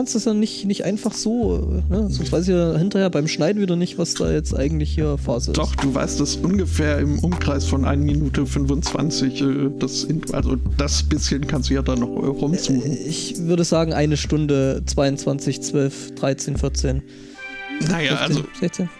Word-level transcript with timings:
kannst 0.00 0.14
das 0.14 0.24
dann 0.24 0.40
nicht, 0.40 0.64
nicht 0.64 0.84
einfach 0.84 1.12
so, 1.12 1.82
ne? 1.90 2.08
sonst 2.08 2.32
weiß 2.32 2.48
ich 2.48 2.54
ja 2.54 2.76
hinterher 2.78 3.10
beim 3.10 3.28
Schneiden 3.28 3.60
wieder 3.60 3.76
nicht, 3.76 3.98
was 3.98 4.14
da 4.14 4.32
jetzt 4.32 4.54
eigentlich 4.54 4.94
hier 4.94 5.18
Phase 5.18 5.50
ist. 5.50 5.58
Doch, 5.58 5.74
du 5.76 5.94
weißt 5.94 6.20
es 6.20 6.36
ungefähr 6.36 6.98
im 6.98 7.18
Umkreis 7.18 7.66
von 7.66 7.84
1 7.84 8.02
Minute 8.02 8.46
25, 8.46 9.42
äh, 9.42 9.70
das, 9.78 10.06
also 10.32 10.56
das 10.78 11.02
bisschen 11.02 11.46
kannst 11.46 11.68
du 11.68 11.74
ja 11.74 11.82
da 11.82 11.96
noch 11.96 12.08
äh, 12.08 12.26
rumzoomen. 12.26 12.82
Äh, 12.82 12.94
ich 12.94 13.36
würde 13.40 13.64
sagen 13.64 13.92
eine 13.92 14.16
Stunde 14.16 14.82
22, 14.86 15.60
12, 15.60 16.14
13, 16.14 16.56
14. 16.56 17.02
Naja, 17.88 18.16
15, 18.16 18.18
also 18.18 18.44
16, 18.58 18.90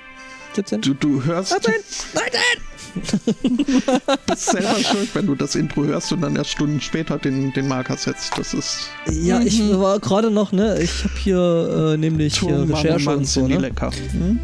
17. 0.54 0.80
Du, 0.82 0.94
du 0.94 1.24
hörst. 1.24 1.54
18, 1.54 1.72
19! 2.14 2.69
bist 4.26 4.46
selber 4.46 4.76
schuld, 4.76 5.14
wenn 5.14 5.26
du 5.26 5.34
das 5.34 5.54
Intro 5.54 5.84
hörst 5.84 6.12
und 6.12 6.20
dann 6.20 6.36
erst 6.36 6.50
Stunden 6.50 6.80
später 6.80 7.18
den, 7.18 7.52
den 7.52 7.68
Marker 7.68 7.96
setzt. 7.96 8.36
Das 8.38 8.54
ist. 8.54 8.88
Ja, 9.10 9.40
mhm. 9.40 9.46
ich 9.46 9.60
war 9.78 9.98
gerade 10.00 10.30
noch, 10.30 10.52
ne? 10.52 10.80
Ich 10.80 11.04
habe 11.04 11.14
hier 11.22 11.92
äh, 11.94 11.96
nämlich 11.96 12.38
hier 12.38 12.68
Recherche 12.68 13.10
und 13.10 13.26
so. 13.26 13.46
Ne? 13.46 13.58
lecker. 13.58 13.90
Hm? 14.12 14.40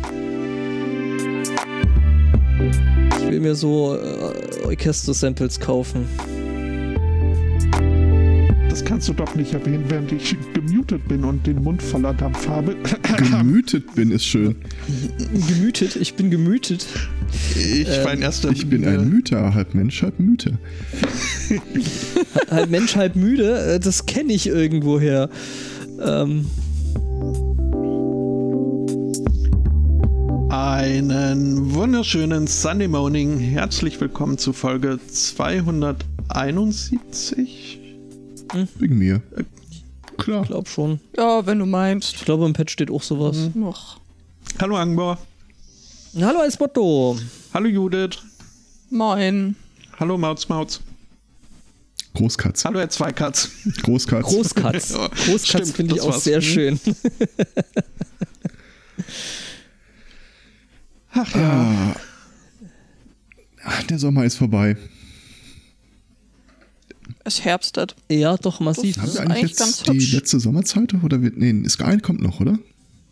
Ich 3.19 3.31
will 3.31 3.41
mir 3.41 3.55
so 3.55 3.97
äh, 3.97 4.65
Orchester-Samples 4.65 5.61
kaufen 5.61 6.07
das 8.77 8.85
kannst 8.85 9.09
du 9.09 9.15
doch 9.15 9.35
nicht 9.35 9.55
erwähnen, 9.55 9.87
während 9.89 10.13
ich 10.13 10.37
gemutet 10.53 11.09
bin 11.09 11.25
und 11.25 11.47
den 11.47 11.63
Mund 11.63 11.83
voller 11.83 12.13
Dampf 12.13 12.47
habe. 12.47 12.77
Gemütet 13.17 13.95
bin 13.95 14.11
ist 14.11 14.27
schön. 14.27 14.55
Gemütet? 15.49 15.97
Ich 15.97 16.13
bin 16.13 16.31
gemütet. 16.31 16.87
Ich 17.55 17.89
ähm, 17.89 18.05
war 18.05 18.13
in 18.13 18.21
erster 18.21 18.51
Ich 18.51 18.69
bin 18.69 18.87
ein 18.87 19.09
Müter, 19.09 19.55
halb 19.55 19.73
Mensch, 19.73 20.03
halb 20.03 20.21
Müte. 20.21 20.59
halb 22.51 22.69
Mensch, 22.69 22.97
halb 22.97 23.17
müde, 23.17 23.77
äh, 23.77 23.81
das 23.81 24.05
kenne 24.05 24.35
ich 24.35 24.47
irgendwoher. 24.47 25.31
Ähm. 25.99 26.45
Einen 30.51 31.73
wunderschönen 31.73 32.47
Sunday 32.47 32.89
Morning. 32.89 33.39
Herzlich 33.39 33.99
willkommen 34.03 34.37
zu 34.37 34.53
Folge 34.53 35.01
271 35.11 37.86
hm? 38.53 38.69
Wegen 38.77 38.99
mir. 38.99 39.23
Klar. 40.19 40.43
Ich 40.43 40.49
glaube 40.49 40.69
schon. 40.69 41.01
Ja, 41.17 41.45
wenn 41.47 41.59
du 41.59 41.67
meinst. 41.67 42.15
Ich 42.15 42.25
glaube, 42.25 42.47
im 42.47 42.53
Patch 42.53 42.73
steht 42.73 42.91
auch 42.91 43.03
sowas. 43.03 43.37
Mhm. 43.55 43.63
Noch. 43.63 44.01
Hallo 44.61 44.77
Angbor. 44.77 45.19
Hallo 46.19 46.43
Esmotto. 46.43 47.19
Hallo 47.53 47.67
Judith. 47.67 48.19
Moin. 48.91 49.57
Hallo 49.99 50.17
Mautz 50.17 50.49
Mautz. 50.49 50.81
Großkatz. 52.15 52.65
Hallo 52.65 52.79
Herr 52.79 52.89
Zweikatz. 52.89 53.51
Großkatz. 53.83 54.25
Großkatz. 54.25 54.95
Großkatz 55.27 55.73
finde 55.73 55.97
ich 55.97 56.01
auch 56.01 56.19
sehr 56.19 56.41
schön. 56.41 56.81
Ach 61.13 61.35
ja. 61.35 61.97
Ah, 63.63 63.83
der 63.89 63.99
Sommer 63.99 64.25
ist 64.25 64.37
vorbei. 64.37 64.77
Es 67.27 67.45
herbstet. 67.45 67.97
Ja, 68.09 68.37
doch, 68.37 68.61
massiv. 68.61 68.99
Haben 68.99 69.13
wir 69.13 69.21
eigentlich, 69.23 69.37
eigentlich 69.37 69.59
jetzt 69.59 69.89
die 69.89 69.95
hübsch. 69.95 70.13
letzte 70.13 70.39
Sommerzeit? 70.39 70.95
Oder 71.03 71.23
wird, 71.23 71.37
nee, 71.37 71.69
Sky 71.69 71.99
kommt 71.99 72.23
noch, 72.23 72.39
oder? 72.39 72.57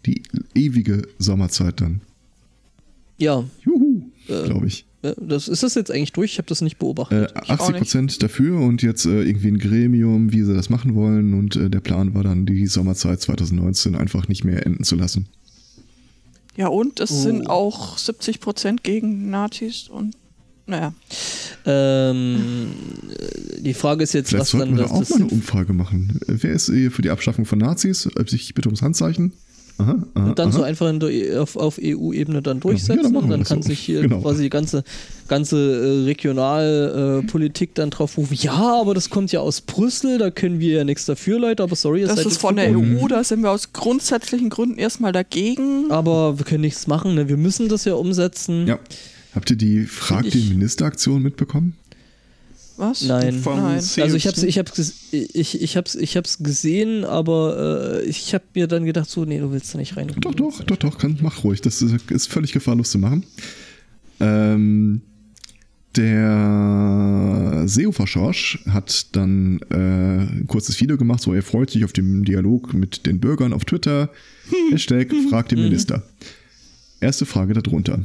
Die 0.06 0.22
ewige 0.54 1.02
Sommerzeit 1.18 1.80
dann. 1.80 2.00
Ja. 3.18 3.42
Juhu, 3.64 4.02
äh, 4.28 4.44
glaube 4.44 4.68
ich. 4.68 4.84
Das, 5.18 5.48
ist 5.48 5.64
das 5.64 5.74
jetzt 5.74 5.90
eigentlich 5.90 6.12
durch? 6.12 6.32
Ich 6.32 6.38
habe 6.38 6.46
das 6.46 6.60
nicht 6.60 6.78
beobachtet. 6.78 7.32
Äh, 7.34 7.52
80 7.52 7.76
Prozent 7.76 8.22
dafür 8.22 8.60
und 8.60 8.82
jetzt 8.82 9.04
äh, 9.04 9.24
irgendwie 9.24 9.48
ein 9.48 9.58
Gremium, 9.58 10.32
wie 10.32 10.44
sie 10.44 10.54
das 10.54 10.70
machen 10.70 10.94
wollen. 10.94 11.34
Und 11.34 11.56
äh, 11.56 11.68
der 11.68 11.80
Plan 11.80 12.14
war 12.14 12.22
dann, 12.22 12.46
die 12.46 12.68
Sommerzeit 12.68 13.20
2019 13.20 13.96
einfach 13.96 14.28
nicht 14.28 14.44
mehr 14.44 14.64
enden 14.64 14.84
zu 14.84 14.94
lassen. 14.94 15.26
Ja, 16.56 16.68
und 16.68 17.00
es 17.00 17.10
oh. 17.10 17.14
sind 17.14 17.50
auch 17.50 17.98
70 17.98 18.38
Prozent 18.38 18.84
gegen 18.84 19.28
Nazis 19.28 19.88
und 19.88 20.14
naja. 20.66 20.92
Ähm, 21.66 22.70
die 23.58 23.75
Frage 23.75 24.04
ist 24.04 24.14
jetzt, 24.14 24.30
Vielleicht 24.30 24.54
was 24.54 24.60
dann 24.60 24.76
wir 24.76 24.82
das. 24.84 24.92
auch 24.92 25.08
mal 25.10 25.16
eine 25.16 25.26
Umfrage 25.26 25.72
machen. 25.72 26.20
Wer 26.26 26.52
ist 26.52 26.66
für 26.66 27.02
die 27.02 27.10
Abschaffung 27.10 27.44
von 27.44 27.58
Nazis? 27.58 28.08
Ich 28.30 28.54
bitte 28.54 28.69
ums 28.69 28.82
Handzeichen. 28.82 29.32
Aha, 29.76 29.97
aha, 30.14 30.26
und 30.26 30.38
dann 30.38 30.50
aha. 30.50 30.56
so 30.56 30.62
einfach 30.62 30.97
der, 30.98 31.10
e, 31.10 31.36
auf, 31.36 31.56
auf 31.56 31.80
EU-Ebene 31.82 32.42
dann 32.42 32.60
durchsetzen 32.60 32.97
ja, 32.97 33.10
dann 33.10 33.16
und 33.16 33.28
dann 33.28 33.42
kann 33.42 33.60
so. 33.60 33.70
sich 33.70 33.80
hier 33.80 34.03
genau. 34.03 34.20
quasi 34.20 34.44
die 34.44 34.50
ganze, 34.50 34.84
ganze 35.26 35.56
äh, 35.56 36.04
Regionalpolitik 36.04 37.70
äh, 37.70 37.72
dann 37.74 37.91
drauf 37.91 38.16
rufen, 38.16 38.36
ja, 38.41 38.80
aber 38.80 38.94
das 38.94 39.10
kommt 39.10 39.32
ja 39.32 39.41
aus 39.41 39.62
Brüssel, 39.62 40.19
da 40.19 40.30
können 40.30 40.60
wir 40.60 40.76
ja 40.76 40.84
nichts 40.84 41.06
dafür, 41.06 41.41
Leute, 41.41 41.64
aber 41.64 41.74
sorry. 41.74 42.03
Das 42.03 42.24
ist 42.24 42.36
von 42.36 42.54
der 42.54 42.70
EU, 42.70 43.08
da 43.08 43.24
sind 43.24 43.42
wir 43.42 43.50
aus 43.50 43.72
grundsätzlichen 43.72 44.48
Gründen 44.48 44.78
erstmal 44.78 45.10
dagegen. 45.10 45.91
Aber 45.91 46.38
wir 46.38 46.44
können 46.44 46.60
nichts 46.60 46.86
machen, 46.86 47.16
ne? 47.16 47.28
wir 47.28 47.36
müssen 47.36 47.69
das 47.69 47.84
ja 47.84 47.94
umsetzen. 47.94 48.69
Ja. 48.69 48.78
Habt 49.34 49.50
ihr 49.50 49.56
die 49.56 49.84
Frag 49.84 50.31
den 50.31 50.49
Ministeraktion 50.49 51.22
mitbekommen? 51.22 51.77
Was? 52.77 53.03
Nein. 53.03 53.41
Nein. 53.45 53.83
Also 54.00 54.17
ich 54.17 54.27
hab's, 54.27 54.43
ich 54.43 54.59
hab's, 54.59 54.93
ich, 55.12 55.62
ich 55.62 55.77
hab's, 55.77 55.95
ich 55.95 56.17
hab's 56.17 56.39
gesehen, 56.39 57.05
aber 57.05 58.00
äh, 58.03 58.05
ich 58.05 58.34
habe 58.34 58.45
mir 58.55 58.67
dann 58.67 58.84
gedacht, 58.84 59.09
so, 59.09 59.25
nee, 59.25 59.39
du 59.39 59.53
willst 59.53 59.72
da 59.75 59.78
nicht 59.78 59.97
rein. 59.97 60.09
Doch, 60.21 60.34
doch, 60.34 60.62
doch, 60.62 60.77
doch, 60.77 60.99
kann, 60.99 61.19
mach 61.22 61.45
ruhig. 61.45 61.61
Das 61.61 61.83
ist, 61.83 62.11
ist 62.11 62.28
völlig 62.28 62.53
gefahrlos 62.53 62.91
zu 62.91 62.99
machen. 62.99 63.25
Ähm, 64.19 65.03
der 65.97 67.62
Seehofer 67.66 68.09
Schorsch 68.09 68.59
hat 68.69 69.15
dann 69.15 69.61
äh, 69.71 69.77
ein 69.77 70.47
kurzes 70.49 70.81
Video 70.81 70.97
gemacht, 70.97 71.22
so 71.22 71.33
er 71.33 71.43
freut 71.43 71.71
sich 71.71 71.84
auf 71.84 71.93
den 71.93 72.25
Dialog 72.25 72.75
mit 72.75 73.06
den 73.06 73.21
Bürgern 73.21 73.53
auf 73.53 73.65
Twitter. 73.65 74.11
Hashtag 74.72 75.12
fragt 75.31 75.53
den 75.53 75.61
Minister. 75.61 76.03
Erste 77.01 77.27
Frage 77.27 77.55
darunter. 77.55 78.01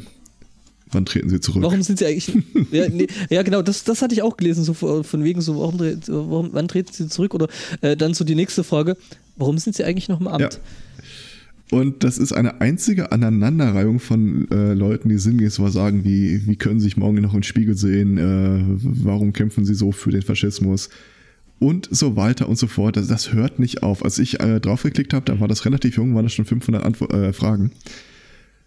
Wann 0.91 1.05
treten 1.05 1.29
sie 1.29 1.39
zurück? 1.39 1.63
Warum 1.63 1.81
sind 1.83 1.99
sie 1.99 2.05
eigentlich. 2.05 2.33
ja, 2.71 2.89
nee, 2.89 3.07
ja, 3.29 3.43
genau, 3.43 3.61
das, 3.61 3.83
das 3.83 4.01
hatte 4.01 4.15
ich 4.15 4.21
auch 4.21 4.37
gelesen, 4.37 4.63
so 4.63 4.73
von 4.73 5.23
wegen 5.23 5.41
so, 5.41 5.59
warum, 5.59 5.79
warum 5.79 6.49
wann 6.53 6.67
treten 6.67 6.91
sie 6.91 7.07
zurück? 7.07 7.33
Oder 7.33 7.47
äh, 7.81 7.95
dann 7.95 8.13
so 8.13 8.23
die 8.23 8.35
nächste 8.35 8.63
Frage, 8.63 8.97
warum 9.35 9.57
sind 9.57 9.75
sie 9.75 9.83
eigentlich 9.83 10.09
noch 10.09 10.19
im 10.19 10.27
Amt? 10.27 10.41
Ja. 10.41 10.49
Und 11.71 12.03
das 12.03 12.17
ist 12.17 12.33
eine 12.33 12.61
einzige 12.61 13.11
Aneinanderreihung 13.11 13.99
von 13.99 14.49
äh, 14.49 14.73
Leuten, 14.73 15.09
die 15.09 15.19
sinngemäß 15.19 15.59
was 15.59 15.73
sagen, 15.73 16.03
wie, 16.03 16.47
wie 16.47 16.55
können 16.55 16.79
sie 16.79 16.85
sich 16.85 16.97
morgen 16.97 17.21
noch 17.21 17.35
im 17.35 17.43
Spiegel 17.43 17.77
sehen, 17.77 18.17
äh, 18.17 18.63
warum 19.05 19.33
kämpfen 19.33 19.65
sie 19.65 19.75
so 19.75 19.91
für 19.91 20.09
den 20.09 20.23
Faschismus 20.23 20.89
und 21.59 21.87
so 21.91 22.15
weiter 22.15 22.49
und 22.49 22.57
so 22.57 22.65
fort. 22.65 22.97
Das, 22.97 23.07
das 23.07 23.33
hört 23.33 23.59
nicht 23.59 23.83
auf. 23.83 24.03
Als 24.03 24.17
ich 24.17 24.39
äh, 24.39 24.59
draufgeklickt 24.59 25.13
habe, 25.13 25.25
da 25.25 25.39
war 25.39 25.47
das 25.47 25.65
relativ 25.65 25.97
jung, 25.97 26.15
waren 26.15 26.25
das 26.25 26.33
schon 26.33 26.45
500 26.45 26.83
Antwo 26.83 27.05
äh, 27.05 27.33
Fragen. 27.33 27.71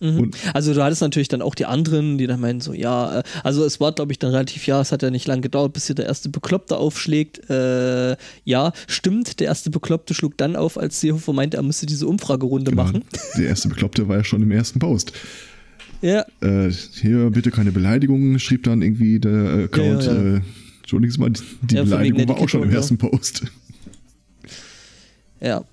Mhm. 0.02 0.32
Also 0.52 0.74
du 0.74 0.82
hattest 0.82 1.00
natürlich 1.00 1.28
dann 1.28 1.42
auch 1.42 1.54
die 1.54 1.64
anderen, 1.64 2.18
die 2.18 2.26
dann 2.26 2.40
meinen 2.40 2.60
so, 2.60 2.72
ja, 2.72 3.20
äh, 3.20 3.22
also 3.44 3.64
es 3.64 3.78
war, 3.78 3.92
glaube 3.92 4.10
ich, 4.10 4.18
dann 4.18 4.32
relativ, 4.32 4.66
ja, 4.66 4.80
es 4.80 4.90
hat 4.90 5.02
ja 5.02 5.10
nicht 5.10 5.28
lange 5.28 5.42
gedauert, 5.42 5.72
bis 5.72 5.86
hier 5.86 5.94
der 5.94 6.06
erste 6.06 6.28
Bekloppte 6.28 6.76
aufschlägt. 6.76 7.48
Äh, 7.48 8.16
ja, 8.44 8.72
stimmt, 8.88 9.38
der 9.38 9.46
erste 9.46 9.70
Bekloppte 9.70 10.12
schlug 10.12 10.36
dann 10.38 10.56
auf, 10.56 10.76
als 10.76 11.00
Seehofer 11.00 11.32
meinte, 11.32 11.56
er 11.56 11.62
müsste 11.62 11.86
diese 11.86 12.08
Umfragerunde 12.08 12.72
genau. 12.72 12.82
machen. 12.82 13.04
Der 13.36 13.46
erste 13.46 13.68
Bekloppte 13.68 14.08
war 14.08 14.16
ja 14.18 14.24
schon 14.24 14.42
im 14.42 14.50
ersten 14.50 14.78
Post. 14.78 15.12
Ja. 16.00 16.26
Äh, 16.40 16.70
hier 16.70 17.30
bitte 17.30 17.50
keine 17.50 17.70
Beleidigungen, 17.70 18.38
schrieb 18.40 18.64
dann 18.64 18.82
irgendwie 18.82 19.20
der 19.20 19.64
Account. 19.64 20.04
Ja, 20.04 20.12
ja, 20.12 20.22
ja. 20.22 20.36
Äh, 20.36 21.18
mal, 21.18 21.30
die 21.62 21.74
Beleidigung 21.76 22.28
war 22.28 22.38
auch 22.38 22.48
schon 22.48 22.64
im 22.64 22.70
ersten 22.70 22.98
Post. 22.98 23.44
Ja. 25.40 25.64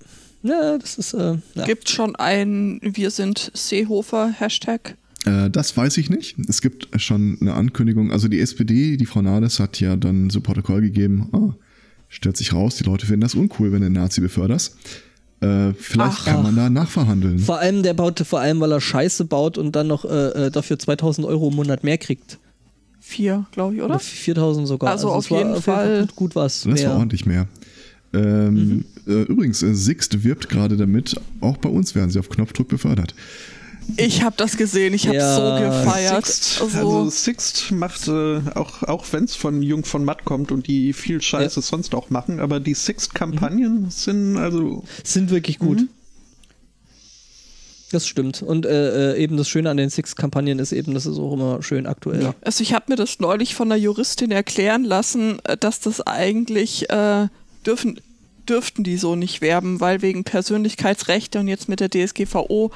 Ja, 0.41 0.77
das 0.77 0.97
ist. 0.97 1.13
Äh, 1.13 1.37
ja. 1.55 1.65
Gibt 1.65 1.89
schon 1.89 2.15
ein 2.15 2.79
Wir 2.81 3.11
sind 3.11 3.51
Seehofer 3.53 4.31
Hashtag? 4.31 4.95
Äh, 5.25 5.49
das 5.49 5.75
weiß 5.75 5.97
ich 5.97 6.09
nicht. 6.09 6.37
Es 6.47 6.61
gibt 6.61 6.89
schon 7.01 7.37
eine 7.41 7.53
Ankündigung. 7.53 8.11
Also 8.11 8.27
die 8.27 8.39
SPD, 8.39 8.97
die 8.97 9.05
Frau 9.05 9.21
Nades, 9.21 9.59
hat 9.59 9.79
ja 9.79 9.95
dann 9.95 10.29
so 10.29 10.41
Protokoll 10.41 10.81
gegeben. 10.81 11.29
Oh, 11.31 11.53
stellt 12.07 12.37
sich 12.37 12.53
raus, 12.53 12.75
die 12.77 12.83
Leute 12.83 13.05
finden 13.05 13.21
das 13.21 13.35
uncool, 13.35 13.71
wenn 13.71 13.81
du 13.81 13.89
Nazi 13.89 14.21
beförderst. 14.21 14.77
Äh, 15.41 15.73
vielleicht 15.73 16.19
ach, 16.21 16.25
kann 16.25 16.43
man 16.43 16.55
da 16.55 16.69
nachverhandeln. 16.69 17.39
Vor 17.39 17.59
allem, 17.59 17.81
der 17.81 17.93
baut, 17.93 18.19
vor 18.19 18.41
allem, 18.41 18.59
weil 18.59 18.73
er 18.73 18.81
Scheiße 18.81 19.25
baut 19.25 19.57
und 19.57 19.73
dann 19.73 19.87
noch 19.87 20.03
äh, 20.03 20.47
äh 20.47 20.51
dafür 20.51 20.77
2000 20.77 21.25
Euro 21.25 21.49
im 21.49 21.55
Monat 21.55 21.83
mehr 21.83 21.97
kriegt. 21.97 22.39
Vier, 22.99 23.45
glaube 23.51 23.75
ich, 23.75 23.81
oder? 23.81 23.95
oder 23.95 23.99
4000 23.99 24.67
sogar. 24.67 24.91
Also, 24.91 25.07
also 25.07 25.17
auf, 25.17 25.29
jeden 25.29 25.51
jeden 25.51 25.61
Fall 25.61 26.01
gut, 26.01 26.15
gut 26.15 26.35
was. 26.35 26.63
Das 26.63 26.81
mehr. 26.81 26.89
war 26.89 26.97
ordentlich 26.97 27.25
mehr. 27.25 27.47
Ähm, 28.13 28.53
mhm. 28.53 28.85
äh, 29.07 29.21
übrigens, 29.23 29.61
äh, 29.61 29.73
Sixt 29.73 30.23
wirbt 30.23 30.49
gerade 30.49 30.77
damit, 30.77 31.15
auch 31.41 31.57
bei 31.57 31.69
uns 31.69 31.95
werden 31.95 32.09
sie 32.09 32.19
auf 32.19 32.29
Knopfdruck 32.29 32.67
befördert. 32.67 33.13
Ich 33.97 34.21
habe 34.21 34.35
das 34.37 34.57
gesehen, 34.57 34.93
ich 34.93 35.07
habe 35.07 35.17
ja, 35.17 35.35
so 35.35 35.65
gefeiert. 35.65 36.25
Sixt, 36.25 36.61
also, 36.61 36.77
also 36.77 37.09
Sixt 37.09 37.71
macht, 37.71 38.07
äh, 38.07 38.41
auch, 38.55 38.83
auch 38.83 39.05
wenn 39.11 39.23
es 39.23 39.35
von 39.35 39.61
Jung 39.61 39.83
von 39.83 40.05
Matt 40.05 40.25
kommt 40.25 40.51
und 40.51 40.67
die 40.67 40.93
viel 40.93 41.21
Scheiße 41.21 41.59
ja. 41.59 41.61
sonst 41.61 41.95
auch 41.95 42.09
machen, 42.09 42.39
aber 42.39 42.59
die 42.59 42.73
Sixt-Kampagnen 42.73 43.83
mhm. 43.83 43.89
sind 43.89 44.37
also. 44.37 44.83
Sind 45.03 45.31
wirklich 45.31 45.59
gut. 45.59 45.81
Mhm. 45.81 45.89
Das 47.91 48.05
stimmt. 48.05 48.43
Und 48.43 48.67
äh, 48.67 49.13
äh, 49.13 49.23
eben 49.23 49.37
das 49.37 49.49
Schöne 49.49 49.69
an 49.69 49.77
den 49.77 49.89
Six-Kampagnen 49.89 50.59
ist 50.59 50.71
eben, 50.71 50.93
das 50.93 51.07
ist 51.07 51.17
auch 51.17 51.33
immer 51.33 51.63
schön 51.63 51.87
aktuell. 51.87 52.21
Ja. 52.21 52.35
Also 52.41 52.61
ich 52.61 52.73
habe 52.73 52.85
mir 52.89 52.95
das 52.95 53.19
neulich 53.19 53.55
von 53.55 53.71
einer 53.71 53.81
Juristin 53.81 54.31
erklären 54.31 54.83
lassen, 54.83 55.39
äh, 55.43 55.57
dass 55.57 55.79
das 55.79 56.01
eigentlich 56.01 56.89
äh, 56.91 57.27
dürfen 57.65 57.99
dürften 58.47 58.83
die 58.83 58.97
so 58.97 59.15
nicht 59.15 59.41
werben, 59.41 59.79
weil 59.79 60.01
wegen 60.01 60.23
Persönlichkeitsrechte 60.23 61.39
und 61.39 61.47
jetzt 61.47 61.69
mit 61.69 61.79
der 61.79 61.89
DSGVO 61.89 62.71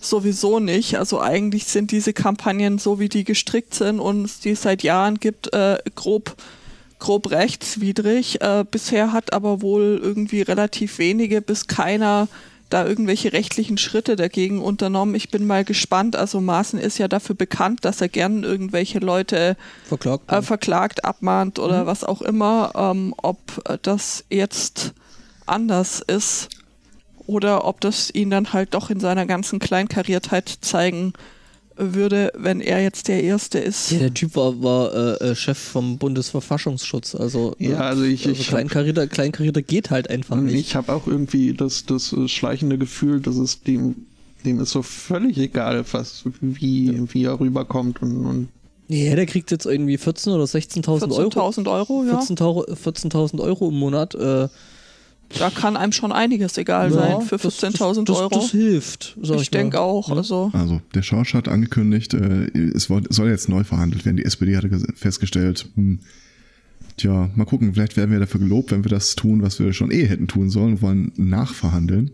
sowieso 0.00 0.60
nicht. 0.60 0.98
Also 0.98 1.20
eigentlich 1.20 1.64
sind 1.64 1.90
diese 1.90 2.12
Kampagnen 2.12 2.78
so, 2.78 3.00
wie 3.00 3.08
die 3.08 3.24
gestrickt 3.24 3.74
sind 3.74 3.98
und 3.98 4.24
es 4.24 4.38
die 4.38 4.54
seit 4.54 4.84
Jahren 4.84 5.18
gibt, 5.18 5.52
äh, 5.52 5.78
grob 5.94 6.36
grob 6.98 7.30
rechtswidrig. 7.30 8.40
Äh, 8.40 8.64
bisher 8.70 9.12
hat 9.12 9.32
aber 9.32 9.60
wohl 9.60 10.00
irgendwie 10.02 10.42
relativ 10.42 10.98
wenige 10.98 11.42
bis 11.42 11.66
keiner 11.66 12.28
da 12.70 12.86
irgendwelche 12.86 13.32
rechtlichen 13.32 13.78
Schritte 13.78 14.16
dagegen 14.16 14.60
unternommen. 14.60 15.14
Ich 15.14 15.30
bin 15.30 15.46
mal 15.46 15.64
gespannt. 15.64 16.16
Also 16.16 16.40
Maaßen 16.40 16.78
ist 16.78 16.98
ja 16.98 17.08
dafür 17.08 17.36
bekannt, 17.36 17.84
dass 17.84 18.00
er 18.00 18.08
gern 18.08 18.42
irgendwelche 18.42 18.98
Leute 18.98 19.56
verklagt, 19.84 20.32
äh, 20.32 20.42
verklagt 20.42 21.04
abmahnt 21.04 21.58
oder 21.58 21.82
mhm. 21.82 21.86
was 21.86 22.04
auch 22.04 22.22
immer. 22.22 22.72
Ähm, 22.74 23.14
ob 23.18 23.38
das 23.82 24.24
jetzt 24.30 24.94
anders 25.46 26.00
ist 26.00 26.48
oder 27.26 27.64
ob 27.64 27.80
das 27.80 28.10
ihn 28.12 28.30
dann 28.30 28.52
halt 28.52 28.74
doch 28.74 28.90
in 28.90 29.00
seiner 29.00 29.26
ganzen 29.26 29.58
Kleinkariertheit 29.58 30.48
zeigen 30.60 31.12
würde, 31.76 32.32
wenn 32.36 32.60
er 32.60 32.82
jetzt 32.82 33.08
der 33.08 33.22
Erste 33.22 33.58
ist. 33.58 33.90
Ja, 33.90 33.98
der 33.98 34.14
Typ 34.14 34.36
war, 34.36 34.62
war 34.62 35.20
äh, 35.20 35.30
äh 35.30 35.34
Chef 35.34 35.58
vom 35.58 35.98
Bundesverfassungsschutz. 35.98 37.14
Also, 37.14 37.54
ja, 37.58 37.70
ne? 37.70 37.80
also 37.84 38.02
ich. 38.04 38.26
Also 38.26 38.40
ich 38.40 38.48
Kleinkarierter, 38.48 39.06
Kleinkarierter 39.06 39.62
geht 39.62 39.90
halt 39.90 40.10
einfach 40.10 40.36
nicht. 40.36 40.54
Ich 40.54 40.76
habe 40.76 40.92
auch 40.92 41.06
irgendwie 41.06 41.54
das, 41.54 41.84
das 41.86 42.14
schleichende 42.26 42.78
Gefühl, 42.78 43.20
dass 43.20 43.36
es 43.36 43.62
dem, 43.62 44.06
dem 44.44 44.60
ist 44.60 44.70
so 44.70 44.82
völlig 44.82 45.38
egal, 45.38 45.84
was, 45.92 46.24
wie, 46.40 46.92
ja. 46.92 47.14
wie 47.14 47.24
er 47.24 47.40
rüberkommt 47.40 48.02
und, 48.02 48.24
und 48.24 48.48
ja, 48.88 49.16
der 49.16 49.26
kriegt 49.26 49.50
jetzt 49.50 49.66
irgendwie 49.66 49.96
14.000 49.96 50.34
oder 50.34 50.44
16.000 50.44 51.12
Euro. 51.12 51.28
14.000 51.28 51.70
Euro, 51.72 52.04
ja. 52.04 52.20
14.000 52.20 52.76
14 52.76 53.40
Euro 53.40 53.68
im 53.68 53.74
Monat. 53.74 54.14
Äh, 54.14 54.48
da 55.38 55.50
kann 55.50 55.76
einem 55.76 55.92
schon 55.92 56.12
einiges 56.12 56.56
egal 56.56 56.90
ja, 56.90 56.96
sein 56.96 57.20
für 57.22 57.36
15.000 57.36 58.10
Euro. 58.14 58.28
Das, 58.28 58.42
das, 58.42 58.50
hilft. 58.50 59.16
ich, 59.20 59.30
ich 59.30 59.50
denke 59.50 59.80
auch. 59.80 60.10
Also. 60.10 60.50
also 60.52 60.80
der 60.94 61.02
Schorsch 61.02 61.34
hat 61.34 61.48
angekündigt, 61.48 62.14
äh, 62.14 62.46
es 62.74 62.84
soll 62.84 63.28
jetzt 63.28 63.48
neu 63.48 63.64
verhandelt 63.64 64.04
werden. 64.04 64.16
Die 64.16 64.24
SPD 64.24 64.56
hatte 64.56 64.70
festgestellt, 64.94 65.66
hm, 65.74 66.00
tja, 66.96 67.30
mal 67.34 67.44
gucken, 67.44 67.74
vielleicht 67.74 67.96
werden 67.96 68.12
wir 68.12 68.20
dafür 68.20 68.40
gelobt, 68.40 68.70
wenn 68.70 68.84
wir 68.84 68.90
das 68.90 69.16
tun, 69.16 69.42
was 69.42 69.58
wir 69.58 69.72
schon 69.72 69.90
eh 69.90 70.06
hätten 70.06 70.28
tun 70.28 70.50
sollen, 70.50 70.80
wollen 70.82 71.12
nachverhandeln. 71.16 72.12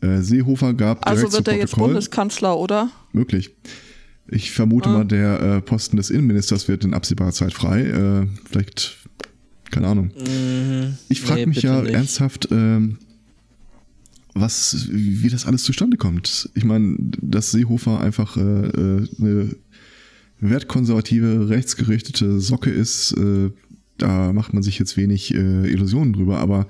Äh, 0.00 0.20
Seehofer 0.20 0.74
gab 0.74 1.04
direkt 1.04 1.24
Also 1.24 1.36
wird 1.36 1.48
er 1.48 1.56
jetzt 1.56 1.76
Bundeskanzler, 1.76 2.58
oder? 2.58 2.90
Möglich. 3.12 3.54
Ich 4.28 4.50
vermute 4.50 4.88
ah. 4.88 4.92
mal, 4.92 5.04
der 5.04 5.40
äh, 5.40 5.60
Posten 5.60 5.96
des 5.96 6.10
Innenministers 6.10 6.68
wird 6.68 6.84
in 6.84 6.94
absehbarer 6.94 7.32
Zeit 7.32 7.52
frei. 7.52 7.82
Äh, 7.82 8.26
vielleicht 8.50 8.98
keine 9.72 9.88
Ahnung. 9.88 10.12
Mhm. 10.16 10.94
Ich 11.08 11.20
frage 11.20 11.40
nee, 11.40 11.46
mich 11.46 11.62
ja 11.62 11.82
nicht. 11.82 11.92
ernsthaft, 11.92 12.48
ähm, 12.52 12.98
was, 14.34 14.86
wie 14.90 15.28
das 15.28 15.46
alles 15.46 15.64
zustande 15.64 15.96
kommt. 15.96 16.48
Ich 16.54 16.64
meine, 16.64 16.96
dass 16.98 17.50
Seehofer 17.50 18.00
einfach 18.00 18.36
äh, 18.36 18.40
äh, 18.40 19.08
eine 19.18 19.56
wertkonservative, 20.40 21.48
rechtsgerichtete 21.48 22.40
Socke 22.40 22.70
ist, 22.70 23.12
äh, 23.12 23.50
da 23.98 24.32
macht 24.32 24.54
man 24.54 24.62
sich 24.62 24.78
jetzt 24.78 24.96
wenig 24.96 25.34
äh, 25.34 25.70
Illusionen 25.70 26.12
drüber, 26.12 26.38
aber 26.38 26.66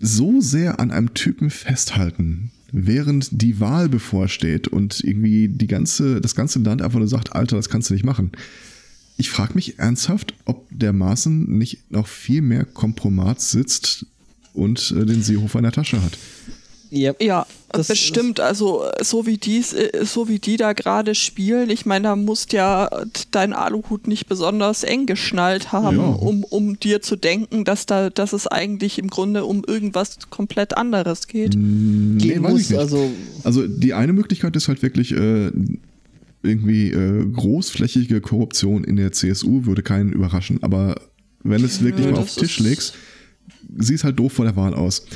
so 0.00 0.40
sehr 0.40 0.80
an 0.80 0.90
einem 0.90 1.14
Typen 1.14 1.50
festhalten, 1.50 2.50
während 2.72 3.42
die 3.42 3.60
Wahl 3.60 3.88
bevorsteht 3.88 4.68
und 4.68 5.00
irgendwie 5.02 5.48
die 5.48 5.66
ganze, 5.66 6.20
das 6.20 6.34
ganze 6.34 6.58
Land 6.60 6.82
einfach 6.82 6.98
nur 6.98 7.08
sagt, 7.08 7.34
Alter, 7.34 7.56
das 7.56 7.68
kannst 7.68 7.90
du 7.90 7.94
nicht 7.94 8.04
machen 8.04 8.32
ich 9.16 9.30
frage 9.30 9.54
mich 9.54 9.78
ernsthaft, 9.78 10.34
ob 10.44 10.66
der 10.70 10.92
Maaßen 10.92 11.56
nicht 11.56 11.90
noch 11.90 12.06
viel 12.06 12.42
mehr 12.42 12.64
Kompromat 12.64 13.40
sitzt 13.40 14.06
und 14.52 14.94
äh, 14.96 15.04
den 15.04 15.22
Seehofer 15.22 15.58
in 15.58 15.64
der 15.64 15.72
Tasche 15.72 16.02
hat. 16.02 16.18
Yep. 16.94 17.22
Ja, 17.22 17.46
das 17.70 17.88
bestimmt. 17.88 18.38
Also 18.38 18.84
so 19.00 19.26
wie 19.26 19.36
die, 19.36 19.58
äh, 19.58 20.04
so 20.04 20.28
wie 20.28 20.38
die 20.38 20.56
da 20.56 20.72
gerade 20.74 21.14
spielen, 21.14 21.70
ich 21.70 21.86
meine, 21.86 22.04
da 22.04 22.16
musst 22.16 22.52
ja 22.52 22.88
dein 23.32 23.52
Aluhut 23.52 24.06
nicht 24.06 24.26
besonders 24.28 24.84
eng 24.84 25.06
geschnallt 25.06 25.72
haben, 25.72 25.96
ja. 25.96 26.04
um, 26.04 26.44
um 26.44 26.78
dir 26.78 27.02
zu 27.02 27.16
denken, 27.16 27.64
dass 27.64 27.86
da, 27.86 28.10
dass 28.10 28.32
es 28.32 28.46
eigentlich 28.46 28.98
im 28.98 29.08
Grunde 29.08 29.44
um 29.44 29.64
irgendwas 29.66 30.18
komplett 30.30 30.76
anderes 30.76 31.26
geht. 31.26 31.54
Nee, 31.56 32.40
weiß 32.40 32.60
ich 32.60 32.70
nicht. 32.70 32.78
Also, 32.78 33.10
also 33.42 33.66
die 33.66 33.92
eine 33.92 34.12
Möglichkeit 34.12 34.54
ist 34.54 34.68
halt 34.68 34.82
wirklich, 34.82 35.12
äh, 35.12 35.50
irgendwie 36.44 36.90
äh, 36.90 37.26
großflächige 37.26 38.20
Korruption 38.20 38.84
in 38.84 38.96
der 38.96 39.12
CSU 39.12 39.66
würde 39.66 39.82
keinen 39.82 40.12
überraschen, 40.12 40.62
aber 40.62 40.94
wenn 41.42 41.64
es 41.64 41.82
wirklich 41.82 42.06
ja, 42.06 42.12
mal 42.12 42.20
auf 42.20 42.34
den 42.34 42.44
Tisch 42.44 42.58
legst, 42.60 42.94
sieht 43.76 43.96
es 43.96 44.04
halt 44.04 44.18
doof 44.18 44.32
vor 44.32 44.44
der 44.44 44.56
Wahl 44.56 44.74
aus. 44.74 45.06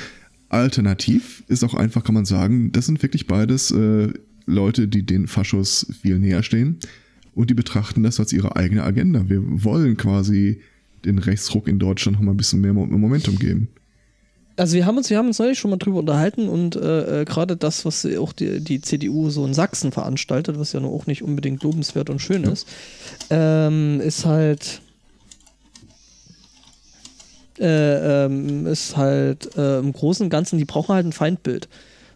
Alternativ 0.49 1.43
ist 1.49 1.65
auch 1.65 1.75
einfach, 1.75 2.05
kann 2.05 2.15
man 2.15 2.25
sagen, 2.25 2.73
das 2.73 2.87
sind 2.87 3.03
wirklich 3.03 3.27
beides 3.27 3.71
äh, 3.71 4.13
Leute, 4.47 4.89
die 4.89 5.05
den 5.05 5.27
Faschos 5.27 5.87
viel 6.01 6.19
näher 6.19 6.43
stehen 6.43 6.79
und 7.35 7.51
die 7.51 7.55
betrachten 7.55 8.03
das 8.03 8.19
als 8.19 8.33
ihre 8.33 8.57
eigene 8.57 8.83
Agenda. 8.83 9.29
Wir 9.29 9.43
wollen 9.45 9.97
quasi 9.97 10.61
den 11.05 11.19
Rechtsruck 11.19 11.69
in 11.69 11.79
Deutschland 11.79 12.19
noch 12.19 12.25
mal 12.25 12.33
ein 12.33 12.37
bisschen 12.37 12.61
mehr 12.61 12.73
Momentum 12.73 13.39
geben 13.39 13.69
also 14.59 14.75
wir 14.75 14.87
haben 14.87 14.97
uns, 14.97 15.09
wir 15.11 15.19
haben 15.19 15.29
uns 15.29 15.39
neulich 15.39 15.59
schon 15.59 15.71
mal 15.71 15.77
drüber 15.77 16.01
unterhalten 16.01 16.49
und 16.49 16.77
äh, 16.77 17.23
äh 17.23 17.25
gerade 17.25 17.57
das, 17.57 17.85
was 17.85 18.07
auch 18.19 18.33
die, 18.33 18.61
die 18.61 18.81
CDU 18.81 19.31
so 19.31 19.47
in 19.47 19.55
Sachsen 19.55 19.93
veranstaltet, 19.93 20.59
was 20.59 20.73
ja 20.73 20.81
nur 20.81 20.93
auch 20.93 21.07
nicht 21.07 21.23
unbedingt 21.23 21.63
lobenswert 21.63 22.11
und 22.11 22.21
schön 22.21 22.45
ist, 22.45 22.67
ähm, 23.31 24.01
ist 24.01 24.25
halt 24.25 24.81
äh, 27.59 28.25
ähm, 28.25 28.67
ist 28.67 28.97
halt 28.97 29.57
äh, 29.57 29.79
im 29.79 29.93
Großen 29.93 30.25
und 30.25 30.31
Ganzen, 30.31 30.59
die 30.59 30.65
brauchen 30.65 30.95
halt 30.95 31.07
ein 31.07 31.13
Feindbild. 31.13 31.69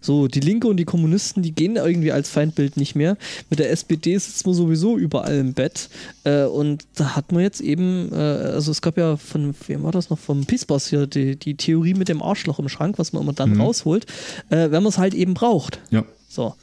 So, 0.03 0.27
die 0.27 0.41
Linke 0.41 0.67
und 0.67 0.77
die 0.77 0.85
Kommunisten, 0.85 1.43
die 1.43 1.53
gehen 1.53 1.77
irgendwie 1.77 2.13
als 2.13 2.29
Feindbild 2.29 2.77
nicht 2.77 2.95
mehr. 2.95 3.17
Mit 3.49 3.61
der 3.61 3.71
SPD 3.71 4.19
sitzt 4.19 4.45
man 4.45 4.55
sowieso 4.55 4.99
überall 4.99 5.39
im 5.39 5.55
Bett. 5.55 5.89
Äh, 6.25 6.45
und 6.45 6.85
da 6.97 7.17
hat 7.17 7.33
man 7.33 7.43
jetzt 7.43 7.61
eben, 7.61 8.11
äh, 8.13 8.17
also 8.17 8.73
es 8.73 8.83
gab 8.83 8.99
ja 8.99 9.17
von, 9.17 9.55
wem 9.69 9.85
war 9.85 9.93
das 9.93 10.11
noch, 10.11 10.19
vom 10.19 10.45
Pisbos 10.45 10.89
hier, 10.89 11.07
die, 11.07 11.37
die 11.37 11.55
Theorie 11.55 11.95
mit 11.95 12.09
dem 12.09 12.21
Arschloch 12.21 12.59
im 12.59 12.69
Schrank, 12.69 12.99
was 12.99 13.13
man 13.13 13.23
immer 13.23 13.33
dann 13.33 13.55
mhm. 13.55 13.61
rausholt, 13.61 14.07
äh, 14.51 14.71
wenn 14.71 14.83
man 14.83 14.87
es 14.87 14.99
halt 14.99 15.15
eben 15.15 15.35
braucht. 15.35 15.81
Ja. 15.91 16.05
So. 16.29 16.55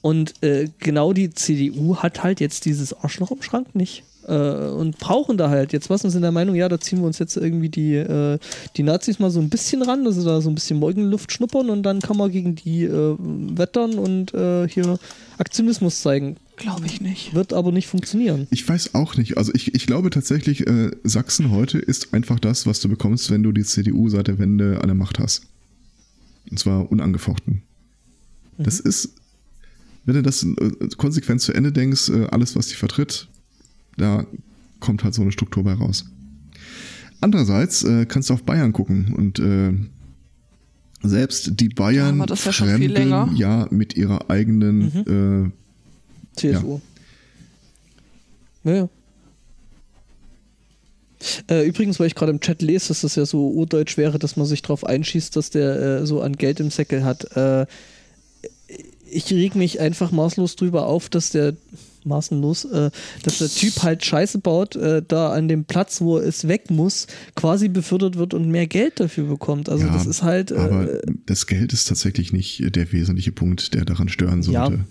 Und 0.00 0.40
äh, 0.44 0.68
genau 0.78 1.12
die 1.12 1.30
CDU 1.30 1.96
hat 1.96 2.22
halt 2.22 2.40
jetzt 2.40 2.64
dieses 2.64 2.92
Arschloch 2.92 3.32
im 3.32 3.42
Schrank 3.42 3.74
nicht 3.74 4.04
äh, 4.28 4.68
und 4.68 4.98
brauchen 4.98 5.38
da 5.38 5.48
halt 5.48 5.72
jetzt 5.72 5.90
was 5.90 6.04
und 6.04 6.10
sind 6.10 6.22
der 6.22 6.32
Meinung, 6.32 6.54
ja, 6.54 6.68
da 6.68 6.78
ziehen 6.78 7.00
wir 7.00 7.06
uns 7.06 7.18
jetzt 7.18 7.36
irgendwie 7.36 7.68
die, 7.68 7.94
äh, 7.94 8.38
die 8.76 8.82
Nazis 8.82 9.18
mal 9.18 9.30
so 9.30 9.40
ein 9.40 9.48
bisschen 9.48 9.82
ran, 9.82 10.06
also 10.06 10.24
da 10.24 10.40
so 10.40 10.50
ein 10.50 10.54
bisschen 10.54 10.78
Morgenluft 10.78 11.32
schnuppern 11.32 11.70
und 11.70 11.82
dann 11.82 12.00
kann 12.00 12.16
man 12.16 12.30
gegen 12.30 12.54
die 12.54 12.84
äh, 12.84 13.16
wettern 13.18 13.94
und 13.94 14.34
äh, 14.34 14.68
hier 14.68 14.98
Aktionismus 15.38 16.02
zeigen. 16.02 16.36
Glaube 16.56 16.86
ich 16.86 17.00
nicht. 17.00 17.34
Wird 17.34 17.52
aber 17.52 17.72
nicht 17.72 17.86
funktionieren. 17.86 18.46
Ich 18.50 18.68
weiß 18.68 18.94
auch 18.94 19.16
nicht. 19.16 19.38
Also 19.38 19.52
ich, 19.54 19.74
ich 19.74 19.86
glaube 19.86 20.10
tatsächlich, 20.10 20.66
äh, 20.66 20.90
Sachsen 21.04 21.50
heute 21.50 21.78
ist 21.78 22.12
einfach 22.12 22.38
das, 22.38 22.66
was 22.66 22.80
du 22.80 22.88
bekommst, 22.88 23.30
wenn 23.30 23.42
du 23.42 23.52
die 23.52 23.64
CDU 23.64 24.08
seit 24.08 24.26
der 24.26 24.38
Wende 24.38 24.80
an 24.82 24.88
der 24.88 24.96
Macht 24.96 25.18
hast. 25.18 25.42
Und 26.50 26.58
zwar 26.58 26.90
unangefochten. 26.90 27.62
Mhm. 28.58 28.64
Das 28.64 28.80
ist, 28.80 29.14
wenn 30.04 30.16
du 30.16 30.22
das 30.22 30.42
äh, 30.42 30.88
konsequent 30.96 31.40
zu 31.40 31.52
Ende 31.52 31.72
denkst, 31.72 32.10
alles, 32.30 32.56
was 32.56 32.68
sie 32.68 32.74
vertritt, 32.74 33.28
da 33.98 34.26
kommt 34.80 35.04
halt 35.04 35.14
so 35.14 35.22
eine 35.22 35.32
Struktur 35.32 35.64
bei 35.64 35.74
raus. 35.74 36.06
Andererseits 37.20 37.84
äh, 37.84 38.06
kannst 38.06 38.30
du 38.30 38.34
auf 38.34 38.44
Bayern 38.44 38.72
gucken 38.72 39.12
und 39.14 39.38
äh, 39.38 39.72
selbst 41.02 41.60
die 41.60 41.68
Bayern 41.68 42.24
ja, 42.28 42.36
fremdeln 42.36 43.36
ja 43.36 43.66
mit 43.70 43.96
ihrer 43.96 44.30
eigenen 44.30 44.78
mhm. 45.06 45.52
äh, 46.34 46.38
CSU. 46.38 46.80
Ja. 48.64 48.72
ja. 48.72 48.88
Äh, 51.50 51.66
übrigens, 51.66 51.98
weil 51.98 52.06
ich 52.06 52.14
gerade 52.14 52.30
im 52.30 52.40
Chat 52.40 52.62
lese, 52.62 52.88
dass 52.88 53.00
das 53.00 53.16
ja 53.16 53.26
so 53.26 53.48
urdeutsch 53.48 53.96
wäre, 53.96 54.18
dass 54.18 54.36
man 54.36 54.46
sich 54.46 54.62
darauf 54.62 54.84
einschießt, 54.84 55.34
dass 55.34 55.50
der 55.50 55.76
äh, 55.80 56.06
so 56.06 56.20
an 56.20 56.36
Geld 56.36 56.60
im 56.60 56.70
Säckel 56.70 57.04
hat. 57.04 57.36
Äh, 57.36 57.66
ich 59.10 59.32
reg 59.32 59.54
mich 59.54 59.80
einfach 59.80 60.12
maßlos 60.12 60.56
drüber 60.56 60.86
auf, 60.86 61.08
dass 61.08 61.30
der 61.30 61.54
maßenlos, 62.04 62.64
äh, 62.66 62.90
dass 63.22 63.38
der 63.38 63.48
Typ 63.48 63.82
halt 63.82 64.04
Scheiße 64.04 64.38
baut, 64.38 64.76
äh, 64.76 65.02
da 65.06 65.32
an 65.32 65.48
dem 65.48 65.64
Platz, 65.64 66.00
wo 66.00 66.18
es 66.18 66.48
weg 66.48 66.70
muss, 66.70 67.06
quasi 67.34 67.68
befördert 67.68 68.16
wird 68.16 68.34
und 68.34 68.50
mehr 68.50 68.66
Geld 68.66 69.00
dafür 69.00 69.24
bekommt. 69.24 69.68
Also 69.68 69.86
ja, 69.86 69.92
das 69.92 70.06
ist 70.06 70.22
halt. 70.22 70.50
Äh, 70.50 70.56
aber 70.56 70.88
das 71.26 71.46
Geld 71.46 71.72
ist 71.72 71.86
tatsächlich 71.86 72.32
nicht 72.32 72.74
der 72.74 72.92
wesentliche 72.92 73.32
Punkt, 73.32 73.74
der 73.74 73.84
daran 73.84 74.08
stören 74.08 74.42
sollte. 74.42 74.74
Ja. 74.74 74.84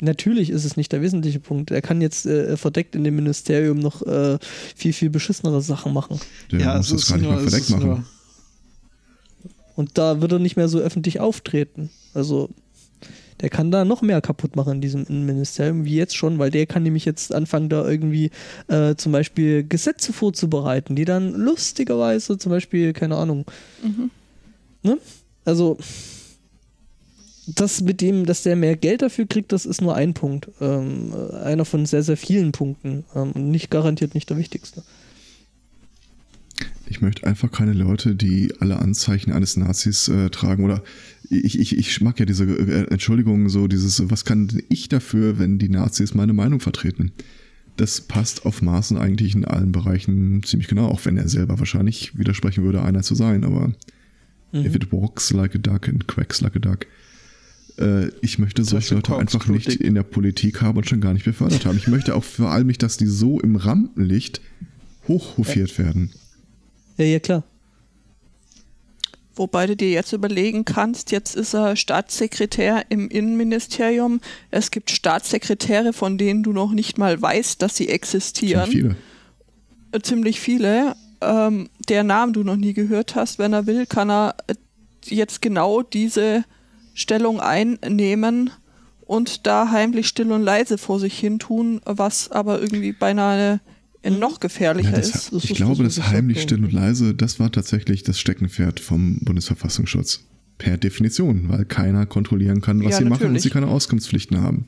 Natürlich 0.00 0.50
ist 0.50 0.64
es 0.64 0.76
nicht 0.76 0.92
der 0.92 1.00
wesentliche 1.00 1.40
Punkt. 1.40 1.70
Er 1.70 1.80
kann 1.80 2.02
jetzt 2.02 2.26
äh, 2.26 2.56
verdeckt 2.56 2.94
in 2.94 3.04
dem 3.04 3.16
Ministerium 3.16 3.78
noch 3.78 4.02
äh, 4.02 4.38
viel, 4.74 4.92
viel 4.92 5.08
beschissenere 5.08 5.62
Sachen 5.62 5.94
machen. 5.94 6.20
Der 6.52 6.60
ja, 6.60 6.76
muss 6.76 6.90
das 6.90 7.08
gar 7.08 7.16
nicht 7.16 7.24
nur, 7.24 7.34
mal 7.34 7.42
verdeckt 7.42 7.70
machen. 7.70 7.86
Nur. 7.86 8.04
Und 9.74 9.98
da 9.98 10.20
wird 10.20 10.32
er 10.32 10.38
nicht 10.38 10.56
mehr 10.56 10.68
so 10.68 10.78
öffentlich 10.78 11.20
auftreten. 11.20 11.90
Also 12.12 12.50
der 13.40 13.50
kann 13.50 13.70
da 13.70 13.84
noch 13.84 14.02
mehr 14.02 14.20
kaputt 14.20 14.56
machen 14.56 14.74
in 14.74 14.80
diesem 14.80 15.04
Innenministerium, 15.04 15.84
wie 15.84 15.96
jetzt 15.96 16.16
schon, 16.16 16.38
weil 16.38 16.50
der 16.50 16.66
kann 16.66 16.82
nämlich 16.82 17.04
jetzt 17.04 17.34
anfangen, 17.34 17.68
da 17.68 17.86
irgendwie 17.88 18.30
äh, 18.68 18.94
zum 18.96 19.12
Beispiel 19.12 19.64
Gesetze 19.64 20.12
vorzubereiten, 20.12 20.96
die 20.96 21.04
dann 21.04 21.34
lustigerweise 21.34 22.38
zum 22.38 22.50
Beispiel, 22.50 22.92
keine 22.92 23.16
Ahnung, 23.16 23.44
mhm. 23.82 24.10
ne? 24.82 24.98
Also, 25.44 25.78
das 27.46 27.80
mit 27.80 28.00
dem, 28.00 28.26
dass 28.26 28.42
der 28.42 28.56
mehr 28.56 28.76
Geld 28.76 29.02
dafür 29.02 29.26
kriegt, 29.26 29.52
das 29.52 29.64
ist 29.64 29.80
nur 29.80 29.94
ein 29.94 30.14
Punkt. 30.14 30.48
Ähm, 30.60 31.14
einer 31.44 31.64
von 31.64 31.86
sehr, 31.86 32.02
sehr 32.02 32.16
vielen 32.16 32.52
Punkten. 32.52 33.04
Ähm, 33.14 33.32
und 33.32 33.50
nicht 33.50 33.70
garantiert 33.70 34.14
nicht 34.14 34.28
der 34.28 34.36
wichtigste. 34.36 34.82
Ich 36.88 37.00
möchte 37.00 37.26
einfach 37.26 37.50
keine 37.50 37.72
Leute, 37.72 38.14
die 38.14 38.52
alle 38.60 38.78
Anzeichen 38.78 39.32
eines 39.32 39.56
Nazis 39.56 40.08
äh, 40.08 40.30
tragen 40.30 40.64
oder 40.64 40.82
ich, 41.28 41.58
ich, 41.58 41.76
ich 41.76 42.00
mag 42.00 42.18
ja 42.18 42.26
diese 42.26 42.44
äh, 42.44 42.86
Entschuldigung, 42.90 43.48
so 43.48 43.66
dieses, 43.68 44.10
was 44.10 44.24
kann 44.24 44.48
ich 44.68 44.88
dafür, 44.88 45.38
wenn 45.38 45.58
die 45.58 45.68
Nazis 45.68 46.14
meine 46.14 46.32
Meinung 46.32 46.60
vertreten? 46.60 47.12
Das 47.76 48.00
passt 48.00 48.46
auf 48.46 48.62
Maßen 48.62 48.96
eigentlich 48.96 49.34
in 49.34 49.44
allen 49.44 49.72
Bereichen 49.72 50.42
ziemlich 50.42 50.68
genau, 50.68 50.86
auch 50.86 51.04
wenn 51.04 51.16
er 51.16 51.28
selber 51.28 51.58
wahrscheinlich 51.58 52.18
widersprechen 52.18 52.64
würde, 52.64 52.82
einer 52.82 53.02
zu 53.02 53.14
sein, 53.14 53.44
aber 53.44 53.68
mhm. 54.52 54.64
if 54.64 54.74
it 54.74 54.92
walks 54.92 55.32
like 55.32 55.54
a 55.54 55.58
duck 55.58 55.88
and 55.88 56.06
quacks 56.06 56.40
like 56.40 56.56
a 56.56 56.60
duck. 56.60 56.86
Äh, 57.78 58.08
ich 58.22 58.38
möchte 58.38 58.64
solche 58.64 58.94
Leute 58.94 59.16
einfach 59.16 59.46
nicht 59.48 59.68
in 59.68 59.94
der 59.94 60.04
Politik 60.04 60.62
haben 60.62 60.78
und 60.78 60.88
schon 60.88 61.00
gar 61.00 61.12
nicht 61.12 61.24
befördert 61.24 61.66
haben. 61.66 61.76
Ich 61.76 61.88
möchte 61.88 62.14
auch 62.14 62.24
vor 62.24 62.50
allem 62.50 62.68
nicht, 62.68 62.82
dass 62.82 62.96
die 62.96 63.06
so 63.06 63.40
im 63.40 63.56
Rampenlicht 63.56 64.40
hochhofiert 65.08 65.72
ja. 65.72 65.84
werden. 65.84 66.10
Ja, 66.96 67.04
ja, 67.04 67.18
klar. 67.18 67.44
Wobei 69.36 69.66
du 69.66 69.76
dir 69.76 69.90
jetzt 69.90 70.14
überlegen 70.14 70.64
kannst, 70.64 71.12
jetzt 71.12 71.36
ist 71.36 71.54
er 71.54 71.76
Staatssekretär 71.76 72.86
im 72.88 73.08
Innenministerium. 73.08 74.20
Es 74.50 74.70
gibt 74.70 74.90
Staatssekretäre, 74.90 75.92
von 75.92 76.16
denen 76.16 76.42
du 76.42 76.52
noch 76.52 76.72
nicht 76.72 76.96
mal 76.96 77.20
weißt, 77.20 77.60
dass 77.60 77.76
sie 77.76 77.90
existieren. 77.90 78.70
Ziemlich 78.70 78.82
viele. 78.82 78.96
Äh, 79.92 80.00
ziemlich 80.00 80.40
viele. 80.40 80.96
Ähm, 81.20 81.68
der 81.90 82.02
Namen 82.02 82.32
du 82.32 82.44
noch 82.44 82.56
nie 82.56 82.72
gehört 82.72 83.14
hast, 83.14 83.38
wenn 83.38 83.52
er 83.52 83.66
will, 83.66 83.84
kann 83.84 84.10
er 84.10 84.36
äh, 84.46 84.54
jetzt 85.04 85.42
genau 85.42 85.82
diese 85.82 86.44
Stellung 86.94 87.38
einnehmen 87.38 88.50
und 89.02 89.46
da 89.46 89.70
heimlich 89.70 90.08
still 90.08 90.32
und 90.32 90.42
leise 90.42 90.78
vor 90.78 90.98
sich 90.98 91.18
hin 91.18 91.38
tun, 91.38 91.80
was 91.84 92.30
aber 92.30 92.60
irgendwie 92.60 92.92
beinahe. 92.92 93.60
Noch 94.10 94.40
gefährlicher 94.40 94.90
ja, 94.90 94.96
das, 94.96 95.28
ist. 95.28 95.44
Ich 95.44 95.48
das 95.50 95.56
glaube, 95.56 95.84
das, 95.84 95.96
das 95.96 96.08
heimlich 96.08 96.42
still 96.42 96.64
und 96.64 96.72
leise, 96.72 97.14
das 97.14 97.38
war 97.40 97.50
tatsächlich 97.50 98.02
das 98.02 98.18
Steckenpferd 98.18 98.80
vom 98.80 99.18
Bundesverfassungsschutz. 99.20 100.24
Per 100.58 100.78
Definition, 100.78 101.50
weil 101.50 101.66
keiner 101.66 102.06
kontrollieren 102.06 102.62
kann, 102.62 102.82
was 102.82 102.92
ja, 102.92 102.98
sie 102.98 103.04
natürlich. 103.04 103.20
machen 103.20 103.34
und 103.34 103.40
sie 103.40 103.50
keine 103.50 103.66
Auskunftspflichten 103.68 104.40
haben. 104.40 104.66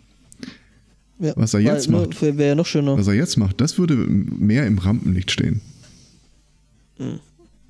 Ja, 1.18 1.32
was 1.34 1.54
er 1.54 1.60
jetzt 1.60 1.90
weil, 1.90 2.06
macht, 2.06 2.20
wäre 2.20 2.54
noch 2.54 2.66
schöner. 2.66 2.98
Was 2.98 3.06
er 3.06 3.14
jetzt 3.14 3.38
macht, 3.38 3.60
das 3.60 3.78
würde 3.78 3.94
mehr 3.96 4.66
im 4.66 4.76
Rampenlicht 4.78 5.30
stehen. 5.30 5.62
Hm. 6.98 7.20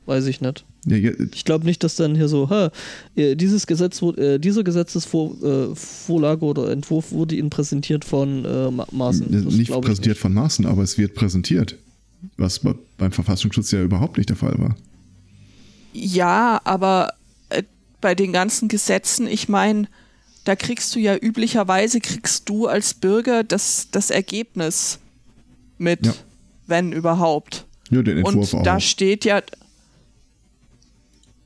Weiß 0.08 0.24
ich 0.24 0.40
nicht. 0.40 0.64
Ja, 0.86 0.96
ja. 0.96 1.10
Ich 1.34 1.44
glaube 1.44 1.66
nicht, 1.66 1.84
dass 1.84 1.96
dann 1.96 2.14
hier 2.14 2.28
so, 2.28 2.48
ha, 2.48 2.72
äh, 3.14 3.36
dieses 3.36 3.66
Gesetz, 3.66 4.00
äh, 4.00 4.38
diese 4.38 4.64
Gesetzesvorlage 4.64 6.46
äh, 6.46 6.48
oder 6.48 6.70
Entwurf 6.70 7.12
wurde 7.12 7.36
Ihnen 7.36 7.50
präsentiert 7.50 8.06
von 8.06 8.42
äh, 8.46 8.70
Maaßen. 8.70 9.30
Das 9.30 9.54
nicht 9.54 9.70
präsentiert 9.70 10.14
nicht. 10.14 10.18
von 10.18 10.32
Maaßen, 10.32 10.64
aber 10.64 10.82
es 10.82 10.96
wird 10.96 11.14
präsentiert. 11.14 11.76
Was 12.38 12.62
beim 12.96 13.12
Verfassungsschutz 13.12 13.70
ja 13.70 13.82
überhaupt 13.82 14.16
nicht 14.16 14.30
der 14.30 14.36
Fall 14.36 14.58
war. 14.58 14.76
Ja, 15.92 16.62
aber 16.64 17.12
äh, 17.50 17.64
bei 18.00 18.14
den 18.14 18.32
ganzen 18.32 18.68
Gesetzen, 18.68 19.26
ich 19.26 19.50
meine, 19.50 19.88
da 20.44 20.56
kriegst 20.56 20.94
du 20.94 21.00
ja 21.00 21.18
üblicherweise, 21.18 22.00
kriegst 22.00 22.48
du 22.48 22.66
als 22.66 22.94
Bürger 22.94 23.44
das, 23.44 23.88
das 23.90 24.08
Ergebnis 24.08 25.00
mit, 25.76 26.06
ja. 26.06 26.14
wenn 26.66 26.92
überhaupt. 26.92 27.66
Ja, 27.90 28.00
den 28.00 28.16
Entwurf 28.16 28.54
Und 28.54 28.64
da 28.64 28.76
auch. 28.76 28.80
steht 28.80 29.26
ja, 29.26 29.42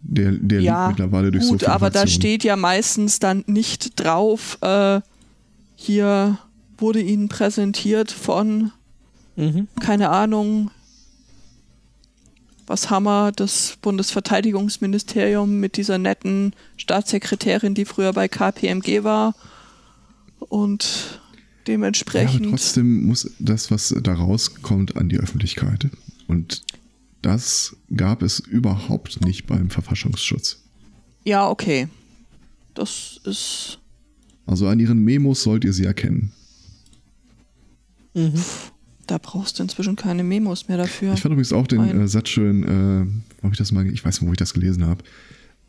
der, 0.02 0.32
der 0.32 0.60
ja, 0.60 0.86
liegt 0.86 0.98
mittlerweile 0.98 1.30
durch 1.30 1.48
gut, 1.48 1.60
so 1.60 1.66
aber 1.68 1.90
da 1.90 2.06
steht 2.06 2.44
ja 2.44 2.56
meistens 2.56 3.18
dann 3.18 3.44
nicht 3.46 4.00
drauf, 4.00 4.58
äh, 4.60 5.00
hier 5.76 6.38
wurde 6.78 7.00
Ihnen 7.00 7.28
präsentiert 7.28 8.10
von, 8.10 8.72
mhm. 9.36 9.68
keine 9.80 10.10
Ahnung, 10.10 10.70
was 12.66 12.90
wir, 12.90 13.32
das 13.32 13.76
Bundesverteidigungsministerium 13.82 15.60
mit 15.60 15.76
dieser 15.76 15.98
netten 15.98 16.54
Staatssekretärin, 16.76 17.74
die 17.74 17.84
früher 17.84 18.12
bei 18.12 18.28
KPMG 18.28 19.04
war 19.04 19.34
und 20.38 21.20
dementsprechend. 21.66 22.40
Ja, 22.40 22.48
aber 22.48 22.56
trotzdem 22.56 23.04
muss 23.04 23.30
das, 23.38 23.70
was 23.70 23.94
da 24.02 24.14
rauskommt, 24.14 24.96
an 24.96 25.08
die 25.08 25.18
Öffentlichkeit. 25.18 25.88
Und 26.28 26.62
das 27.22 27.76
gab 27.94 28.22
es 28.22 28.40
überhaupt 28.40 29.24
nicht 29.24 29.46
beim 29.46 29.70
Verfassungsschutz. 29.70 30.62
Ja, 31.24 31.48
okay. 31.48 31.88
Das 32.74 33.20
ist. 33.24 33.78
Also 34.46 34.66
an 34.66 34.80
ihren 34.80 34.98
Memos 34.98 35.42
sollt 35.42 35.64
ihr 35.64 35.72
sie 35.72 35.84
erkennen. 35.84 36.32
Mhm. 38.14 38.42
Da 39.06 39.18
brauchst 39.18 39.58
du 39.58 39.62
inzwischen 39.62 39.96
keine 39.96 40.24
Memos 40.24 40.68
mehr 40.68 40.78
dafür. 40.78 41.14
Ich 41.14 41.20
fand 41.20 41.32
übrigens 41.32 41.52
auch 41.52 41.66
den 41.66 41.80
äh, 41.82 42.08
Satz 42.08 42.28
schön, 42.28 42.62
äh, 42.64 43.06
wo 43.42 43.50
ich 43.50 43.58
das 43.58 43.72
mal, 43.72 43.86
ich 43.86 44.04
weiß 44.04 44.20
nicht, 44.20 44.28
wo 44.28 44.32
ich 44.32 44.38
das 44.38 44.54
gelesen 44.54 44.86
habe. 44.86 45.04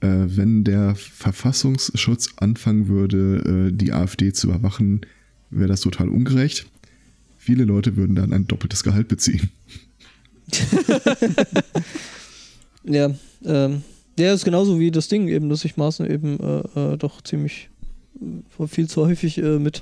Äh, 0.02 0.36
wenn 0.38 0.64
der 0.64 0.96
Verfassungsschutz 0.96 2.30
anfangen 2.38 2.88
würde, 2.88 3.70
äh, 3.70 3.72
die 3.72 3.92
AfD 3.92 4.34
zu 4.34 4.48
überwachen, 4.48 5.02
wäre 5.50 5.68
das 5.68 5.82
total 5.82 6.10
ungerecht. 6.10 6.68
Viele 7.38 7.66
Leute 7.66 7.96
würden 7.96 8.16
dann 8.16 8.34
ein 8.34 8.48
doppeltes 8.48 8.84
Gehalt 8.84 9.08
beziehen. 9.08 9.50
ja, 12.84 13.10
ähm, 13.46 13.84
der 14.18 14.34
ist 14.34 14.46
genauso 14.46 14.80
wie 14.80 14.90
das 14.92 15.08
Ding 15.08 15.28
eben, 15.28 15.50
dass 15.50 15.62
sich 15.62 15.78
Maaßen 15.78 16.10
eben 16.10 16.40
äh, 16.40 16.94
äh, 16.94 16.98
doch 16.98 17.22
ziemlich 17.22 17.70
äh, 18.60 18.68
viel 18.68 18.88
zu 18.88 19.06
häufig 19.06 19.40
äh, 19.40 19.60
mit 19.60 19.82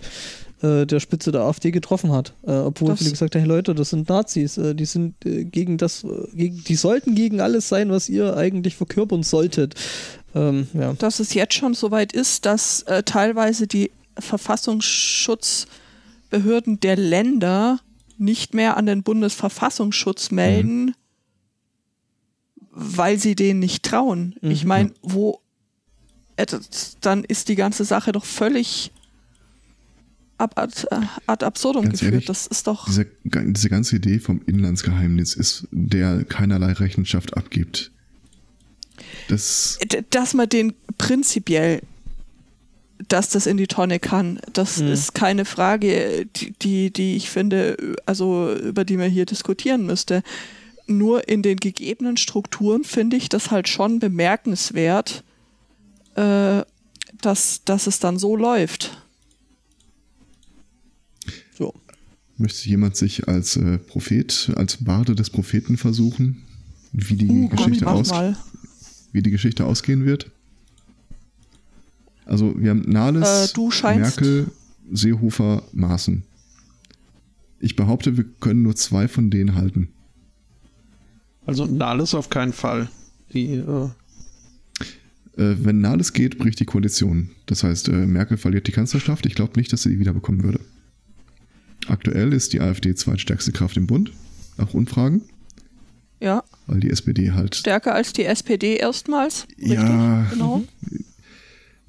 äh, 0.62 0.86
der 0.86 1.00
Spitze 1.00 1.32
der 1.32 1.42
AfD 1.42 1.72
getroffen 1.72 2.12
hat. 2.12 2.34
Äh, 2.46 2.52
obwohl 2.52 2.90
das 2.90 3.00
viele 3.00 3.10
gesagt 3.12 3.34
haben, 3.36 3.42
hey 3.42 3.50
Leute, 3.50 3.74
das 3.76 3.90
sind 3.90 4.10
Nazis, 4.10 4.60
die 4.62 4.86
sind 4.86 5.16
gegen 5.22 5.78
das, 5.78 6.06
gegen, 6.34 6.64
die 6.64 6.76
sollten 6.76 7.16
gegen 7.16 7.42
alles 7.42 7.68
sein, 7.68 7.90
was 7.90 8.08
ihr 8.10 8.38
eigentlich 8.38 8.76
verkörpern 8.76 9.24
solltet. 9.24 9.74
Ähm, 10.34 10.68
ja. 10.74 10.94
Dass 10.94 11.20
es 11.20 11.34
jetzt 11.34 11.56
schon 11.56 11.74
so 11.74 11.92
weit 11.92 12.14
ist, 12.14 12.46
dass 12.46 12.86
teilweise 13.06 13.68
die 13.68 13.92
Verfassungsschutzbehörden 14.18 16.80
der 16.80 16.96
Länder 16.96 17.80
nicht 18.22 18.54
mehr 18.54 18.78
an 18.78 18.86
den 18.86 19.04
Bundesverfassungsschutz 19.04 20.32
melden, 20.32 20.86
mhm. 20.86 20.94
weil 22.72 23.18
sie 23.18 23.36
denen 23.36 23.60
nicht 23.60 23.84
trauen. 23.84 24.36
Mhm. 24.42 24.52
Ich 24.52 24.64
meine, 24.64 24.94
wo 25.02 25.42
äh, 26.38 26.46
dann 27.02 27.24
ist 27.24 27.50
die 27.50 27.56
ganze 27.56 27.84
Sache 27.84 28.12
doch 28.12 28.26
völlig 28.26 28.92
ab, 30.38 30.58
ad, 30.58 30.88
ad 31.28 31.46
absurdum 31.46 31.84
Ganz 31.84 31.94
geführt. 32.00 32.14
Ehrlich, 32.14 32.26
das 32.28 32.48
ist 32.48 32.68
doch. 32.68 32.86
Diese, 32.86 33.08
diese 33.24 33.70
ganze 33.70 33.96
Idee 33.96 34.20
vom 34.20 34.42
Inlandsgeheimnis 34.46 35.36
ist, 35.36 35.68
der 35.72 36.24
keinerlei 36.24 36.74
Rechenschaft 36.74 37.36
abgibt. 37.38 37.92
Das 39.28 39.80
dass 40.12 40.34
man 40.34 40.48
den 40.48 40.74
prinzipiell 40.98 41.82
dass 43.08 43.30
das 43.30 43.46
in 43.46 43.58
die 43.58 43.68
Tonne 43.68 44.00
kann. 44.00 44.40
Das 44.54 44.78
mhm. 44.78 44.88
ist 44.88 45.14
keine 45.14 45.46
Frage, 45.46 46.26
die, 46.36 46.54
die, 46.62 46.92
die 46.92 47.16
ich 47.16 47.30
finde, 47.30 47.96
also 48.06 48.54
über 48.54 48.86
die 48.86 48.98
man 48.98 49.10
hier 49.10 49.26
diskutieren 49.26 49.86
müsste. 49.86 50.24
Nur 50.88 51.28
in 51.30 51.42
den 51.42 51.58
gegebenen 51.58 52.18
Strukturen 52.18 52.84
finde 52.84 53.18
ich 53.18 53.30
das 53.30 53.52
halt 53.52 53.68
schon 53.68 54.00
bemerkenswert, 54.00 55.24
äh, 56.16 56.64
dass, 57.22 57.64
dass 57.64 57.88
es 57.88 58.00
dann 58.00 58.20
so 58.20 58.36
läuft. 58.36 58.98
So. 61.58 61.74
Möchte 62.38 62.68
jemand 62.68 62.98
sich 62.98 63.28
als 63.28 63.56
äh, 63.56 63.78
Prophet, 63.78 64.52
als 64.56 64.84
Barde 64.84 65.16
des 65.16 65.30
Propheten 65.30 65.78
versuchen, 65.78 66.44
wie 66.92 67.16
die, 67.16 67.30
uh, 67.30 67.48
Geschichte, 67.50 67.88
aus, 67.88 68.12
wie 69.12 69.22
die 69.22 69.32
Geschichte 69.32 69.66
ausgehen 69.66 70.06
wird? 70.06 70.32
Also 72.32 72.54
wir 72.58 72.70
haben 72.70 72.84
Nahles, 72.88 73.54
äh, 73.58 73.98
Merkel, 73.98 74.52
Seehofer, 74.90 75.64
Maaßen. 75.74 76.24
Ich 77.60 77.76
behaupte, 77.76 78.16
wir 78.16 78.24
können 78.40 78.64
nur 78.64 78.74
zwei 78.78 79.10
von 79.10 79.30
denen 79.30 79.56
halten. 79.56 79.90
Also 81.46 81.66
Nahles 81.66 82.16
auf 82.16 82.30
keinen 82.30 82.54
Fall. 82.54 82.90
Die, 83.34 83.56
äh 83.56 83.90
äh, 85.38 85.56
wenn 85.60 85.82
Nahles 85.82 86.14
geht, 86.14 86.38
bricht 86.38 86.62
die 86.62 86.66
Koalition. 86.66 87.32
Das 87.48 87.66
heißt, 87.66 87.90
äh, 87.90 88.06
Merkel 88.06 88.38
verliert 88.38 88.66
die 88.66 88.72
Kanzlerschaft. 88.72 89.26
Ich 89.26 89.36
glaube 89.36 89.60
nicht, 89.60 89.74
dass 89.74 89.82
sie 89.84 89.90
die 89.90 90.00
wiederbekommen 90.00 90.46
würde. 90.46 90.62
Aktuell 91.88 92.32
ist 92.32 92.54
die 92.54 92.62
AfD 92.62 92.96
zweitstärkste 92.96 93.52
Kraft 93.52 93.76
im 93.76 93.88
Bund, 93.88 94.14
nach 94.58 94.74
Umfragen. 94.74 95.24
Ja. 96.22 96.46
Weil 96.66 96.80
die 96.80 96.92
SPD 96.92 97.34
halt. 97.34 97.56
Stärker 97.56 97.94
als 97.94 98.14
die 98.14 98.24
SPD 98.24 98.78
erstmals. 98.78 99.48
Richtig, 99.58 99.74
ja. 99.74 100.28
Genau. 100.32 100.64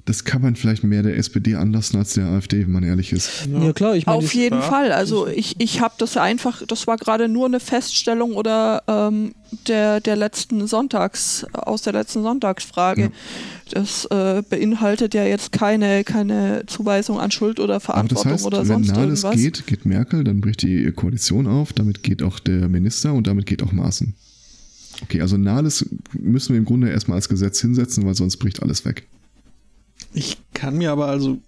Das 0.04 0.24
kann 0.24 0.42
man 0.42 0.56
vielleicht 0.56 0.82
mehr 0.82 1.04
der 1.04 1.16
SPD 1.16 1.54
anlassen 1.54 1.96
als 1.96 2.14
der 2.14 2.26
AfD, 2.26 2.62
wenn 2.62 2.72
man 2.72 2.82
ehrlich 2.82 3.12
ist. 3.12 3.46
Ja, 3.46 3.66
ja 3.66 3.72
klar, 3.72 3.94
ich 3.94 4.06
meine. 4.06 4.18
Auf 4.18 4.34
jeden 4.34 4.58
ja. 4.58 4.62
Fall. 4.62 4.90
Also 4.90 5.28
ich, 5.28 5.60
ich 5.60 5.80
habe 5.80 5.94
das 5.98 6.16
einfach, 6.16 6.66
das 6.66 6.88
war 6.88 6.96
gerade 6.96 7.28
nur 7.28 7.46
eine 7.46 7.60
Feststellung 7.60 8.32
oder 8.32 8.82
ähm, 8.88 9.32
der, 9.68 10.00
der 10.00 10.16
letzten 10.16 10.66
Sonntags, 10.66 11.46
aus 11.52 11.82
der 11.82 11.92
letzten 11.92 12.22
Sonntagsfrage. 12.22 13.02
Ja. 13.02 13.10
Das 13.70 14.04
äh, 14.06 14.42
beinhaltet 14.42 15.14
ja 15.14 15.24
jetzt 15.24 15.52
keine, 15.52 16.02
keine 16.02 16.64
Zuweisung 16.66 17.20
an 17.20 17.30
Schuld 17.30 17.60
oder 17.60 17.74
Aber 17.74 17.78
das 17.78 17.84
Verantwortung 17.84 18.32
heißt, 18.32 18.46
oder 18.46 18.58
wenn 18.58 18.66
sonst 18.66 18.88
Nahles 18.88 19.22
irgendwas. 19.22 19.40
geht, 19.40 19.66
geht 19.68 19.86
Merkel, 19.86 20.24
dann 20.24 20.40
bricht 20.40 20.62
die 20.62 20.90
Koalition 20.90 21.46
auf, 21.46 21.72
damit 21.72 22.02
geht 22.02 22.22
auch 22.22 22.40
der 22.40 22.68
Minister 22.68 23.12
und 23.14 23.28
damit 23.28 23.46
geht 23.46 23.62
auch 23.62 23.70
Maaßen. 23.70 24.14
Okay, 25.02 25.20
also 25.20 25.36
Nahles 25.36 25.88
müssen 26.12 26.50
wir 26.50 26.58
im 26.58 26.64
Grunde 26.64 26.90
erstmal 26.90 27.16
als 27.16 27.28
Gesetz 27.28 27.60
hinsetzen, 27.60 28.04
weil 28.04 28.14
sonst 28.14 28.38
bricht 28.38 28.62
alles 28.62 28.84
weg. 28.84 29.06
Ich 30.14 30.38
kann 30.54 30.76
mir 30.76 30.90
aber 30.92 31.06
also, 31.06 31.38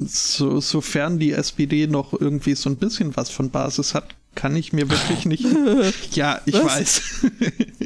so, 0.00 0.60
sofern 0.60 1.18
die 1.18 1.32
SPD 1.32 1.86
noch 1.86 2.12
irgendwie 2.18 2.54
so 2.54 2.70
ein 2.70 2.76
bisschen 2.76 3.16
was 3.16 3.30
von 3.30 3.50
Basis 3.50 3.94
hat, 3.94 4.14
kann 4.34 4.54
ich 4.54 4.72
mir 4.72 4.88
wirklich 4.88 5.24
nicht. 5.26 5.44
ja, 6.14 6.40
ich 6.46 6.54
Was? 6.54 6.64
weiß. 6.64 7.02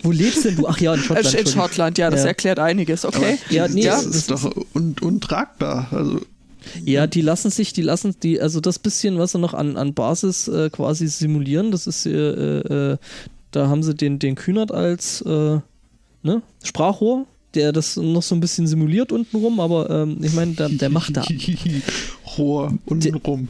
Wo 0.02 0.10
lebst 0.12 0.44
denn 0.44 0.56
du? 0.56 0.66
Ach 0.68 0.78
ja, 0.78 0.92
in 0.94 1.00
Äh, 1.00 1.02
Schottland. 1.04 1.34
in. 1.34 1.46
Schottland, 1.46 1.98
ja, 1.98 2.10
das 2.10 2.20
Ja. 2.20 2.26
erklärt 2.26 2.58
einiges, 2.58 3.04
okay. 3.06 3.38
Ja, 3.48 3.66
nee, 3.68 3.84
das 3.84 4.04
das 4.04 4.16
ist 4.16 4.30
doch 4.30 4.44
un 4.74 4.94
untragbar. 5.00 5.88
Also, 5.90 6.20
Ja, 6.84 7.06
die 7.06 7.22
lassen 7.22 7.50
sich, 7.50 7.72
die 7.72 7.82
lassen 7.82 8.14
die, 8.22 8.40
also 8.40 8.60
das 8.60 8.78
bisschen, 8.78 9.18
was 9.18 9.32
sie 9.32 9.38
noch 9.38 9.54
an, 9.54 9.76
an 9.78 9.94
Basis 9.94 10.46
äh, 10.48 10.68
quasi 10.70 11.08
simulieren, 11.08 11.70
das 11.70 11.86
ist, 11.86 12.04
äh, 12.04 12.10
äh, 12.92 12.98
da 13.50 13.68
haben 13.68 13.82
sie 13.82 13.94
den, 13.94 14.18
den 14.18 14.34
Kühnert 14.34 14.70
als 14.72 15.22
äh, 15.22 15.58
ne, 16.22 16.42
Sprachrohr, 16.62 17.26
der 17.54 17.72
das 17.72 17.96
noch 17.96 18.22
so 18.22 18.34
ein 18.34 18.40
bisschen 18.40 18.66
simuliert 18.66 19.12
untenrum, 19.12 19.60
aber 19.60 19.88
ähm, 19.90 20.18
ich 20.22 20.32
meine, 20.34 20.52
der, 20.52 20.68
der 20.68 20.90
macht 20.90 21.16
da 21.16 21.24
Rohr 22.38 22.72
untenrum. 22.86 23.48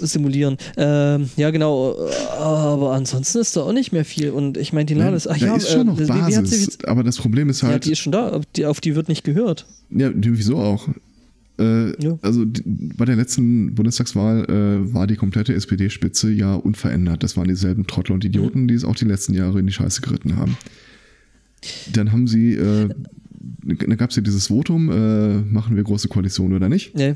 simulieren. 0.00 0.56
Ähm, 0.76 1.28
ja, 1.36 1.50
genau, 1.50 1.94
äh, 1.94 2.38
aber 2.38 2.92
ansonsten 2.92 3.38
ist 3.38 3.56
da 3.56 3.62
auch 3.62 3.72
nicht 3.72 3.92
mehr 3.92 4.04
viel 4.04 4.30
und 4.30 4.56
ich 4.56 4.72
meine, 4.72 4.86
die 4.86 4.94
Nahles, 4.94 5.26
ach 5.26 5.38
da 5.38 5.46
ja, 5.46 5.56
ist 5.56 5.70
schon 5.70 5.86
noch 5.86 5.98
wie, 5.98 6.04
wie 6.04 6.08
Basis, 6.08 6.60
jetzt, 6.66 6.88
aber 6.88 7.02
das 7.02 7.16
Problem 7.18 7.48
ist 7.50 7.62
ja, 7.62 7.68
halt, 7.68 7.84
die 7.84 7.92
ist 7.92 7.98
schon 7.98 8.12
da, 8.12 8.40
die, 8.56 8.64
auf 8.66 8.80
die 8.80 8.94
wird 8.94 9.08
nicht 9.08 9.24
gehört. 9.24 9.66
Ja, 9.90 10.10
wieso 10.14 10.56
auch? 10.58 10.88
Äh, 11.58 12.00
Ja. 12.00 12.16
Also 12.22 12.44
die, 12.44 12.62
bei 12.64 13.04
der 13.04 13.16
letzten 13.16 13.74
Bundestagswahl 13.74 14.44
äh, 14.44 14.94
war 14.94 15.08
die 15.08 15.16
komplette 15.16 15.54
SPD-Spitze 15.54 16.30
ja 16.30 16.54
unverändert. 16.54 17.24
Das 17.24 17.36
waren 17.36 17.48
dieselben 17.48 17.86
Trottel 17.88 18.12
und 18.12 18.24
Idioten, 18.24 18.62
Mhm. 18.62 18.68
die 18.68 18.74
es 18.74 18.84
auch 18.84 18.94
die 18.94 19.06
letzten 19.06 19.34
Jahre 19.34 19.58
in 19.58 19.66
die 19.66 19.72
Scheiße 19.72 20.00
geritten 20.00 20.36
haben. 20.36 20.56
Dann 21.92 22.12
haben 22.12 22.26
sie, 22.26 22.54
äh, 22.54 22.88
da 23.62 23.94
gab 23.96 24.10
es 24.10 24.16
ja 24.16 24.22
dieses 24.22 24.48
Votum, 24.48 24.90
äh, 24.90 25.40
machen 25.40 25.76
wir 25.76 25.82
große 25.82 26.08
Koalition 26.08 26.52
oder 26.52 26.68
nicht? 26.68 26.94
Nee. 26.94 27.14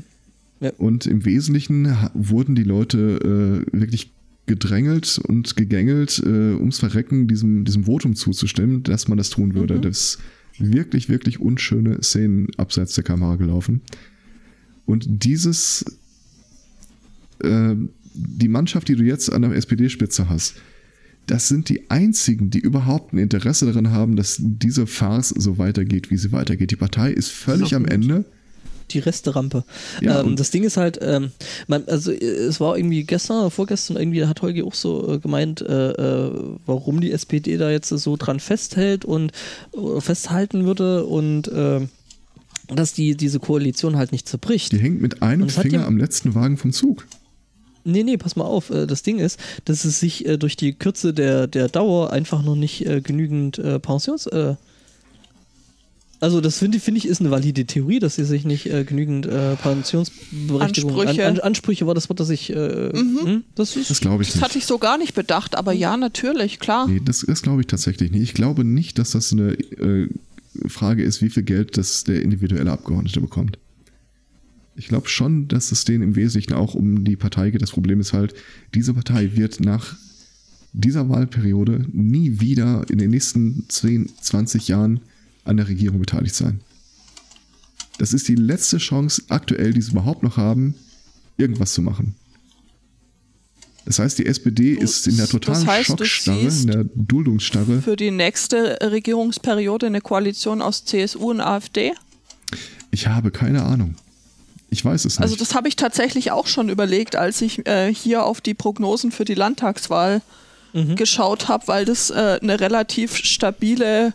Und 0.77 1.05
im 1.07 1.25
Wesentlichen 1.25 1.93
wurden 2.13 2.55
die 2.55 2.63
Leute 2.63 3.65
äh, 3.73 3.77
wirklich 3.77 4.13
gedrängelt 4.45 5.19
und 5.27 5.55
gegängelt, 5.55 6.21
äh, 6.25 6.53
ums 6.53 6.79
Verrecken 6.79 7.27
diesem, 7.27 7.65
diesem 7.65 7.85
Votum 7.85 8.15
zuzustimmen, 8.15 8.83
dass 8.83 9.07
man 9.07 9.17
das 9.17 9.29
tun 9.29 9.55
würde. 9.55 9.75
Mhm. 9.75 9.81
Das 9.81 10.19
wirklich, 10.57 11.09
wirklich 11.09 11.39
unschöne 11.39 12.01
Szenen 12.01 12.47
abseits 12.57 12.95
der 12.95 13.03
Kamera 13.03 13.35
gelaufen. 13.35 13.81
Und 14.85 15.23
dieses, 15.23 15.85
äh, 17.39 17.75
die 18.13 18.47
Mannschaft, 18.47 18.87
die 18.89 18.95
du 18.95 19.03
jetzt 19.03 19.31
an 19.31 19.43
der 19.43 19.51
SPD-Spitze 19.53 20.29
hast, 20.29 20.55
das 21.27 21.47
sind 21.47 21.69
die 21.69 21.89
einzigen, 21.89 22.49
die 22.49 22.59
überhaupt 22.59 23.13
ein 23.13 23.17
Interesse 23.17 23.65
daran 23.65 23.91
haben, 23.91 24.15
dass 24.15 24.37
diese 24.39 24.87
Farce 24.87 25.29
so 25.29 25.57
weitergeht, 25.57 26.11
wie 26.11 26.17
sie 26.17 26.31
weitergeht. 26.31 26.71
Die 26.71 26.75
Partei 26.75 27.11
ist 27.11 27.29
völlig 27.31 27.69
So 27.69 27.75
am. 27.77 27.85
Ende. 27.85 28.25
die 28.91 28.99
Resterampe. 28.99 29.63
Ja, 30.01 30.21
ähm, 30.21 30.35
das 30.35 30.51
Ding 30.51 30.63
ist 30.63 30.77
halt, 30.77 30.99
ähm, 31.01 31.31
man, 31.67 31.83
also 31.87 32.11
äh, 32.11 32.23
es 32.23 32.59
war 32.59 32.77
irgendwie 32.77 33.03
gestern 33.03 33.39
oder 33.39 33.49
vorgestern, 33.51 33.97
irgendwie 33.97 34.25
hat 34.25 34.41
Holgi 34.41 34.61
auch 34.63 34.73
so 34.73 35.13
äh, 35.13 35.19
gemeint, 35.19 35.61
äh, 35.61 35.91
äh, 35.91 36.31
warum 36.65 36.99
die 36.99 37.11
SPD 37.11 37.57
da 37.57 37.71
jetzt 37.71 37.89
so 37.89 38.17
dran 38.17 38.39
festhält 38.39 39.05
und 39.05 39.31
äh, 39.73 40.01
festhalten 40.01 40.65
würde 40.65 41.05
und 41.05 41.47
äh, 41.47 41.87
dass 42.67 42.93
die 42.93 43.15
diese 43.15 43.39
Koalition 43.39 43.97
halt 43.97 44.11
nicht 44.11 44.27
zerbricht. 44.27 44.71
Die 44.71 44.77
hängt 44.79 45.01
mit 45.01 45.21
einem 45.21 45.49
Finger 45.49 45.85
am 45.85 45.97
letzten 45.97 46.35
Wagen 46.35 46.57
vom 46.57 46.71
Zug. 46.71 47.05
Nee, 47.83 48.03
nee, 48.03 48.17
pass 48.17 48.35
mal 48.35 48.45
auf. 48.45 48.69
Äh, 48.69 48.87
das 48.87 49.03
Ding 49.03 49.19
ist, 49.19 49.39
dass 49.65 49.85
es 49.85 49.99
sich 49.99 50.25
äh, 50.25 50.37
durch 50.37 50.55
die 50.55 50.73
Kürze 50.73 51.13
der, 51.13 51.47
der 51.47 51.67
Dauer 51.69 52.11
einfach 52.11 52.43
noch 52.43 52.55
nicht 52.55 52.85
äh, 52.85 53.01
genügend 53.01 53.61
Pensions. 53.81 54.27
Also, 56.23 56.39
das 56.39 56.57
finde 56.57 56.79
finde 56.79 56.99
ich 56.99 57.05
ist 57.05 57.19
eine 57.19 57.31
valide 57.31 57.65
Theorie, 57.65 57.99
dass 57.99 58.15
sie 58.15 58.23
sich 58.23 58.45
nicht 58.45 58.67
äh, 58.67 58.85
genügend 58.85 59.25
äh, 59.25 59.57
Pensionsberechtigung. 59.57 60.91
Ansprüche. 60.91 61.27
An, 61.27 61.33
an, 61.33 61.39
Ansprüche 61.41 61.85
war 61.85 61.93
das 61.93 62.07
Wort, 62.07 62.21
das 62.21 62.29
ich. 62.29 62.49
Äh, 62.49 62.93
hm, 62.93 63.43
das 63.55 63.75
ist. 63.75 63.89
Das 63.89 63.99
glaube 63.99 64.23
ich 64.23 64.29
Das 64.29 64.35
nicht. 64.37 64.43
hatte 64.45 64.57
ich 64.57 64.65
so 64.65 64.77
gar 64.77 64.97
nicht 64.97 65.15
bedacht, 65.15 65.57
aber 65.57 65.73
ja, 65.73 65.97
natürlich, 65.97 66.61
klar. 66.61 66.87
Nee, 66.87 67.01
das, 67.03 67.25
das 67.27 67.41
glaube 67.41 67.59
ich 67.59 67.67
tatsächlich 67.67 68.11
nicht. 68.11 68.21
Ich 68.21 68.33
glaube 68.33 68.63
nicht, 68.63 68.99
dass 68.99 69.11
das 69.11 69.33
eine 69.33 69.51
äh, 69.51 70.07
Frage 70.67 71.03
ist, 71.03 71.21
wie 71.21 71.29
viel 71.29 71.43
Geld 71.43 71.75
das 71.75 72.05
der 72.05 72.21
individuelle 72.21 72.71
Abgeordnete 72.71 73.19
bekommt. 73.19 73.57
Ich 74.75 74.87
glaube 74.87 75.07
schon, 75.07 75.47
dass 75.47 75.71
es 75.71 75.85
denen 75.85 76.03
im 76.03 76.15
Wesentlichen 76.15 76.53
auch 76.53 76.73
um 76.73 77.03
die 77.03 77.15
Partei 77.15 77.51
geht. 77.51 77.61
Das 77.61 77.71
Problem 77.71 77.99
ist 77.99 78.13
halt, 78.13 78.33
diese 78.73 78.93
Partei 78.93 79.35
wird 79.35 79.59
nach 79.59 79.95
dieser 80.73 81.07
Wahlperiode 81.09 81.85
nie 81.91 82.39
wieder 82.39 82.85
in 82.89 82.97
den 82.97 83.11
nächsten 83.11 83.65
10, 83.69 84.09
20 84.21 84.67
Jahren 84.67 85.01
an 85.45 85.57
der 85.57 85.67
Regierung 85.67 85.99
beteiligt 85.99 86.35
sein. 86.35 86.61
Das 87.99 88.13
ist 88.13 88.27
die 88.27 88.35
letzte 88.35 88.79
Chance 88.79 89.23
aktuell, 89.29 89.73
die 89.73 89.81
sie 89.81 89.91
überhaupt 89.91 90.23
noch 90.23 90.37
haben, 90.37 90.73
irgendwas 91.37 91.73
zu 91.73 91.83
machen. 91.83 92.15
Das 93.85 93.99
heißt, 93.99 94.17
die 94.17 94.25
SPD 94.25 94.71
ist 94.71 95.07
in 95.07 95.17
der 95.17 95.27
totalen 95.27 95.65
das 95.65 95.67
heißt, 95.67 95.87
Schockstarre, 95.87 96.47
in 96.47 96.67
der 96.67 96.83
Duldungsstarre. 96.95 97.81
Für 97.81 97.97
die 97.97 98.11
nächste 98.11 98.77
Regierungsperiode 98.81 99.87
eine 99.87 100.01
Koalition 100.01 100.61
aus 100.61 100.85
CSU 100.85 101.31
und 101.31 101.41
AfD? 101.41 101.91
Ich 102.91 103.07
habe 103.07 103.29
keine 103.31 103.63
Ahnung. 103.63 103.95
Ich 104.73 104.83
weiß 104.83 105.05
es 105.05 105.13
nicht. 105.17 105.21
Also 105.23 105.35
das 105.35 105.53
habe 105.55 105.67
ich 105.67 105.75
tatsächlich 105.75 106.31
auch 106.31 106.47
schon 106.47 106.67
überlegt, 106.69 107.15
als 107.15 107.41
ich 107.41 107.65
äh, 107.67 107.93
hier 107.93 108.25
auf 108.25 108.41
die 108.41 108.53
Prognosen 108.55 109.11
für 109.11 109.23
die 109.25 109.35
Landtagswahl 109.35 110.21
Mhm. 110.75 110.95
geschaut 110.95 111.49
habe, 111.49 111.67
weil 111.67 111.85
das 111.85 112.09
äh, 112.09 112.39
eine 112.41 112.59
relativ 112.59 113.15
stabile 113.15 114.13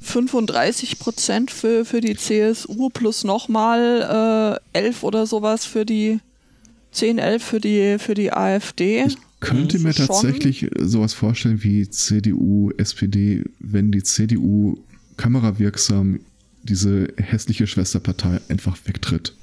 35 0.00 0.98
Prozent 0.98 1.50
für, 1.52 1.84
für 1.84 2.00
die 2.00 2.16
CSU 2.16 2.88
plus 2.90 3.22
nochmal 3.22 4.60
äh, 4.74 4.78
11 4.78 5.04
oder 5.04 5.26
sowas 5.26 5.64
für 5.64 5.86
die 5.86 6.18
10, 6.90 7.18
11 7.18 7.42
für 7.44 7.60
die, 7.60 7.96
für 8.00 8.14
die 8.14 8.32
AfD. 8.32 9.06
könnte 9.38 9.78
Mhm, 9.78 9.84
mir 9.84 9.92
schon. 9.92 10.06
tatsächlich 10.08 10.68
sowas 10.80 11.14
vorstellen 11.14 11.62
wie 11.62 11.88
CDU, 11.88 12.72
SPD, 12.76 13.44
wenn 13.60 13.92
die 13.92 14.02
CDU 14.02 14.78
kamerawirksam 15.16 16.18
diese 16.62 17.12
hässliche 17.16 17.66
Schwesterpartei 17.66 18.40
einfach 18.48 18.78
wegtritt. 18.84 19.34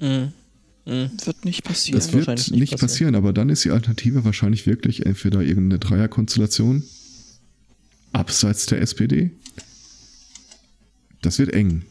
Mhm. 0.00 0.32
Mhm. 0.86 1.10
Wird 1.24 1.44
nicht 1.44 1.62
passieren. 1.64 1.98
Das 1.98 2.12
wird 2.12 2.26
nicht 2.28 2.50
nicht 2.52 2.70
passieren. 2.72 2.78
passieren. 2.78 3.14
aber 3.14 3.32
dann 3.32 3.50
ist 3.50 3.64
die 3.64 3.70
Alternative 3.70 4.24
wahrscheinlich 4.24 4.66
wirklich 4.66 5.04
entweder 5.06 5.42
irgendeine 5.42 5.78
Dreierkonstellation 5.78 6.82
abseits 8.12 8.66
der 8.66 8.80
SPD. 8.80 9.30
Das 11.22 11.38
wird 11.38 11.52
eng. 11.52 11.82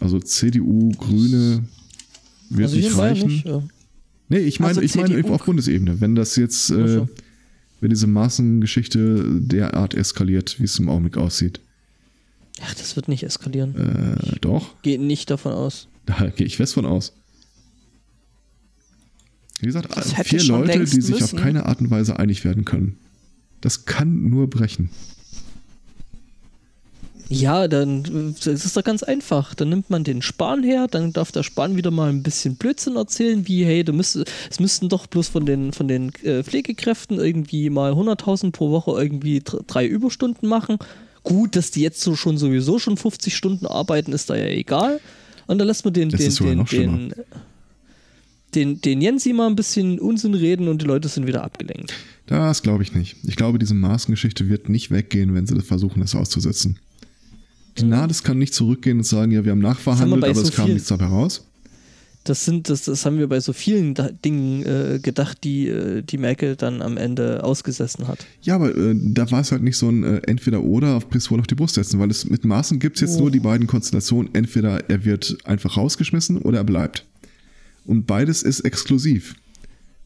Also 0.00 0.18
CDU, 0.18 0.90
Grüne 0.92 1.64
wird 2.50 2.68
Also 2.68 2.76
nicht 2.76 2.96
reichen. 2.96 3.28
nicht. 3.28 3.46
Ja. 3.46 3.62
Nee, 4.28 4.38
ich 4.38 4.60
meine, 4.60 4.70
Also 4.70 4.80
ich 4.82 4.94
meine 4.96 5.24
auf 5.32 5.44
Bundesebene. 5.44 6.00
Wenn 6.00 6.14
das 6.14 6.36
jetzt, 6.36 6.70
äh, 6.70 7.06
wenn 7.80 7.90
diese 7.90 8.06
Massengeschichte 8.06 9.40
derart 9.40 9.94
eskaliert, 9.94 10.58
wie 10.58 10.64
es 10.64 10.78
im 10.78 10.88
Augenblick 10.88 11.16
aussieht. 11.16 11.60
Ach, 12.62 12.74
das 12.74 12.96
wird 12.96 13.08
nicht 13.08 13.22
eskalieren. 13.22 14.16
Äh, 14.18 14.36
doch, 14.40 14.80
Geht 14.82 15.00
nicht 15.00 15.30
davon 15.30 15.52
aus. 15.52 15.88
da 16.06 16.28
gehe 16.28 16.46
ich 16.46 16.56
fest 16.56 16.74
von 16.74 16.86
aus. 16.86 17.12
Wie 19.60 19.66
gesagt, 19.66 19.94
vier 20.26 20.42
Leute, 20.44 20.78
die 20.80 20.86
sich 20.86 21.10
müssen. 21.20 21.22
auf 21.22 21.42
keine 21.42 21.66
Art 21.66 21.80
und 21.80 21.90
Weise 21.90 22.18
einig 22.18 22.44
werden 22.44 22.64
können. 22.64 22.96
Das 23.60 23.84
kann 23.84 24.28
nur 24.30 24.48
brechen. 24.48 24.88
Ja, 27.28 27.68
dann 27.68 28.04
äh, 28.06 28.34
das 28.44 28.64
ist 28.64 28.76
doch 28.76 28.82
ganz 28.82 29.02
einfach. 29.04 29.54
Dann 29.54 29.68
nimmt 29.68 29.88
man 29.88 30.02
den 30.02 30.20
Spahn 30.20 30.64
her, 30.64 30.88
dann 30.90 31.12
darf 31.12 31.30
der 31.30 31.44
Spahn 31.44 31.76
wieder 31.76 31.90
mal 31.92 32.08
ein 32.10 32.22
bisschen 32.24 32.56
Blödsinn 32.56 32.96
erzählen, 32.96 33.46
wie, 33.46 33.64
hey, 33.64 33.84
du 33.84 33.92
müsst, 33.92 34.18
es 34.50 34.58
müssten 34.60 34.88
doch 34.88 35.06
bloß 35.06 35.28
von 35.28 35.46
den, 35.46 35.72
von 35.72 35.86
den 35.86 36.12
äh, 36.24 36.42
Pflegekräften 36.42 37.18
irgendwie 37.20 37.70
mal 37.70 37.92
100.000 37.92 38.50
pro 38.50 38.70
Woche 38.70 39.00
irgendwie 39.00 39.40
dr- 39.40 39.62
drei 39.66 39.86
Überstunden 39.86 40.48
machen. 40.48 40.78
Gut, 41.22 41.56
dass 41.56 41.70
die 41.70 41.82
jetzt 41.82 42.00
so 42.00 42.16
schon 42.16 42.38
sowieso 42.38 42.78
schon 42.78 42.96
50 42.96 43.36
Stunden 43.36 43.66
arbeiten, 43.66 44.12
ist 44.12 44.30
da 44.30 44.36
ja 44.36 44.46
egal. 44.46 45.00
Und 45.46 45.58
dann 45.58 45.66
lässt 45.66 45.84
man 45.84 45.92
den, 45.92 46.08
Das 46.10 46.36
den, 46.36 46.64
den, 46.64 46.66
den, 46.66 47.14
den, 48.54 48.80
den 48.80 49.00
Jensi 49.00 49.32
mal 49.32 49.46
ein 49.46 49.56
bisschen 49.56 49.98
Unsinn 49.98 50.34
reden 50.34 50.68
und 50.68 50.82
die 50.82 50.86
Leute 50.86 51.08
sind 51.08 51.26
wieder 51.26 51.44
abgelenkt. 51.44 51.92
Das 52.26 52.62
glaube 52.62 52.82
ich 52.82 52.94
nicht. 52.94 53.16
Ich 53.24 53.36
glaube, 53.36 53.58
diese 53.58 53.74
Massengeschichte 53.74 54.48
wird 54.48 54.68
nicht 54.68 54.90
weggehen, 54.90 55.34
wenn 55.34 55.46
sie 55.46 55.54
das 55.54 55.64
versuchen, 55.64 56.00
das 56.00 56.14
auszusetzen. 56.14 56.78
Die 57.78 57.84
Nahles 57.84 58.22
kann 58.22 58.38
nicht 58.38 58.54
zurückgehen 58.54 58.98
und 58.98 59.04
sagen, 59.04 59.32
ja, 59.32 59.44
wir 59.44 59.52
haben 59.52 59.60
nachverhandelt, 59.60 60.24
aber 60.24 60.34
so 60.34 60.42
es 60.42 60.52
kam 60.52 60.72
nichts 60.72 60.88
dabei 60.88 61.06
raus. 61.06 61.46
Das 62.30 62.44
sind, 62.44 62.70
das, 62.70 62.84
das 62.84 63.04
haben 63.04 63.18
wir 63.18 63.26
bei 63.26 63.40
so 63.40 63.52
vielen 63.52 63.94
da 63.94 64.08
Dingen 64.08 64.64
äh, 64.64 65.00
gedacht, 65.02 65.42
die, 65.42 65.66
äh, 65.66 66.02
die 66.02 66.16
Merkel 66.16 66.54
dann 66.54 66.80
am 66.80 66.96
Ende 66.96 67.42
ausgesessen 67.42 68.06
hat. 68.06 68.24
Ja, 68.40 68.54
aber 68.54 68.72
äh, 68.72 68.94
da 68.96 69.28
war 69.32 69.40
es 69.40 69.50
halt 69.50 69.64
nicht 69.64 69.76
so 69.76 69.88
ein 69.88 70.04
äh, 70.04 70.18
Entweder-Oder 70.28 70.94
auf 70.94 71.10
Pistole 71.10 71.40
auf 71.40 71.48
die 71.48 71.56
Brust 71.56 71.74
setzen, 71.74 71.98
weil 71.98 72.08
es 72.08 72.30
mit 72.30 72.44
Maßen 72.44 72.78
gibt 72.78 72.98
es 72.98 73.00
jetzt 73.00 73.16
oh. 73.16 73.22
nur 73.22 73.32
die 73.32 73.40
beiden 73.40 73.66
Konstellationen. 73.66 74.32
Entweder 74.32 74.88
er 74.88 75.04
wird 75.04 75.38
einfach 75.42 75.76
rausgeschmissen 75.76 76.38
oder 76.42 76.58
er 76.58 76.64
bleibt. 76.64 77.04
Und 77.84 78.06
beides 78.06 78.44
ist 78.44 78.60
exklusiv. 78.60 79.34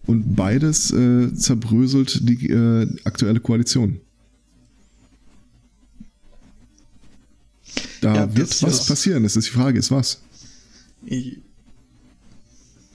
Und 0.07 0.35
beides 0.35 0.93
äh, 0.93 1.31
zerbröselt 1.35 2.27
die 2.27 2.49
äh, 2.49 2.89
aktuelle 3.05 3.41
Koalition. 3.41 4.01
Da 8.01 8.15
ja, 8.15 8.35
wird 8.35 8.63
was 8.63 8.87
passieren. 8.87 9.25
Das 9.25 9.37
ist 9.37 9.49
die 9.49 9.53
Frage, 9.53 9.79
ist 9.79 9.91
was. 9.91 10.23
Und 11.03 11.45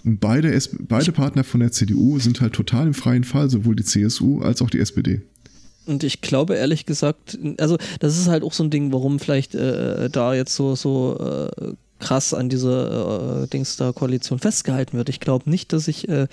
beide, 0.03 0.57
beide 0.87 1.11
Partner 1.11 1.43
von 1.43 1.59
der 1.59 1.71
CDU 1.71 2.19
sind 2.19 2.41
halt 2.41 2.53
total 2.53 2.87
im 2.87 2.93
freien 2.93 3.23
Fall, 3.23 3.49
sowohl 3.49 3.75
die 3.75 3.83
CSU 3.83 4.41
als 4.41 4.61
auch 4.61 4.69
die 4.69 4.79
SPD. 4.79 5.21
Und 5.85 6.03
ich 6.03 6.21
glaube 6.21 6.55
ehrlich 6.55 6.85
gesagt, 6.85 7.39
also 7.57 7.77
das 7.99 8.17
ist 8.17 8.27
halt 8.27 8.43
auch 8.43 8.53
so 8.53 8.63
ein 8.63 8.69
Ding, 8.69 8.93
warum 8.93 9.19
vielleicht 9.19 9.55
äh, 9.55 10.09
da 10.09 10.35
jetzt 10.35 10.55
so, 10.55 10.75
so 10.75 11.17
äh, 11.17 11.73
krass 11.99 12.33
an 12.33 12.49
dieser 12.49 13.43
äh, 13.43 13.47
Dings 13.47 13.75
da 13.75 13.91
Koalition 13.91 14.39
festgehalten 14.39 14.97
wird. 14.97 15.09
Ich 15.09 15.19
glaube 15.19 15.49
nicht, 15.49 15.73
dass 15.73 15.85
sich 15.85 16.07
äh, 16.07 16.27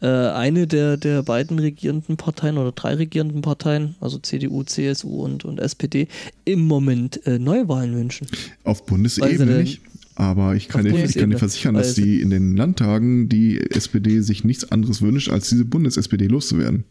äh, 0.00 0.06
eine 0.06 0.66
der, 0.66 0.96
der 0.96 1.22
beiden 1.22 1.58
regierenden 1.58 2.16
Parteien 2.16 2.58
oder 2.58 2.72
drei 2.72 2.94
regierenden 2.94 3.42
Parteien, 3.42 3.94
also 4.00 4.18
CDU, 4.18 4.62
CSU 4.62 5.22
und, 5.22 5.44
und 5.44 5.58
SPD, 5.58 6.08
im 6.44 6.66
Moment 6.66 7.26
äh, 7.26 7.38
Neuwahlen 7.38 7.94
wünschen. 7.94 8.26
Auf 8.64 8.84
Bundesebene 8.84 9.60
nicht. 9.60 9.80
Aber 10.16 10.54
ich 10.56 10.68
kann, 10.68 10.84
dir, 10.84 11.04
ich 11.04 11.14
kann 11.14 11.30
dir 11.30 11.38
versichern, 11.38 11.74
dass 11.74 11.94
die 11.94 12.22
in 12.22 12.30
den 12.30 12.56
Landtagen 12.56 13.28
die 13.28 13.60
SPD 13.60 14.20
sich 14.20 14.44
nichts 14.44 14.72
anderes 14.72 15.02
wünscht, 15.02 15.28
als 15.28 15.50
diese 15.50 15.66
Bundes-SPD 15.66 16.26
loszuwerden. 16.26 16.84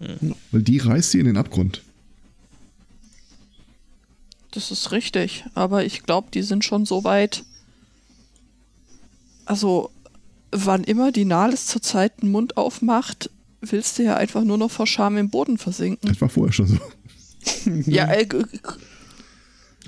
Hm. 0.00 0.34
Weil 0.52 0.62
die 0.62 0.78
reißt 0.78 1.12
sie 1.12 1.18
in 1.18 1.24
den 1.26 1.38
Abgrund. 1.38 1.82
Das 4.50 4.70
ist 4.70 4.92
richtig, 4.92 5.44
aber 5.54 5.84
ich 5.84 6.02
glaube, 6.02 6.28
die 6.34 6.42
sind 6.42 6.64
schon 6.64 6.84
so 6.84 7.04
weit. 7.04 7.44
Also, 9.46 9.90
wann 10.50 10.84
immer 10.84 11.12
die 11.12 11.24
Nahles 11.24 11.66
zurzeit 11.66 12.20
den 12.20 12.30
Mund 12.32 12.58
aufmacht, 12.58 13.30
willst 13.62 13.98
du 13.98 14.02
ja 14.02 14.16
einfach 14.16 14.44
nur 14.44 14.58
noch 14.58 14.70
vor 14.70 14.86
Scham 14.86 15.16
im 15.16 15.30
Boden 15.30 15.56
versinken. 15.56 16.08
Das 16.08 16.20
war 16.20 16.28
vorher 16.28 16.52
schon 16.52 16.66
so. 16.66 16.78
ja, 17.86 18.06
äh, 18.12 18.26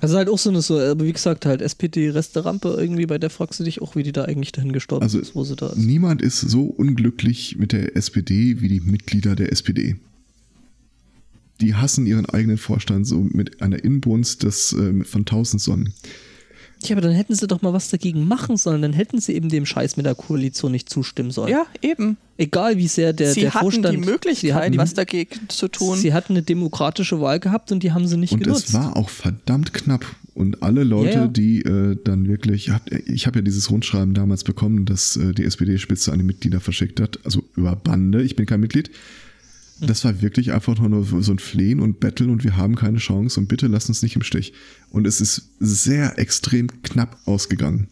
also 0.03 0.17
halt 0.17 0.29
auch 0.29 0.38
so 0.38 0.51
eine, 0.51 0.62
so, 0.62 0.81
aber 0.81 1.05
wie 1.05 1.12
gesagt, 1.12 1.47
halt 1.47 1.62
SPD-Reste-Rampe 1.62 2.75
irgendwie, 2.77 3.07
bei 3.07 3.19
der 3.19 3.31
fragst 3.31 3.61
du 3.61 3.65
dich 3.65 3.81
auch, 3.81 3.95
wie 3.95 4.03
die 4.03 4.11
da 4.11 4.25
eigentlich 4.25 4.51
dahin 4.51 4.73
gestorben 4.73 5.05
also 5.05 5.21
ist, 5.21 5.37
wo 5.37 5.45
sie 5.45 5.55
da 5.55 5.69
ist. 5.69 5.77
Niemand 5.79 6.21
ist 6.23 6.41
so 6.41 6.65
unglücklich 6.65 7.57
mit 7.57 7.71
der 7.71 7.97
SPD 7.97 8.61
wie 8.61 8.67
die 8.67 8.81
Mitglieder 8.81 9.37
der 9.37 9.53
SPD. 9.53 9.95
Die 11.61 11.77
hassen 11.77 12.07
ihren 12.07 12.27
eigenen 12.27 12.59
Vorstand 12.59 13.07
so 13.07 13.21
mit 13.21 13.62
einer 13.62 13.85
Inbrunst 13.85 14.43
des, 14.43 14.73
äh, 14.73 15.05
von 15.05 15.25
tausend 15.25 15.62
Sonnen. 15.62 15.95
Ja, 16.88 16.97
aber 16.97 17.03
dann 17.03 17.12
hätten 17.12 17.35
sie 17.35 17.47
doch 17.47 17.62
mal 17.62 17.73
was 17.73 17.90
dagegen 17.90 18.27
machen 18.27 18.57
sollen. 18.57 18.83
Dann 18.83 18.92
hätten 18.92 19.21
sie 19.21 19.35
eben 19.35 19.49
dem 19.49 19.66
Scheiß 19.66 19.97
mit 19.97 20.07
der 20.07 20.14
Koalition 20.14 20.73
nicht 20.73 20.88
zustimmen 20.88 21.31
sollen. 21.31 21.51
Ja, 21.51 21.66
eben. 21.81 22.16
Egal 22.38 22.77
wie 22.77 22.88
sehr 22.88 23.12
der, 23.12 23.33
sie 23.33 23.42
der 23.42 23.53
Vorstand. 23.53 23.85
Sie 23.85 23.88
hatten 23.88 24.03
die 24.03 24.11
Möglichkeit, 24.11 24.77
was 24.77 24.95
dagegen 24.95 25.49
zu 25.49 25.68
tun. 25.68 25.99
Sie 25.99 26.12
hatten 26.12 26.33
eine 26.33 26.42
demokratische 26.42 27.21
Wahl 27.21 27.40
gehabt 27.40 27.71
und 27.73 27.83
die 27.83 27.92
haben 27.92 28.07
sie 28.07 28.16
nicht 28.16 28.33
und 28.33 28.42
genutzt. 28.42 28.75
Und 28.75 28.81
es 28.81 28.87
war 28.87 28.97
auch 28.97 29.09
verdammt 29.09 29.73
knapp. 29.73 30.05
Und 30.35 30.62
alle 30.62 30.83
Leute, 30.83 31.11
ja, 31.11 31.21
ja. 31.23 31.27
die 31.27 31.61
äh, 31.61 31.97
dann 32.03 32.27
wirklich, 32.27 32.73
ich 33.07 33.27
habe 33.27 33.40
ja 33.40 33.42
dieses 33.42 33.71
Rundschreiben 33.71 34.14
damals 34.14 34.45
bekommen, 34.45 34.87
dass 34.87 35.16
äh, 35.16 35.35
die 35.35 35.45
SPD-Spitze 35.45 36.11
an 36.11 36.18
die 36.18 36.25
Mitglieder 36.25 36.61
verschickt 36.61 37.01
hat, 37.01 37.18
also 37.25 37.42
über 37.55 37.77
Bande, 37.77 38.23
ich 38.23 38.35
bin 38.35 38.47
kein 38.47 38.61
Mitglied. 38.61 38.90
Das 39.87 40.05
war 40.05 40.23
wirklich 40.23 40.53
einfach 40.53 40.79
nur 40.79 41.05
so 41.05 41.33
ein 41.33 41.38
Flehen 41.38 41.81
und 41.81 41.99
Betteln 41.99 42.31
und 42.31 42.45
wir 42.45 42.57
haben 42.57 42.77
keine 42.77 42.99
Chance 42.99 43.40
und 43.40 43.49
bitte 43.49 43.66
lasst 43.66 43.88
uns 43.88 44.03
nicht 44.03 44.16
im 44.16 44.23
Stich. 44.23 44.53
Und 44.90 45.07
es 45.07 45.21
ist 45.21 45.51
sehr 45.59 46.18
extrem 46.18 46.68
knapp 46.83 47.18
ausgegangen. 47.25 47.88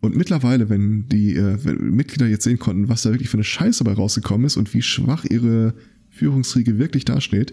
Und 0.00 0.16
mittlerweile, 0.16 0.68
wenn 0.68 1.08
die 1.08 1.36
äh, 1.36 1.64
wenn 1.64 1.94
Mitglieder 1.94 2.26
jetzt 2.26 2.44
sehen 2.44 2.58
konnten, 2.58 2.88
was 2.88 3.02
da 3.02 3.10
wirklich 3.10 3.28
für 3.28 3.36
eine 3.36 3.44
Scheiße 3.44 3.84
bei 3.84 3.92
rausgekommen 3.92 4.46
ist 4.46 4.56
und 4.56 4.72
wie 4.74 4.82
schwach 4.82 5.24
ihre 5.24 5.74
Führungsriege 6.10 6.78
wirklich 6.78 7.04
dasteht, 7.04 7.52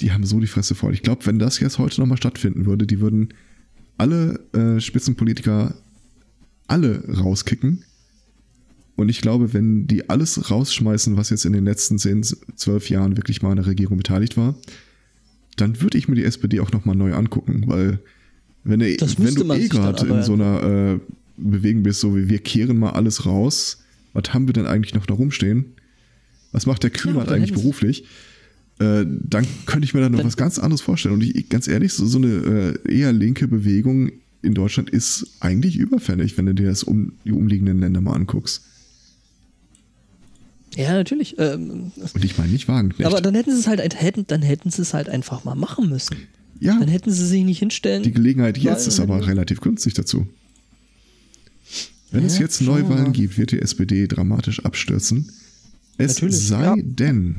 die 0.00 0.12
haben 0.12 0.24
so 0.24 0.40
die 0.40 0.46
Fresse 0.46 0.74
voll. 0.74 0.94
Ich 0.94 1.02
glaube, 1.02 1.26
wenn 1.26 1.38
das 1.38 1.60
jetzt 1.60 1.78
heute 1.78 2.00
nochmal 2.00 2.16
stattfinden 2.16 2.66
würde, 2.66 2.86
die 2.86 3.00
würden 3.00 3.34
alle 3.98 4.40
äh, 4.52 4.80
Spitzenpolitiker 4.80 5.74
alle 6.66 7.04
rauskicken 7.08 7.84
und 9.00 9.08
ich 9.08 9.20
glaube, 9.20 9.52
wenn 9.52 9.86
die 9.86 10.08
alles 10.08 10.50
rausschmeißen, 10.50 11.16
was 11.16 11.30
jetzt 11.30 11.44
in 11.44 11.52
den 11.52 11.64
letzten 11.64 11.98
10, 11.98 12.22
12 12.56 12.90
Jahren 12.90 13.16
wirklich 13.16 13.42
mal 13.42 13.50
an 13.50 13.56
der 13.56 13.66
Regierung 13.66 13.96
beteiligt 13.96 14.36
war, 14.36 14.54
dann 15.56 15.80
würde 15.80 15.98
ich 15.98 16.08
mir 16.08 16.14
die 16.14 16.24
SPD 16.24 16.60
auch 16.60 16.72
nochmal 16.72 16.96
neu 16.96 17.14
angucken, 17.14 17.64
weil 17.66 17.98
wenn, 18.64 18.80
du, 18.80 18.86
wenn 18.86 19.34
du 19.34 19.54
eh 19.54 19.68
gerade 19.68 20.06
in 20.06 20.22
so 20.22 20.34
einer 20.34 20.62
äh, 20.62 20.98
Bewegung 21.36 21.82
bist, 21.82 22.00
so 22.00 22.16
wie 22.16 22.28
wir 22.28 22.38
kehren 22.38 22.78
mal 22.78 22.90
alles 22.90 23.26
raus, 23.26 23.82
was 24.12 24.34
haben 24.34 24.48
wir 24.48 24.52
denn 24.52 24.66
eigentlich 24.66 24.94
noch 24.94 25.06
da 25.06 25.14
rumstehen? 25.14 25.64
Was 26.52 26.66
macht 26.66 26.82
der 26.82 26.90
Kühnert 26.90 27.28
ja, 27.28 27.34
eigentlich 27.34 27.52
beruflich? 27.52 28.04
Äh, 28.80 29.06
dann 29.06 29.46
könnte 29.66 29.84
ich 29.84 29.94
mir 29.94 30.00
da 30.00 30.08
noch 30.08 30.24
was 30.24 30.36
ganz 30.36 30.58
anderes 30.58 30.80
vorstellen. 30.80 31.14
Und 31.14 31.22
ich, 31.22 31.48
ganz 31.48 31.68
ehrlich, 31.68 31.92
so, 31.92 32.06
so 32.06 32.18
eine 32.18 32.74
äh, 32.86 32.92
eher 32.98 33.12
linke 33.12 33.46
Bewegung 33.46 34.10
in 34.42 34.54
Deutschland 34.54 34.90
ist 34.90 35.36
eigentlich 35.40 35.76
überfällig, 35.76 36.36
wenn 36.36 36.46
du 36.46 36.54
dir 36.54 36.66
das 36.66 36.82
um 36.82 37.12
die 37.24 37.32
umliegenden 37.32 37.80
Länder 37.80 38.00
mal 38.00 38.14
anguckst. 38.14 38.62
Ja, 40.76 40.92
natürlich. 40.92 41.36
Ähm, 41.38 41.92
und 41.96 42.24
ich 42.24 42.38
meine 42.38 42.52
nicht 42.52 42.68
Wagenknecht. 42.68 43.06
Aber 43.10 43.20
dann 43.20 43.34
hätten 43.34 43.52
sie 43.52 43.58
es 43.58 43.66
halt 43.66 43.80
hätten, 44.00 44.26
dann 44.26 44.42
hätten 44.42 44.70
sie 44.70 44.82
es 44.82 44.94
halt 44.94 45.08
einfach 45.08 45.44
mal 45.44 45.54
machen 45.54 45.88
müssen. 45.88 46.16
Ja. 46.60 46.78
Dann 46.78 46.88
hätten 46.88 47.10
sie 47.10 47.26
sich 47.26 47.44
nicht 47.44 47.58
hinstellen. 47.58 48.02
Die 48.02 48.12
Gelegenheit 48.12 48.58
jetzt 48.58 48.86
ist 48.86 49.00
aber 49.00 49.26
relativ 49.26 49.60
günstig 49.60 49.94
dazu. 49.94 50.26
Wenn 52.12 52.22
ja, 52.22 52.26
es 52.26 52.38
jetzt 52.38 52.60
Neuwahlen 52.60 53.12
gibt, 53.12 53.38
wird 53.38 53.52
die 53.52 53.60
SPD 53.60 54.06
dramatisch 54.06 54.64
abstürzen. 54.64 55.30
Es 55.96 56.14
Natürlich, 56.14 56.38
sei 56.38 56.62
ja. 56.62 56.74
denn, 56.76 57.36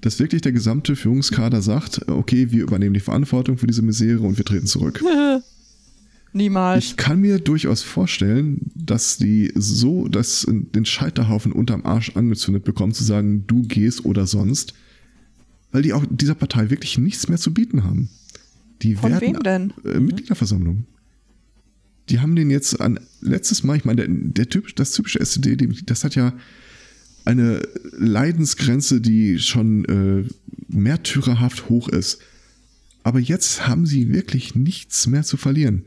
dass 0.00 0.18
wirklich 0.18 0.42
der 0.42 0.52
gesamte 0.52 0.96
Führungskader 0.96 1.62
sagt, 1.62 2.08
okay, 2.08 2.50
wir 2.50 2.62
übernehmen 2.62 2.94
die 2.94 3.00
Verantwortung 3.00 3.56
für 3.56 3.66
diese 3.66 3.82
Misere 3.82 4.20
und 4.20 4.36
wir 4.36 4.44
treten 4.44 4.66
zurück. 4.66 5.02
Niemals. 6.36 6.84
Ich 6.84 6.96
kann 6.96 7.20
mir 7.20 7.38
durchaus 7.38 7.82
vorstellen, 7.82 8.70
dass 8.74 9.16
die 9.16 9.52
so 9.54 10.06
dass 10.08 10.46
den 10.48 10.84
Scheiterhaufen 10.84 11.52
unterm 11.52 11.84
Arsch 11.84 12.14
angezündet 12.14 12.64
bekommen, 12.64 12.92
zu 12.92 13.04
sagen, 13.04 13.44
du 13.46 13.62
gehst 13.62 14.04
oder 14.04 14.26
sonst, 14.26 14.74
weil 15.72 15.82
die 15.82 15.94
auch 15.94 16.04
dieser 16.08 16.34
Partei 16.34 16.70
wirklich 16.70 16.98
nichts 16.98 17.28
mehr 17.28 17.38
zu 17.38 17.54
bieten 17.54 17.84
haben. 17.84 18.10
Die 18.82 18.96
Von 18.96 19.12
werden 19.12 19.20
wem 19.22 19.42
denn? 19.42 19.72
Äh, 19.84 19.98
Mitgliederversammlung. 19.98 20.84
Die 22.10 22.20
haben 22.20 22.36
den 22.36 22.50
jetzt 22.50 22.80
an 22.80 23.00
letztes 23.20 23.64
Mal, 23.64 23.78
ich 23.78 23.84
meine, 23.84 24.06
der, 24.06 24.08
der 24.08 24.48
typisch, 24.48 24.74
das 24.74 24.92
typische 24.92 25.18
SED, 25.18 25.56
das 25.86 26.04
hat 26.04 26.14
ja 26.14 26.34
eine 27.24 27.62
Leidensgrenze, 27.96 29.00
die 29.00 29.38
schon 29.38 29.84
äh, 29.86 30.28
märtyrerhaft 30.68 31.68
hoch 31.70 31.88
ist. 31.88 32.20
Aber 33.02 33.20
jetzt 33.20 33.66
haben 33.66 33.86
sie 33.86 34.12
wirklich 34.12 34.54
nichts 34.54 35.06
mehr 35.06 35.22
zu 35.22 35.36
verlieren 35.36 35.84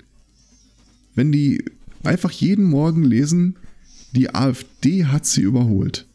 wenn 1.20 1.34
die 1.34 1.66
einfach 2.06 2.32
jeden 2.32 2.64
Morgen 2.64 3.04
lesen, 3.04 3.58
die 4.14 4.34
AfD 4.34 5.04
hat 5.04 5.26
sie 5.26 5.42
überholt. 5.42 6.08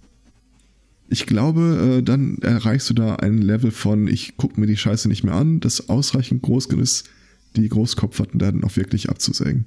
Ich 1.11 1.27
glaube, 1.27 1.99
äh, 1.99 2.03
dann 2.03 2.39
erreichst 2.39 2.89
du 2.89 2.95
da 2.95 3.17
ein 3.17 3.37
Level 3.37 3.71
von, 3.71 4.09
ich 4.09 4.39
gucke 4.39 4.59
mir 4.59 4.67
die 4.67 4.79
Scheiße 4.79 5.09
nicht 5.09 5.23
mehr 5.23 5.35
an, 5.35 5.61
das 5.61 5.91
ausreichend 5.91 6.41
groß 6.41 6.71
genug 6.71 6.85
ist, 6.85 7.05
die 7.55 7.69
Großkopferten 7.69 8.39
dann 8.39 8.65
auch 8.65 8.77
wirklich 8.77 9.11
abzusägen. 9.11 9.67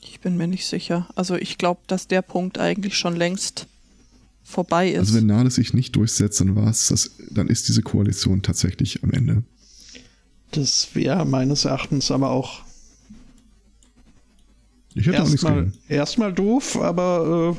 Ich 0.00 0.20
bin 0.20 0.36
mir 0.36 0.46
nicht 0.46 0.66
sicher. 0.66 1.08
Also 1.16 1.34
ich 1.34 1.58
glaube, 1.58 1.80
dass 1.88 2.06
der 2.06 2.22
Punkt 2.22 2.60
eigentlich 2.60 2.96
schon 2.96 3.16
längst 3.16 3.66
vorbei 4.44 4.92
ist. 4.92 5.00
Also 5.00 5.14
wenn 5.14 5.26
Nahles 5.26 5.56
sich 5.56 5.74
nicht 5.74 5.96
durchsetzt, 5.96 6.38
dann 6.38 6.54
war 6.54 6.70
es 6.70 6.86
das, 6.86 7.10
dann 7.32 7.48
ist 7.48 7.66
diese 7.66 7.82
Koalition 7.82 8.42
tatsächlich 8.42 9.02
am 9.02 9.10
Ende. 9.10 9.42
Das 10.52 10.94
wäre 10.94 11.26
meines 11.26 11.64
Erachtens 11.64 12.12
aber 12.12 12.30
auch 12.30 12.65
ich 14.96 15.06
hätte 15.06 15.16
erst 15.16 15.26
auch 15.26 15.30
nichts 15.30 15.42
mal, 15.42 15.72
Erstmal 15.88 16.32
doof, 16.32 16.76
aber 16.80 17.56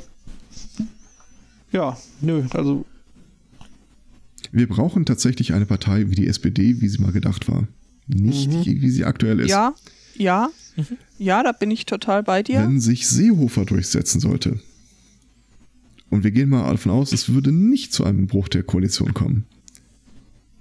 äh, 1.72 1.76
ja, 1.76 1.98
nö, 2.22 2.44
also. 2.52 2.86
Wir 4.52 4.68
brauchen 4.68 5.06
tatsächlich 5.06 5.54
eine 5.54 5.66
Partei 5.66 6.10
wie 6.10 6.16
die 6.16 6.28
SPD, 6.28 6.82
wie 6.82 6.88
sie 6.88 7.00
mal 7.00 7.12
gedacht 7.12 7.48
war. 7.48 7.68
Nicht 8.08 8.50
mhm. 8.50 8.66
wie 8.66 8.90
sie 8.90 9.06
aktuell 9.06 9.40
ist. 9.40 9.50
Ja, 9.50 9.76
ja, 10.16 10.50
mhm. 10.76 10.86
ja, 11.20 11.44
da 11.44 11.52
bin 11.52 11.70
ich 11.70 11.86
total 11.86 12.24
bei 12.24 12.42
dir. 12.44 12.62
Wenn 12.62 12.80
sich 12.80 13.08
Seehofer 13.08 13.66
durchsetzen 13.66 14.20
sollte, 14.20 14.60
und 16.10 16.24
wir 16.24 16.32
gehen 16.32 16.50
mal 16.50 16.72
davon 16.72 16.92
aus, 16.94 17.12
es 17.12 17.30
würde 17.34 17.52
nicht 17.52 17.94
zu 17.94 18.04
einem 18.04 18.28
Bruch 18.28 18.48
der 18.48 18.64
Koalition 18.64 19.14
kommen, 19.14 19.46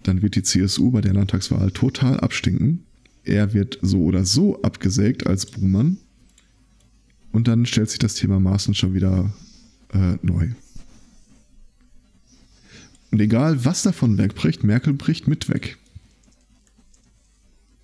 dann 0.03 0.23
wird 0.23 0.35
die 0.35 0.43
CSU 0.43 0.91
bei 0.91 1.01
der 1.01 1.15
Landtagswahl 1.15 1.71
total 1.71 2.21
abstinken. 2.21 2.85
Er 3.25 3.55
wird 3.55 3.79
so 3.83 4.03
oder 4.03 4.25
so 4.25 4.61
abgesägt 4.63 5.27
als 5.27 5.47
Buhmann. 5.47 5.99
Und 7.37 7.49
dann 7.49 7.67
stellt 7.67 7.91
sich 7.91 7.99
das 7.99 8.15
Thema 8.15 8.41
Maaßen 8.41 8.75
schon 8.75 8.95
wieder 8.95 9.31
äh, 9.93 10.17
neu. 10.23 10.53
Und 13.11 13.21
egal, 13.21 13.63
was 13.67 13.83
davon 13.83 14.17
wegbricht, 14.17 14.65
Merkel 14.65 14.95
bricht 14.95 15.29
mit 15.29 15.51
weg. 15.51 15.77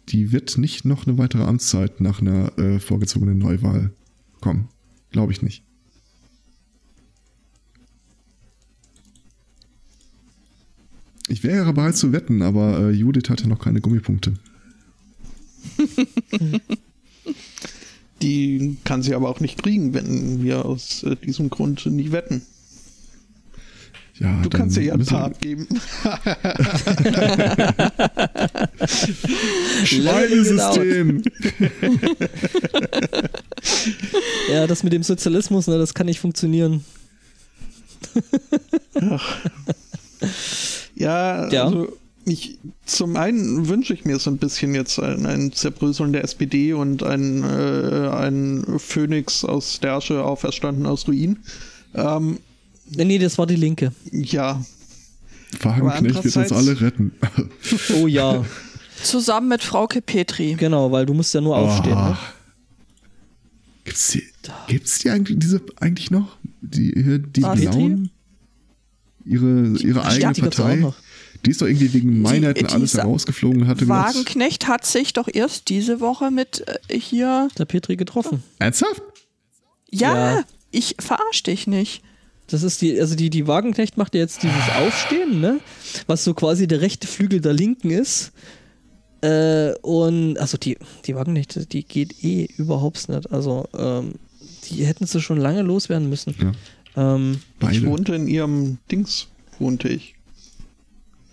Die 0.08 0.32
wird 0.32 0.56
nicht 0.56 0.86
noch 0.86 1.06
eine 1.06 1.18
weitere 1.18 1.42
Amtszeit 1.42 2.00
nach 2.00 2.22
einer 2.22 2.58
äh, 2.58 2.80
vorgezogenen 2.80 3.36
Neuwahl 3.36 3.92
kommen. 4.40 4.70
Glaube 5.10 5.32
ich 5.32 5.42
nicht. 5.42 5.62
Ich 11.28 11.44
wäre 11.44 11.74
bereit 11.74 11.98
zu 11.98 12.12
wetten, 12.12 12.40
aber 12.40 12.78
äh, 12.78 12.90
Judith 12.90 13.28
hatte 13.28 13.50
noch 13.50 13.58
keine 13.58 13.82
Gummipunkte. 13.82 14.32
Die 18.22 18.76
kann 18.84 19.02
sie 19.02 19.14
aber 19.14 19.28
auch 19.28 19.40
nicht 19.40 19.62
kriegen, 19.62 19.92
wenn 19.94 20.42
wir 20.42 20.64
aus 20.64 21.02
äh, 21.02 21.16
diesem 21.16 21.50
Grund 21.50 21.84
nie 21.86 22.12
wetten. 22.12 22.42
Ja, 24.18 24.40
Du 24.42 24.50
kannst 24.50 24.76
ihr 24.76 24.84
ja 24.84 24.94
ein 24.94 25.04
paar 25.04 25.24
abgeben. 25.24 25.66
Schweinesystem. 29.84 31.22
Ja, 34.52 34.66
das 34.66 34.82
mit 34.82 34.92
dem 34.92 35.02
Sozialismus, 35.02 35.66
ne, 35.66 35.78
das 35.78 35.94
kann 35.94 36.06
nicht 36.06 36.20
funktionieren. 36.20 36.84
Ja, 40.94 41.48
Ja. 41.50 41.64
also 41.64 41.96
ich, 42.24 42.58
zum 42.86 43.16
einen 43.16 43.68
wünsche 43.68 43.94
ich 43.94 44.04
mir 44.04 44.18
so 44.18 44.30
ein 44.30 44.38
bisschen 44.38 44.74
jetzt 44.74 44.98
ein, 44.98 45.26
ein 45.26 45.52
Zerbröseln 45.52 46.12
der 46.12 46.24
SPD 46.24 46.72
und 46.72 47.02
ein, 47.02 47.42
äh, 47.42 48.08
ein 48.08 48.64
Phönix 48.78 49.44
aus 49.44 49.80
der 49.80 49.94
Asche 49.94 50.22
auferstanden 50.24 50.86
aus 50.86 51.06
Ruin. 51.08 51.38
Ähm, 51.94 52.38
Nee, 52.94 53.04
nee, 53.06 53.18
das 53.18 53.38
war 53.38 53.46
die 53.46 53.56
Linke. 53.56 53.92
ja, 54.10 54.62
Wagenknecht 55.62 56.24
wird 56.24 56.36
uns 56.36 56.52
alle 56.52 56.80
retten. 56.80 57.12
Oh 57.96 58.06
ja, 58.06 58.44
Zusammen 59.02 59.48
mit 59.48 59.62
Frauke 59.62 60.02
Petri. 60.02 60.54
genau, 60.54 60.92
weil 60.92 61.06
du 61.06 61.14
musst 61.14 61.32
ja 61.32 61.40
nur 61.40 61.56
aufstehen. 61.56 61.94
Ne? 61.94 62.16
Gibt's 63.84 64.10
die, 64.12 64.22
gibt's 64.68 64.98
die 65.00 65.10
eigentlich, 65.10 65.38
diese 65.38 65.60
eigentlich 65.80 66.10
noch? 66.10 66.36
Die, 66.60 66.92
die 67.20 67.42
Was? 67.42 67.60
Blauen? 67.60 68.10
Ihre, 69.24 69.76
ihre 69.78 70.04
eigene 70.04 70.32
die 70.32 70.40
gab's 70.42 70.60
auch 70.60 70.64
Partei? 70.64 70.76
noch. 70.76 70.94
Die 71.44 71.50
ist 71.50 71.60
doch 71.60 71.66
irgendwie 71.66 71.92
wegen 71.92 72.22
Meinheiten 72.22 72.66
die 72.66 72.72
alles 72.72 72.94
herausgeflogen 72.94 73.66
hatte 73.66 73.88
Wagenknecht 73.88 74.68
hat 74.68 74.86
sich 74.86 75.12
doch 75.12 75.28
erst 75.32 75.68
diese 75.68 76.00
Woche 76.00 76.30
mit 76.30 76.64
äh, 76.88 76.98
hier. 76.98 77.48
Der 77.58 77.64
Petri 77.64 77.96
getroffen. 77.96 78.42
ernsthaft? 78.58 79.02
Ja, 79.90 80.36
Ja. 80.36 80.44
ich 80.70 80.96
verarsch 81.00 81.42
dich 81.42 81.66
nicht. 81.66 82.02
Das 82.46 82.62
ist 82.62 82.80
die, 82.82 82.98
also 83.00 83.14
die, 83.14 83.30
die 83.30 83.46
Wagenknecht 83.46 83.96
macht 83.96 84.14
ja 84.14 84.20
jetzt 84.20 84.42
dieses 84.42 84.68
Aufstehen, 84.78 85.40
ne? 85.40 85.60
Was 86.06 86.22
so 86.24 86.34
quasi 86.34 86.66
der 86.66 86.80
rechte 86.80 87.06
Flügel 87.06 87.40
der 87.40 87.52
Linken 87.54 87.90
ist. 87.90 88.32
Äh, 89.22 89.72
und, 89.82 90.38
also 90.38 90.58
die, 90.58 90.76
die 91.06 91.14
Wagenknecht, 91.14 91.72
die 91.72 91.84
geht 91.84 92.22
eh 92.24 92.48
überhaupt 92.56 93.08
nicht. 93.08 93.30
Also, 93.32 93.68
ähm, 93.76 94.14
die 94.68 94.84
hätten 94.84 95.06
sie 95.06 95.20
schon 95.20 95.38
lange 95.38 95.62
loswerden 95.62 96.08
müssen. 96.08 96.34
Ja, 96.94 97.14
Ähm, 97.14 97.40
ich 97.70 97.84
wohnte 97.86 98.14
in 98.14 98.26
ihrem 98.26 98.78
Dings, 98.90 99.28
wohnte 99.58 99.88
ich. 99.88 100.11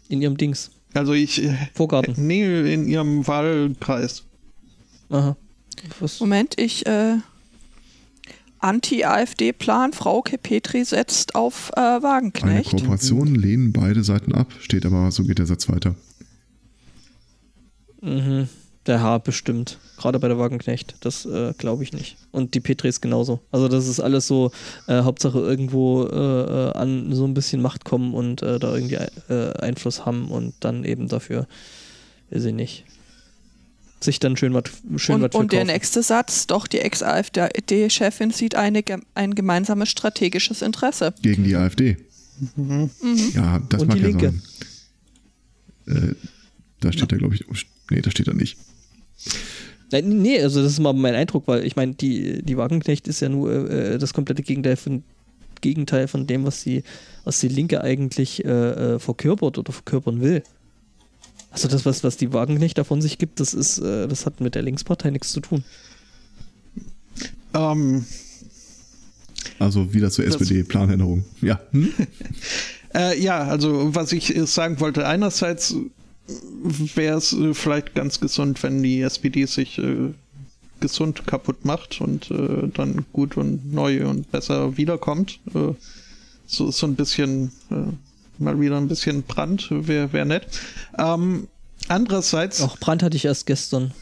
In 0.10 0.22
ihrem 0.22 0.36
Dings. 0.36 0.72
Also 0.93 1.13
ich, 1.13 1.43
äh, 1.43 1.56
Vorgarten. 1.74 2.15
nee, 2.17 2.74
in 2.74 2.88
ihrem 2.88 3.26
Wahlkreis. 3.28 4.24
Aha. 5.10 5.38
Was? 6.00 6.19
Moment, 6.19 6.60
ich 6.60 6.86
äh, 6.86 7.17
Anti-AfD-Plan, 8.60 9.93
Frauke 9.93 10.38
Petri 10.38 10.84
setzt 10.84 11.36
auf 11.36 11.72
äh, 11.76 11.80
Eine 11.80 12.04
Wagenknecht. 12.04 12.72
Kooperation 12.72 13.34
lehnen 13.36 13.72
beide 13.72 14.04
Seiten 14.04 14.34
ab, 14.34 14.52
steht 14.60 14.86
aber, 14.86 15.12
so 15.12 15.24
geht 15.24 15.39
der 15.39 15.45
Satz 15.45 15.69
weiter. 15.69 15.95
Mhm. 18.02 18.50
Der 18.86 19.02
Haar 19.02 19.20
bestimmt. 19.20 19.78
Gerade 19.98 20.20
bei 20.20 20.28
der 20.30 20.39
Wagenknecht. 20.39 20.96
Das 21.02 21.26
äh, 21.26 21.54
glaube 21.58 21.84
ich 21.84 21.92
nicht. 21.94 22.18
Und 22.32 22.54
die 22.56 22.60
Petri 22.62 22.88
ist 22.88 23.02
genauso. 23.02 23.42
Also 23.52 23.68
das 23.68 23.88
ist 23.88 24.00
alles 24.00 24.26
so, 24.26 24.52
äh, 24.88 25.02
Hauptsache 25.02 25.38
irgendwo 25.39 26.06
äh, 26.06 26.70
äh, 26.70 26.72
an 26.72 27.13
so 27.13 27.26
ein 27.26 27.34
bisschen 27.34 27.62
Macht 27.62 27.84
kommen 27.84 28.13
und 28.13 28.42
äh, 28.42 28.58
da 28.58 28.74
irgendwie 28.74 28.98
äh, 29.30 29.54
Einfluss 29.60 30.06
haben 30.06 30.32
und 30.32 30.54
dann 30.62 30.86
eben 30.86 31.08
dafür, 31.08 31.48
weiß 32.32 32.46
ich 32.46 32.54
nicht, 32.54 32.86
sich 34.00 34.20
dann 34.20 34.38
schön 34.38 34.54
was 34.54 34.63
schön 34.96 35.24
Und, 35.24 35.36
und 35.36 35.52
der 35.52 35.65
nächste 35.65 36.02
Satz, 36.02 36.48
doch 36.48 36.65
die 36.65 36.80
Ex-AfD-Chefin 36.80 38.32
sieht 38.32 38.56
eine, 38.56 38.82
ein 39.13 39.36
gemeinsames 39.36 39.89
strategisches 39.89 40.62
Interesse. 40.62 41.13
Gegen 41.22 41.44
die 41.44 41.56
AfD. 41.56 41.98
Ja, 43.34 43.60
das 43.68 43.82
Und 43.82 43.89
mag 43.89 43.98
die 43.98 44.04
ja 44.04 44.08
Linke. 44.08 44.34
sein. 45.86 46.12
Äh, 46.12 46.15
da 46.80 46.94
steht 46.94 47.12
da, 47.12 47.18
glaube 47.18 47.36
ich, 47.36 47.46
nee, 47.92 48.02
da 48.02 48.10
steht 48.10 48.28
da 48.30 48.34
nicht. 48.34 48.58
Nein, 49.92 50.22
nee, 50.22 50.42
also 50.42 50.62
das 50.62 50.74
ist 50.74 50.80
mal 50.80 50.94
mein 50.94 51.16
Eindruck, 51.16 51.48
weil 51.48 51.66
ich 51.66 51.76
meine, 51.76 51.94
die, 51.96 52.44
die 52.44 52.58
Wagenknecht 52.58 53.08
ist 53.08 53.22
ja 53.22 53.30
nur 53.30 53.70
äh, 53.70 53.98
das 53.98 54.14
komplette 54.14 54.44
Gegenteil 54.44 54.76
von, 54.76 55.04
Gegenteil 55.62 56.08
von 56.08 56.28
dem, 56.28 56.46
was 56.46 56.64
die, 56.64 56.84
was 57.24 57.40
die 57.40 57.48
Linke 57.48 57.82
eigentlich 57.84 58.46
äh, 58.46 58.50
äh, 58.96 59.00
verkörpert 59.00 59.58
oder 59.58 59.74
verkörpern 59.74 60.22
will. 60.22 60.44
Also 61.52 61.68
das, 61.68 61.86
was, 61.86 62.04
was 62.04 62.18
die 62.18 62.32
Wagenknecht 62.32 62.78
davon 62.78 63.02
sich 63.02 63.18
gibt, 63.18 63.40
das 63.40 63.56
ist, 63.56 63.80
äh, 63.80 64.08
das 64.08 64.28
hat 64.28 64.40
mit 64.42 64.54
der 64.54 64.62
Linkspartei 64.62 65.10
nichts 65.10 65.32
zu 65.32 65.40
tun. 65.40 65.64
Ähm, 67.56 68.06
Also 69.58 69.94
wieder 69.94 70.12
zur 70.12 70.26
Das- 70.26 70.36
SPD, 70.36 70.64
Planänderung. 70.64 71.26
Ja. 71.42 71.60
Hm? 71.72 71.92
Äh, 72.92 73.22
ja, 73.22 73.42
also 73.44 73.94
was 73.94 74.12
ich 74.14 74.36
äh, 74.36 74.48
sagen 74.48 74.80
wollte, 74.80 75.06
einerseits 75.06 75.76
wäre 76.96 77.18
es 77.18 77.34
äh, 77.34 77.54
vielleicht 77.54 77.96
ganz 77.96 78.20
gesund, 78.20 78.62
wenn 78.63 78.84
die 78.84 79.02
SPD 79.02 79.46
sich 79.46 79.78
äh, 79.78 80.13
gesund 80.80 81.26
kaputt 81.28 81.65
macht 81.65 82.02
und 82.02 82.32
äh, 82.32 82.68
dann 82.74 83.06
gut 83.13 83.38
und 83.38 83.74
neu 83.74 84.08
und 84.08 84.32
besser 84.32 84.78
wiederkommt. 84.78 85.39
Äh, 85.54 85.74
so, 86.46 86.72
so 86.72 86.88
ein 86.88 86.96
bisschen, 86.96 87.52
äh, 87.70 88.42
mal 88.42 88.60
wieder 88.60 88.78
ein 88.78 88.88
bisschen 88.88 89.24
Brand 89.24 89.68
wäre 89.70 90.12
wär 90.13 90.26
nett. 90.26 90.48
Ähm, 90.98 91.48
andererseits 91.88 92.62
Auch 92.62 92.78
Brand 92.78 93.04
hatte 93.04 93.18
ich 93.18 93.26
erst 93.26 93.46
gestern. 93.46 93.94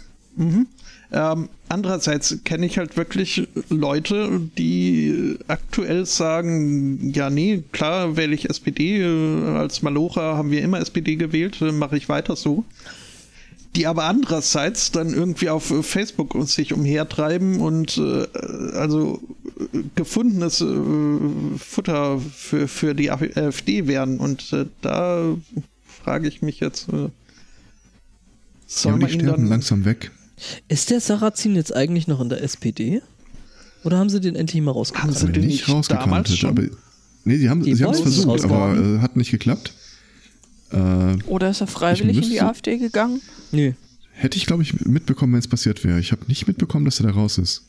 Ähm, 1.11 1.47
andererseits 1.69 2.39
kenne 2.43 2.65
ich 2.65 2.77
halt 2.77 2.97
wirklich 2.97 3.47
Leute, 3.69 4.41
die 4.57 5.37
aktuell 5.47 6.05
sagen, 6.05 7.11
ja 7.13 7.29
nee, 7.29 7.63
klar 7.71 8.17
wähle 8.17 8.35
ich 8.35 8.49
SPD, 8.49 9.01
äh, 9.01 9.57
als 9.57 9.81
Malocher 9.81 10.35
haben 10.35 10.51
wir 10.51 10.61
immer 10.61 10.79
SPD 10.79 11.15
gewählt, 11.15 11.61
äh, 11.61 11.71
mache 11.71 11.97
ich 11.97 12.09
weiter 12.09 12.35
so. 12.35 12.65
Die 13.75 13.85
aber 13.85 14.05
andererseits 14.05 14.91
dann 14.91 15.13
irgendwie 15.13 15.49
auf 15.49 15.71
Facebook 15.85 16.35
sich 16.47 16.73
umhertreiben 16.73 17.59
und 17.59 17.97
äh, 17.97 18.25
also 18.75 19.21
äh, 19.59 19.83
gefundenes 19.95 20.61
äh, 20.61 20.65
Futter 21.57 22.19
für, 22.19 22.67
für 22.67 22.95
die 22.95 23.11
AfD 23.11 23.87
werden. 23.87 24.19
Und 24.19 24.51
äh, 24.51 24.65
da 24.81 25.35
frage 26.03 26.27
ich 26.27 26.41
mich 26.41 26.59
jetzt, 26.59 26.87
Ja, 26.91 27.11
soll 28.65 28.93
man 28.93 29.01
die 29.01 29.13
ihn 29.13 29.19
sterben 29.21 29.43
dann 29.43 29.49
langsam 29.49 29.85
weg. 29.85 30.11
Ist 30.67 30.89
der 30.91 30.99
Sarrazin 31.01 31.55
jetzt 31.55 31.75
eigentlich 31.75 32.07
noch 32.07 32.21
in 32.21 32.29
der 32.29 32.43
SPD? 32.43 33.01
Oder 33.83 33.97
haben 33.97 34.09
sie 34.09 34.19
den 34.19 34.35
endlich 34.35 34.61
mal 34.61 34.71
rausgebracht? 34.71 35.07
Haben 35.07 35.13
sie 35.13 35.31
den 35.31 35.45
nicht? 35.47 35.67
Aber, 35.69 36.61
nee, 37.23 37.37
sie 37.37 37.49
haben 37.49 37.63
Die 37.63 37.73
sie 37.73 37.83
es 37.83 37.99
versucht, 38.01 38.43
aber 38.43 38.75
äh, 38.77 38.99
hat 38.99 39.15
nicht 39.15 39.31
geklappt. 39.31 39.73
Äh, 40.71 41.15
Oder 41.27 41.49
ist 41.49 41.61
er 41.61 41.67
freiwillig 41.67 42.17
in 42.17 42.21
die 42.23 42.29
müsste- 42.29 42.45
AfD 42.45 42.77
gegangen? 42.77 43.21
Nö. 43.51 43.71
hätte 44.11 44.37
ich, 44.37 44.45
glaube 44.47 44.63
ich, 44.63 44.73
mitbekommen, 44.85 45.33
wenn 45.33 45.39
es 45.39 45.47
passiert 45.47 45.83
wäre. 45.83 45.99
Ich 45.99 46.11
habe 46.11 46.25
nicht 46.27 46.47
mitbekommen, 46.47 46.85
dass 46.85 46.99
er 46.99 47.07
da 47.07 47.13
raus 47.13 47.37
ist. 47.37 47.63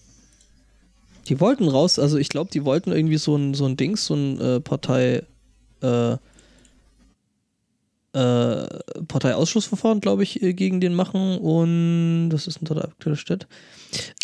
Die 1.28 1.40
wollten 1.40 1.68
raus, 1.68 1.98
also 1.98 2.16
ich 2.16 2.30
glaube, 2.30 2.50
die 2.50 2.64
wollten 2.64 2.90
irgendwie 2.90 3.18
so 3.18 3.36
ein, 3.36 3.52
so 3.54 3.66
ein 3.66 3.76
Dings, 3.76 4.06
so 4.06 4.14
ein 4.14 4.40
äh, 4.40 4.60
Partei, 4.60 5.22
äh, 5.82 6.16
äh, 8.18 9.02
Parteiausschussverfahren, 9.06 10.00
glaube 10.00 10.22
ich, 10.22 10.42
äh, 10.42 10.52
gegen 10.54 10.80
den 10.80 10.94
machen 10.94 11.38
und 11.38 12.30
das 12.30 12.46
ist 12.46 12.60
ein 12.60 12.64
toller 12.64 12.84
aktueller 12.84 13.16
Stadt. 13.16 13.46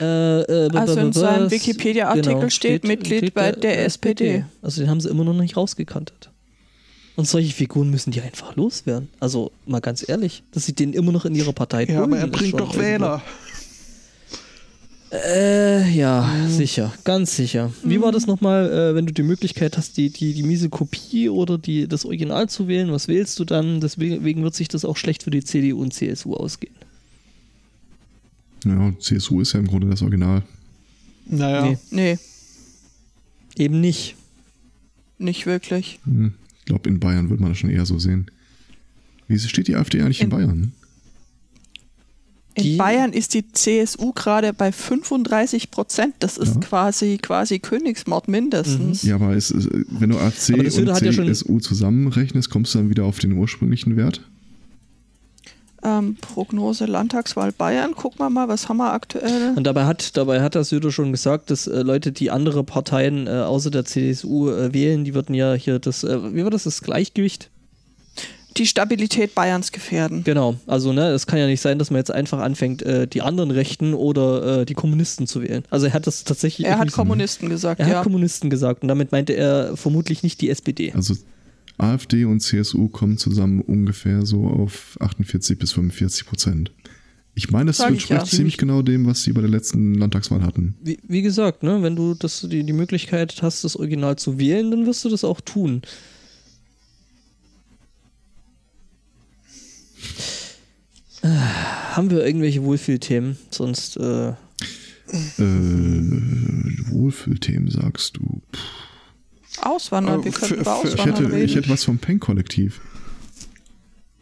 Äh, 0.01 0.41
äh, 0.43 0.71
Also 0.77 0.99
in 1.01 1.13
seinem 1.13 1.51
Wikipedia-Artikel 1.51 2.51
steht 2.51 2.85
Mitglied 2.85 3.35
bei 3.35 3.53
der 3.53 3.85
SPD. 3.85 4.45
Also 4.63 4.81
den 4.83 4.91
haben 4.91 5.01
sie 5.01 5.09
immer 5.09 5.25
noch 5.25 5.35
nicht 5.35 5.57
rausgekantet. 5.57 6.31
Und 7.17 7.29
solche 7.29 7.53
Figuren 7.55 7.91
müssen 7.91 8.11
die 8.11 8.21
einfach 8.21 8.57
loswerden. 8.57 9.09
Also 9.21 9.53
mal 9.67 9.81
ganz 9.81 10.05
ehrlich, 10.09 10.43
dass 10.51 10.67
sie 10.67 10.73
den 10.75 10.93
immer 10.93 11.13
noch 11.13 11.25
in 11.25 11.35
ihrer 11.37 11.53
Partei 11.53 11.85
Ja, 11.85 12.03
aber 12.03 12.19
er 12.19 12.27
bringt 12.27 12.55
doch 12.55 12.75
irgendwo- 12.75 12.81
Wähler. 12.83 13.23
Äh, 15.15 15.91
ja, 15.91 16.49
sicher, 16.49 16.93
ganz 17.05 17.37
sicher. 17.37 17.73
Wie 17.85 18.01
war 18.01 18.11
das 18.11 18.27
nochmal, 18.27 18.71
äh, 18.71 18.95
wenn 18.97 19.07
du 19.07 19.13
die 19.13 19.23
Möglichkeit 19.23 19.77
hast, 19.77 19.97
die, 19.97 20.11
die, 20.11 20.35
die 20.35 20.43
miese 20.43 20.69
Kopie 20.71 21.29
oder 21.29 21.57
die, 21.57 21.87
das 21.87 22.05
Original 22.05 22.49
zu 22.49 22.67
wählen? 22.67 22.91
Was 22.91 23.07
wählst 23.07 23.39
du 23.39 23.45
dann? 23.45 23.81
Deswegen 23.81 24.43
wird 24.43 24.55
sich 24.55 24.67
das 24.67 24.85
auch 24.85 24.97
schlecht 24.97 25.23
für 25.23 25.31
die 25.31 25.45
CDU 25.45 25.81
und 25.81 25.95
CSU 25.95 26.35
ausgehen. 26.35 26.75
Ja, 28.65 28.93
CSU 28.99 29.41
ist 29.41 29.53
ja 29.53 29.61
im 29.61 29.69
Grunde 29.69 29.89
das 29.89 30.03
Original. 30.03 30.43
Naja. 31.27 31.71
Nee. 31.71 31.79
nee. 31.91 32.19
Eben 33.57 33.81
nicht. 33.81 34.17
Nicht 35.19 35.47
wirklich. 35.47 36.01
Hm, 36.05 36.35
ich 36.59 36.65
glaube, 36.65 36.89
in 36.89 36.99
Bayern 36.99 37.31
würde 37.31 37.43
man 37.43 37.53
das 37.53 37.59
schon 37.59 37.71
eher 37.71 37.87
so 37.87 37.99
sehen. 37.99 38.27
Wie 39.29 39.39
steht 39.39 39.69
die 39.69 39.77
AfD 39.77 40.01
eigentlich 40.01 40.21
in, 40.21 40.25
in 40.25 40.31
Bayern? 40.31 40.73
In 42.55 42.77
Bayern 42.79 43.13
ist 43.13 43.35
die 43.35 43.51
CSU 43.51 44.13
gerade 44.13 44.53
bei 44.53 44.71
35 44.71 45.71
Prozent. 45.71 46.15
Das 46.21 46.39
ist 46.39 46.55
ja. 46.55 46.61
quasi, 46.61 47.19
quasi 47.21 47.59
Königsmord 47.59 48.29
mindestens. 48.29 49.03
Mhm. 49.03 49.09
Ja, 49.09 49.17
aber 49.17 49.35
es, 49.35 49.53
wenn 49.53 50.11
du 50.11 50.19
AfC 50.19 50.51
und 50.51 50.71
CSU 50.71 51.55
ja 51.55 51.61
zusammenrechnest, 51.61 52.51
kommst 52.51 52.75
du 52.75 52.79
dann 52.79 52.91
wieder 52.91 53.05
auf 53.05 53.19
den 53.19 53.33
ursprünglichen 53.33 53.97
Wert? 53.97 54.21
Ähm, 55.85 56.17
Prognose 56.19 56.87
Landtagswahl 56.87 57.53
Bayern, 57.53 57.95
gucken 57.95 58.21
wir 58.21 58.31
mal, 58.31 58.49
was 58.49 58.71
haben 58.71 58.79
wir 58.79 58.93
aktuell? 58.93 59.53
Und 59.55 59.65
dabei 59.65 59.85
hat, 59.85 60.17
dabei 60.17 60.41
hat 60.41 60.55
der 60.55 60.65
Söder 60.65 60.91
schon 60.91 61.13
gesagt, 61.13 61.51
dass 61.51 61.67
äh, 61.67 61.83
Leute, 61.83 62.11
die 62.11 62.31
andere 62.31 62.65
Parteien 62.65 63.27
äh, 63.27 63.31
außer 63.31 63.71
der 63.71 63.85
CSU 63.85 64.49
äh, 64.49 64.73
wählen, 64.73 65.05
die 65.05 65.13
würden 65.13 65.35
ja 65.35 65.53
hier 65.53 65.79
das, 65.79 66.03
äh, 66.03 66.35
wie 66.35 66.43
war 66.43 66.51
das, 66.51 66.65
das 66.65 66.81
Gleichgewicht? 66.81 67.51
Die 68.57 68.67
Stabilität 68.67 69.35
Bayerns 69.35 69.73
gefährden. 69.73 70.23
Genau, 70.25 70.57
also 70.67 70.93
ne, 70.93 71.09
es 71.09 71.27
kann 71.27 71.39
ja 71.39 71.47
nicht 71.47 71.61
sein, 71.61 71.79
dass 71.79 71.91
man 71.91 71.99
jetzt 71.99 72.11
einfach 72.11 72.39
anfängt, 72.39 72.83
äh, 72.83 73.09
die 73.09 73.23
anderen 73.23 73.51
Rechten 73.51 73.95
oder 73.95 74.61
äh, 74.61 74.67
die 74.67 74.75
Kommunisten 74.75 75.27
zu 75.27 75.43
wählen. 75.43 75.65
Also 75.71 75.87
er 75.87 75.93
hat 75.93 76.07
das 76.07 76.25
tatsächlich. 76.25 76.67
Er 76.67 76.79
hat 76.79 76.93
Kommunisten 76.93 77.49
gesagt, 77.49 77.81
er 77.81 77.89
ja. 77.89 77.97
hat 77.97 78.05
Kommunisten 78.05 78.51
gesagt 78.51 78.83
und 78.83 78.89
damit 78.89 79.13
meinte 79.13 79.33
er 79.33 79.77
vermutlich 79.77 80.23
nicht 80.23 80.41
die 80.41 80.51
SPD. 80.51 80.93
Also 80.93 81.15
AfD 81.79 82.25
und 82.25 82.41
CSU 82.41 82.89
kommen 82.89 83.19
zusammen 83.19 83.61
ungefähr 83.61 84.25
so 84.25 84.47
auf 84.47 84.97
48 85.01 85.59
bis 85.59 85.73
45 85.73 86.27
Prozent. 86.27 86.71
Ich 87.37 87.51
meine, 87.51 87.67
das 87.67 87.81
entspricht 87.81 88.11
ja. 88.11 88.25
ziemlich 88.25 88.57
genau 88.59 88.83
dem, 88.83 89.07
was 89.07 89.25
sie 89.25 89.33
bei 89.33 89.41
der 89.41 89.51
letzten 89.51 89.95
Landtagswahl 89.95 90.43
hatten. 90.43 90.77
Wie, 90.81 90.99
wie 91.09 91.23
gesagt, 91.23 91.65
ne, 91.65 91.83
wenn 91.83 91.97
du 91.97 92.15
das, 92.15 92.47
die, 92.49 92.63
die 92.63 92.73
Möglichkeit 92.73 93.43
hast, 93.43 93.65
das 93.65 93.77
Original 93.77 94.17
zu 94.17 94.39
wählen, 94.39 94.71
dann 94.71 94.87
wirst 94.87 95.05
du 95.05 95.09
das 95.09 95.25
auch 95.25 95.41
tun. 95.41 95.83
Äh, 101.25 101.29
haben 101.29 102.11
wir 102.11 102.25
irgendwelche 102.25 102.63
Wohlfühlthemen? 102.63 103.39
Sonst. 103.51 103.97
Äh, 103.97 104.29
äh 104.29 104.35
Wohlfühlthemen, 106.91 107.71
sagst 107.71 108.17
du. 108.19 108.43
Puh. 108.53 108.61
Auswandern, 109.63 110.25
wir 110.25 110.33
könnten 110.33 110.61
über 110.61 110.75
Auswandern 110.77 110.99
ich 110.99 111.07
hätte, 111.07 111.33
reden. 111.33 111.45
Ich 111.45 111.57
hätte 111.57 111.69
was 111.71 111.85
vom 111.85 111.99
Pen-Kollektiv. 111.99 112.81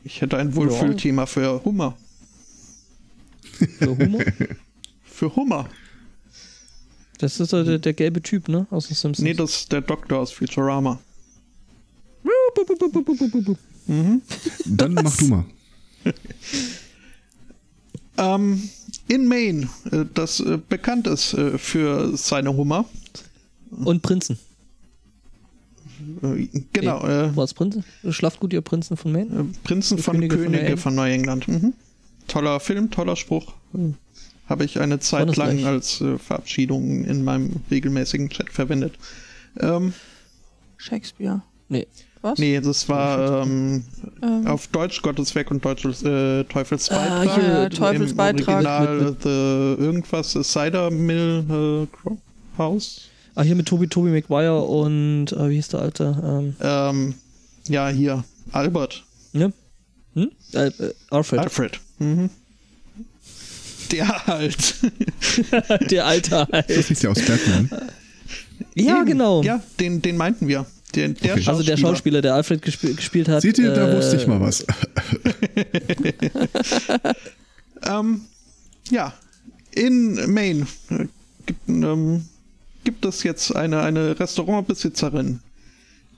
Ich 0.04 0.20
hätte 0.20 0.36
ein 0.36 0.54
Wohlfühlthema 0.54 1.26
für 1.26 1.64
Hummer. 1.64 1.96
Für 3.78 3.96
Hummer? 3.98 4.18
für 5.04 5.36
Hummer. 5.36 5.68
Das 7.18 7.38
ist 7.40 7.52
der, 7.52 7.78
der, 7.78 7.92
gelbe 7.92 8.20
Typ, 8.20 8.48
ne? 8.48 8.66
Aus 8.70 8.88
den 8.88 8.96
Simpsons. 8.96 9.24
Nee, 9.24 9.34
das 9.34 9.56
ist 9.56 9.72
der 9.72 9.80
Doktor 9.80 10.18
aus 10.18 10.32
Futurama. 10.32 11.00
Mhm. 13.86 14.22
Dann 14.66 14.94
mach 14.94 15.16
du 15.16 15.26
mal. 15.26 15.44
ähm, 18.18 18.68
in 19.08 19.26
Maine, 19.26 19.68
äh, 19.90 20.04
das 20.14 20.40
äh, 20.40 20.58
bekannt 20.68 21.06
ist 21.06 21.34
äh, 21.34 21.58
für 21.58 22.16
seine 22.16 22.54
Hummer. 22.56 22.84
Und 23.70 24.02
Prinzen. 24.02 24.38
Genau. 26.72 27.06
Äh, 27.06 27.34
Was 27.36 27.54
Prinzen? 27.54 27.84
Schlaft 28.10 28.40
gut, 28.40 28.52
ihr 28.52 28.60
Prinzen 28.60 28.96
von 28.96 29.12
Maine? 29.12 29.46
Prinzen 29.64 29.98
von 29.98 30.16
Könige, 30.16 30.36
Könige 30.36 30.76
von 30.76 30.94
Neuengland. 30.94 31.48
Mhm. 31.48 31.74
Toller 32.28 32.60
Film, 32.60 32.90
toller 32.90 33.16
Spruch. 33.16 33.54
Mhm. 33.72 33.94
Habe 34.48 34.64
ich 34.64 34.80
eine 34.80 34.98
Zeit 34.98 35.36
lang 35.36 35.58
gleich. 35.58 35.66
als 35.66 36.00
äh, 36.00 36.18
Verabschiedung 36.18 37.04
in 37.04 37.24
meinem 37.24 37.56
regelmäßigen 37.70 38.28
Chat 38.30 38.50
verwendet. 38.50 38.94
Ähm, 39.60 39.94
Shakespeare. 40.76 41.42
Nee. 41.68 41.86
Was? 42.22 42.38
Nee, 42.38 42.60
das 42.60 42.88
war 42.88 43.42
ähm, 43.42 43.82
ähm. 44.22 44.46
auf 44.46 44.68
Deutsch 44.68 45.02
Gottes 45.02 45.34
Werk 45.34 45.50
und 45.50 45.64
Deutsches, 45.64 46.04
äh, 46.04 46.44
Teufels 46.44 46.88
ah, 46.90 46.96
Beitrag. 46.96 47.28
Ah, 47.28 47.40
hier, 47.40 47.70
Teufels 47.70 48.14
Beitrag. 48.14 48.54
Original, 48.54 48.96
mit, 48.96 49.08
mit. 49.08 49.22
The, 49.22 49.28
irgendwas, 49.28 50.32
Cider 50.32 50.90
Mill 50.90 51.88
äh, 52.06 52.58
House. 52.58 53.08
Ah, 53.34 53.42
hier 53.42 53.56
mit 53.56 53.66
Toby, 53.66 53.88
Toby 53.88 54.10
Maguire 54.10 54.60
und 54.62 55.32
äh, 55.32 55.48
wie 55.50 55.56
hieß 55.56 55.68
der 55.68 55.80
alte? 55.80 56.16
Ähm, 56.22 56.56
ähm, 56.60 57.14
ja, 57.66 57.88
hier, 57.88 58.24
Albert. 58.52 59.04
Ja. 59.32 59.50
Hm? 60.14 60.30
Äh, 60.52 60.66
äh, 60.66 60.94
Alfred. 61.10 61.40
Alfred. 61.40 61.80
Mhm. 61.98 62.30
Der 63.90 64.26
halt. 64.26 64.74
der 65.90 66.06
alte 66.06 66.46
halt. 66.50 66.70
Das 66.70 66.90
ist 66.90 67.02
ja 67.02 67.10
aus 67.10 67.18
Batman. 67.20 67.70
Ja, 68.74 68.98
Eben. 68.98 69.06
genau. 69.06 69.42
Ja, 69.42 69.62
den, 69.80 70.02
den 70.02 70.16
meinten 70.16 70.48
wir. 70.48 70.66
Den, 70.94 71.14
der 71.14 71.34
okay. 71.34 71.44
Also 71.46 71.62
der 71.62 71.76
Schauspieler, 71.76 72.20
der 72.20 72.34
Alfred 72.34 72.60
gesp 72.62 72.96
gespielt 72.96 73.28
hat. 73.28 73.42
Seht 73.42 73.58
ihr, 73.58 73.72
da 73.72 73.90
äh, 73.90 73.96
wusste 73.96 74.16
ich 74.16 74.26
mal 74.26 74.40
was. 74.40 74.64
ähm, 77.88 78.22
ja, 78.90 79.14
in 79.72 80.32
Maine 80.32 80.66
äh, 80.90 81.06
gibt 81.46 81.68
ähm, 81.68 82.24
gibt 82.84 83.04
es 83.04 83.22
jetzt 83.22 83.54
eine, 83.54 83.82
eine 83.82 84.18
Restaurantbesitzerin, 84.18 85.40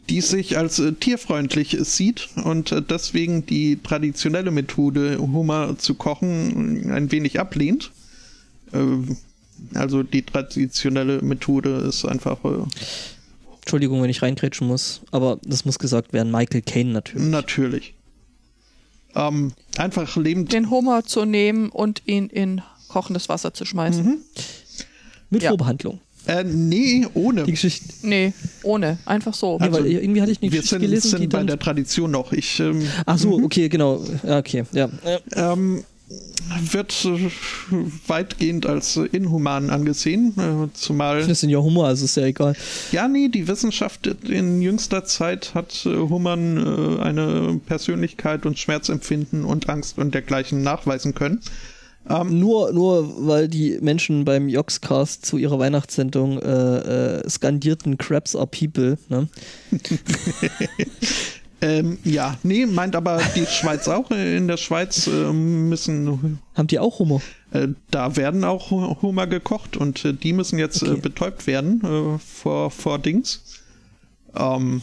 die 0.08 0.20
sich 0.20 0.56
als 0.56 0.78
äh, 0.78 0.92
tierfreundlich 0.92 1.76
sieht 1.80 2.28
und 2.42 2.72
äh, 2.72 2.82
deswegen 2.82 3.46
die 3.46 3.78
traditionelle 3.82 4.50
Methode, 4.50 5.18
Hummer 5.18 5.76
zu 5.78 5.94
kochen, 5.94 6.90
ein 6.90 7.12
wenig 7.12 7.40
ablehnt. 7.40 7.90
Äh, 8.72 8.78
also 9.74 10.02
die 10.02 10.22
traditionelle 10.22 11.22
Methode 11.22 11.70
ist 11.88 12.04
einfach. 12.04 12.38
Entschuldigung, 13.64 14.03
wenn 14.03 14.11
ich 14.11 14.20
reingrätschen 14.20 14.66
muss, 14.66 15.00
aber 15.11 15.38
das 15.42 15.64
muss 15.64 15.79
gesagt 15.79 16.12
werden, 16.12 16.31
Michael 16.31 16.61
Caine 16.61 16.92
natürlich. 16.92 17.29
Natürlich. 17.29 17.94
Ähm, 19.14 19.53
einfach 19.79 20.16
lebend. 20.16 20.53
Den 20.53 20.68
Hummer 20.68 21.05
zu 21.05 21.24
nehmen 21.24 21.70
und 21.70 22.03
ihn 22.05 22.27
in 22.27 22.61
kochendes 22.88 23.31
Wasser 23.31 23.55
zu 23.55 23.64
schmeißen. 23.64 24.05
Mhm. 24.05 24.18
Mit 25.31 25.44
ja. 25.44 25.48
Vorbehandlung. 25.48 25.98
Äh, 26.27 26.44
nee, 26.44 27.07
ohne. 27.14 27.44
Die 27.44 27.53
Geschichte. 27.53 27.87
Nee, 28.03 28.35
ohne. 28.64 28.98
Einfach 29.07 29.33
so. 29.33 29.57
Also, 29.57 29.79
weil 29.79 29.87
irgendwie 29.87 30.20
hatte 30.20 30.33
ich 30.33 30.40
Geschichte 30.40 30.66
sind, 30.66 30.83
gelesen, 30.83 31.09
sind 31.09 31.20
die 31.22 31.27
bei 31.27 31.42
der 31.42 31.59
Tradition 31.59 32.11
noch. 32.11 32.33
Ich, 32.33 32.61
ähm, 32.61 32.87
Ach 33.07 33.16
so, 33.16 33.38
mhm. 33.38 33.44
okay, 33.44 33.70
genau. 33.70 34.05
Ja, 34.22 34.38
okay, 34.40 34.64
ja. 34.72 34.90
Ähm, 35.33 35.85
wird 36.70 37.07
weitgehend 38.07 38.66
als 38.66 38.96
inhuman 38.96 39.70
angesehen, 39.70 40.35
äh, 40.38 40.68
zumal... 40.74 41.27
Das 41.27 41.40
sind 41.40 41.50
ja 41.50 41.59
Hummer, 41.59 41.85
also 41.85 42.05
ist 42.05 42.16
ja 42.16 42.24
egal. 42.24 42.55
Ja, 42.92 43.09
nee, 43.09 43.29
die 43.29 43.48
Wissenschaft 43.48 44.07
in 44.07 44.61
jüngster 44.61 45.05
Zeit 45.05 45.55
hat 45.55 45.87
äh, 45.87 45.96
Hummern 45.96 46.98
äh, 46.98 47.03
eine 47.03 47.61
Persönlichkeit 47.66 48.46
und 48.46 48.59
Schmerzempfinden 48.59 49.44
und 49.44 49.68
Angst 49.68 49.98
und 49.98 50.14
dergleichen 50.14 50.62
nachweisen 50.62 51.14
können. 51.14 51.40
Ähm, 52.09 52.38
nur, 52.38 52.72
nur 52.72 53.27
weil 53.27 53.48
die 53.48 53.79
Menschen 53.81 54.27
beim 54.27 54.48
Joxcast 54.48 55.24
zu 55.24 55.38
ihrer 55.38 55.59
Weihnachtssendung 55.59 56.38
äh, 56.38 57.20
äh, 57.20 57.31
skandierten 57.31 57.96
Crabs 57.96 58.37
are 58.37 58.46
people. 58.46 58.98
Ne? 59.09 59.29
ähm, 61.64 61.98
ja, 62.05 62.37
nee, 62.42 62.66
meint 62.66 62.94
aber 62.94 63.20
die 63.35 63.46
Schweiz 63.46 63.88
auch. 63.88 64.11
In 64.11 64.48
der 64.48 64.59
Schweiz 64.59 65.07
äh, 65.07 65.33
müssen. 65.33 66.38
Haben 66.55 66.66
die 66.66 66.79
auch 66.79 66.98
Hummer? 66.98 67.22
Äh, 67.53 67.68
da 67.90 68.16
werden 68.16 68.44
auch 68.44 68.70
Hummer 68.70 69.27
gekocht 69.27 69.79
und 69.79 70.05
äh, 70.05 70.12
die 70.12 70.35
müssen 70.35 70.59
jetzt 70.59 70.83
äh, 70.83 70.90
okay. 70.90 71.00
betäubt 71.00 71.46
werden 71.46 72.20
vor, 72.20 72.70
vor 72.70 72.98
Dings. 72.98 73.62
Ähm, 74.37 74.83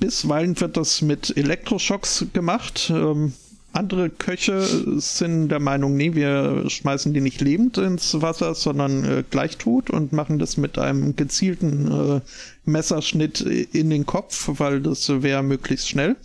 bisweilen 0.00 0.58
wird 0.60 0.76
das 0.76 1.00
mit 1.02 1.36
Elektroschocks 1.36 2.26
gemacht. 2.32 2.90
Ähm, 2.92 3.34
andere 3.72 4.10
Köche 4.10 4.60
sind 5.00 5.48
der 5.48 5.60
Meinung, 5.60 5.96
nee, 5.96 6.14
wir 6.14 6.68
schmeißen 6.68 7.14
die 7.14 7.20
nicht 7.20 7.40
lebend 7.40 7.78
ins 7.78 8.20
Wasser, 8.20 8.54
sondern 8.54 9.04
äh, 9.04 9.24
gleich 9.30 9.56
tot 9.56 9.90
und 9.90 10.12
machen 10.12 10.38
das 10.38 10.56
mit 10.56 10.78
einem 10.78 11.16
gezielten 11.16 11.90
äh, 11.90 12.20
Messerschnitt 12.64 13.40
in 13.40 13.90
den 13.90 14.04
Kopf, 14.04 14.50
weil 14.58 14.80
das 14.80 15.08
wäre 15.22 15.42
möglichst 15.42 15.88
schnell. 15.88 16.16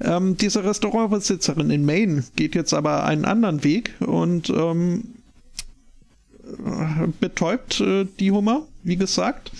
Ähm, 0.00 0.36
diese 0.36 0.64
Restaurantbesitzerin 0.64 1.70
in 1.70 1.84
Maine 1.84 2.24
geht 2.36 2.54
jetzt 2.54 2.74
aber 2.74 3.04
einen 3.04 3.24
anderen 3.24 3.64
Weg 3.64 3.94
und 4.00 4.50
ähm, 4.50 5.04
betäubt 7.20 7.80
äh, 7.80 8.06
die 8.20 8.30
Hummer, 8.30 8.66
wie 8.82 8.96
gesagt. 8.96 9.50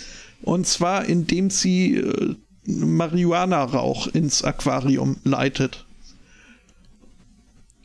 Und 0.43 0.67
zwar 0.67 1.05
indem 1.05 1.49
sie 1.49 1.97
äh, 1.97 2.35
Marihuana-Rauch 2.65 4.07
ins 4.07 4.43
Aquarium 4.43 5.17
leitet. 5.23 5.86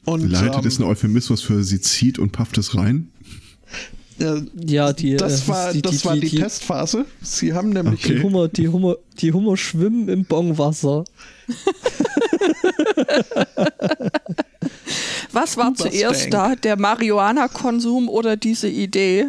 Und, 0.04 0.28
Leitet 0.28 0.62
ähm, 0.62 0.66
ist 0.66 0.80
ein 0.80 0.84
Euphemismus 0.84 1.42
für 1.42 1.62
sie 1.62 1.80
zieht 1.80 2.18
und 2.18 2.32
pafft 2.32 2.58
es 2.58 2.74
rein? 2.74 3.08
Äh, 4.18 4.42
ja, 4.66 4.92
die, 4.92 5.16
das 5.16 5.44
äh, 5.44 5.48
war, 5.48 5.72
die, 5.72 5.80
das 5.82 5.98
die, 5.98 6.04
war 6.04 6.14
die, 6.14 6.28
die, 6.28 6.38
Testphase. 6.38 7.06
Sie 7.22 7.52
haben 7.52 7.70
nämlich. 7.70 8.04
Okay. 8.04 8.16
Die, 8.16 8.22
Hummer, 8.22 8.48
die, 8.48 8.68
Hummer, 8.68 8.96
die 9.18 9.32
Hummer 9.32 9.56
schwimmen 9.56 10.08
im 10.08 10.24
Bongwasser. 10.24 11.04
Was 15.32 15.56
war 15.56 15.74
zuerst 15.74 16.32
da? 16.32 16.54
Der 16.56 16.78
Marihuana-Konsum 16.78 18.08
oder 18.08 18.36
diese 18.36 18.68
Idee? 18.68 19.26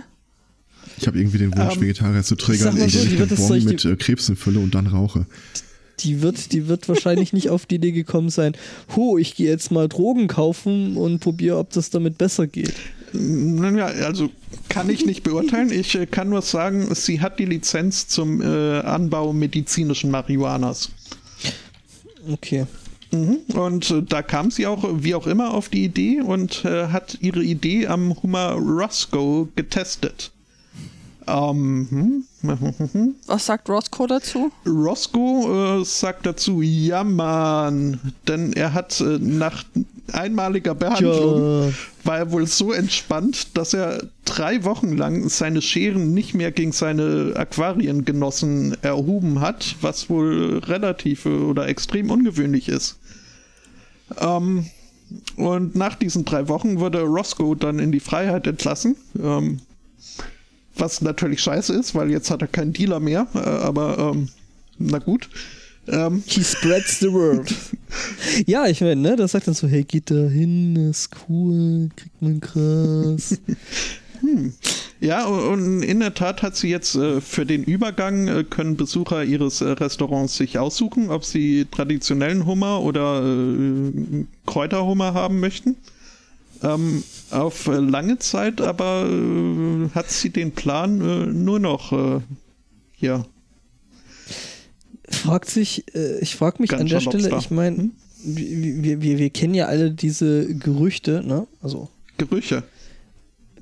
Ich 0.97 1.07
habe 1.07 1.17
irgendwie 1.17 1.39
den 1.39 1.55
Wunsch, 1.57 1.75
um, 1.75 1.81
ähm, 1.81 1.81
Vegetarier 1.81 2.23
zu 2.23 2.35
triggern, 2.35 2.77
ich, 2.77 2.93
so, 2.93 2.99
ich 2.99 3.17
den 3.17 3.27
Bon 3.27 3.63
mit 3.63 3.85
äh, 3.85 3.95
Krebsen 3.95 4.35
fülle 4.35 4.59
und 4.59 4.75
dann 4.75 4.87
rauche. 4.87 5.25
Die 5.99 6.21
wird, 6.21 6.51
die 6.51 6.67
wird 6.67 6.89
wahrscheinlich 6.89 7.33
nicht 7.33 7.49
auf 7.49 7.65
die 7.65 7.75
Idee 7.75 7.91
gekommen 7.91 8.29
sein, 8.29 8.55
ho, 8.95 9.17
ich 9.17 9.35
gehe 9.35 9.49
jetzt 9.49 9.71
mal 9.71 9.87
Drogen 9.87 10.27
kaufen 10.27 10.97
und 10.97 11.19
probiere, 11.19 11.57
ob 11.57 11.71
das 11.71 11.89
damit 11.89 12.17
besser 12.17 12.47
geht. 12.47 12.73
Ja, 13.13 13.85
also 13.85 14.31
kann 14.69 14.89
ich 14.89 15.05
nicht 15.05 15.23
beurteilen. 15.23 15.71
Ich 15.71 15.93
äh, 15.93 16.07
kann 16.07 16.29
nur 16.29 16.41
sagen, 16.41 16.93
sie 16.95 17.21
hat 17.21 17.37
die 17.37 17.45
Lizenz 17.45 18.07
zum 18.07 18.41
äh, 18.41 18.79
Anbau 18.79 19.33
medizinischen 19.33 20.09
Marihuanas. 20.09 20.89
Okay. 22.31 22.65
Mhm. 23.11 23.37
Und 23.53 23.91
äh, 23.91 24.01
da 24.01 24.23
kam 24.23 24.49
sie 24.49 24.65
auch, 24.65 24.83
wie 24.91 25.13
auch 25.13 25.27
immer, 25.27 25.53
auf 25.53 25.69
die 25.69 25.83
Idee 25.83 26.21
und 26.21 26.65
äh, 26.65 26.87
hat 26.87 27.17
ihre 27.21 27.43
Idee 27.43 27.85
am 27.85 28.15
Hummer 28.23 28.53
Roscoe 28.53 29.47
getestet. 29.55 30.31
Ähm, 31.27 31.87
hm, 31.89 32.23
Was 33.27 33.45
sagt 33.45 33.69
Roscoe 33.69 34.07
dazu? 34.07 34.51
Roscoe 34.65 35.79
äh, 35.81 35.85
sagt 35.85 36.25
dazu, 36.25 36.61
ja 36.61 37.03
Mann, 37.03 37.99
denn 38.27 38.53
er 38.53 38.73
hat 38.73 38.99
äh, 38.99 39.17
nach 39.19 39.63
einmaliger 40.11 40.75
Behandlung, 40.75 41.69
ja. 41.69 41.73
war 42.03 42.17
er 42.17 42.31
wohl 42.31 42.45
so 42.45 42.73
entspannt, 42.73 43.55
dass 43.57 43.73
er 43.73 44.03
drei 44.25 44.65
Wochen 44.65 44.97
lang 44.97 45.29
seine 45.29 45.61
Scheren 45.61 46.13
nicht 46.13 46.33
mehr 46.33 46.51
gegen 46.51 46.73
seine 46.73 47.33
Aquariengenossen 47.35 48.75
erhoben 48.81 49.39
hat, 49.39 49.77
was 49.79 50.09
wohl 50.09 50.59
relativ 50.65 51.25
oder 51.25 51.67
extrem 51.67 52.11
ungewöhnlich 52.11 52.67
ist. 52.67 52.97
Ähm, 54.19 54.65
und 55.37 55.75
nach 55.75 55.95
diesen 55.95 56.25
drei 56.25 56.47
Wochen 56.49 56.79
wurde 56.79 57.01
Roscoe 57.03 57.55
dann 57.55 57.79
in 57.79 57.91
die 57.91 57.99
Freiheit 57.99 58.47
entlassen. 58.47 58.97
Ähm, 59.21 59.59
was 60.75 61.01
natürlich 61.01 61.41
scheiße 61.41 61.73
ist, 61.73 61.95
weil 61.95 62.11
jetzt 62.11 62.31
hat 62.31 62.41
er 62.41 62.47
keinen 62.47 62.73
Dealer 62.73 62.99
mehr, 62.99 63.27
äh, 63.35 63.39
aber 63.39 64.13
ähm, 64.13 64.29
na 64.77 64.99
gut. 64.99 65.29
Ähm. 65.87 66.23
He 66.25 66.43
spreads 66.43 66.99
the 66.99 67.11
word. 67.11 67.53
ja, 68.45 68.67
ich 68.67 68.81
meine, 68.81 69.01
ne, 69.01 69.15
das 69.15 69.33
sagt 69.33 69.47
dann 69.47 69.53
so, 69.53 69.67
hey, 69.67 69.83
geht 69.83 70.09
da 70.09 70.15
hin, 70.15 70.75
ist 70.75 71.09
cool, 71.27 71.89
kriegt 71.95 72.21
man 72.21 72.39
krass. 72.39 73.37
hm. 74.21 74.53
Ja, 75.01 75.25
und 75.25 75.83
in 75.83 75.99
der 75.99 76.13
Tat 76.13 76.41
hat 76.43 76.55
sie 76.55 76.69
jetzt 76.69 76.95
äh, 76.95 77.19
für 77.19 77.45
den 77.45 77.65
Übergang 77.65 78.29
äh, 78.29 78.45
können 78.45 78.77
Besucher 78.77 79.25
ihres 79.25 79.59
äh, 79.59 79.65
Restaurants 79.65 80.37
sich 80.37 80.57
aussuchen, 80.57 81.09
ob 81.09 81.25
sie 81.25 81.65
traditionellen 81.69 82.45
Hummer 82.45 82.81
oder 82.81 83.21
äh, 83.21 84.25
Kräuterhummer 84.45 85.13
haben 85.13 85.41
möchten. 85.41 85.75
Ähm, 86.63 87.03
auf 87.29 87.67
lange 87.67 88.19
Zeit 88.19 88.61
aber 88.61 89.05
äh, 89.09 89.89
hat 89.93 90.09
sie 90.09 90.29
den 90.29 90.51
Plan 90.51 91.01
äh, 91.01 91.25
nur 91.25 91.59
noch 91.59 91.91
äh, 91.91 92.21
ja. 93.03 93.25
Fragt 95.09 95.49
sich, 95.49 95.83
äh, 95.93 96.19
ich 96.19 96.35
frage 96.35 96.61
mich 96.61 96.69
Ganz 96.69 96.81
an 96.81 96.87
der 96.87 97.01
Stelle, 97.01 97.37
ich 97.37 97.51
meine, 97.51 97.77
hm? 97.77 97.91
wir, 98.23 99.01
wir, 99.01 99.17
wir 99.17 99.29
kennen 99.29 99.53
ja 99.53 99.65
alle 99.65 99.91
diese 99.91 100.55
Gerüchte, 100.55 101.21
ne? 101.25 101.45
Also. 101.61 101.89
Gerüche. 102.17 102.63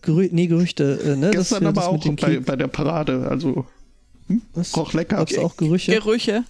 Gerü 0.03 0.29
nee, 0.31 0.47
Gerüchte, 0.47 0.99
äh, 1.03 1.15
ne? 1.15 1.31
Gestern 1.31 1.65
aber 1.65 1.87
auch 1.87 2.05
bei, 2.15 2.39
bei, 2.39 2.55
der 2.55 2.67
Parade, 2.67 3.27
also. 3.27 3.65
Hm? 4.27 4.41
Was? 4.53 4.77
Roch 4.77 4.93
lecker. 4.93 5.17
Gab's 5.17 5.37
auch 5.37 5.57
Gerüche? 5.57 5.91
Gerüche. 5.93 6.43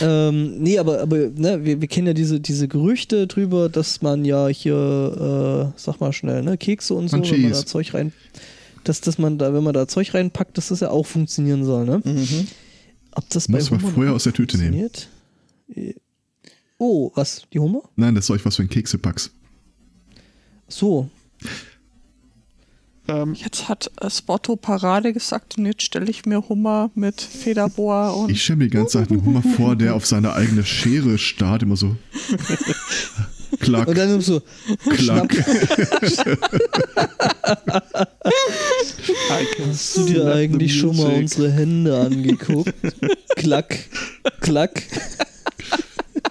Ähm, 0.00 0.58
nee, 0.62 0.78
aber, 0.78 1.00
aber 1.00 1.16
ne, 1.16 1.64
wir, 1.64 1.80
wir 1.80 1.88
kennen 1.88 2.06
ja 2.06 2.14
diese, 2.14 2.40
diese 2.40 2.66
Gerüchte 2.66 3.26
drüber, 3.26 3.68
dass 3.68 4.00
man 4.02 4.24
ja 4.24 4.48
hier, 4.48 5.72
äh, 5.74 5.78
sag 5.78 6.00
mal 6.00 6.12
schnell, 6.12 6.42
ne, 6.42 6.56
Kekse 6.56 6.94
und 6.94 7.08
so, 7.08 7.16
und 7.16 7.30
wenn 7.30 7.42
man 7.42 7.52
da 7.52 7.66
Zeug 7.66 7.92
rein, 7.94 8.12
dass, 8.84 9.00
dass 9.00 9.18
man 9.18 9.38
da, 9.38 9.52
wenn 9.52 9.62
man 9.62 9.74
da 9.74 9.86
Zeug 9.86 10.14
reinpackt, 10.14 10.56
dass 10.56 10.68
das 10.68 10.80
ja 10.80 10.90
auch 10.90 11.06
funktionieren 11.06 11.64
soll, 11.64 11.84
ne? 11.84 12.00
Mhm. 12.04 12.46
Ob 13.14 13.28
das 13.28 13.46
bei 13.46 13.58
Muss 13.58 13.70
man 13.70 13.80
vorher 13.80 14.14
aus 14.14 14.24
der 14.24 14.32
Tüte 14.32 14.56
nehmen. 14.56 14.90
Äh, 15.74 15.94
oh, 16.78 17.12
was? 17.14 17.42
Die 17.52 17.58
Hummer? 17.58 17.82
Nein, 17.96 18.14
das 18.14 18.26
Zeug, 18.26 18.44
was 18.44 18.56
du 18.56 18.62
in 18.62 18.68
Kekse 18.68 18.98
packst. 18.98 19.30
So. 20.68 21.10
Ähm, 23.08 23.34
jetzt 23.34 23.68
hat 23.68 23.90
äh, 24.00 24.08
Spotto 24.08 24.54
Parade 24.56 25.12
gesagt 25.12 25.58
und 25.58 25.66
jetzt 25.66 25.82
stelle 25.82 26.08
ich 26.08 26.24
mir 26.24 26.48
Hummer 26.48 26.90
mit 26.94 27.20
Federbohr 27.20 28.16
und. 28.22 28.30
Ich 28.30 28.44
stelle 28.44 28.58
mir 28.58 28.64
die 28.64 28.76
ganze 28.76 28.98
Zeit 28.98 29.10
einen 29.10 29.24
Hummer 29.24 29.42
vor, 29.42 29.74
der 29.76 29.94
auf 29.94 30.06
seine 30.06 30.34
eigene 30.34 30.64
Schere 30.64 31.18
starrt, 31.18 31.62
immer 31.62 31.76
so. 31.76 31.96
Klack. 33.60 33.88
Und 33.88 33.98
dann 33.98 34.20
so. 34.20 34.40
Klack. 34.90 35.36
Hast 39.66 39.96
du 39.96 40.04
dir 40.06 40.34
eigentlich 40.34 40.78
schon 40.78 40.96
mal 40.96 41.12
unsere 41.12 41.50
Hände 41.50 42.00
angeguckt? 42.00 42.72
klack. 43.36 43.78
Klack. 44.40 44.82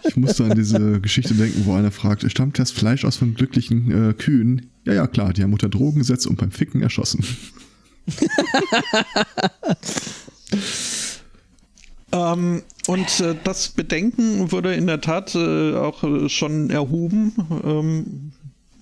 Ich 0.08 0.16
musste 0.16 0.46
an 0.46 0.56
diese 0.56 1.00
Geschichte 1.00 1.36
denken, 1.36 1.66
wo 1.66 1.74
einer 1.76 1.92
fragt, 1.92 2.30
stammt 2.32 2.58
das 2.58 2.72
Fleisch 2.72 3.06
aus 3.06 3.18
von 3.18 3.36
glücklichen 3.36 4.10
äh, 4.10 4.14
Kühen? 4.14 4.71
Ja, 4.86 4.94
ja, 4.94 5.08
klar, 5.08 5.34
die 5.34 5.44
haben 5.44 5.54
unter 5.54 5.70
Drogen 5.70 6.00
gesetzt 6.00 6.26
und 6.28 6.38
beim 6.38 6.52
Ficken 6.52 6.82
erschossen. 6.82 7.24
ähm, 12.12 12.64
und 12.88 13.20
äh, 13.20 13.36
das 13.44 13.70
Bedenken 13.70 14.52
wurde 14.52 14.74
in 14.74 14.88
der 14.88 15.02
Tat 15.02 15.36
äh, 15.36 15.76
auch 15.76 16.04
äh, 16.04 16.30
schon 16.30 16.72
erhoben. 16.72 17.34
Ähm, 17.64 18.32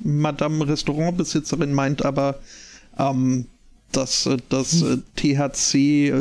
Madame 0.02 0.66
Restaurantbesitzerin 0.68 1.74
meint 1.74 2.06
aber, 2.06 2.40
ähm, 2.98 3.48
dass 3.92 4.26
äh, 4.26 4.38
das 4.48 4.82
äh, 4.82 5.00
THC 5.18 6.14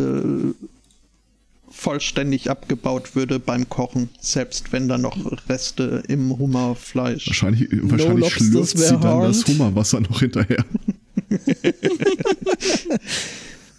vollständig 1.78 2.50
abgebaut 2.50 3.14
würde 3.14 3.38
beim 3.38 3.68
Kochen, 3.68 4.08
selbst 4.20 4.72
wenn 4.72 4.88
da 4.88 4.98
noch 4.98 5.16
Reste 5.48 6.02
im 6.08 6.36
Hummerfleisch. 6.36 7.28
Wahrscheinlich, 7.28 7.68
wahrscheinlich 7.70 8.24
no 8.24 8.30
schlürft 8.30 8.78
sie 8.78 8.88
dann 8.88 9.02
hard. 9.02 9.28
das 9.28 9.46
Hummerwasser 9.46 10.00
noch 10.00 10.18
hinterher. 10.18 10.64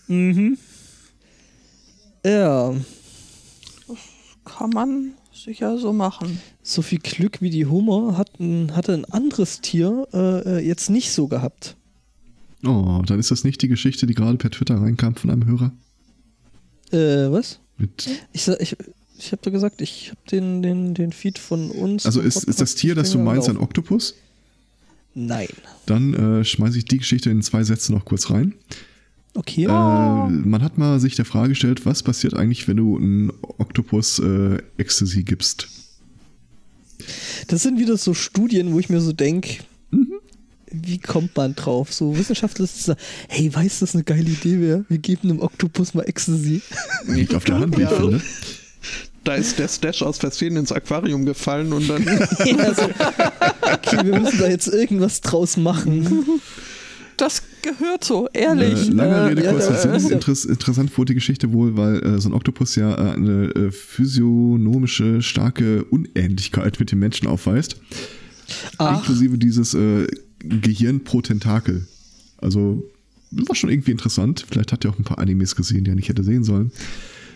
mhm. 0.07 0.57
Ja. 2.25 2.73
Kann 4.45 4.69
man 4.69 5.11
sicher 5.33 5.77
so 5.77 5.91
machen. 5.91 6.39
So 6.63 6.81
viel 6.81 6.99
Glück 6.99 7.41
wie 7.41 7.49
die 7.49 7.65
Hummer 7.65 8.17
hat 8.17 8.39
ein, 8.39 8.75
hatte 8.75 8.93
ein 8.93 9.05
anderes 9.05 9.59
Tier 9.59 10.07
äh, 10.13 10.57
äh, 10.57 10.59
jetzt 10.65 10.89
nicht 10.89 11.11
so 11.11 11.27
gehabt. 11.27 11.75
Oh, 12.65 13.01
dann 13.05 13.19
ist 13.19 13.31
das 13.31 13.43
nicht 13.43 13.61
die 13.61 13.67
Geschichte, 13.67 14.07
die 14.07 14.13
gerade 14.13 14.37
per 14.37 14.51
Twitter 14.51 14.75
reinkam 14.75 15.15
von 15.15 15.29
einem 15.29 15.45
Hörer. 15.45 15.71
Äh, 16.91 17.31
was? 17.31 17.59
Mit 17.79 18.07
ich 18.33 18.47
ich, 18.47 18.75
ich 19.17 19.31
habe 19.31 19.41
da 19.41 19.49
gesagt, 19.49 19.81
ich 19.81 20.09
habe 20.09 20.21
den, 20.31 20.61
den, 20.61 20.93
den 20.93 21.11
Feed 21.11 21.39
von 21.39 21.71
uns. 21.71 22.05
Also 22.05 22.21
ist, 22.21 22.43
ist 22.43 22.61
das 22.61 22.75
Tier, 22.75 22.95
das 22.95 23.11
du 23.11 23.19
meinst, 23.19 23.49
ein 23.49 23.57
Oktopus? 23.57 24.15
Nein. 25.15 25.47
Dann 25.85 26.13
äh, 26.13 26.45
schmeiße 26.45 26.77
ich 26.77 26.85
die 26.85 26.99
Geschichte 26.99 27.29
in 27.29 27.41
zwei 27.41 27.63
Sätze 27.63 27.91
noch 27.91 28.05
kurz 28.05 28.29
rein. 28.29 28.53
Okay. 29.33 29.65
Äh, 29.65 29.67
man 29.67 30.61
hat 30.61 30.77
mal 30.77 30.99
sich 30.99 31.15
der 31.15 31.25
Frage 31.25 31.49
gestellt, 31.49 31.85
was 31.85 32.03
passiert 32.03 32.33
eigentlich, 32.33 32.67
wenn 32.67 32.77
du 32.77 32.97
einen 32.97 33.31
Oktopus 33.41 34.19
äh, 34.19 34.59
Ecstasy 34.77 35.23
gibst? 35.23 35.67
Das 37.47 37.63
sind 37.63 37.79
wieder 37.79 37.97
so 37.97 38.13
Studien, 38.13 38.73
wo 38.73 38.79
ich 38.79 38.89
mir 38.89 39.01
so 39.01 39.13
denke. 39.13 39.63
Wie 40.71 40.97
kommt 40.97 41.35
man 41.35 41.55
drauf? 41.55 41.93
So 41.93 42.17
Wissenschaftler 42.17 42.67
sagen, 42.67 42.99
hey, 43.27 43.53
weißt 43.53 43.81
du, 43.81 43.85
das 43.85 43.95
eine 43.95 44.03
geile 44.03 44.29
Idee 44.29 44.59
wäre? 44.59 44.85
Wir 44.89 44.97
geben 44.97 45.29
einem 45.29 45.39
Oktopus 45.41 45.93
mal 45.93 46.03
Ecstasy. 46.03 46.61
Liegt 47.07 47.33
auf 47.33 47.43
der 47.43 47.59
Hand, 47.59 47.77
wie 47.77 47.83
ich 47.83 47.89
finde. 47.89 48.21
Da 49.23 49.35
ist 49.35 49.59
der 49.59 49.67
Stash 49.67 50.01
aus 50.01 50.17
Versehen 50.17 50.55
ins 50.55 50.71
Aquarium 50.71 51.25
gefallen 51.25 51.73
und 51.73 51.89
dann. 51.89 52.03
ja, 52.45 52.73
so, 52.73 52.83
okay, 52.83 54.05
wir 54.05 54.19
müssen 54.19 54.39
da 54.39 54.47
jetzt 54.47 54.67
irgendwas 54.67 55.21
draus 55.21 55.57
machen. 55.57 56.41
Das 57.17 57.43
gehört 57.61 58.05
so, 58.05 58.29
ehrlich. 58.31 58.87
Äh, 58.87 58.93
lange 58.93 59.31
Rede, 59.31 59.43
kurzer 59.43 59.91
ja, 59.91 59.99
Sinn. 59.99 60.13
Interess 60.13 60.45
interessant 60.45 60.97
wurde 60.97 61.09
die 61.09 61.15
Geschichte 61.15 61.51
wohl, 61.51 61.75
weil 61.75 62.01
äh, 62.01 62.21
so 62.21 62.29
ein 62.29 62.33
Oktopus 62.33 62.75
ja 62.75 62.93
äh, 62.93 63.13
eine 63.13 63.49
äh, 63.49 63.71
physiognomische, 63.71 65.21
starke 65.21 65.83
Unähnlichkeit 65.83 66.79
mit 66.79 66.93
dem 66.93 66.99
Menschen 66.99 67.27
aufweist. 67.27 67.75
Ach. 68.77 68.99
Inklusive 68.99 69.37
dieses 69.37 69.73
äh, 69.73 70.07
Gehirn 70.39 71.03
pro 71.03 71.21
Tentakel. 71.21 71.87
Also, 72.37 72.83
war 73.31 73.55
schon 73.55 73.69
irgendwie 73.69 73.91
interessant. 73.91 74.45
Vielleicht 74.49 74.71
hat 74.71 74.85
er 74.85 74.91
auch 74.91 74.99
ein 74.99 75.03
paar 75.03 75.19
Animes 75.19 75.55
gesehen, 75.55 75.83
die 75.83 75.91
er 75.91 75.95
nicht 75.95 76.09
hätte 76.09 76.23
sehen 76.23 76.43
sollen. 76.43 76.71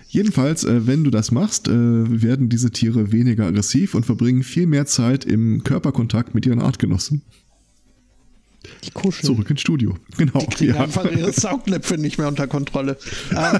Jedenfalls, 0.07 0.63
äh, 0.63 0.85
wenn 0.85 1.03
du 1.03 1.09
das 1.09 1.31
machst, 1.31 1.67
äh, 1.67 1.71
werden 1.73 2.47
diese 2.47 2.69
Tiere 2.69 3.11
weniger 3.11 3.47
aggressiv 3.47 3.95
und 3.95 4.05
verbringen 4.05 4.43
viel 4.43 4.67
mehr 4.67 4.85
Zeit 4.85 5.25
im 5.25 5.63
Körperkontakt 5.63 6.35
mit 6.35 6.45
ihren 6.45 6.61
Artgenossen. 6.61 7.23
Die 8.83 8.91
kuscheln. 8.91 9.25
Zurück 9.25 9.49
ins 9.49 9.61
Studio. 9.61 9.97
Genau. 10.17 10.39
Die 10.39 10.45
kriegen 10.47 10.75
ja. 10.75 10.83
einfach 10.83 11.09
ihre 11.11 11.33
Saugnäpfe 11.33 11.97
nicht 11.97 12.19
mehr 12.19 12.27
unter 12.27 12.45
Kontrolle. 12.47 12.97
Ähm, 13.31 13.59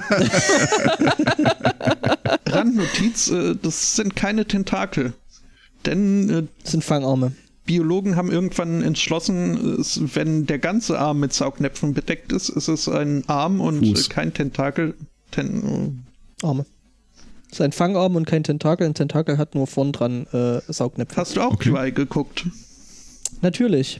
Randnotiz, 2.46 3.30
äh, 3.30 3.56
das 3.60 3.96
sind 3.96 4.14
keine 4.14 4.46
Tentakel. 4.46 5.12
Denn 5.86 6.30
äh, 6.30 6.42
Das 6.62 6.70
sind 6.72 6.84
Fangarme. 6.84 7.32
Biologen 7.64 8.16
haben 8.16 8.30
irgendwann 8.30 8.82
entschlossen, 8.82 9.78
es, 9.80 10.00
wenn 10.14 10.46
der 10.46 10.58
ganze 10.58 10.98
Arm 10.98 11.20
mit 11.20 11.32
Saugnäpfen 11.32 11.94
bedeckt 11.94 12.32
ist, 12.32 12.48
ist 12.50 12.68
es 12.68 12.88
ein 12.88 13.24
Arm 13.26 13.60
und 13.60 13.86
Fuß. 13.86 14.10
kein 14.10 14.34
Tentakel. 14.34 14.94
Ten, 15.30 16.04
Arme. 16.42 16.66
Das 17.48 17.60
ist 17.60 17.64
ein 17.64 17.72
Fangarm 17.72 18.16
und 18.16 18.26
kein 18.26 18.44
Tentakel. 18.44 18.86
Ein 18.86 18.94
Tentakel 18.94 19.38
hat 19.38 19.54
nur 19.54 19.66
vorn 19.66 19.92
dran 19.92 20.26
äh, 20.32 20.60
Saugnäpfe. 20.70 21.16
hast 21.16 21.36
du 21.36 21.40
auch 21.40 21.52
Okay. 21.54 21.70
QI 21.72 21.92
geguckt? 21.92 22.46
Natürlich. 23.40 23.98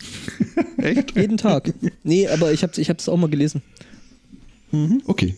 Echt? 0.79 1.17
Jeden 1.17 1.37
Tag. 1.37 1.73
Nee, 2.03 2.29
aber 2.29 2.53
ich 2.53 2.63
habe 2.63 2.73
es 2.73 2.79
ich 2.79 2.89
hab's 2.91 3.09
auch 3.09 3.17
mal 3.17 3.29
gelesen. 3.31 3.63
Okay. 5.07 5.37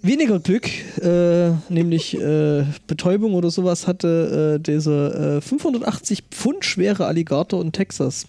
Weniger 0.00 0.38
Glück, 0.38 0.68
äh, 1.02 1.50
nämlich 1.68 2.14
äh, 2.16 2.64
Betäubung 2.86 3.34
oder 3.34 3.50
sowas, 3.50 3.86
hatte 3.88 4.56
äh, 4.58 4.62
dieser 4.62 5.38
äh, 5.38 5.40
580 5.40 6.24
Pfund 6.30 6.64
schwere 6.64 7.06
Alligator 7.06 7.60
in 7.62 7.72
Texas. 7.72 8.26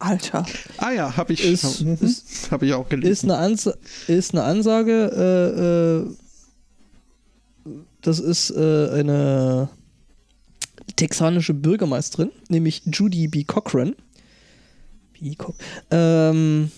Alter. 0.00 0.46
Ah 0.78 0.90
ja, 0.92 1.16
habe 1.16 1.32
ich, 1.34 1.44
Ist- 1.44 1.82
mhm, 1.82 1.96
ist- 2.00 2.50
hab 2.50 2.62
ich 2.62 2.72
auch 2.72 2.84
Ist 2.84 2.90
gelesen. 2.90 3.30
eine, 3.30 3.40
Ans 3.40 3.70
ist 4.08 4.32
eine 4.34 4.42
Ansage, 4.44 6.06
äh, 7.66 7.70
äh, 7.70 7.70
das 8.02 8.18
ist 8.18 8.50
äh, 8.50 8.88
eine 8.90 9.68
texanische 10.96 11.54
Bürgermeisterin, 11.54 12.30
nämlich 12.48 12.82
Judy 12.86 13.28
B. 13.28 13.44
Cochran. 13.44 13.94
B. 15.20 15.34
Co 15.36 15.54
ähm, 15.90 16.72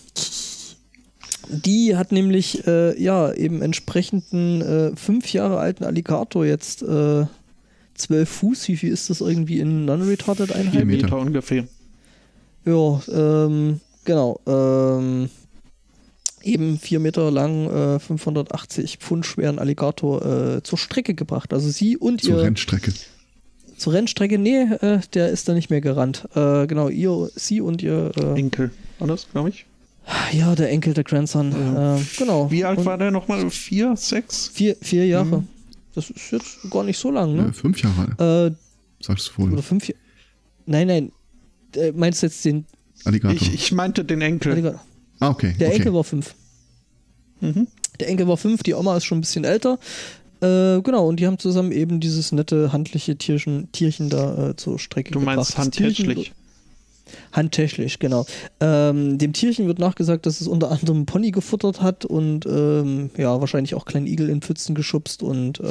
die 1.48 1.96
hat 1.96 2.12
nämlich 2.12 2.66
äh, 2.66 3.00
ja 3.02 3.32
eben 3.32 3.62
entsprechenden 3.62 4.60
äh, 4.62 4.96
fünf 4.96 5.32
Jahre 5.32 5.58
alten 5.58 5.84
Alligator 5.84 6.44
jetzt 6.46 6.82
äh, 6.82 7.26
zwölf 7.94 8.28
Fuß. 8.28 8.68
Wie 8.68 8.76
viel 8.76 8.92
ist 8.92 9.10
das 9.10 9.20
irgendwie 9.20 9.60
in 9.60 9.84
non-retarded 9.84 10.48
Vier 10.48 10.56
Einheiten? 10.56 10.86
Meter. 10.86 11.04
Meter 11.04 11.18
ungefähr. 11.18 11.66
Ja, 12.64 13.02
ähm, 13.12 13.80
genau. 14.04 14.40
Ähm, 14.46 15.28
eben 16.42 16.78
vier 16.78 17.00
Meter 17.00 17.30
lang, 17.30 17.68
äh, 17.70 17.98
580 17.98 18.98
Pfund 18.98 19.26
schweren 19.26 19.58
Alligator 19.58 20.24
äh, 20.56 20.62
zur 20.62 20.78
Strecke 20.78 21.14
gebracht. 21.14 21.52
Also 21.52 21.70
sie 21.70 21.96
und 21.96 22.22
Zur 22.22 22.38
ihr 22.38 22.42
Rennstrecke. 22.44 22.92
zur 23.76 23.92
Rennstrecke, 23.92 24.38
nee, 24.38 24.62
äh, 24.62 25.00
der 25.14 25.28
ist 25.30 25.48
da 25.48 25.54
nicht 25.54 25.70
mehr 25.70 25.80
gerannt. 25.80 26.28
Äh, 26.34 26.66
genau, 26.66 26.88
ihr, 26.88 27.30
sie 27.34 27.60
und 27.60 27.82
ihr, 27.82 28.12
äh, 28.16 28.38
Enkel. 28.38 28.70
Das, 29.00 29.28
glaube 29.30 29.48
ich? 29.48 29.66
Ja, 30.32 30.54
der 30.54 30.70
Enkel, 30.70 30.94
der 30.94 31.04
Grandson. 31.04 31.52
Ja. 31.52 31.96
Äh, 31.96 32.00
genau. 32.18 32.50
Wie 32.50 32.64
alt 32.64 32.78
Und 32.78 32.86
war 32.86 32.98
der 32.98 33.10
nochmal? 33.10 33.50
Vier, 33.50 33.94
sechs? 33.96 34.48
Vier, 34.52 34.76
vier 34.80 35.06
Jahre. 35.06 35.38
Mhm. 35.38 35.48
Das 35.94 36.10
ist 36.10 36.30
jetzt 36.32 36.70
gar 36.70 36.84
nicht 36.84 36.98
so 36.98 37.10
lang, 37.10 37.34
ne? 37.36 37.52
fünf 37.52 37.82
Jahre, 37.82 38.50
Äh, 38.50 39.04
sagst 39.04 39.28
du 39.28 39.32
vorhin. 39.32 39.52
oder 39.54 39.62
fünf 39.62 39.86
Jahre. 39.88 39.98
Nein, 40.66 40.86
nein. 40.86 41.12
Äh, 41.76 41.92
meinst 41.92 42.22
du 42.22 42.26
jetzt 42.26 42.44
den 42.44 42.64
Alligator. 43.04 43.36
Ich, 43.36 43.52
ich 43.52 43.72
meinte 43.72 44.04
den 44.04 44.20
Enkel. 44.22 44.52
Alligator? 44.52 44.80
ah, 45.20 45.30
okay. 45.30 45.54
Der 45.58 45.68
okay. 45.68 45.76
Enkel 45.76 45.94
war 45.94 46.04
fünf. 46.04 46.34
Mhm. 47.40 47.66
Der 48.00 48.08
Enkel 48.08 48.26
war 48.28 48.36
fünf, 48.36 48.62
die 48.62 48.74
Oma 48.74 48.96
ist 48.96 49.04
schon 49.04 49.18
ein 49.18 49.22
bisschen 49.22 49.44
älter. 49.44 49.78
Äh, 50.40 50.80
genau, 50.82 51.06
und 51.08 51.20
die 51.20 51.26
haben 51.26 51.38
zusammen 51.38 51.72
eben 51.72 52.00
dieses 52.00 52.32
nette 52.32 52.72
handliche 52.72 53.16
Tierchen, 53.16 53.70
Tierchen 53.72 54.08
da 54.08 54.50
äh, 54.50 54.56
zur 54.56 54.78
Strecke 54.78 55.12
Du 55.12 55.20
meinst 55.20 55.50
gebracht. 55.52 55.72
Tierchen 55.72 56.24
handtäschlich. 57.32 57.72
Handtäschlich, 57.72 57.98
genau. 57.98 58.26
Ähm, 58.60 59.18
dem 59.18 59.32
Tierchen 59.32 59.66
wird 59.66 59.78
nachgesagt, 59.78 60.26
dass 60.26 60.40
es 60.40 60.48
unter 60.48 60.70
anderem 60.70 60.98
einen 60.98 61.06
Pony 61.06 61.30
gefuttert 61.30 61.80
hat 61.80 62.04
und 62.04 62.46
ähm, 62.46 63.10
ja, 63.16 63.40
wahrscheinlich 63.40 63.74
auch 63.74 63.84
kleinen 63.84 64.06
Igel 64.06 64.28
in 64.28 64.40
Pfützen 64.42 64.74
geschubst 64.74 65.22
und 65.22 65.60
ähm, 65.60 65.66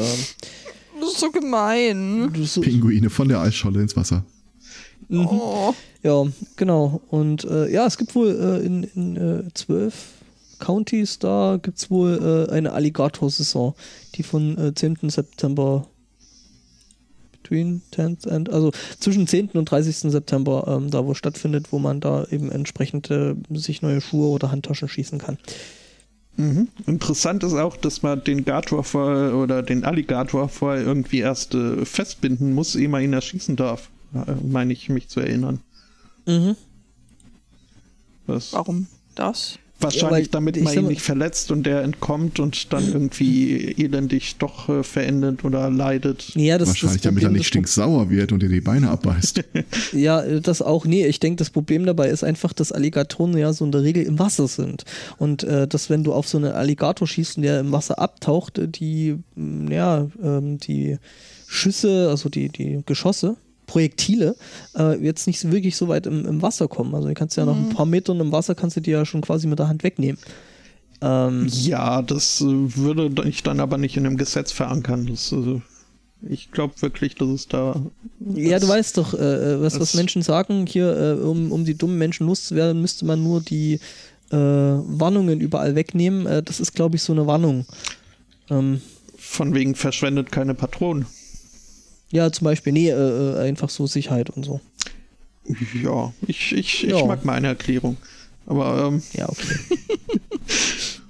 Das 1.00 1.12
ist 1.12 1.20
so 1.20 1.32
gemein. 1.32 2.32
so, 2.44 2.62
Pinguine 2.62 3.10
von 3.10 3.28
der 3.28 3.42
Eisscholle 3.42 3.82
ins 3.82 3.96
Wasser. 3.96 4.24
Mhm. 5.10 5.28
Oh. 5.28 5.74
Ja, 6.04 6.26
genau. 6.56 7.02
Und 7.10 7.44
äh, 7.44 7.72
ja, 7.72 7.86
es 7.86 7.98
gibt 7.98 8.16
wohl 8.16 8.30
äh, 8.30 8.66
in, 8.66 8.84
in 8.96 9.18
äh, 9.18 9.44
zwölf 9.54 9.94
Counties 10.60 11.20
da 11.20 11.60
gibt 11.62 11.80
es 11.80 11.90
wohl 11.90 12.48
äh, 12.50 12.54
eine 12.54 12.72
Alligator-Saison, 12.72 13.74
die 14.16 14.24
von 14.24 14.58
äh, 14.58 14.74
10. 14.74 15.10
September 15.10 15.88
between 17.52 17.82
10th 17.94 18.28
and, 18.28 18.50
also 18.50 18.72
zwischen 19.00 19.28
10. 19.28 19.50
und 19.50 19.66
30. 19.66 20.12
September 20.12 20.66
ähm, 20.68 20.90
da 20.90 21.06
wo 21.06 21.14
stattfindet, 21.14 21.72
wo 21.72 21.80
man 21.80 22.00
da 22.00 22.26
eben 22.32 22.50
entsprechend 22.50 23.12
äh, 23.12 23.36
sich 23.50 23.82
neue 23.82 24.00
Schuhe 24.00 24.30
oder 24.30 24.52
Handtaschen 24.52 24.88
schießen 24.88 25.20
kann. 25.20 25.38
Mhm. 26.38 26.70
Interessant 26.88 27.44
ist 27.44 27.54
auch, 27.54 27.76
dass 27.76 28.04
man 28.04 28.24
den 28.24 28.46
Gator 28.46 28.86
vor, 28.86 29.34
oder 29.34 29.62
den 29.64 29.84
Alligator 29.84 30.48
vorher 30.48 30.82
irgendwie 30.82 31.20
erst 31.20 31.54
äh, 31.54 31.86
festbinden 31.86 32.54
muss, 32.54 32.76
ehe 32.76 32.88
man 32.88 33.04
ihn 33.04 33.14
erschießen 33.14 33.58
darf. 33.58 33.90
Äh, 34.14 34.34
meine 34.48 34.72
ich 34.72 34.88
mich 34.88 35.10
zu 35.10 35.20
erinnern. 35.20 35.60
Mhm. 36.26 36.56
Was, 38.28 38.54
Warum 38.54 38.88
das? 39.16 39.60
Wahrscheinlich 39.84 40.12
weil 40.12 40.28
damit 40.28 40.62
man 40.64 40.74
ihn 40.74 40.82
mal- 40.84 40.90
nicht 40.90 41.02
verletzt 41.02 41.52
und 41.52 41.66
der 41.66 41.82
entkommt 41.84 42.40
und 42.40 42.72
dann 42.74 42.88
irgendwie 42.92 43.74
elendig 43.78 44.36
doch 44.38 44.70
äh, 44.70 44.84
verendet 44.84 45.44
oder 45.44 45.70
leidet. 45.70 46.34
Ja, 46.36 46.58
das 46.58 46.70
Wahrscheinlich, 46.70 46.98
das 46.98 47.02
damit 47.04 47.24
er 47.24 47.28
Problem- 47.28 47.38
nicht 47.40 47.48
stinksauer 47.48 48.10
wird 48.10 48.32
und 48.32 48.42
dir 48.42 48.50
die 48.50 48.62
Beine 48.62 48.90
abbeißt. 48.90 49.44
Ja, 49.94 50.22
äh, 50.22 50.42
das 50.42 50.62
auch. 50.62 50.86
Nee, 50.86 51.06
ich 51.08 51.20
denke, 51.20 51.38
das 51.38 51.50
Problem 51.50 51.86
dabei 51.86 52.10
ist 52.10 52.24
einfach, 52.24 52.54
dass 52.54 52.72
Alligatoren 52.72 53.38
ja 53.38 53.52
so 53.54 53.66
in 53.66 53.72
der 53.72 53.84
Regel 53.84 54.04
im 54.04 54.20
Wasser 54.20 54.48
sind. 54.48 54.84
Und 55.18 55.44
äh, 55.44 55.68
dass, 55.68 55.90
wenn 55.90 56.04
du 56.04 56.14
auf 56.14 56.28
so 56.28 56.38
einen 56.38 56.52
Alligator 56.52 57.08
schießt 57.08 57.38
und 57.38 57.44
der 57.44 57.60
im 57.60 57.72
Wasser 57.72 58.00
abtaucht, 58.00 58.58
äh, 58.58 58.68
die, 58.68 59.18
ja, 59.70 60.08
ähm, 60.24 60.58
die 60.60 60.98
Schüsse, 61.48 62.08
also 62.10 62.30
die, 62.30 62.50
die 62.50 62.82
Geschosse, 62.86 63.36
Projektile, 63.72 64.36
äh, 64.78 64.98
jetzt 65.02 65.28
nicht 65.28 65.40
so 65.40 65.50
wirklich 65.52 65.78
so 65.78 65.88
weit 65.88 66.06
im, 66.06 66.26
im 66.26 66.42
Wasser 66.42 66.68
kommen. 66.68 66.94
Also, 66.94 67.08
du 67.08 67.14
kannst 67.14 67.38
ja 67.38 67.46
nach 67.46 67.56
ein 67.56 67.70
paar 67.70 67.86
Metern 67.86 68.20
im 68.20 68.32
Wasser, 68.34 68.54
kannst 68.54 68.76
du 68.76 68.82
die 68.82 68.92
ja 68.92 69.06
schon 69.06 69.22
quasi 69.22 69.48
mit 69.48 69.60
der 69.60 69.70
Hand 69.70 69.84
wegnehmen. 69.84 70.20
Ähm, 71.02 71.48
Ja, 71.50 72.02
das 72.02 72.42
äh, 72.42 72.46
würde 72.76 73.10
ich 73.30 73.44
dann 73.44 73.60
aber 73.62 73.78
nicht 73.78 73.96
in 73.98 74.06
einem 74.06 74.18
Gesetz 74.18 74.52
verankern. 74.52 75.08
Das, 75.10 75.32
äh, 75.32 75.62
ich 76.30 76.52
glaube 76.52 76.74
wirklich, 76.82 77.16
dass 77.16 77.30
es 77.30 77.48
da. 77.48 77.82
Ja, 78.36 78.60
du 78.60 78.68
weißt 78.68 78.98
doch, 78.98 79.14
äh, 79.14 79.62
was, 79.62 79.74
was 79.74 79.80
das- 79.80 79.94
Menschen 79.96 80.22
sagen, 80.22 80.66
hier, 80.68 81.18
äh, 81.20 81.24
um, 81.24 81.52
um 81.54 81.64
die 81.66 81.76
dummen 81.76 81.98
Menschen 81.98 82.28
loszuwerden, 82.28 82.82
müsste 82.82 83.06
man 83.06 83.24
nur 83.24 83.40
die 83.42 83.80
äh, 84.32 84.36
Warnungen 84.38 85.40
überall 85.40 85.76
wegnehmen. 85.76 86.26
Äh, 86.28 86.44
das 86.44 86.60
ist, 86.60 86.74
glaube 86.74 86.98
ich, 86.98 87.04
so 87.04 87.14
eine 87.14 87.26
Warnung. 87.26 87.66
Ähm, 88.50 88.82
Von 89.18 89.54
wegen 89.56 89.76
verschwendet 89.76 90.32
keine 90.32 90.54
Patronen. 90.56 91.06
Ja, 92.12 92.32
zum 92.32 92.46
Beispiel, 92.46 92.74
nee, 92.74 92.90
äh, 92.90 92.94
äh, 92.94 93.40
einfach 93.48 93.70
so 93.70 93.88
Sicherheit 93.88 94.30
und 94.30 94.44
so. 94.44 94.60
Ja, 95.84 96.14
ich, 96.28 96.52
ich, 96.54 96.84
Ja. 96.84 96.98
ich 96.98 97.06
mag 97.06 97.26
meine 97.26 97.48
Erklärung. 97.48 97.98
Aber 98.46 98.88
ähm, 98.88 99.02
Ja, 99.14 99.28
okay. 99.30 99.56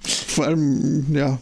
vor 0.00 0.46
allem, 0.46 1.14
ja. 1.14 1.38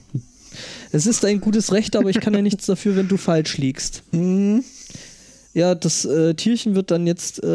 Es 0.92 1.06
ist 1.06 1.24
ein 1.24 1.40
gutes 1.40 1.72
Recht, 1.72 1.94
aber 1.94 2.10
ich 2.10 2.20
kann 2.20 2.34
ja 2.34 2.42
nichts 2.42 2.66
dafür, 2.66 2.96
wenn 2.96 3.06
du 3.08 3.16
falsch 3.16 3.58
liegst. 3.58 4.02
Hm, 4.12 4.64
Ja, 5.54 5.74
das 5.74 6.04
äh, 6.04 6.34
Tierchen 6.34 6.74
wird 6.74 6.90
dann 6.90 7.06
jetzt 7.06 7.42
äh, 7.42 7.46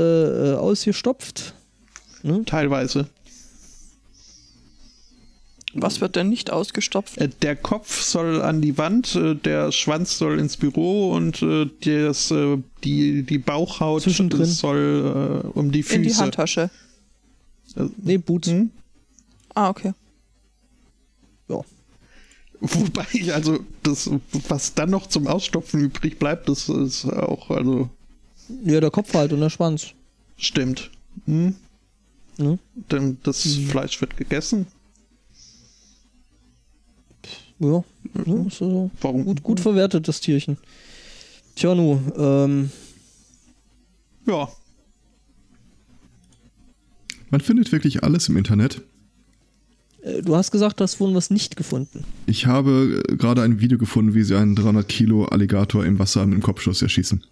äh, 0.54 0.56
ausgestopft. 0.56 1.54
Ne? 2.24 2.44
teilweise. 2.46 3.08
Was 5.78 6.00
wird 6.02 6.16
denn 6.16 6.30
nicht 6.30 6.52
ausgestopft? 6.52 7.18
Äh, 7.18 7.30
Der 7.42 7.56
Kopf 7.56 8.02
soll 8.02 8.42
an 8.42 8.62
die 8.62 8.78
Wand, 8.78 9.14
äh, 9.16 9.36
der 9.36 9.72
Schwanz 9.72 10.18
soll 10.18 10.40
ins 10.40 10.56
Büro 10.58 11.12
und 11.12 11.42
äh, 11.42 11.70
das, 11.84 12.34
die, 12.84 13.24
die 13.24 13.38
Bauchhaut 13.38 14.04
Zwischendrin. 14.04 14.46
soll 14.46 15.44
äh, 15.44 15.48
um 15.58 15.72
die 15.72 15.84
Füße. 15.84 15.96
In 15.96 16.04
die 16.04 16.16
Handtasche. 16.16 16.70
Nee, 18.02 18.18
Boots. 18.18 18.48
hm? 18.50 18.70
Ah, 19.54 19.70
okay. 19.70 19.94
Ja. 21.50 21.62
Wobei 22.62 23.06
ich, 23.14 23.34
also, 23.34 23.60
das, 23.84 24.10
was 24.48 24.74
dann 24.76 24.90
noch 24.92 25.08
zum 25.08 25.28
Ausstopfen 25.28 25.82
übrig 25.82 26.18
bleibt, 26.20 26.48
das 26.48 26.70
ist 26.70 27.06
auch, 27.06 27.50
also, 27.52 27.90
ja, 28.64 28.80
der 28.80 28.92
Kopf 28.92 29.14
halt 29.14 29.34
und 29.34 29.42
der 29.42 29.50
Schwanz. 29.50 29.88
stimmt. 30.38 30.90
Hm? 31.26 31.56
Ne? 32.38 32.60
Denn 32.92 33.18
das 33.24 33.46
Mhm. 33.46 33.68
Fleisch 33.68 34.00
wird 34.02 34.18
gegessen. 34.18 34.68
Ja, 37.60 37.84
ne? 38.26 38.46
ist 38.48 38.58
so 38.58 38.92
Warum? 39.02 39.26
gut, 39.26 39.44
gut 39.44 39.60
verwertet, 39.60 40.08
das 40.08 40.20
Tierchen. 40.20 40.58
Tja, 41.56 41.74
nu, 41.74 42.00
ähm, 42.18 42.70
Ja, 44.28 44.50
Man 47.30 47.42
findet 47.42 47.72
wirklich 47.72 48.04
alles 48.04 48.28
im 48.30 48.38
Internet. 48.38 48.82
Äh, 50.04 50.22
du 50.22 50.36
hast 50.36 50.52
gesagt, 50.52 50.80
du 50.80 50.84
hast 50.84 51.00
wohl 51.00 51.14
was 51.16 51.30
nicht 51.30 51.56
gefunden. 51.56 52.04
Ich 52.28 52.46
habe 52.46 53.04
äh, 53.10 53.16
gerade 53.16 53.42
ein 53.42 53.60
Video 53.60 53.78
gefunden, 53.78 54.14
wie 54.14 54.24
sie 54.24 54.38
einen 54.38 54.56
300 54.56 54.88
Kilo 54.88 55.26
Alligator 55.26 55.86
im 55.86 55.98
Wasser 56.00 56.26
mit 56.26 56.36
dem 56.36 56.44
Kopfschuss 56.44 56.82
erschießen. 56.82 57.24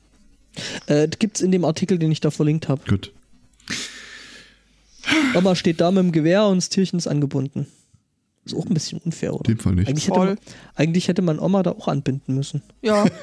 Äh, 0.87 1.07
Gibt 1.19 1.37
es 1.37 1.41
in 1.41 1.51
dem 1.51 1.65
Artikel, 1.65 1.97
den 1.99 2.11
ich 2.11 2.21
da 2.21 2.31
verlinkt 2.31 2.69
habe. 2.69 2.81
Gut. 2.87 3.11
Oma 5.35 5.55
steht 5.55 5.81
da 5.81 5.91
mit 5.91 6.03
dem 6.03 6.11
Gewehr 6.11 6.45
und 6.45 6.57
das 6.57 6.69
Tierchen 6.69 6.97
ist 6.97 7.07
angebunden. 7.07 7.67
Ist 8.45 8.55
auch 8.55 8.65
ein 8.65 8.73
bisschen 8.73 8.99
unfair, 8.99 9.33
oder? 9.33 9.49
In 9.49 9.55
dem 9.55 9.59
Fall 9.59 9.75
nicht. 9.75 9.87
Eigentlich 9.87 10.07
hätte, 10.07 10.19
man, 10.19 10.37
eigentlich 10.75 11.07
hätte 11.07 11.21
man 11.21 11.39
Oma 11.39 11.63
da 11.63 11.71
auch 11.71 11.87
anbinden 11.87 12.35
müssen. 12.35 12.61
Ja. 12.81 13.05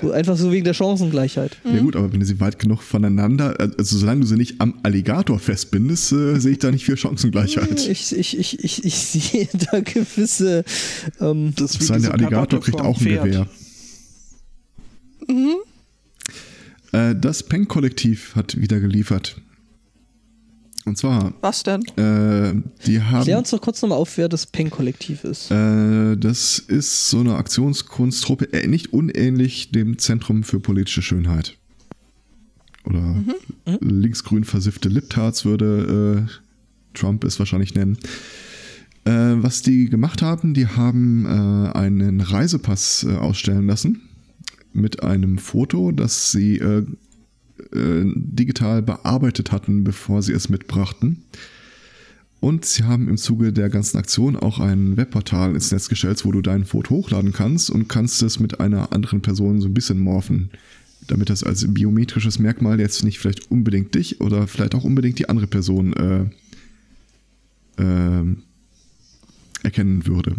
So, 0.00 0.10
einfach 0.10 0.38
so 0.38 0.50
wegen 0.50 0.64
der 0.64 0.72
Chancengleichheit. 0.72 1.58
Ja 1.64 1.78
gut, 1.80 1.96
aber 1.96 2.10
wenn 2.10 2.20
du 2.20 2.24
sie 2.24 2.40
weit 2.40 2.58
genug 2.58 2.80
voneinander, 2.82 3.54
also 3.60 3.98
solange 3.98 4.22
du 4.22 4.26
sie 4.26 4.36
nicht 4.36 4.58
am 4.58 4.80
Alligator 4.82 5.38
festbindest, 5.38 6.12
äh, 6.12 6.36
sehe 6.40 6.52
ich 6.52 6.60
da 6.60 6.70
nicht 6.70 6.86
viel 6.86 6.96
Chancengleichheit. 6.96 7.86
Ich, 7.86 8.10
ich, 8.16 8.38
ich, 8.38 8.64
ich, 8.64 8.84
ich 8.86 8.94
sehe 8.98 9.48
da 9.70 9.80
gewisse. 9.80 10.64
Ähm, 11.20 11.52
Das 11.56 11.72
ist 11.72 11.80
wie 11.80 11.84
Sein 11.84 12.00
der 12.00 12.14
Alligator 12.14 12.58
kriegt 12.60 12.80
auch 12.80 12.96
ein 12.98 13.04
Pferd. 13.04 13.24
Gewehr. 13.24 13.46
Äh, 16.92 17.14
das 17.20 17.42
Peng-Kollektiv 17.42 18.34
hat 18.34 18.58
wieder 18.58 18.80
geliefert. 18.80 19.36
Und 20.84 20.98
zwar, 20.98 21.32
Was 21.40 21.62
denn? 21.62 21.82
äh, 21.96 22.54
die 22.86 23.00
haben. 23.00 23.22
klär 23.22 23.38
uns 23.38 23.50
doch 23.50 23.60
kurz 23.60 23.82
nochmal 23.82 23.98
auf, 23.98 24.16
wer 24.16 24.28
das 24.28 24.46
Peng-Kollektiv 24.46 25.24
ist. 25.24 25.50
Äh, 25.50 26.16
das 26.16 26.58
ist 26.58 27.08
so 27.08 27.20
eine 27.20 27.36
Aktionskunstruppe, 27.36 28.52
äh, 28.52 28.66
nicht 28.66 28.92
unähnlich 28.92 29.70
dem 29.70 29.98
Zentrum 29.98 30.42
für 30.42 30.58
politische 30.58 31.02
Schönheit. 31.02 31.56
Oder 32.84 33.14
linksgrün 33.80 34.42
versiffte 34.42 34.88
Liptards 34.88 35.44
würde 35.44 36.26
äh, 36.28 36.98
Trump 36.98 37.22
es 37.24 37.38
wahrscheinlich 37.38 37.74
nennen. 37.74 37.96
Äh, 39.04 39.10
was 39.36 39.62
die 39.62 39.88
gemacht 39.88 40.20
haben, 40.22 40.54
die 40.54 40.66
haben 40.66 41.26
äh, 41.26 41.72
einen 41.76 42.20
Reisepass 42.20 43.06
äh, 43.08 43.16
ausstellen 43.16 43.66
lassen 43.66 44.02
mit 44.72 45.02
einem 45.02 45.38
Foto, 45.38 45.92
das 45.92 46.32
sie 46.32 46.60
äh, 47.72 48.04
digital 48.14 48.82
bearbeitet 48.82 49.52
hatten, 49.52 49.84
bevor 49.84 50.22
sie 50.22 50.32
es 50.32 50.48
mitbrachten. 50.48 51.24
Und 52.40 52.64
sie 52.64 52.82
haben 52.82 53.08
im 53.08 53.16
Zuge 53.18 53.52
der 53.52 53.70
ganzen 53.70 53.98
Aktion 53.98 54.36
auch 54.36 54.58
ein 54.58 54.96
Webportal 54.96 55.54
ins 55.54 55.70
Netz 55.70 55.88
gestellt, 55.88 56.24
wo 56.24 56.32
du 56.32 56.42
dein 56.42 56.64
Foto 56.64 56.90
hochladen 56.90 57.32
kannst 57.32 57.70
und 57.70 57.88
kannst 57.88 58.20
es 58.22 58.40
mit 58.40 58.58
einer 58.58 58.92
anderen 58.92 59.22
Person 59.22 59.60
so 59.60 59.68
ein 59.68 59.74
bisschen 59.74 60.00
morphen. 60.00 60.50
Damit 61.06 61.30
das 61.30 61.44
als 61.44 61.64
biometrisches 61.72 62.40
Merkmal 62.40 62.80
jetzt 62.80 63.04
nicht 63.04 63.20
vielleicht 63.20 63.50
unbedingt 63.50 63.94
dich 63.94 64.20
oder 64.20 64.48
vielleicht 64.48 64.74
auch 64.74 64.82
unbedingt 64.82 65.20
die 65.20 65.28
andere 65.28 65.46
Person 65.46 65.92
äh, 65.92 66.24
äh, 67.80 68.24
erkennen 69.62 70.06
würde. 70.06 70.36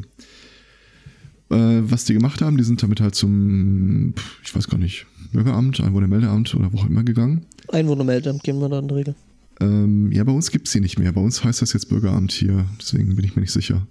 Äh, 1.50 1.82
was 1.84 2.06
die 2.06 2.14
gemacht 2.14 2.42
haben, 2.42 2.58
die 2.58 2.64
sind 2.64 2.82
damit 2.82 3.02
halt 3.02 3.16
zum, 3.16 4.14
ich 4.44 4.56
weiß 4.56 4.68
gar 4.70 4.78
nicht, 4.78 5.06
Bürgeramt, 5.32 5.82
Einwohnermeldeamt 5.82 6.56
oder 6.56 6.72
wo 6.72 6.78
auch 6.78 6.88
immer 6.88 7.04
gegangen. 7.04 7.46
Einwohnermeldeamt 7.70 8.44
gehen 8.44 8.60
wir 8.60 8.70
da 8.70 8.80
in 8.80 8.88
der 8.88 8.98
Regel. 8.98 9.16
Ähm, 9.60 10.12
ja, 10.12 10.24
bei 10.24 10.32
uns 10.32 10.52
gibt 10.52 10.68
es 10.68 10.74
sie 10.74 10.80
nicht 10.80 11.00
mehr. 11.00 11.12
Bei 11.12 11.22
uns 11.22 11.44
heißt 11.44 11.62
das 11.62 11.74
jetzt 11.74 11.90
Bürgeramt 11.90 12.32
hier. 12.32 12.66
Deswegen 12.80 13.16
bin 13.16 13.26
ich 13.26 13.36
mir 13.36 13.42
nicht 13.42 13.52
sicher. 13.52 13.86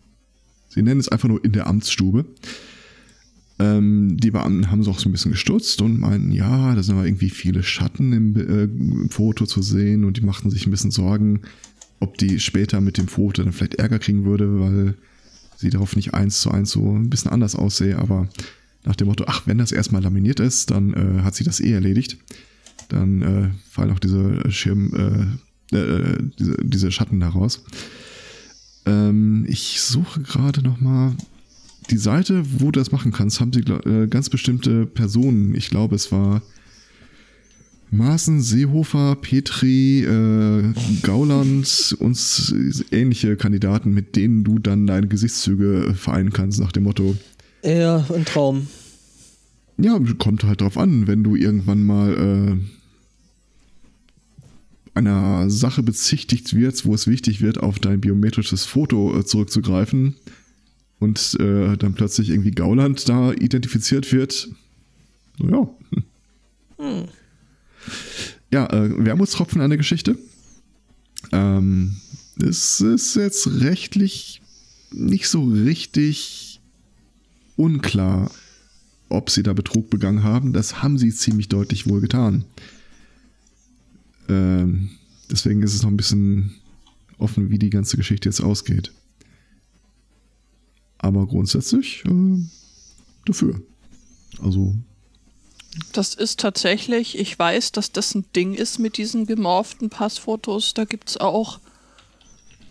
Sie 0.69 0.83
nennen 0.83 1.01
es 1.01 1.09
einfach 1.09 1.29
nur 1.29 1.45
in 1.45 1.53
der 1.53 1.67
Amtsstube. 1.67 2.25
Ähm, 3.59 4.17
die 4.17 4.31
Beamten 4.31 4.71
haben 4.71 4.83
so 4.83 4.91
auch 4.91 4.99
so 4.99 5.09
ein 5.09 5.13
bisschen 5.13 5.33
gestutzt 5.33 5.83
und 5.83 6.01
meinten, 6.01 6.33
ja, 6.33 6.75
da 6.75 6.83
sind 6.83 6.97
aber 6.97 7.07
irgendwie 7.07 7.31
viele 7.31 7.63
Schatten 7.63 8.13
im, 8.13 8.37
äh, 8.37 8.65
im 8.65 9.11
Foto 9.11 9.47
zu 9.47 9.63
sehen 9.63 10.05
und 10.05 10.17
die 10.17 10.23
machten 10.23 10.51
sich 10.51 10.67
ein 10.67 10.71
bisschen 10.71 10.91
Sorgen, 10.91 11.43
ob 12.01 12.19
die 12.19 12.41
später 12.41 12.81
mit 12.81 12.99
dem 12.99 13.09
Foto 13.09 13.43
dann 13.43 13.53
vielleicht 13.53 13.75
Ärger 13.75 13.99
kriegen 13.99 14.25
würde, 14.25 14.59
weil 14.59 14.95
sie 15.57 15.71
darauf 15.71 15.97
nicht 15.97 16.15
eins 16.15 16.41
zu 16.41 16.51
eins 16.51 16.71
so 16.71 16.97
ein 16.97 17.11
bisschen 17.11 17.31
anders 17.31 17.57
aussehe. 17.57 17.99
Aber 17.99 18.29
nach 18.85 18.97
dem 18.97 19.09
Motto, 19.09 19.25
ach, 19.27 19.47
wenn 19.47 19.59
das 19.59 19.73
erstmal 19.73 20.03
laminiert 20.03 20.41
ist, 20.41 20.71
dann 20.71 20.95
äh, 20.95 21.23
hat 21.23 21.35
sie 21.35 21.45
das 21.45 21.61
eh 21.61 21.73
erledigt. 21.73 22.19
Dann 22.89 23.23
äh, 23.23 23.51
fallen 23.71 23.93
auch 23.93 23.99
diese 23.99 24.51
Schirm, 24.51 25.39
äh, 25.73 25.77
äh, 25.77 26.19
diese, 26.39 26.57
diese 26.63 26.91
Schatten 26.91 27.21
daraus. 27.21 27.65
Ähm, 28.87 29.45
ich 29.49 29.81
suche 29.81 30.21
gerade 30.23 30.63
noch 30.63 30.81
mal 30.81 31.15
die 31.91 31.97
Seite, 31.99 32.43
wo 32.61 32.71
du 32.71 32.81
das 32.81 32.93
machen 32.93 33.13
kannst, 33.13 33.41
haben 33.41 33.53
sie 33.53 33.61
äh, 33.61 34.07
ganz 34.07 34.31
bestimmte 34.31 34.87
Personen. 34.87 35.55
Ich 35.55 35.71
glaube, 35.71 35.95
es 35.95 36.13
war 36.13 36.43
Maaßen, 37.93 38.41
Seehofer, 38.41 39.17
Petri, 39.17 40.03
äh, 40.03 40.73
Gauland 41.03 41.95
und 42.01 42.55
ähnliche 42.91 43.37
Kandidaten, 43.37 43.93
mit 43.93 44.17
denen 44.17 44.45
du 44.45 44.59
dann 44.59 44.87
deine 44.87 45.09
Gesichtszüge 45.09 45.93
vereinen 45.95 46.33
kannst, 46.33 46.59
nach 46.59 46.73
dem 46.73 46.85
Motto, 46.85 47.15
Ja, 47.63 47.99
ein 48.15 48.25
Traum. 48.25 48.67
ja, 49.77 50.01
kommt 50.19 50.45
halt 50.45 50.63
drauf 50.63 50.79
an, 50.79 51.07
wenn 51.07 51.23
du 51.23 51.37
irgendwann 51.37 51.85
mal 51.85 52.57
äh, 52.57 52.57
einer 54.95 55.51
Sache 55.51 55.83
bezichtigt 55.83 56.55
wirst, 56.57 56.87
wo 56.87 56.95
es 56.95 57.07
wichtig 57.07 57.43
wird, 57.43 57.59
auf 57.61 57.79
dein 57.79 58.01
biometrisches 58.01 58.65
Foto 58.65 59.19
äh, 59.19 59.25
zurückzugreifen 59.27 60.15
und 60.99 61.37
äh, 61.41 61.77
dann 61.77 61.93
plötzlich 61.93 62.31
irgendwie 62.31 62.53
Gauland 62.53 63.07
da 63.07 63.33
identifiziert 63.33 64.13
wird. 64.13 64.49
Ja. 65.39 65.69
Hm. 66.79 67.05
Ja, 68.51 68.67
äh, 68.67 69.05
Wermutstropfen 69.05 69.61
an 69.61 69.71
der 69.71 69.79
Geschichte. 69.79 70.19
Ähm, 71.31 71.97
es 72.39 72.81
ist 72.81 73.17
jetzt 73.17 73.47
rechtlich 73.61 74.43
nicht 74.93 75.29
so 75.29 75.45
richtig 75.45 76.61
unklar, 77.57 78.31
ob 79.09 79.31
sie 79.31 79.43
da 79.43 79.53
Betrug 79.53 79.91
begangen 79.91 80.23
haben. 80.23 80.53
Das 80.53 80.83
haben 80.83 80.99
sie 80.99 81.11
ziemlich 81.11 81.49
deutlich 81.49 81.89
wohl 81.89 82.01
getan. 82.01 82.45
Ähm, 84.29 84.91
deswegen 85.31 85.63
ist 85.63 85.75
es 85.75 85.83
noch 85.83 85.91
ein 85.91 85.97
bisschen 85.97 86.53
offen, 87.19 87.51
wie 87.51 87.59
die 87.59 87.71
ganze 87.71 87.97
Geschichte 87.97 88.29
jetzt 88.29 88.41
ausgeht. 88.41 88.93
Aber 90.99 91.27
grundsätzlich 91.27 92.05
äh, 92.07 92.45
dafür. 93.27 93.61
Also, 94.41 94.75
Das 95.93 96.15
ist 96.15 96.41
tatsächlich, 96.41 97.19
ich 97.19 97.39
weiß, 97.39 97.73
dass 97.73 97.93
das 97.93 98.15
ein 98.15 98.25
Ding 98.37 98.55
ist 98.55 98.79
mit 98.79 98.97
diesen 98.97 99.27
gemorften 99.27 99.89
Passfotos. 99.91 100.75
Da 100.75 100.85
gibt 100.85 101.11
es 101.11 101.17
auch 101.17 101.61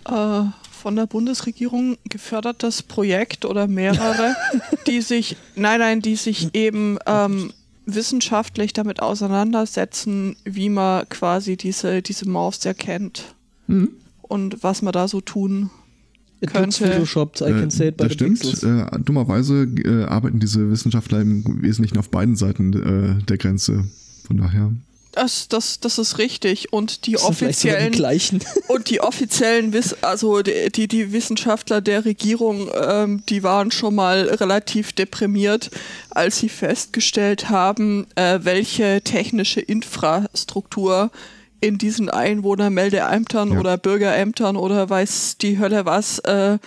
äh, 0.06 0.43
von 0.72 0.95
der 0.95 1.08
Bundesregierung 1.08 1.97
gefördertes 2.06 2.84
Projekt 2.84 3.45
oder 3.45 3.68
mehrere, 3.68 4.36
die 4.88 5.02
sich, 5.02 5.36
nein, 5.56 5.80
nein, 5.80 6.02
die 6.02 6.16
sich 6.16 6.54
eben 6.54 6.99
ähm, 7.08 7.54
wissenschaftlich 7.86 8.74
damit 8.74 9.02
auseinandersetzen, 9.02 10.36
wie 10.43 10.70
man 10.70 11.10
quasi 11.10 11.58
diese, 11.58 12.02
diese 12.02 12.30
Morphs 12.30 12.66
erkennt 12.66 13.36
und 14.22 14.64
was 14.64 14.82
man 14.82 14.93
da 14.93 15.08
so 15.08 15.22
tun 15.22 15.72
It 16.42 16.54
looks 16.54 16.80
Könnte- 16.80 16.92
photoshopped, 16.94 17.42
I 17.42 17.52
can 17.52 17.70
say 17.70 17.89
it 17.89 17.98
by 17.98 18.04
das 18.06 18.14
the 18.14 18.16
stimmt. 18.16 18.42
pixels. 18.42 18.64
Äh, 18.64 19.00
dummerweise 19.06 19.64
äh, 19.64 20.06
arbeiten 20.06 20.39
diese 20.39 20.70
Wissenschaftler 20.72 21.22
im 21.22 21.62
Wesentlichen 21.62 21.98
auf 22.00 22.10
beiden 22.10 22.36
Seiten 22.36 22.74
äh, 23.20 23.24
der 23.26 23.38
Grenze. 23.38 23.86
Von 24.26 24.38
daher. 24.38 24.72
Das, 25.14 25.50
das, 25.50 25.82
das 25.82 25.98
ist 26.00 26.18
richtig. 26.20 26.72
Und 26.72 27.06
die 27.06 27.12
Das 27.14 27.24
offiziellen 27.24 27.92
die 27.92 27.98
gleichen. 27.98 28.39
Und 28.70 28.89
die 28.89 29.02
offiziellen, 29.02 29.74
Wiss 29.74 29.94
also 30.02 30.42
die, 30.42 30.72
die, 30.74 30.88
die 30.88 31.12
Wissenschaftler 31.12 31.82
der 31.82 32.06
Regierung, 32.06 32.70
ähm, 32.82 33.22
die 33.28 33.44
waren 33.44 33.72
schon 33.72 33.94
mal 33.94 34.22
relativ 34.22 34.94
deprimiert, 34.94 35.70
als 36.12 36.39
sie 36.39 36.48
festgestellt 36.50 37.50
haben, 37.50 38.08
äh, 38.16 38.39
welche 38.44 39.02
technische 39.04 39.60
Infrastruktur 39.60 41.12
in 41.62 41.78
diesen 41.78 42.09
Einwohnermeldeämtern 42.09 43.53
Ja. 43.53 43.59
oder 43.59 43.78
Bürgerämtern 43.78 44.57
oder 44.57 44.89
weiß 44.89 45.38
die 45.38 45.59
Hölle 45.59 45.86
was 45.86 46.20
äh, 46.20 46.57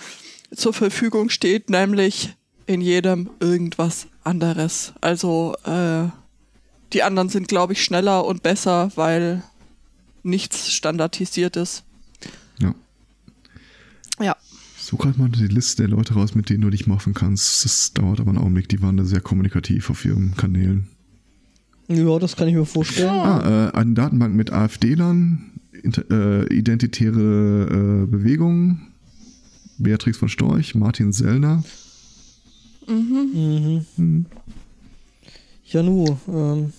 zur 0.55 0.73
Verfügung 0.73 1.29
steht, 1.29 1.69
nämlich 1.69 2.33
in 2.65 2.81
jedem 2.81 3.29
irgendwas 3.39 4.07
anderes. 4.23 4.93
Also 5.01 5.55
äh, 5.65 6.07
die 6.93 7.03
anderen 7.03 7.29
sind, 7.29 7.47
glaube 7.47 7.73
ich, 7.73 7.83
schneller 7.83 8.25
und 8.25 8.41
besser, 8.41 8.91
weil 8.95 9.43
nichts 10.23 10.71
standardisiert 10.71 11.57
ist. 11.57 11.83
Ja. 12.59 12.73
Ja. 14.19 14.35
Suche 14.79 15.07
gerade 15.09 15.19
mal 15.19 15.29
die 15.29 15.47
Liste 15.47 15.83
der 15.83 15.89
Leute 15.89 16.13
raus, 16.13 16.35
mit 16.35 16.49
denen 16.49 16.61
du 16.61 16.69
dich 16.69 16.87
morphen 16.87 17.13
kannst. 17.13 17.65
Das 17.65 17.91
dauert 17.93 18.19
aber 18.19 18.29
einen 18.29 18.37
Augenblick. 18.39 18.69
Die 18.69 18.81
waren 18.81 18.97
da 18.97 19.03
sehr 19.03 19.19
kommunikativ 19.21 19.89
auf 19.89 20.05
ihren 20.05 20.35
Kanälen. 20.37 20.87
Ja, 21.87 22.19
das 22.19 22.35
kann 22.35 22.47
ich 22.47 22.55
mir 22.55 22.65
vorstellen. 22.65 23.09
Ah, 23.09 23.69
äh, 23.69 23.77
eine 23.77 23.93
Datenbank 23.93 24.33
mit 24.35 24.51
AfD-Lern, 24.51 25.51
äh, 26.09 26.53
identitäre 26.53 28.03
äh, 28.03 28.05
Bewegungen, 28.07 28.87
Beatrix 29.77 30.17
von 30.17 30.29
Storch, 30.29 30.73
Martin 30.75 31.11
Sellner. 31.11 31.63
Mhm. 32.87 34.25
Ja, 35.65 35.83
nu. 35.83 36.17
Ähm, 36.27 36.73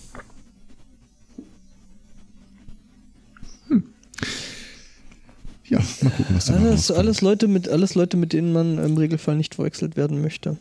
Ja, 5.69 5.79
mal 6.01 6.11
gucken, 6.11 6.35
was 6.35 6.45
da 6.45 6.53
Alles, 6.53 6.91
alles, 6.91 7.21
Leute 7.21 7.47
mit, 7.47 7.67
alles 7.67 7.95
Leute, 7.95 8.15
mit 8.15 8.31
denen 8.33 8.53
man 8.53 8.77
im 8.77 8.97
Regelfall 8.97 9.35
nicht 9.35 9.55
verwechselt 9.55 9.97
werden 9.97 10.21
möchte. 10.21 10.57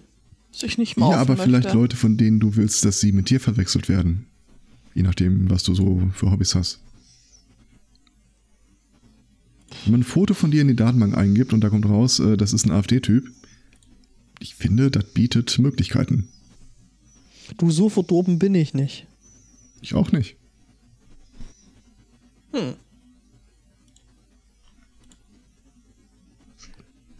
Sich 0.50 0.78
nicht 0.78 0.96
mal 0.96 1.12
Ja, 1.12 1.18
aber 1.18 1.36
vielleicht 1.36 1.64
möchte. 1.64 1.78
Leute, 1.78 1.96
von 1.96 2.16
denen 2.16 2.40
du 2.40 2.56
willst, 2.56 2.84
dass 2.84 2.98
sie 3.00 3.12
mit 3.12 3.30
dir 3.30 3.38
verwechselt 3.38 3.88
werden. 3.88 4.26
Je 4.96 5.02
nachdem, 5.02 5.50
was 5.50 5.62
du 5.62 5.74
so 5.74 6.10
für 6.14 6.30
Hobbys 6.30 6.54
hast. 6.54 6.80
Wenn 9.84 9.92
man 9.92 10.00
ein 10.00 10.04
Foto 10.04 10.32
von 10.32 10.50
dir 10.50 10.62
in 10.62 10.68
die 10.68 10.74
Datenbank 10.74 11.14
eingibt 11.14 11.52
und 11.52 11.60
da 11.60 11.68
kommt 11.68 11.84
raus, 11.84 12.18
äh, 12.18 12.38
das 12.38 12.54
ist 12.54 12.64
ein 12.64 12.70
AfD-Typ, 12.70 13.30
ich 14.40 14.54
finde, 14.54 14.90
das 14.90 15.04
bietet 15.04 15.58
Möglichkeiten. 15.58 16.28
Du, 17.58 17.70
so 17.70 17.90
verdorben 17.90 18.38
bin 18.38 18.54
ich 18.54 18.72
nicht. 18.72 19.06
Ich 19.82 19.94
auch 19.94 20.12
nicht. 20.12 20.36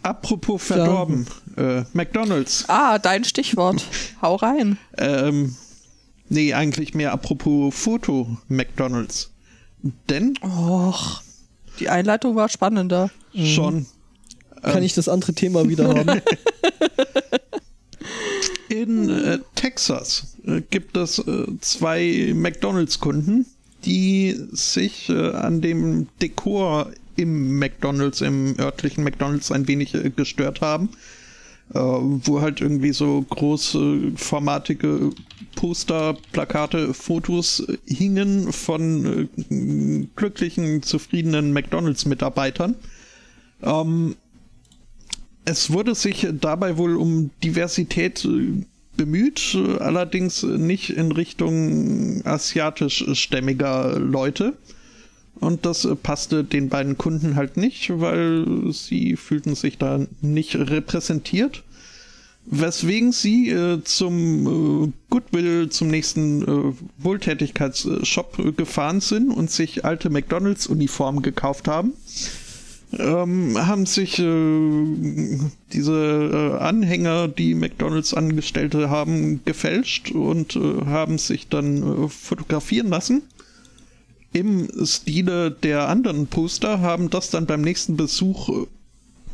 Apropos 0.03 0.63
verdorben, 0.63 1.27
äh, 1.59 1.85
McDonalds. 1.93 2.65
Ah, 2.69 2.99
dein 2.99 3.25
Stichwort. 3.25 3.85
Hau 4.23 4.37
rein. 4.37 4.79
Ähm, 4.97 5.55
nee, 6.29 6.55
eigentlich 6.55 6.95
mehr 6.95 7.13
apropos 7.13 7.75
Foto 7.75 8.37
McDonalds. 8.49 9.31
Denn 10.09 10.35
Och, 10.43 11.23
die 11.79 11.89
Einleitung 11.89 12.35
war 12.37 12.49
spannender. 12.49 13.11
schon 13.35 13.87
Kann 14.63 14.83
ich 14.83 14.95
das 14.95 15.09
andere 15.09 15.35
Thema 15.35 15.69
wieder 15.69 15.89
haben? 15.95 16.21
in 18.69 19.09
äh, 19.11 19.39
Texas 19.55 20.37
äh, 20.45 20.61
gibt 20.71 20.97
es 20.97 21.19
äh, 21.19 21.47
zwei 21.61 22.33
McDonalds-Kunden, 22.35 23.47
die 23.85 24.37
sich 24.53 25.09
äh, 25.09 25.31
an 25.33 25.61
dem 25.61 26.09
Dekor 26.21 26.91
im 27.17 27.59
McDonalds, 27.59 28.21
im 28.21 28.59
örtlichen 28.59 29.05
McDonalds 29.05 29.53
ein 29.53 29.69
wenig 29.69 29.95
äh, 29.95 30.11
gestört 30.11 30.61
haben. 30.61 30.91
Äh, 31.75 31.79
wo 31.79 32.41
halt 32.41 32.61
irgendwie 32.61 32.93
so 32.93 33.23
großformatige 33.29 35.11
Poster, 35.57 36.17
Plakate, 36.31 36.95
Fotos 36.95 37.67
hingen 37.85 38.53
von 38.53 39.29
äh, 39.51 40.07
glücklichen, 40.15 40.85
zufriedenen 40.85 41.53
McDonalds-Mitarbeitern. 41.53 42.77
Ähm, 43.63 44.15
es 45.45 45.73
wurde 45.73 45.97
sich 45.97 46.29
dabei 46.41 46.77
wohl 46.77 46.97
um 46.97 47.31
Diversität 47.43 48.25
äh, 48.25 48.65
bemüht, 48.97 49.59
allerdings 49.79 50.43
nicht 50.43 50.91
in 50.91 51.13
Richtung 51.13 52.25
asiatischstämmiger 52.25 53.99
Leute. 53.99 54.55
Und 55.39 55.67
das 55.67 55.87
passte 56.03 56.45
den 56.45 56.71
beiden 56.71 56.97
Kunden 56.97 57.37
halt 57.37 57.59
nicht, 57.59 57.91
weil 58.01 58.73
sie 58.73 59.17
fühlten 59.17 59.55
sich 59.55 59.77
da 59.77 60.07
nicht 60.23 60.57
repräsentiert. 60.57 61.63
Weswegen 62.49 63.11
sie 63.11 63.51
äh, 63.51 63.83
zum 63.83 64.87
äh, 64.87 64.93
Goodwill, 65.11 65.69
zum 65.69 65.89
nächsten 65.89 66.43
äh, 66.43 66.73
Wohltätigkeitsshop 66.99 68.39
äh, 68.39 68.53
gefahren 68.53 69.01
sind 69.01 69.31
und 69.31 69.51
sich 69.51 69.85
alte 69.85 70.11
McDonalds-Uniformen 70.11 71.23
gekauft 71.23 71.67
haben 71.67 71.95
ähm, 72.99 73.59
haben 73.59 73.85
sich 73.85 74.19
äh, 74.21 75.39
diese 75.73 76.53
äh, 76.55 76.63
Anhänger, 76.63 77.27
die 77.29 77.55
McDonalds 77.55 78.15
Angestellte 78.15 78.91
haben, 78.91 79.45
gefälscht 79.45 80.13
und 80.13 80.55
haben 80.55 81.19
sich 81.19 81.49
dann 81.49 82.09
fotografieren 82.09 82.89
lassen. 82.89 83.23
Im 84.33 84.69
Stile 84.85 85.51
der 85.51 85.89
anderen 85.89 86.27
Poster 86.27 86.81
haben 86.81 87.11
das 87.11 87.31
dann 87.31 87.47
beim 87.47 87.63
nächsten 87.63 87.97
Besuch, 87.97 88.67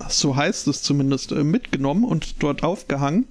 so 0.09 0.37
heißt 0.37 0.67
es 0.69 0.83
zumindest, 0.83 1.33
äh, 1.33 1.45
mitgenommen 1.45 2.05
und 2.05 2.43
dort 2.43 2.63
aufgehangen. 2.63 3.27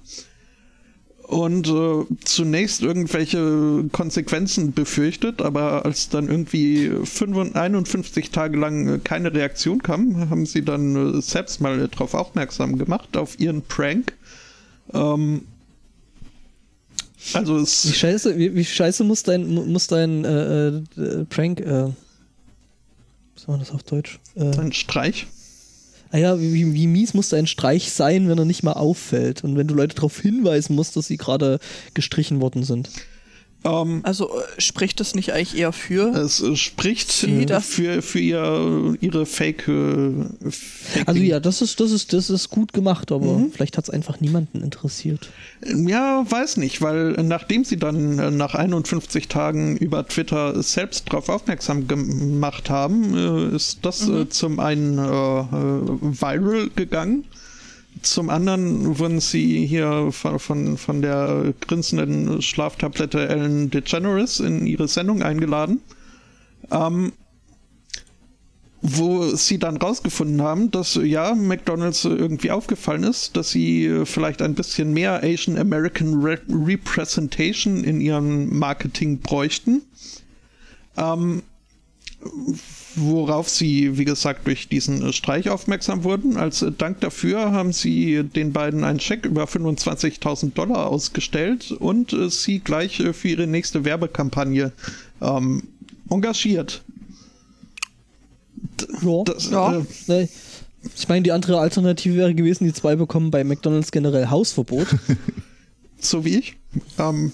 Und 1.22 1.66
äh, 1.68 2.04
zunächst 2.24 2.82
irgendwelche 2.82 3.84
Konsequenzen 3.92 4.72
befürchtet, 4.72 5.40
aber 5.40 5.84
als 5.86 6.10
dann 6.10 6.28
irgendwie 6.28 6.90
55, 7.04 7.56
51 7.56 8.30
Tage 8.32 8.58
lang 8.58 8.88
äh, 8.88 8.98
keine 8.98 9.32
Reaktion 9.32 9.82
kam, 9.82 10.28
haben 10.28 10.44
sie 10.44 10.62
dann 10.62 11.16
äh, 11.18 11.22
selbst 11.22 11.60
mal 11.62 11.88
darauf 11.88 12.12
aufmerksam 12.14 12.76
gemacht, 12.76 13.16
auf 13.16 13.40
ihren 13.40 13.62
Prank. 13.62 14.12
Ähm, 14.92 15.42
also 17.32 17.58
Wie 17.58 17.62
es 17.62 17.96
scheiße, 17.96 18.36
wie, 18.36 18.54
wie 18.54 18.64
scheiße 18.64 19.04
muss 19.04 19.22
dein, 19.22 19.46
mu- 19.46 19.64
muss 19.64 19.86
dein 19.86 20.24
äh, 20.24 21.24
Prank, 21.30 21.60
äh, 21.60 21.88
was 23.36 23.48
war 23.48 23.56
das 23.58 23.70
auf 23.70 23.84
Deutsch? 23.84 24.18
Äh, 24.34 24.56
ein 24.58 24.72
Streich. 24.72 25.26
Ah 26.12 26.18
ja, 26.18 26.40
wie, 26.40 26.74
wie 26.74 26.86
mies 26.86 27.14
muss 27.14 27.30
dein 27.30 27.46
Streich 27.46 27.90
sein, 27.90 28.28
wenn 28.28 28.38
er 28.38 28.44
nicht 28.44 28.62
mal 28.62 28.74
auffällt 28.74 29.42
und 29.42 29.56
wenn 29.56 29.66
du 29.66 29.74
Leute 29.74 29.96
darauf 29.96 30.20
hinweisen 30.20 30.76
musst, 30.76 30.94
dass 30.96 31.06
sie 31.06 31.16
gerade 31.16 31.58
gestrichen 31.94 32.40
worden 32.40 32.62
sind. 32.62 32.90
Ähm, 33.64 34.00
Also 34.02 34.28
äh, 34.28 34.60
spricht 34.60 34.98
das 35.00 35.14
nicht 35.14 35.32
eigentlich 35.32 35.56
eher 35.56 35.72
für? 35.72 36.08
es 36.16 36.40
äh, 36.42 36.56
spricht 36.56 37.12
Sie, 37.12 37.44
äh, 37.44 37.60
für, 37.60 38.02
für 38.02 38.18
ihr, 38.18 38.94
ihre 39.00 39.24
Fake. 39.26 39.68
Äh, 39.68 40.50
Fake 40.50 41.06
Also 41.08 41.20
ja, 41.20 41.38
das 41.40 41.62
ist, 41.62 41.78
das 41.80 41.90
ist, 41.92 42.12
das 42.12 42.28
ist 42.30 42.50
gut 42.50 42.72
gemacht, 42.72 43.12
aber 43.12 43.38
Mhm. 43.38 43.52
vielleicht 43.52 43.76
hat 43.76 43.84
es 43.84 43.90
einfach 43.90 44.20
niemanden 44.20 44.62
interessiert. 44.62 45.30
Ja, 45.64 46.24
weiß 46.28 46.56
nicht, 46.56 46.82
weil 46.82 47.12
nachdem 47.22 47.64
sie 47.64 47.76
dann 47.76 48.18
äh, 48.18 48.30
nach 48.30 48.54
51 48.54 49.28
Tagen 49.28 49.76
über 49.76 50.06
Twitter 50.06 50.60
selbst 50.62 51.08
darauf 51.08 51.28
aufmerksam 51.28 51.86
gemacht 51.88 52.68
haben, 52.70 53.16
äh, 53.16 53.54
ist 53.56 53.78
das 53.82 54.08
äh, 54.08 54.28
zum 54.28 54.58
einen 54.60 54.98
äh, 54.98 55.02
viral 56.20 56.70
gegangen. 56.74 57.24
Zum 58.00 58.30
anderen 58.30 58.98
wurden 58.98 59.20
sie 59.20 59.66
hier 59.66 60.08
von, 60.10 60.38
von, 60.38 60.78
von 60.78 61.02
der 61.02 61.54
grinsenden 61.60 62.40
Schlaftablette 62.42 63.28
Ellen 63.28 63.70
DeGeneres 63.70 64.40
in 64.40 64.66
ihre 64.66 64.88
Sendung 64.88 65.22
eingeladen. 65.22 65.80
Ähm, 66.70 67.12
wo 68.82 69.36
sie 69.36 69.58
dann 69.58 69.76
rausgefunden 69.76 70.42
haben, 70.42 70.72
dass 70.72 70.96
ja 70.96 71.36
McDonald's 71.36 72.04
irgendwie 72.04 72.50
aufgefallen 72.50 73.04
ist, 73.04 73.36
dass 73.36 73.50
sie 73.50 74.02
vielleicht 74.04 74.42
ein 74.42 74.54
bisschen 74.54 74.92
mehr 74.92 75.22
Asian 75.22 75.56
American 75.56 76.20
Re 76.20 76.40
Representation 76.48 77.84
in 77.84 78.00
ihrem 78.00 78.58
Marketing 78.58 79.20
bräuchten. 79.20 79.82
Ähm, 80.96 81.42
worauf 82.96 83.48
sie, 83.48 83.98
wie 83.98 84.04
gesagt, 84.04 84.46
durch 84.46 84.68
diesen 84.68 85.02
äh, 85.02 85.12
Streich 85.12 85.48
aufmerksam 85.48 86.04
wurden. 86.04 86.36
Als 86.36 86.62
äh, 86.62 86.72
Dank 86.72 87.00
dafür 87.00 87.52
haben 87.52 87.72
sie 87.72 88.22
den 88.22 88.52
beiden 88.52 88.84
einen 88.84 89.00
Scheck 89.00 89.24
über 89.26 89.44
25.000 89.44 90.52
Dollar 90.52 90.86
ausgestellt 90.86 91.72
und 91.72 92.12
äh, 92.12 92.30
sie 92.30 92.60
gleich 92.60 93.02
für 93.12 93.28
ihre 93.28 93.46
nächste 93.46 93.84
Werbekampagne 93.84 94.72
ähm, 95.20 95.62
engagiert. 96.10 96.82
Ja. 99.02 99.22
Das, 99.24 99.50
Ja. 99.50 99.78
Äh, 99.78 99.82
Ne, 100.06 100.28
Ich 100.96 101.08
meine, 101.08 101.22
die 101.22 101.32
andere 101.32 101.60
Alternative 101.60 102.16
wäre 102.16 102.34
gewesen, 102.34 102.64
die 102.64 102.72
zwei 102.72 102.96
bekommen 102.96 103.30
bei 103.30 103.44
McDonalds 103.44 103.92
generell 103.92 104.28
Hausverbot. 104.28 104.88
so 105.98 106.24
wie 106.24 106.38
ich. 106.38 106.56
Ähm, 106.98 107.32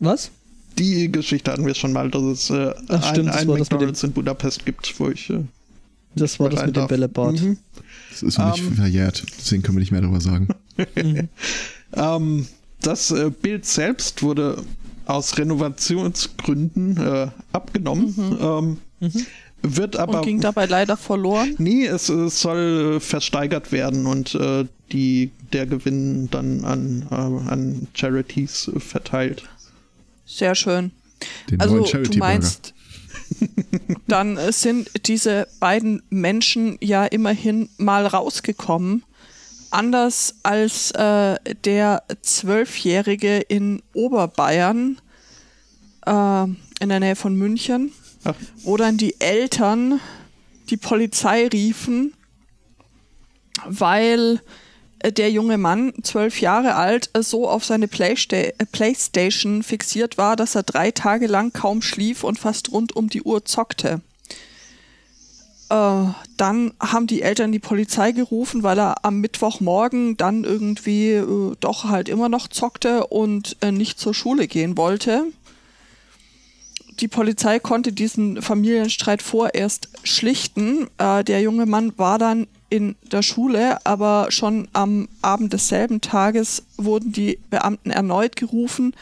Was? 0.00 0.30
Die 0.78 1.10
Geschichte 1.10 1.52
hatten 1.52 1.66
wir 1.66 1.74
schon 1.74 1.92
mal, 1.92 2.10
dass 2.10 2.22
es 2.22 2.50
äh, 2.50 2.72
Ach, 2.88 3.10
stimmt, 3.10 3.30
ein, 3.30 3.48
ein 3.50 3.58
McDonalds 3.58 4.02
in 4.02 4.12
Budapest 4.12 4.64
gibt, 4.66 4.98
wo 4.98 5.08
ich 5.08 5.30
äh, 5.30 5.40
Das 6.14 6.38
war 6.40 6.50
das 6.50 6.64
mit 6.66 6.76
dem. 6.76 6.86
Bällebad. 6.86 7.40
Mhm. 7.40 7.58
Das 8.10 8.22
ist 8.22 8.38
noch 8.38 8.52
nicht 8.52 8.64
Ähm. 8.64 8.74
verjährt, 8.74 9.24
deswegen 9.38 9.62
können 9.62 9.76
wir 9.76 9.80
nicht 9.80 9.92
mehr 9.92 10.00
darüber 10.02 10.20
sagen. 10.20 10.48
Ähm, 11.96 12.48
das 12.80 13.12
äh, 13.12 13.30
Bild 13.30 13.64
selbst 13.66 14.24
wurde 14.24 14.64
aus 15.06 15.38
Renovationsgründen 15.38 16.96
äh, 16.96 17.28
abgenommen, 17.52 18.36
ähm, 19.00 19.12
wird 19.62 19.96
aber 19.96 20.18
und 20.18 20.24
ging 20.24 20.40
dabei 20.40 20.66
leider 20.66 20.96
verloren. 20.96 21.54
nee, 21.58 21.86
es, 21.86 22.08
äh, 22.08 22.28
soll 22.28 22.96
äh, 22.96 23.00
versteigert 23.00 23.70
werden 23.70 24.06
und 24.06 24.34
äh, 24.34 24.64
die 24.92 25.30
der 25.52 25.66
Gewinn 25.66 26.28
dann 26.30 26.64
an, 26.64 27.06
äh, 27.10 27.14
an 27.14 27.86
Charities 27.94 28.68
äh, 28.74 28.80
verteilt. 28.80 29.44
Sehr 30.26 30.54
schön. 30.54 30.92
Den 31.50 31.60
Also 31.60 31.82
du 31.82 32.18
meinst, 32.18 32.74
dann 34.08 34.38
sind 34.52 34.90
diese 35.06 35.48
beiden 35.60 36.02
Menschen 36.10 36.78
ja 36.80 37.04
immerhin 37.04 37.68
mal 37.78 38.06
rausgekommen. 38.06 39.04
Anders 39.70 40.36
als 40.42 40.92
äh, 40.92 41.36
der 41.64 42.04
Zwölfjährige 42.22 43.38
in 43.38 43.82
Oberbayern 43.92 45.00
äh, 46.06 46.44
in 46.44 46.88
der 46.88 47.00
Nähe 47.00 47.16
von 47.16 47.34
München, 47.34 47.92
Ach. 48.24 48.34
wo 48.62 48.76
dann 48.76 48.96
die 48.96 49.20
Eltern 49.20 50.00
die 50.70 50.76
Polizei 50.76 51.48
riefen, 51.48 52.14
weil 53.66 54.40
der 55.10 55.30
junge 55.30 55.58
Mann, 55.58 55.92
zwölf 56.02 56.40
Jahre 56.40 56.74
alt, 56.74 57.10
so 57.20 57.48
auf 57.48 57.64
seine 57.64 57.88
Playsta 57.88 58.36
Playstation 58.72 59.62
fixiert 59.62 60.18
war, 60.18 60.36
dass 60.36 60.54
er 60.54 60.62
drei 60.62 60.90
Tage 60.90 61.26
lang 61.26 61.52
kaum 61.52 61.82
schlief 61.82 62.24
und 62.24 62.38
fast 62.38 62.72
rund 62.72 62.96
um 62.96 63.08
die 63.08 63.22
Uhr 63.22 63.44
zockte. 63.44 64.00
äh, 65.70 66.04
dann 66.36 66.72
haben 66.80 67.06
die 67.06 67.22
Eltern 67.22 67.52
die 67.52 67.58
Polizei 67.58 68.12
gerufen, 68.12 68.62
weil 68.62 68.78
er 68.78 69.04
am 69.04 69.20
Mittwochmorgen 69.20 70.16
dann 70.16 70.44
irgendwie 70.44 71.12
äh, 71.12 71.54
doch 71.60 71.84
halt 71.84 72.08
immer 72.08 72.28
noch 72.28 72.48
zockte 72.48 73.06
und 73.06 73.56
äh, 73.60 73.72
nicht 73.72 73.98
zur 73.98 74.14
Schule 74.14 74.46
gehen 74.46 74.76
wollte. 74.76 75.26
Die 77.00 77.08
Polizei 77.08 77.58
konnte 77.58 77.92
diesen 77.92 78.40
Familienstreit 78.40 79.22
vorerst 79.22 79.88
schlichten. 80.04 80.88
Äh, 80.98 81.24
der 81.24 81.40
junge 81.40 81.66
Mann 81.66 81.92
war 81.96 82.18
dann 82.18 82.46
in 82.74 82.96
der 83.12 83.22
Schule, 83.22 83.86
aber 83.86 84.32
schon 84.32 84.66
am 84.72 85.08
Abend 85.22 85.52
desselben 85.52 86.00
Tages 86.00 86.64
wurden 86.76 87.12
die 87.12 87.38
Beamten 87.48 87.92
erneut 87.92 88.34
gerufen, 88.34 88.96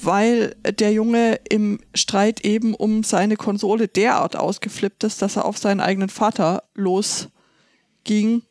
weil 0.00 0.54
der 0.78 0.92
Junge 0.92 1.40
im 1.48 1.80
Streit 1.92 2.44
eben 2.44 2.72
um 2.72 3.02
seine 3.02 3.34
Konsole 3.34 3.88
derart 3.88 4.36
ausgeflippt 4.36 5.02
ist, 5.02 5.22
dass 5.22 5.34
er 5.34 5.44
auf 5.44 5.58
seinen 5.58 5.80
eigenen 5.80 6.08
Vater 6.08 6.62
losging. 6.76 8.42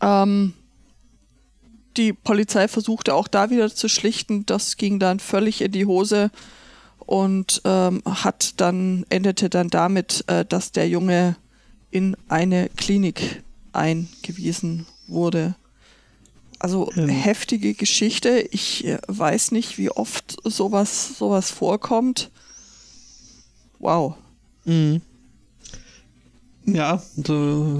Ähm, 0.00 0.54
die 1.98 2.14
Polizei 2.14 2.68
versuchte 2.68 3.12
auch 3.12 3.28
da 3.28 3.50
wieder 3.50 3.68
zu 3.68 3.90
schlichten, 3.90 4.46
das 4.46 4.78
ging 4.78 4.98
dann 4.98 5.20
völlig 5.20 5.60
in 5.60 5.72
die 5.72 5.84
Hose 5.84 6.30
und 7.04 7.60
ähm, 7.66 8.00
hat 8.06 8.58
dann 8.62 9.04
endete 9.10 9.50
dann 9.50 9.68
damit, 9.68 10.24
äh, 10.26 10.46
dass 10.46 10.72
der 10.72 10.88
Junge 10.88 11.36
in 11.90 12.16
eine 12.28 12.68
Klinik 12.76 13.42
eingewiesen 13.72 14.86
wurde. 15.06 15.54
Also 16.58 16.90
ähm. 16.94 17.08
heftige 17.08 17.74
Geschichte. 17.74 18.46
Ich 18.50 18.84
äh, 18.86 18.98
weiß 19.06 19.52
nicht, 19.52 19.78
wie 19.78 19.90
oft 19.90 20.36
sowas, 20.44 21.16
sowas 21.18 21.50
vorkommt. 21.50 22.30
Wow. 23.78 24.14
Mhm. 24.64 25.00
Ja, 26.66 27.02
da 27.16 27.78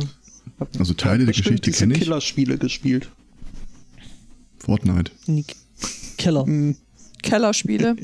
also 0.78 0.94
Teile 0.94 1.24
der 1.24 1.34
Geschichte 1.34 1.70
kenne 1.70 1.94
ich. 1.94 2.00
Killerspiele 2.02 2.58
gespielt. 2.58 3.10
Fortnite. 4.58 5.12
Keller. 6.16 6.46
Mhm. 6.46 6.76
Kellerspiele. 7.22 7.96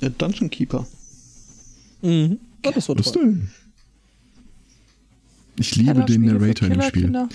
Dungeon 0.18 0.50
Keeper. 0.50 0.86
Mhm. 2.02 2.38
Ja, 2.64 2.72
das 2.72 2.88
war 2.88 2.96
toll. 2.96 3.48
Ich 5.56 5.76
liebe 5.76 6.04
den 6.04 6.22
Narrator 6.22 6.68
im 6.68 6.82
Spiel. 6.82 7.02
Kinder 7.02 7.28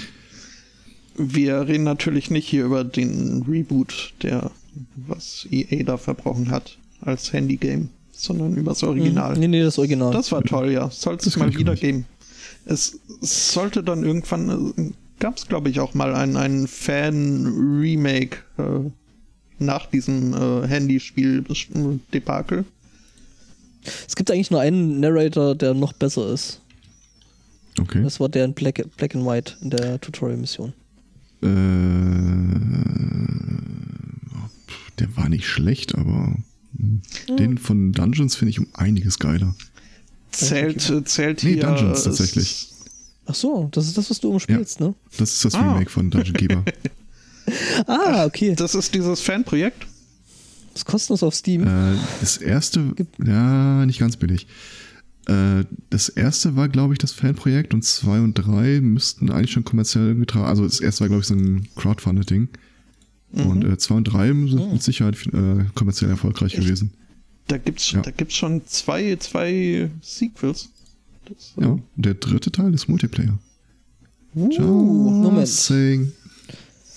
wir 1.19 1.67
reden 1.67 1.83
natürlich 1.83 2.31
nicht 2.31 2.47
hier 2.47 2.65
über 2.65 2.83
den 2.83 3.43
Reboot, 3.47 4.13
der 4.23 4.51
was 4.95 5.45
EA 5.51 5.83
da 5.83 5.97
verbrochen 5.97 6.49
hat 6.49 6.77
als 7.01 7.33
Handygame, 7.33 7.89
sondern 8.11 8.55
über 8.55 8.71
das 8.71 8.83
Original. 8.83 9.37
Nee, 9.37 9.49
nee, 9.49 9.61
das 9.61 9.77
Original. 9.77 10.13
Das 10.13 10.31
war 10.31 10.43
toll, 10.43 10.71
ja. 10.71 10.89
Sollte 10.89 11.27
es 11.27 11.35
mal 11.35 11.53
wieder 11.53 11.75
geben. 11.75 12.05
Es 12.65 12.99
sollte 13.21 13.83
dann 13.83 14.03
irgendwann, 14.03 14.73
äh, 14.77 14.91
gab 15.19 15.37
es 15.37 15.47
glaube 15.47 15.69
ich 15.69 15.81
auch 15.81 15.93
mal 15.93 16.15
einen, 16.15 16.37
einen 16.37 16.67
Fan-Remake 16.67 18.37
äh, 18.57 18.89
nach 19.59 19.87
diesem 19.87 20.33
äh, 20.33 20.67
Handyspiel-Debakel. 20.67 22.63
Es 24.07 24.15
gibt 24.15 24.31
eigentlich 24.31 24.51
nur 24.51 24.61
einen 24.61 25.01
Narrator, 25.01 25.55
der 25.55 25.73
noch 25.73 25.93
besser 25.93 26.31
ist. 26.31 26.61
Okay. 27.79 28.03
Das 28.03 28.19
war 28.19 28.29
der 28.29 28.45
in 28.45 28.53
Black, 28.53 28.83
Black 28.97 29.15
and 29.15 29.25
White 29.25 29.53
in 29.61 29.69
der 29.69 29.99
Tutorial-Mission. 30.01 30.73
Äh, 31.41 31.47
der 34.99 35.15
war 35.15 35.29
nicht 35.29 35.47
schlecht, 35.47 35.95
aber 35.95 36.35
hm. 36.77 37.01
den 37.37 37.57
von 37.57 37.93
Dungeons 37.93 38.35
finde 38.35 38.51
ich 38.51 38.59
um 38.59 38.67
einiges 38.73 39.19
geiler. 39.19 39.55
Zählt, 40.31 40.89
äh, 40.89 41.03
zählt 41.03 41.43
nee, 41.43 41.53
hier. 41.53 41.63
Dungeons 41.63 42.03
tatsächlich. 42.03 42.67
Ach 43.25 43.35
so, 43.35 43.69
das 43.71 43.87
ist 43.87 43.97
das, 43.97 44.09
was 44.09 44.19
du 44.19 44.31
umspielst, 44.31 44.79
ja, 44.79 44.87
ne? 44.87 44.95
Das 45.17 45.33
ist 45.33 45.45
das 45.45 45.53
ah. 45.53 45.73
Remake 45.73 45.89
von 45.89 46.09
Dungeon 46.09 46.35
Keeper. 46.35 46.65
ah, 47.87 48.25
okay. 48.25 48.55
Das 48.55 48.75
ist 48.75 48.93
dieses 48.93 49.21
Fanprojekt? 49.21 49.85
Was 50.73 50.85
kostet 50.85 51.11
das 51.11 51.23
auf 51.23 51.35
Steam? 51.35 51.63
Äh, 51.63 51.95
das 52.21 52.37
erste, 52.37 52.93
ja, 53.23 53.85
nicht 53.85 53.99
ganz 53.99 54.17
billig. 54.17 54.47
Äh, 55.29 55.65
das 55.91 56.09
erste 56.09 56.55
war, 56.55 56.69
glaube 56.69 56.93
ich, 56.93 56.97
das 56.97 57.11
Fanprojekt 57.11 57.73
und 57.75 57.83
zwei 57.83 58.19
und 58.19 58.33
drei 58.33 58.81
müssten 58.81 59.29
eigentlich 59.29 59.51
schon 59.51 59.63
kommerziell 59.63 60.15
getragen. 60.15 60.45
Also 60.45 60.63
das 60.63 60.79
erste 60.79 61.01
war, 61.01 61.09
glaube 61.09 61.21
ich, 61.21 61.27
so 61.27 61.35
ein 61.35 61.67
Crowdfunding. 61.75 62.49
Mhm. 63.31 63.45
Und 63.45 63.63
äh, 63.63 63.77
zwei 63.77 63.95
und 63.95 64.05
drei 64.05 64.27
sind 64.27 64.53
mhm. 64.53 64.73
mit 64.73 64.81
Sicherheit 64.81 65.15
äh, 65.27 65.65
kommerziell 65.75 66.09
erfolgreich 66.09 66.55
Echt? 66.55 66.63
gewesen. 66.63 66.93
Da 67.47 67.57
gibt's, 67.57 67.91
ja. 67.91 68.01
da 68.01 68.11
gibt's 68.11 68.35
schon 68.35 68.65
zwei, 68.65 69.15
zwei 69.17 69.91
Sequels. 70.01 70.69
Das, 71.25 71.53
ja, 71.59 71.77
der 71.95 72.15
dritte 72.15 72.51
Teil 72.51 72.73
ist 72.73 72.87
Multiplayer. 72.87 73.37
Uh, 74.35 74.49
Moment. 74.61 75.47
Sing. 75.47 76.11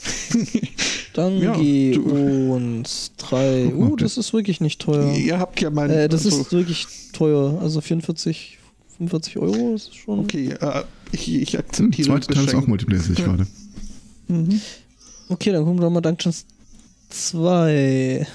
Dangi 1.15 1.93
ja, 1.93 2.01
und 2.01 2.85
drei. 3.19 3.67
Uh, 3.67 3.97
das 3.97 4.17
ist 4.17 4.33
wirklich 4.33 4.61
nicht 4.61 4.81
teuer. 4.81 5.15
Ihr 5.15 5.39
habt 5.39 5.61
ja 5.61 5.71
mein. 5.71 5.91
Äh, 5.91 6.09
das 6.09 6.25
also, 6.25 6.41
ist 6.41 6.53
wirklich 6.53 6.87
teuer. 7.13 7.59
Also 7.61 7.81
44, 7.81 8.59
45 8.97 9.39
Euro 9.39 9.75
ist 9.75 9.95
schon. 9.95 10.21
Okay, 10.21 10.55
äh, 10.61 10.83
ich, 11.13 11.33
ich 11.35 11.59
akzeptiere. 11.59 12.09
Der 12.09 12.21
zweite 12.21 12.35
Teil 12.35 12.45
ist 12.47 12.55
auch 12.55 12.67
Multiplayer, 12.67 13.01
sehe 13.01 13.15
ich 13.17 13.25
gerade. 13.25 13.47
Mhm. 14.29 14.61
Okay, 15.29 15.53
dann 15.53 15.65
gucken 15.65 15.81
wir 15.81 15.91
mal 15.91 16.01
Dungeons 16.01 16.47
2. 17.11 18.27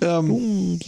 Ähm, 0.00 0.78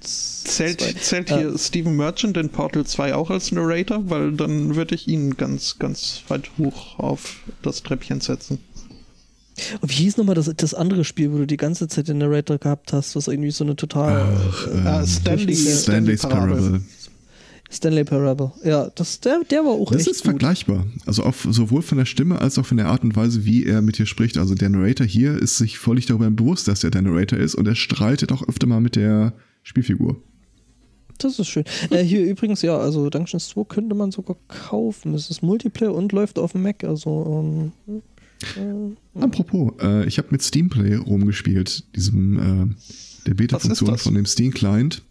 zählt, 0.00 0.80
zählt 0.80 1.28
hier 1.28 1.54
äh, 1.54 1.58
Steven 1.58 1.94
Merchant 1.96 2.36
in 2.36 2.48
Portal 2.48 2.86
2 2.86 3.14
auch 3.14 3.30
als 3.30 3.52
Narrator? 3.52 4.08
Weil 4.08 4.32
dann 4.32 4.74
würde 4.74 4.94
ich 4.94 5.06
ihn 5.06 5.36
ganz, 5.36 5.78
ganz 5.78 6.22
weit 6.28 6.50
hoch 6.58 6.98
auf 6.98 7.36
das 7.62 7.82
Treppchen 7.82 8.20
setzen. 8.20 8.58
Und 9.80 9.90
wie 9.90 10.04
hieß 10.04 10.16
nochmal 10.16 10.34
das, 10.34 10.50
das 10.56 10.74
andere 10.74 11.04
Spiel, 11.04 11.32
wo 11.32 11.38
du 11.38 11.46
die 11.46 11.56
ganze 11.56 11.88
Zeit 11.88 12.08
den 12.08 12.18
Narrator 12.18 12.58
gehabt 12.58 12.92
hast, 12.92 13.16
was 13.16 13.28
irgendwie 13.28 13.50
so 13.50 13.64
eine 13.64 13.76
total. 13.76 14.26
Ach, 14.50 14.66
äh, 14.66 15.02
uh, 15.02 15.06
Stanley, 15.06 15.56
Stanley's 15.56 16.22
Parable. 16.22 16.80
Stanley 17.70 18.04
Parable. 18.04 18.52
Ja, 18.64 18.90
das, 18.94 19.20
der, 19.20 19.40
der 19.48 19.64
war 19.64 19.72
auch 19.72 19.92
Das 19.92 20.06
ist 20.06 20.22
gut. 20.22 20.30
vergleichbar. 20.32 20.86
Also 21.06 21.22
auf, 21.22 21.46
sowohl 21.48 21.82
von 21.82 21.98
der 21.98 22.04
Stimme 22.04 22.40
als 22.40 22.58
auch 22.58 22.66
von 22.66 22.76
der 22.76 22.86
Art 22.88 23.04
und 23.04 23.14
Weise, 23.14 23.44
wie 23.44 23.64
er 23.64 23.80
mit 23.80 23.98
dir 23.98 24.06
spricht. 24.06 24.38
Also 24.38 24.54
der 24.54 24.68
Narrator 24.68 25.06
hier 25.06 25.36
ist 25.38 25.56
sich 25.58 25.78
völlig 25.78 26.06
darüber 26.06 26.28
bewusst, 26.30 26.66
dass 26.68 26.82
er 26.82 26.90
der 26.90 27.02
Narrator 27.02 27.38
ist 27.38 27.54
und 27.54 27.68
er 27.68 27.76
streitet 27.76 28.32
auch 28.32 28.46
öfter 28.48 28.66
mal 28.66 28.80
mit 28.80 28.96
der 28.96 29.32
Spielfigur. 29.62 30.20
Das 31.18 31.38
ist 31.38 31.48
schön. 31.48 31.64
Äh, 31.90 32.02
hier 32.02 32.24
übrigens, 32.24 32.62
ja, 32.62 32.76
also 32.78 33.08
Dungeons 33.10 33.48
2 33.50 33.64
könnte 33.64 33.94
man 33.94 34.10
sogar 34.10 34.36
kaufen. 34.48 35.14
Es 35.14 35.30
ist 35.30 35.42
Multiplayer 35.42 35.94
und 35.94 36.12
läuft 36.12 36.38
auf 36.38 36.52
dem 36.52 36.62
Mac. 36.62 36.82
Also 36.82 37.72
ähm, 37.86 38.02
äh, 38.56 39.20
Apropos, 39.20 39.72
äh, 39.82 40.06
ich 40.06 40.18
habe 40.18 40.28
mit 40.30 40.42
Steamplay 40.42 40.94
rumgespielt, 40.96 41.84
diesem 41.94 42.38
äh, 42.38 42.74
der 43.26 43.34
Beta-Funktion 43.34 43.98
von 43.98 44.14
dem 44.14 44.24
Steam 44.24 44.50
Client, 44.50 45.02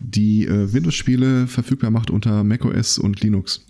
die 0.00 0.46
äh, 0.46 0.72
Windows-Spiele 0.72 1.46
verfügbar 1.46 1.90
macht 1.90 2.10
unter 2.10 2.44
macOS 2.44 2.98
und 2.98 3.20
Linux. 3.20 3.64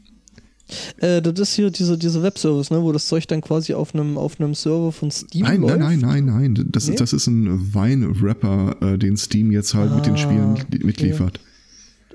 Äh, 0.99 1.22
das 1.22 1.39
ist 1.41 1.55
hier 1.55 1.70
diese, 1.70 1.97
diese 1.97 2.22
Webservice, 2.22 2.70
ne, 2.70 2.83
wo 2.83 2.93
das 2.93 3.07
Zeug 3.07 3.26
dann 3.29 3.41
quasi 3.41 3.72
auf 3.74 3.95
einem 3.95 4.18
auf 4.18 4.37
Server 4.53 4.93
von 4.93 5.11
Steam 5.11 5.45
nein, 5.45 5.61
läuft. 5.62 5.79
Nein, 5.79 6.01
nein, 6.01 6.24
nein, 6.26 6.55
nein. 6.55 6.68
Das, 6.70 6.87
nee? 6.87 6.95
ist, 6.95 7.01
das 7.01 7.12
ist 7.12 7.26
ein 7.26 7.74
Wine-Rapper, 7.74 8.76
äh, 8.83 8.99
den 8.99 9.16
Steam 9.16 9.51
jetzt 9.51 9.74
halt 9.74 9.91
ah, 9.91 9.97
mit 9.97 10.07
den 10.07 10.14
ah, 10.14 10.18
Spielen 10.18 10.59
mitliefert. 10.83 11.41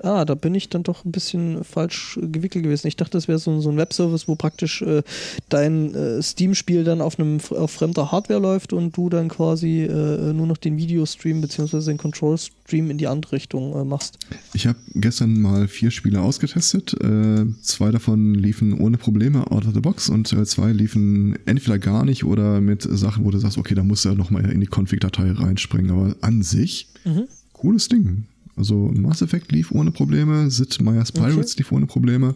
Ah, 0.02 0.24
da 0.24 0.34
bin 0.34 0.54
ich 0.54 0.68
dann 0.68 0.82
doch 0.82 1.04
ein 1.04 1.12
bisschen 1.12 1.64
falsch 1.64 2.18
gewickelt 2.20 2.64
gewesen. 2.64 2.86
Ich 2.88 2.96
dachte, 2.96 3.12
das 3.12 3.28
wäre 3.28 3.38
so, 3.38 3.60
so 3.60 3.70
ein 3.70 3.76
Webservice, 3.76 4.28
wo 4.28 4.34
praktisch 4.34 4.82
äh, 4.82 5.02
dein 5.48 5.94
äh, 5.94 6.22
Steam-Spiel 6.22 6.84
dann 6.84 7.00
auf 7.00 7.18
einem 7.18 7.38
auf 7.50 7.70
fremder 7.70 8.10
Hardware 8.10 8.40
läuft 8.40 8.72
und 8.72 8.96
du 8.96 9.08
dann 9.08 9.28
quasi 9.28 9.82
äh, 9.82 10.32
nur 10.32 10.46
noch 10.46 10.56
den 10.56 10.76
Videostream 10.76 11.40
bzw. 11.40 11.80
den 11.84 11.98
Control-Stream 11.98 12.90
in 12.90 12.98
die 12.98 13.06
andere 13.06 13.32
Richtung 13.32 13.74
äh, 13.74 13.84
machst. 13.84 14.18
Ich 14.52 14.66
habe 14.66 14.78
gestern 14.94 15.40
mal 15.40 15.68
vier 15.68 15.90
Spiele 15.90 16.20
ausgetestet. 16.20 16.94
Äh, 17.00 17.46
zwei 17.62 17.90
davon 17.90 18.34
liefen 18.34 18.78
ohne 18.80 18.98
Probleme 18.98 19.50
out 19.50 19.66
of 19.66 19.74
the 19.74 19.80
box 19.80 20.08
und 20.08 20.32
äh, 20.32 20.44
zwei 20.44 20.72
liefen 20.72 21.38
entweder 21.46 21.78
gar 21.78 22.04
nicht 22.04 22.24
oder 22.24 22.60
mit 22.60 22.82
Sachen, 22.82 23.24
wo 23.24 23.30
du 23.30 23.38
sagst, 23.38 23.58
okay, 23.58 23.74
da 23.74 23.82
musst 23.82 24.04
du 24.04 24.10
ja 24.10 24.14
nochmal 24.14 24.50
in 24.50 24.60
die 24.60 24.68
Config-Datei 24.68 25.32
reinspringen. 25.32 25.90
Aber 25.90 26.16
an 26.20 26.42
sich, 26.42 26.88
mhm. 27.04 27.24
cooles 27.52 27.88
Ding. 27.88 28.24
Also 28.56 28.76
Mass 28.76 29.22
Effect 29.22 29.50
lief 29.52 29.72
ohne 29.72 29.90
Probleme, 29.90 30.50
Sid 30.50 30.80
Meier's 30.80 31.12
Pirates 31.12 31.52
okay. 31.52 31.58
lief 31.58 31.72
ohne 31.72 31.86
Probleme. 31.86 32.34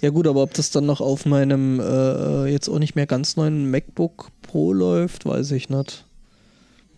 Ja 0.00 0.10
gut, 0.10 0.26
aber 0.26 0.42
ob 0.42 0.54
das 0.54 0.70
dann 0.70 0.86
noch 0.86 1.00
auf 1.00 1.26
meinem 1.26 1.80
äh, 1.80 2.46
jetzt 2.46 2.68
auch 2.68 2.78
nicht 2.78 2.96
mehr 2.96 3.06
ganz 3.06 3.36
neuen 3.36 3.70
MacBook 3.70 4.30
Pro 4.42 4.72
läuft, 4.72 5.26
weiß 5.26 5.52
ich 5.52 5.68
nicht. 5.68 6.04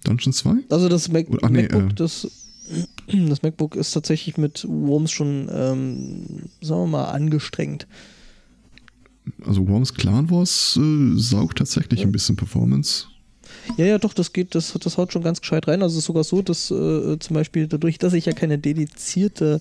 Dungeon 0.04 0.32
2? 0.32 0.54
Also 0.70 0.88
das 0.88 1.08
Mac 1.08 1.26
Ach, 1.42 1.50
nee, 1.50 1.62
MacBook, 1.62 1.90
äh. 1.90 1.94
das, 1.94 2.28
das 3.06 3.42
MacBook 3.42 3.76
ist 3.76 3.92
tatsächlich 3.92 4.36
mit 4.38 4.66
Worms 4.68 5.10
schon, 5.10 5.48
ähm, 5.52 6.48
sagen 6.60 6.82
wir 6.82 6.86
mal, 6.86 7.04
angestrengt. 7.06 7.86
Also 9.44 9.68
Worms 9.68 9.94
Clan 9.94 10.30
Wars 10.30 10.78
äh, 10.80 11.18
saugt 11.18 11.58
tatsächlich 11.58 12.00
ja. 12.00 12.06
ein 12.06 12.12
bisschen 12.12 12.36
Performance. 12.36 13.06
Ja, 13.76 13.84
ja, 13.86 13.98
doch, 13.98 14.12
das 14.14 14.32
geht, 14.32 14.54
das, 14.54 14.72
das 14.82 14.96
haut 14.98 15.12
schon 15.12 15.22
ganz 15.22 15.40
gescheit 15.40 15.68
rein. 15.68 15.82
Also 15.82 15.94
es 15.94 16.00
ist 16.00 16.06
sogar 16.06 16.24
so, 16.24 16.42
dass 16.42 16.70
äh, 16.70 17.18
zum 17.18 17.34
Beispiel 17.34 17.66
dadurch, 17.66 17.98
dass 17.98 18.12
ich 18.12 18.26
ja 18.26 18.32
keine 18.32 18.58
dedizierte 18.58 19.60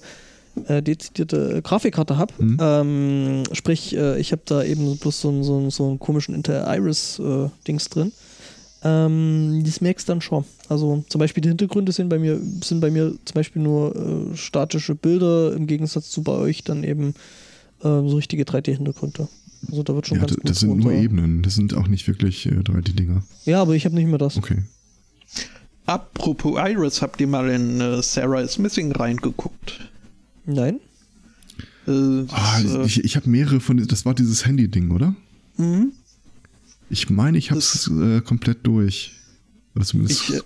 äh, 0.68 0.82
dezidierte 0.84 1.62
Grafikkarte 1.62 2.18
habe. 2.18 2.34
Mhm. 2.38 2.58
Ähm, 2.60 3.44
sprich, 3.54 3.96
äh, 3.96 4.20
ich 4.20 4.32
habe 4.34 4.42
da 4.46 4.64
eben 4.64 4.98
bloß 4.98 5.22
so, 5.22 5.30
einen- 5.30 5.44
so, 5.44 5.70
so 5.70 5.88
einen 5.88 6.00
komischen 6.00 6.36
Inter-Iris-Dings 6.36 7.90
drin. 7.90 8.12
Ähm, 8.84 9.62
das 9.66 9.80
merkst 9.80 10.10
dann 10.10 10.22
schon. 10.22 10.44
Also 10.68 11.04
zum 11.08 11.20
Beispiel 11.20 11.42
die 11.42 11.50
Hintergründe 11.50 11.92
sind 11.92 12.10
bei 12.10 12.18
mir, 12.20 12.40
sind 12.64 12.82
bei 12.82 12.90
mir 12.92 13.14
zum 13.26 13.34
Beispiel 13.36 13.62
nur 13.62 13.96
äh, 13.96 14.36
statische 14.36 14.96
Bilder, 14.96 15.54
im 15.54 15.68
Gegensatz 15.68 16.10
zu 16.10 16.24
bei 16.24 16.34
euch 16.34 16.64
dann 16.64 16.84
eben 16.84 17.14
ähm, 17.84 18.10
so 18.10 18.16
richtige 18.18 18.44
3D-Hintergründe. 18.44 19.28
Also 19.70 19.84
da 19.84 19.94
wird 19.96 20.08
schon 20.08 20.18
Ja, 20.18 20.22
ganz 20.22 20.32
das, 20.32 20.38
gut 20.42 20.50
das 20.50 20.60
sind 20.62 20.70
nur 20.78 20.86
runter- 20.92 21.02
Ebenen. 21.02 21.42
Das 21.44 21.56
sind 21.56 21.74
auch 21.76 21.88
nicht 21.88 22.08
wirklich 22.08 22.46
äh, 22.48 22.50
3D-Dinger. 22.60 23.24
Ja, 23.46 23.62
aber 23.62 23.76
ich 23.76 23.86
habe 23.86 23.96
nicht 23.96 24.08
mehr 24.08 24.18
das. 24.18 24.38
Okay. 24.38 24.64
Apropos 25.86 26.58
Iris, 26.58 27.02
habt 27.02 27.20
ihr 27.22 27.28
mal 27.28 27.50
in 27.50 27.82
äh, 27.82 28.02
Sarah 28.02 28.42
is 28.42 28.58
Missing 28.58 28.92
reingeguckt? 28.92 29.80
Nein? 30.46 30.80
Äh, 31.88 32.26
Ah, 32.30 32.62
das, 32.62 32.72
äh, 32.74 32.84
ich 32.86 33.04
ich 33.04 33.16
habe 33.16 33.30
mehrere 33.30 33.60
von. 33.60 33.86
Das 33.88 34.06
war 34.06 34.14
dieses 34.14 34.46
Handy-Ding, 34.46 34.92
oder? 34.92 35.16
mhm. 35.58 35.92
Ich 36.90 37.10
meine, 37.10 37.38
ich 37.38 37.52
habe 37.52 37.60
es 37.60 37.90
äh, 37.90 38.20
komplett 38.22 38.68
durch. 38.68 39.14
Oder 39.76 39.86
zumindest. 39.86 40.30
Ich, 40.30 40.36
äh, 40.36 40.42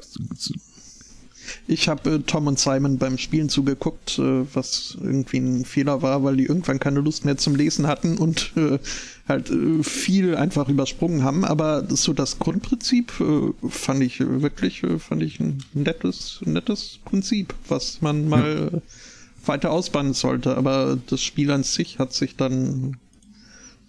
Ich 1.67 1.87
habe 1.87 2.15
äh, 2.15 2.19
Tom 2.19 2.47
und 2.47 2.59
Simon 2.59 2.97
beim 2.97 3.17
Spielen 3.17 3.49
zugeguckt, 3.49 4.19
äh, 4.19 4.45
was 4.53 4.97
irgendwie 5.01 5.37
ein 5.37 5.65
Fehler 5.65 6.01
war, 6.01 6.23
weil 6.23 6.37
die 6.37 6.45
irgendwann 6.45 6.79
keine 6.79 6.99
Lust 6.99 7.25
mehr 7.25 7.37
zum 7.37 7.55
Lesen 7.55 7.87
hatten 7.87 8.17
und 8.17 8.51
äh, 8.55 8.79
halt 9.27 9.49
äh, 9.49 9.83
viel 9.83 10.35
einfach 10.35 10.69
übersprungen 10.69 11.23
haben. 11.23 11.45
Aber 11.45 11.85
so 11.89 12.13
das 12.13 12.39
Grundprinzip 12.39 13.13
äh, 13.19 13.67
fand 13.69 14.01
ich 14.03 14.19
wirklich, 14.19 14.83
äh, 14.83 14.99
fand 14.99 15.23
ich 15.23 15.39
ein 15.39 15.63
nettes, 15.73 16.39
nettes 16.45 16.99
Prinzip, 17.05 17.53
was 17.67 18.01
man 18.01 18.27
mal 18.29 18.71
äh, 18.73 19.47
weiter 19.47 19.71
ausbauen 19.71 20.13
sollte. 20.13 20.57
Aber 20.57 20.97
das 21.07 21.21
Spiel 21.21 21.51
an 21.51 21.63
sich 21.63 21.99
hat 21.99 22.13
sich 22.13 22.35
dann 22.35 22.97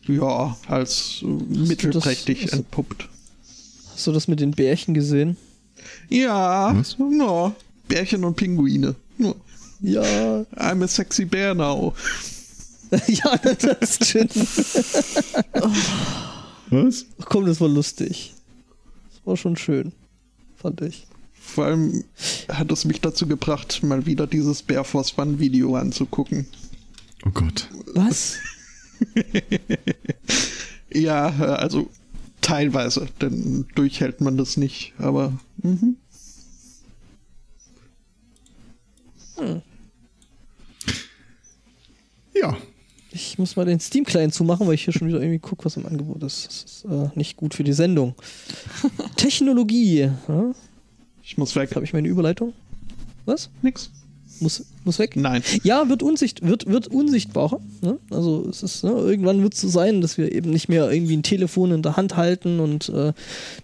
ja 0.07 0.57
als 0.69 1.23
mittelprächtig 1.23 2.43
das- 2.45 2.53
entpuppt. 2.53 3.09
Hast 3.93 4.07
du 4.07 4.13
das 4.13 4.29
mit 4.29 4.41
den 4.41 4.51
Bärchen 4.51 4.93
gesehen? 4.93 5.37
Ja, 6.09 6.77
Was? 6.77 6.97
ja, 6.99 7.55
Bärchen 7.89 8.25
und 8.25 8.37
Pinguine. 8.37 8.95
Ja. 9.19 9.35
Ja. 9.81 10.03
I'm 10.57 10.83
a 10.83 10.89
sexy 10.89 11.25
bear 11.25 11.55
now. 11.55 11.95
ja, 13.07 13.37
das 13.37 13.97
stimmt. 13.97 14.35
Was? 16.71 17.07
Ach 17.21 17.27
komm, 17.27 17.47
das 17.47 17.61
war 17.61 17.69
lustig. 17.69 18.35
Das 19.11 19.27
war 19.27 19.37
schon 19.37 19.57
schön. 19.57 19.93
Fand 20.57 20.81
ich. 20.81 21.07
Vor 21.35 21.67
allem 21.67 22.05
hat 22.49 22.73
es 22.73 22.85
mich 22.85 23.01
dazu 23.01 23.27
gebracht, 23.27 23.83
mal 23.83 24.07
wieder 24.07 24.27
dieses 24.27 24.63
Bear 24.63 24.85
Force 24.85 25.17
One 25.19 25.39
Video 25.39 25.77
anzugucken. 25.77 26.47
Oh 27.25 27.31
Gott. 27.31 27.69
Was? 27.95 28.37
Ja, 30.93 31.27
also 31.57 31.89
teilweise, 32.47 33.09
denn 33.21 33.67
durchhält 33.75 34.21
man 34.21 34.37
das 34.37 34.57
nicht, 34.57 34.93
aber 34.99 35.33
mhm. 35.63 35.97
Ja. 42.35 42.57
Ich 43.11 43.39
muss 43.39 43.57
mal 43.57 43.65
den 43.65 43.81
Steam-Client 43.81 44.35
zumachen, 44.35 44.67
weil 44.67 44.75
ich 44.75 44.85
hier 44.85 44.93
schon 44.93 45.09
wieder 45.09 45.21
irgendwie 45.21 45.39
gucke, 45.39 45.65
was 45.65 45.77
im 45.77 45.87
Angebot 45.87 46.23
ist. 46.23 46.47
Das 46.47 46.65
ist 46.65 46.85
äh, 46.85 47.09
nicht 47.15 47.37
gut 47.37 47.55
für 47.55 47.65
die 47.65 47.73
Sendung. 47.73 48.15
Technologie. 49.17 50.11
Ja? 50.29 50.55
ich 51.23 51.39
muss 51.39 51.57
weg. 51.57 51.75
Habe 51.75 51.85
ich 51.85 51.93
meine 51.93 52.09
Überleitung? 52.09 52.53
Was? 53.25 53.51
Nix. 53.63 53.91
Muss, 54.41 54.65
muss 54.85 54.99
weg? 54.99 55.17
Nein. 55.17 55.43
Ja, 55.63 55.89
wird, 55.89 56.03
unsicht, 56.03 56.47
wird, 56.47 56.67
wird 56.67 56.89
unsichtbarer. 56.89 57.61
Ne? 57.81 57.99
Also 58.11 58.47
es 58.49 58.63
ist, 58.63 58.85
ne, 58.85 58.91
irgendwann 58.91 59.43
wird 59.43 59.55
es 59.55 59.61
so 59.61 59.69
sein, 59.69 60.01
dass 60.01 60.19
wir 60.19 60.33
eben 60.33 60.51
nicht 60.51 60.69
mehr 60.69 60.91
irgendwie 60.91 61.17
ein 61.17 61.23
Telefon 61.23 61.73
in 61.73 61.83
der 61.83 61.97
Hand 61.97 62.17
halten 62.17 62.61
und 62.61 62.89
äh, 62.89 63.13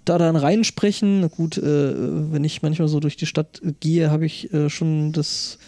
da 0.04 0.18
dann 0.18 0.36
reinsprechen. 0.36 1.30
Gut, 1.30 1.58
äh, 1.58 2.32
wenn 2.32 2.44
ich 2.44 2.62
manchmal 2.62 2.88
so 2.88 3.00
durch 3.00 3.16
die 3.16 3.26
Stadt 3.26 3.60
gehe, 3.80 4.10
habe 4.10 4.26
ich 4.26 4.52
äh, 4.52 4.70
schon 4.70 5.12
das 5.12 5.58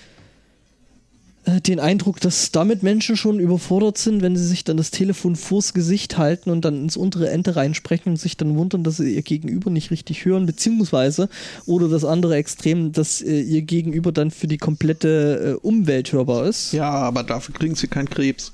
äh, 1.44 1.60
den 1.60 1.80
Eindruck, 1.80 2.20
dass 2.20 2.52
damit 2.52 2.82
Menschen 2.82 3.16
schon 3.16 3.38
überfordert 3.38 3.98
sind, 3.98 4.22
wenn 4.22 4.36
sie 4.36 4.46
sich 4.46 4.64
dann 4.64 4.76
das 4.76 4.90
Telefon 4.90 5.36
vors 5.36 5.74
Gesicht 5.74 6.16
halten 6.16 6.50
und 6.50 6.64
dann 6.64 6.76
ins 6.76 6.96
untere 6.96 7.28
Ende 7.28 7.56
reinsprechen 7.56 8.12
und 8.12 8.16
sich 8.16 8.36
dann 8.36 8.56
wundern, 8.56 8.82
dass 8.84 8.96
sie 8.96 9.14
ihr 9.14 9.22
Gegenüber 9.22 9.70
nicht 9.70 9.90
richtig 9.90 10.24
hören, 10.24 10.46
beziehungsweise 10.46 11.28
oder 11.66 11.88
das 11.88 12.04
andere 12.04 12.36
Extrem, 12.36 12.92
dass 12.92 13.20
äh, 13.20 13.40
ihr 13.40 13.62
Gegenüber 13.62 14.12
dann 14.12 14.30
für 14.30 14.46
die 14.46 14.58
komplette 14.58 15.58
äh, 15.62 15.66
Umwelt 15.66 16.12
hörbar 16.12 16.46
ist. 16.46 16.72
Ja, 16.72 16.90
aber 16.90 17.22
dafür 17.22 17.54
kriegen 17.54 17.74
sie 17.74 17.88
keinen 17.88 18.08
Krebs. 18.08 18.52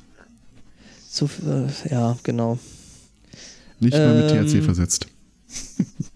So, 1.09 1.27
äh, 1.47 1.91
ja, 1.91 2.19
genau. 2.23 2.59
Nicht 3.79 3.97
mal 3.97 4.15
mit 4.15 4.33
Ähm. 4.33 4.47
THC 4.47 4.63
versetzt. 4.63 5.07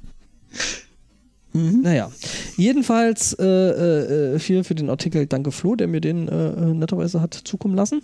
Naja, 1.55 2.11
jedenfalls 2.57 3.33
äh, 3.39 3.45
äh, 4.35 4.39
hier 4.41 4.65
für 4.65 4.75
den 4.75 4.91
Artikel 4.91 5.27
danke 5.27 5.53
Flo, 5.53 5.77
der 5.77 5.87
mir 5.87 6.01
den 6.01 6.27
äh, 6.27 6.49
äh, 6.49 6.75
netterweise 6.75 7.21
hat 7.21 7.33
zukommen 7.33 7.77
lassen. 7.77 8.03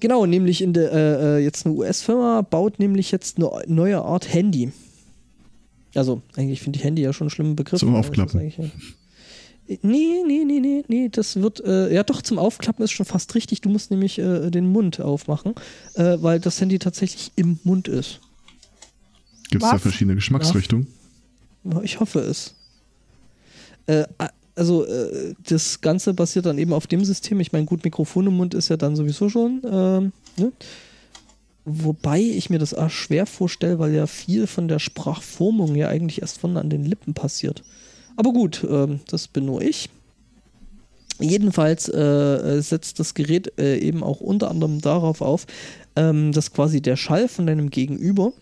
Genau, 0.00 0.26
nämlich 0.26 0.60
in 0.60 0.74
der 0.74 0.92
äh, 0.92 1.38
äh, 1.38 1.38
jetzt 1.38 1.64
eine 1.64 1.74
US-Firma 1.74 2.42
baut 2.42 2.78
nämlich 2.78 3.10
jetzt 3.10 3.38
eine 3.38 3.50
neue 3.68 4.02
Art 4.02 4.34
Handy. 4.34 4.70
Also 5.94 6.20
eigentlich 6.36 6.60
finde 6.60 6.78
ich 6.78 6.84
Handy 6.84 7.02
ja 7.02 7.14
schon 7.14 7.26
einen 7.26 7.30
schlimmen 7.30 7.56
Begriff. 7.56 7.80
Zum 7.80 7.94
Aufklappen. 7.94 8.52
Nee, 9.66 10.22
nee, 10.26 10.44
nee, 10.44 10.60
nee, 10.60 10.84
nee, 10.88 11.08
das 11.08 11.36
wird, 11.36 11.64
äh, 11.64 11.94
ja 11.94 12.02
doch, 12.02 12.20
zum 12.20 12.38
Aufklappen 12.38 12.84
ist 12.84 12.90
schon 12.90 13.06
fast 13.06 13.34
richtig. 13.34 13.62
Du 13.62 13.70
musst 13.70 13.90
nämlich 13.90 14.18
äh, 14.18 14.50
den 14.50 14.66
Mund 14.66 15.00
aufmachen, 15.00 15.54
äh, 15.94 16.18
weil 16.20 16.38
das 16.38 16.60
Handy 16.60 16.78
tatsächlich 16.78 17.32
im 17.36 17.60
Mund 17.64 17.88
ist. 17.88 18.20
Gibt 19.50 19.62
es 19.62 19.70
da 19.70 19.78
verschiedene 19.78 20.16
Geschmacksrichtungen? 20.16 20.88
Ich 21.82 22.00
hoffe 22.00 22.20
es. 22.20 22.54
Äh, 23.86 24.04
also 24.54 24.84
äh, 24.84 25.34
das 25.48 25.80
Ganze 25.80 26.14
basiert 26.14 26.46
dann 26.46 26.58
eben 26.58 26.72
auf 26.72 26.86
dem 26.86 27.04
System. 27.04 27.40
Ich 27.40 27.52
meine, 27.52 27.66
gut, 27.66 27.84
Mikrofon 27.84 28.26
im 28.26 28.36
Mund 28.36 28.54
ist 28.54 28.68
ja 28.68 28.76
dann 28.76 28.96
sowieso 28.96 29.28
schon. 29.28 29.62
Ähm, 29.64 30.12
ne? 30.36 30.52
Wobei 31.64 32.20
ich 32.20 32.50
mir 32.50 32.58
das 32.58 32.74
auch 32.74 32.90
schwer 32.90 33.26
vorstelle, 33.26 33.78
weil 33.78 33.94
ja 33.94 34.06
viel 34.06 34.46
von 34.46 34.68
der 34.68 34.80
Sprachformung 34.80 35.76
ja 35.76 35.88
eigentlich 35.88 36.20
erst 36.20 36.38
von 36.38 36.56
an 36.56 36.70
den 36.70 36.84
Lippen 36.84 37.14
passiert. 37.14 37.62
Aber 38.16 38.32
gut, 38.32 38.66
ähm, 38.68 39.00
das 39.06 39.28
bin 39.28 39.46
nur 39.46 39.62
ich. 39.62 39.88
Jedenfalls 41.20 41.88
äh, 41.88 42.00
äh, 42.00 42.60
setzt 42.62 42.98
das 42.98 43.14
Gerät 43.14 43.52
äh, 43.58 43.78
eben 43.78 44.02
auch 44.02 44.20
unter 44.20 44.50
anderem 44.50 44.80
darauf 44.80 45.20
auf, 45.20 45.46
ähm, 45.94 46.32
dass 46.32 46.52
quasi 46.52 46.80
der 46.82 46.96
Schall 46.96 47.28
von 47.28 47.46
deinem 47.46 47.70
Gegenüber 47.70 48.32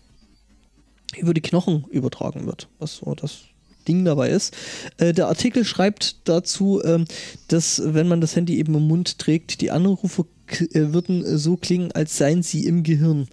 über 1.17 1.33
die 1.33 1.41
Knochen 1.41 1.85
übertragen 1.89 2.45
wird, 2.45 2.67
was 2.79 2.97
so 2.97 3.13
das 3.15 3.39
Ding 3.87 4.05
dabei 4.05 4.29
ist. 4.29 4.55
Äh, 4.97 5.11
der 5.13 5.27
Artikel 5.27 5.65
schreibt 5.65 6.27
dazu, 6.29 6.81
ähm, 6.83 7.05
dass 7.47 7.81
wenn 7.83 8.07
man 8.07 8.21
das 8.21 8.35
Handy 8.35 8.57
eben 8.57 8.75
im 8.75 8.87
Mund 8.87 9.17
trägt, 9.17 9.61
die 9.61 9.71
Anrufe 9.71 10.25
k- 10.45 10.65
äh, 10.65 10.93
würden 10.93 11.25
äh, 11.25 11.37
so 11.37 11.57
klingen, 11.57 11.91
als 11.91 12.17
seien 12.17 12.43
sie 12.43 12.65
im 12.65 12.83
Gehirn. 12.83 13.27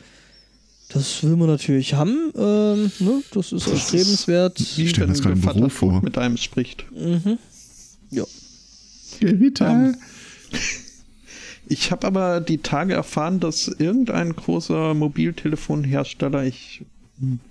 Das 0.89 1.23
will 1.23 1.37
man 1.37 1.49
natürlich 1.49 1.93
haben, 1.93 2.33
ähm, 2.35 2.91
ne? 3.01 3.23
das 3.33 3.53
ist 3.53 3.67
erstrebenswert. 3.67 4.59
Wie 4.79 4.89
stell 4.89 5.07
mir 5.07 5.09
wenn 5.09 5.15
das 5.15 5.23
gerade 5.43 5.59
im 5.61 5.61
tot 5.69 5.73
vor. 5.73 6.01
mit 6.03 6.17
einem 6.17 6.39
spricht. 6.39 6.87
Mhm. 6.93 7.39
Ja. 8.11 8.25
Gewitter. 9.21 9.69
Ähm, 9.71 9.97
Ich 11.71 11.91
habe 11.91 12.07
aber 12.07 12.41
die 12.41 12.57
Tage 12.57 12.95
erfahren, 12.95 13.41
dass 13.41 13.69
irgendein 13.69 14.35
großer 14.35 14.95
Mobiltelefonhersteller, 14.95 16.45
ich 16.45 16.81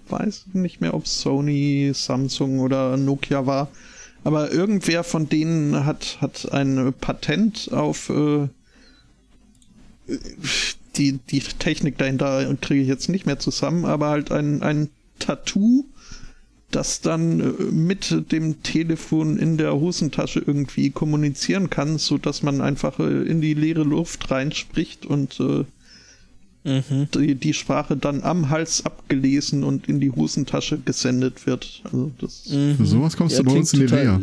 weiß 0.10 0.48
nicht 0.54 0.82
mehr, 0.82 0.94
ob 0.94 1.08
Sony, 1.08 1.92
Samsung 1.94 2.60
oder 2.60 2.98
Nokia 2.98 3.46
war, 3.46 3.70
aber 4.24 4.52
irgendwer 4.52 5.04
von 5.04 5.30
denen 5.30 5.86
hat, 5.86 6.18
hat 6.22 6.52
ein 6.52 6.94
Patent 7.00 7.72
auf 7.72 8.10
äh, 8.10 8.48
die, 10.96 11.20
die 11.30 11.40
Technik 11.40 11.98
dahinter 11.98 12.56
kriege 12.62 12.82
ich 12.82 12.88
jetzt 12.88 13.10
nicht 13.10 13.26
mehr 13.26 13.40
zusammen, 13.40 13.86
aber 13.86 14.10
halt 14.10 14.32
ein, 14.32 14.64
ein 14.64 14.90
Tattoo, 15.20 15.86
das 16.72 17.02
dann 17.02 17.40
äh, 17.40 17.64
mit 17.72 18.32
dem 18.32 18.62
Telefon 18.64 19.38
in 19.38 19.58
der 19.58 19.76
Hosentasche 19.76 20.44
irgendwie 20.46 20.90
kommunizieren 20.90 21.70
kann, 21.70 21.98
so 21.98 22.18
dass 22.18 22.44
man 22.44 22.62
einfach 22.62 23.00
äh, 23.00 23.24
in 23.24 23.42
die 23.42 23.54
leere 23.54 23.84
Luft 23.84 24.30
reinspricht 24.32 25.06
und 25.06 25.40
äh, 25.40 25.66
Mhm. 26.68 27.08
die, 27.16 27.36
die 27.36 27.54
Sprache 27.54 27.96
dann 27.96 28.24
am 28.24 28.50
Hals 28.50 28.86
abgelesen 28.86 29.64
und 29.64 29.88
in 29.88 30.00
die 30.02 30.12
Hosentasche 30.12 30.78
gesendet 30.78 31.48
wird. 31.48 31.82
Also 31.86 32.12
das, 32.20 32.44
Für 32.50 32.86
sowas 32.86 33.16
kommst 33.16 33.40
du 33.40 33.44
bei 33.46 33.54
uns 33.54 33.72
in 33.74 33.80
die 33.80 33.86
Reha. 33.86 34.20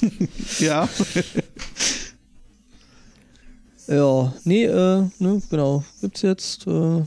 ja. 0.60 0.88
Ja, 3.88 4.32
nee, 4.44 4.64
äh, 4.64 5.02
ne, 5.20 5.40
genau. 5.48 5.84
Gibt's 6.00 6.22
jetzt. 6.22 6.66
Äh, 6.66 7.02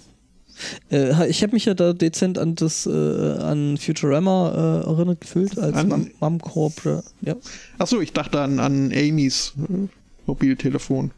äh, 0.92 1.30
ich 1.30 1.44
habe 1.44 1.54
mich 1.54 1.66
ja 1.66 1.74
da 1.74 1.92
dezent 1.94 2.38
an 2.38 2.56
das 2.56 2.86
äh, 2.86 2.90
an 2.90 3.78
Futurama 3.78 4.84
äh, 4.86 4.90
erinnert 4.90 5.20
gefühlt 5.22 5.58
als 5.60 5.76
An- 5.76 6.10
Mumcorp. 6.22 6.86
äh, 6.86 7.02
Ja. 7.22 7.36
Achso, 7.78 8.00
ich 8.00 8.14
dachte 8.14 8.40
an, 8.40 8.60
an 8.60 8.94
Amy's 8.94 9.54
Mobiltelefon. 10.26 11.12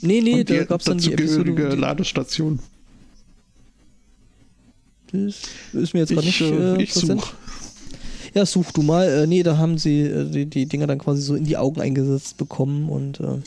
Nee, 0.00 0.20
nee, 0.20 0.44
da 0.44 0.64
gab 0.64 0.80
es 0.80 0.86
dann 0.86 0.98
die 0.98 1.12
Episode. 1.12 1.74
Ladestation. 1.74 2.60
Das 5.12 5.42
ist 5.72 5.94
mir 5.94 6.00
jetzt 6.00 6.10
gerade 6.10 6.26
Ich, 6.28 6.40
nicht 6.40 6.50
äh, 6.52 6.74
äh, 6.76 6.82
ich 6.82 6.90
präsent. 6.92 7.20
suche. 7.22 7.36
Ja, 8.34 8.44
such 8.46 8.72
du 8.72 8.82
mal. 8.82 9.08
Äh, 9.08 9.26
nee, 9.26 9.42
da 9.42 9.56
haben 9.56 9.78
sie 9.78 10.02
äh, 10.02 10.30
die, 10.30 10.46
die 10.46 10.66
Dinger 10.66 10.86
dann 10.86 10.98
quasi 10.98 11.22
so 11.22 11.34
in 11.34 11.44
die 11.44 11.56
Augen 11.56 11.80
eingesetzt 11.80 12.36
bekommen 12.36 12.88
und 12.88 13.20
äh, 13.20 13.38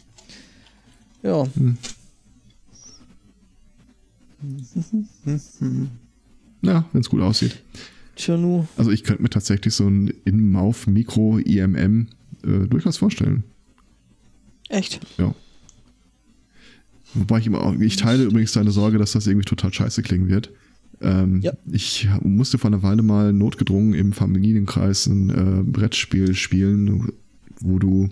ja. 1.23 1.47
Ja, 6.63 6.85
wenn 6.91 7.01
es 7.01 7.09
gut 7.09 7.21
aussieht. 7.21 7.61
Tja. 8.15 8.37
Also 8.77 8.91
ich 8.91 9.03
könnte 9.03 9.21
mir 9.23 9.29
tatsächlich 9.29 9.73
so 9.73 9.87
ein 9.87 10.13
In-Mouth-Mikro-IMM 10.25 12.07
äh, 12.43 12.67
durchaus 12.67 12.97
vorstellen. 12.97 13.43
Echt? 14.69 14.99
Ja. 15.17 15.33
Wobei 17.14 17.39
ich 17.39 17.47
immer 17.47 17.62
auch, 17.62 17.78
ich 17.80 17.95
teile 17.97 18.24
übrigens 18.24 18.53
deine 18.53 18.72
Sorge, 18.72 18.97
dass 18.97 19.12
das 19.14 19.28
irgendwie 19.28 19.45
total 19.45 19.74
scheiße 19.74 20.01
klingen 20.01 20.28
wird. 20.30 20.49
Ähm, 21.01 21.41
Ja. 21.41 21.51
Ich 21.72 22.07
musste 22.24 22.57
vor 22.57 22.70
einer 22.70 22.84
Weile 22.84 23.01
mal 23.01 23.34
notgedrungen 23.34 23.93
im 23.93 24.14
Familienkreis 24.14 25.07
ein 25.07 25.30
äh, 25.30 25.64
Brettspiel 25.64 26.36
spielen, 26.36 27.12
wo 27.59 27.80
du 27.80 28.07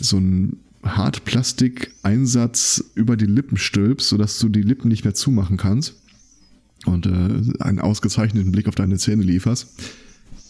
so 0.00 0.16
einen 0.16 0.56
Hartplastik-Einsatz 0.82 2.84
über 2.94 3.16
die 3.16 3.26
Lippen 3.26 3.56
stülpst, 3.56 4.08
sodass 4.08 4.38
du 4.38 4.48
die 4.48 4.62
Lippen 4.62 4.88
nicht 4.88 5.04
mehr 5.04 5.14
zumachen 5.14 5.56
kannst 5.56 5.94
und 6.86 7.06
äh, 7.06 7.62
einen 7.62 7.80
ausgezeichneten 7.80 8.52
Blick 8.52 8.68
auf 8.68 8.74
deine 8.74 8.96
Zähne 8.98 9.22
lieferst. 9.22 9.68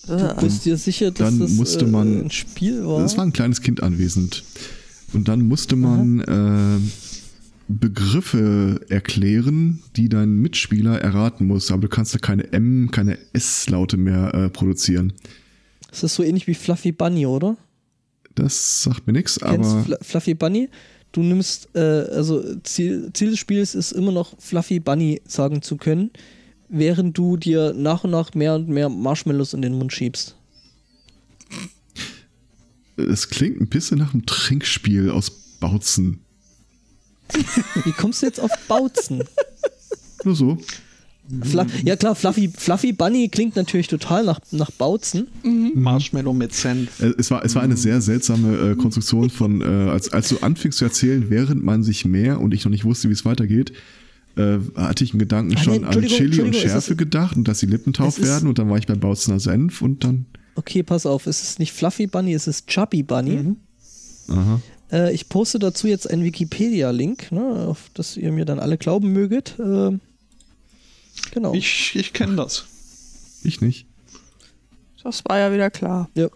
Du 0.06 0.34
bist 0.40 0.64
dir 0.64 0.76
sicher, 0.78 1.10
dass 1.10 1.30
dann 1.30 1.38
das 1.40 1.52
musste 1.52 1.84
äh, 1.84 1.88
man- 1.88 2.24
ein 2.24 2.30
Spiel 2.30 2.84
war? 2.86 3.04
Es 3.04 3.16
war 3.16 3.24
ein 3.24 3.32
kleines 3.32 3.60
Kind 3.60 3.82
anwesend. 3.82 4.42
Und 5.12 5.28
dann 5.28 5.42
musste 5.48 5.76
man 5.76 6.20
äh, 6.20 6.78
Begriffe 7.68 8.80
erklären, 8.88 9.80
die 9.94 10.08
dein 10.08 10.36
Mitspieler 10.36 11.00
erraten 11.00 11.46
muss. 11.46 11.70
Aber 11.70 11.82
du 11.82 11.88
kannst 11.88 12.14
da 12.14 12.18
keine 12.18 12.52
M, 12.52 12.90
keine 12.90 13.18
S-Laute 13.34 13.98
mehr 13.98 14.34
äh, 14.34 14.48
produzieren. 14.48 15.12
Das 15.90 16.02
ist 16.02 16.14
so 16.14 16.22
ähnlich 16.22 16.46
wie 16.46 16.54
Fluffy 16.54 16.92
Bunny, 16.92 17.26
oder? 17.26 17.56
Das 18.34 18.82
sagt 18.82 19.06
mir 19.06 19.12
nichts, 19.12 19.42
aber 19.42 19.84
Fl 19.84 19.98
Fluffy 20.00 20.34
Bunny? 20.34 20.68
Du 21.12 21.22
nimmst, 21.22 21.68
äh, 21.74 21.80
also 21.80 22.56
Ziel, 22.62 23.10
Ziel 23.12 23.30
des 23.30 23.38
Spiels 23.38 23.74
ist 23.74 23.92
immer 23.92 24.12
noch 24.12 24.38
Fluffy 24.38 24.80
Bunny 24.80 25.20
sagen 25.26 25.62
zu 25.62 25.76
können, 25.76 26.10
während 26.68 27.16
du 27.18 27.36
dir 27.36 27.72
nach 27.74 28.04
und 28.04 28.10
nach 28.10 28.34
mehr 28.34 28.54
und 28.54 28.68
mehr 28.68 28.88
Marshmallows 28.88 29.54
in 29.54 29.62
den 29.62 29.74
Mund 29.74 29.92
schiebst. 29.92 30.36
es 32.96 33.28
klingt 33.28 33.60
ein 33.60 33.68
bisschen 33.68 33.98
nach 33.98 34.12
einem 34.12 34.26
Trinkspiel 34.26 35.10
aus 35.10 35.30
Bautzen. 35.60 36.20
Wie 37.84 37.92
kommst 37.92 38.22
du 38.22 38.26
jetzt 38.26 38.40
auf 38.40 38.50
Bautzen? 38.68 39.22
Nur 40.24 40.34
so. 40.36 40.58
Fla 41.42 41.66
ja 41.84 41.94
klar, 41.94 42.14
Fluffy, 42.14 42.48
Fluffy 42.56 42.92
Bunny 42.92 43.28
klingt 43.28 43.54
natürlich 43.54 43.86
total 43.86 44.24
nach, 44.24 44.40
nach 44.50 44.70
Bautzen. 44.70 45.28
Marshmallow 45.74 46.32
mit 46.32 46.54
Senf. 46.54 47.00
Äh, 47.02 47.12
Es 47.18 47.30
war, 47.30 47.44
es 47.44 47.54
war 47.54 47.62
eine 47.62 47.76
sehr 47.76 48.00
seltsame 48.00 48.70
äh, 48.70 48.74
Konstruktion 48.76 49.28
von, 49.28 49.60
äh, 49.60 49.64
als, 49.90 50.10
als 50.10 50.30
du 50.30 50.38
anfingst 50.38 50.78
zu 50.78 50.86
erzählen, 50.86 51.26
während 51.28 51.62
man 51.62 51.82
sich 51.82 52.06
mehr 52.06 52.40
und 52.40 52.54
ich 52.54 52.64
noch 52.64 52.70
nicht 52.70 52.84
wusste, 52.86 53.10
wie 53.10 53.12
es 53.12 53.26
weitergeht, 53.26 53.72
äh, 54.36 54.56
hatte 54.74 55.04
ich 55.04 55.10
einen 55.12 55.18
Gedanken 55.18 55.52
Ah, 55.54 55.58
nee, 55.58 55.64
schon 55.64 55.84
an 55.84 56.02
Chili 56.06 56.40
und 56.40 56.56
Schärfe 56.56 56.96
gedacht 56.96 57.36
und 57.36 57.46
dass 57.46 57.58
die 57.58 57.66
Lippen 57.66 57.92
taub 57.92 58.08
es 58.08 58.18
ist- 58.18 58.24
werden 58.24 58.48
und 58.48 58.58
dann 58.58 58.70
war 58.70 58.78
ich 58.78 58.86
bei 58.86 58.94
Bautzener 58.94 59.38
Senf 59.38 59.82
und 59.82 60.04
dann. 60.04 60.24
Okay, 60.54 60.82
pass 60.82 61.04
auf, 61.04 61.26
es 61.26 61.42
ist 61.42 61.58
nicht 61.58 61.72
Fluffy 61.72 62.06
Bunny, 62.06 62.32
es 62.32 62.46
ist 62.46 62.66
Chubby 62.68 63.02
Bunny. 63.02 63.54
Aha. 64.28 64.60
Äh, 64.92 65.12
ich 65.12 65.28
poste 65.28 65.58
dazu 65.58 65.86
jetzt 65.86 66.10
einen 66.10 66.24
Wikipedia-Link, 66.24 67.32
ne, 67.32 67.66
auf 67.68 67.90
das 67.94 68.16
ihr 68.16 68.32
mir 68.32 68.44
dann 68.44 68.58
alle 68.58 68.78
glauben 68.78 69.12
möget. 69.12 69.54
Ähm, 69.58 70.00
genau. 71.32 71.54
Ich, 71.54 71.94
ich 71.94 72.12
kenne 72.12 72.36
das. 72.36 72.64
Ich 73.42 73.60
nicht. 73.60 73.86
Das 75.02 75.24
war 75.26 75.38
ja 75.38 75.52
wieder 75.52 75.70
klar. 75.70 76.08
Ja. 76.14 76.28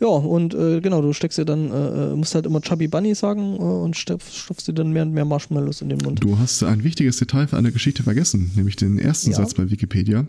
Ja, 0.00 0.06
und 0.08 0.54
äh, 0.54 0.80
genau, 0.80 1.02
du 1.02 1.12
steckst 1.12 1.36
dir 1.36 1.44
dann, 1.44 1.70
äh, 1.70 2.12
äh, 2.12 2.16
musst 2.16 2.34
halt 2.34 2.46
immer 2.46 2.62
Chubby 2.62 2.88
Bunny 2.88 3.14
sagen 3.14 3.54
äh, 3.56 3.58
und 3.58 3.96
stopf, 3.96 4.32
stopfst 4.32 4.66
dir 4.66 4.72
dann 4.72 4.92
mehr 4.92 5.02
und 5.02 5.12
mehr 5.12 5.26
Marshmallows 5.26 5.82
in 5.82 5.90
den 5.90 5.98
Mund. 5.98 6.24
Du 6.24 6.38
hast 6.38 6.62
ein 6.62 6.84
wichtiges 6.84 7.18
Detail 7.18 7.48
für 7.48 7.58
eine 7.58 7.70
Geschichte 7.70 8.02
vergessen, 8.02 8.50
nämlich 8.56 8.76
den 8.76 8.98
ersten 8.98 9.30
Ja. 9.30 9.36
Satz 9.36 9.52
bei 9.52 9.70
Wikipedia. 9.70 10.26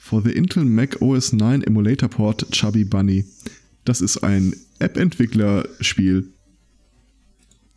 For 0.00 0.22
the 0.22 0.32
Intel 0.32 0.64
Mac 0.64 1.00
OS 1.00 1.32
9 1.32 1.62
Emulator 1.62 2.08
Port 2.08 2.46
Chubby 2.50 2.84
Bunny. 2.84 3.24
Das 3.84 4.00
ist 4.00 4.18
ein 4.18 4.54
App-Entwickler-Spiel. 4.78 6.26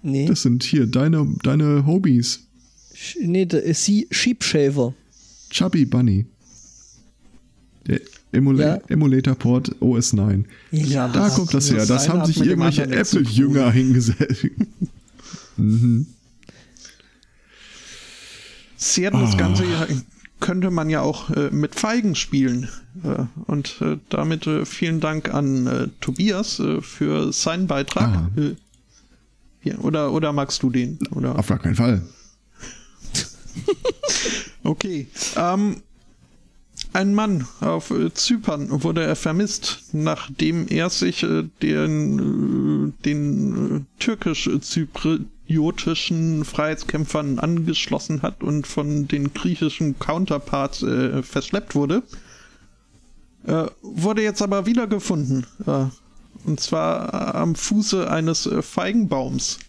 Nee, 0.04 0.28
Das 0.28 0.42
sind 0.44 0.64
hier 0.64 0.86
deine, 0.88 1.28
deine 1.44 1.86
Hobbys. 1.86 2.48
Sch- 2.96 3.18
nee, 3.22 3.46
da 3.46 3.58
ist 3.58 3.84
sie 3.84 4.08
Sheep 4.12 4.44
Shaver. 4.44 4.94
Chubby 5.50 5.86
Bunny. 5.86 6.26
Der 7.88 8.00
Emula 8.32 8.76
Ja. 8.78 8.82
Emulator 8.90 9.36
Port 9.36 9.76
OS 9.82 10.14
9. 10.14 10.46
Ja, 10.72 11.08
Da 11.08 11.30
kommt 11.30 11.54
das 11.54 11.72
her. 11.72 11.86
Das 11.86 12.08
haben 12.10 12.26
sich 12.26 12.38
irgendwelche 12.42 12.84
Apple-Jünger 12.90 13.72
hingesetzt. 13.72 14.48
Sehr 18.78 19.12
das 19.12 19.34
Ah. 19.34 19.38
Ganze 19.38 19.64
ja, 19.66 19.88
könnte 20.40 20.72
man 20.72 20.90
ja 20.90 21.02
auch 21.02 21.30
äh, 21.30 21.50
mit 21.52 21.76
Feigen 21.76 22.16
spielen. 22.16 22.70
Äh, 23.04 23.26
und 23.46 23.82
äh, 23.82 23.98
damit 24.10 24.48
äh, 24.48 24.66
vielen 24.66 25.00
Dank 25.00 25.34
an 25.34 25.68
äh, 25.68 25.88
Tobias 26.02 26.60
äh, 26.60 26.82
für 26.82 27.32
seinen 27.34 27.68
Beitrag. 27.68 28.10
Ah. 28.10 28.30
Ja, 29.64 29.78
oder, 29.80 30.14
oder 30.14 30.34
magst 30.34 30.64
du 30.64 30.70
den? 30.70 31.00
Oder? 31.12 31.38
Auf 31.38 31.48
gar 31.48 31.60
keinen 31.60 31.76
Fall. 31.76 32.02
Okay. 34.64 35.08
Ähm, 35.38 35.78
ein 36.92 37.16
Mann 37.16 37.48
auf 37.62 37.94
Zypern 38.14 38.84
wurde 38.84 39.04
er 39.04 39.16
vermisst, 39.16 39.86
nachdem 39.94 40.68
er 40.68 40.90
sich 40.90 41.26
den, 41.62 42.94
den 43.06 43.78
äh, 43.78 43.82
türkisch-zypriotischen 45.48 46.46
Freiheitskämpfern 46.46 47.40
angeschlossen 47.40 48.22
hat 48.22 48.44
und 48.44 48.68
von 48.68 49.08
den 49.08 49.34
griechischen 49.34 49.98
Counterparts 50.00 50.84
äh, 50.84 51.24
verschleppt 51.24 51.76
wurde. 51.76 52.04
Äh, 53.46 53.66
wurde 53.82 54.22
jetzt 54.22 54.42
aber 54.42 54.66
wiedergefunden. 54.66 55.46
Äh, 55.66 55.86
und 56.46 56.60
zwar 56.60 57.14
äh, 57.14 57.38
am 57.38 57.56
Fuße 57.56 58.10
eines 58.10 58.46
äh, 58.46 58.62
Feigenbaums. 58.62 59.60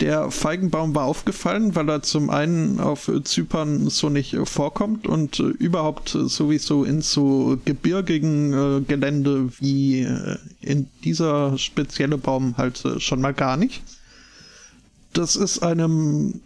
Der 0.00 0.30
Feigenbaum 0.30 0.94
war 0.94 1.06
aufgefallen, 1.06 1.74
weil 1.74 1.88
er 1.88 2.02
zum 2.02 2.30
einen 2.30 2.78
auf 2.78 3.10
Zypern 3.24 3.90
so 3.90 4.08
nicht 4.08 4.36
vorkommt 4.44 5.08
und 5.08 5.40
äh, 5.40 5.42
überhaupt 5.42 6.10
sowieso 6.10 6.84
in 6.84 7.02
so 7.02 7.58
gebirgigen 7.64 8.86
Gelände 8.86 9.48
wie 9.58 10.06
in 10.60 10.88
dieser 11.02 11.58
spezielle 11.58 12.16
Baum 12.16 12.56
halt 12.56 12.80
schon 12.98 13.20
mal 13.20 13.34
gar 13.34 13.56
nicht. 13.56 13.82
Das 15.18 15.34
ist 15.34 15.64
einem 15.64 16.42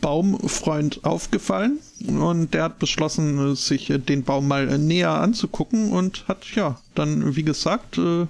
Baumfreund 0.00 1.04
aufgefallen 1.04 1.78
und 2.08 2.54
der 2.54 2.64
hat 2.64 2.78
beschlossen, 2.78 3.52
äh, 3.52 3.54
sich 3.54 3.90
äh, 3.90 3.98
den 3.98 4.24
Baum 4.24 4.48
mal 4.48 4.66
äh, 4.66 4.78
näher 4.78 5.10
anzugucken 5.10 5.92
und 5.92 6.26
hat 6.26 6.46
ja 6.54 6.80
dann, 6.94 7.36
wie 7.36 7.42
gesagt, 7.42 7.98
äh, 7.98 8.26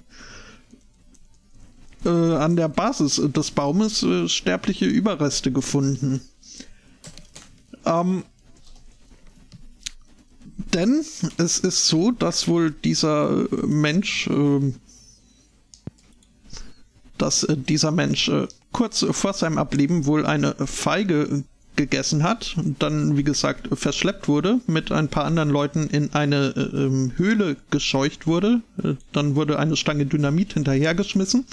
äh, 2.05 2.09
an 2.09 2.57
der 2.57 2.67
Basis 2.67 3.23
des 3.25 3.53
Baumes 3.53 4.03
äh, 4.03 4.29
sterbliche 4.29 4.87
Überreste 4.87 5.53
gefunden. 5.53 6.23
Ähm, 7.85 8.25
denn 10.75 11.05
es 11.37 11.61
ist 11.61 11.87
so, 11.87 12.11
dass 12.11 12.49
wohl 12.49 12.73
dieser 12.73 13.47
äh, 13.53 13.67
Mensch, 13.69 14.27
ähm, 14.27 14.75
dass 17.17 17.45
äh, 17.45 17.57
dieser 17.57 17.93
Mensch 17.93 18.29
äh, 18.29 18.49
kurz 18.73 19.05
vor 19.11 19.33
seinem 19.33 19.59
Ableben 19.59 20.07
wohl 20.07 20.27
eine 20.27 20.55
Feige 20.67 21.45
gegessen 21.77 22.23
hat 22.23 22.55
und 22.59 22.83
dann, 22.83 23.17
wie 23.17 23.25
gesagt, 23.25 23.69
verschleppt 23.73 24.29
wurde, 24.29 24.61
mit 24.67 24.93
ein 24.93 25.09
paar 25.09 25.25
anderen 25.25 25.49
Leuten 25.49 25.89
in 25.89 26.13
eine 26.13 26.53
äh, 26.55 26.77
ähm, 26.77 27.13
Höhle 27.17 27.57
gescheucht 27.71 28.27
wurde. 28.27 28.61
Äh, 28.83 28.95
dann 29.13 29.37
wurde 29.37 29.59
eine 29.59 29.77
Stange 29.77 30.05
Dynamit 30.05 30.53
hinterhergeschmissen. 30.53 31.47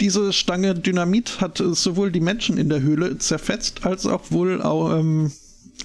Diese 0.00 0.32
Stange 0.32 0.76
Dynamit 0.76 1.40
hat 1.40 1.58
äh, 1.58 1.74
sowohl 1.74 2.12
die 2.12 2.20
Menschen 2.20 2.56
in 2.56 2.68
der 2.68 2.80
Höhle 2.80 3.18
zerfetzt, 3.18 3.84
als 3.84 4.06
auch 4.06 4.30
wohl 4.30 4.62
auch, 4.62 4.96
ähm, 4.96 5.32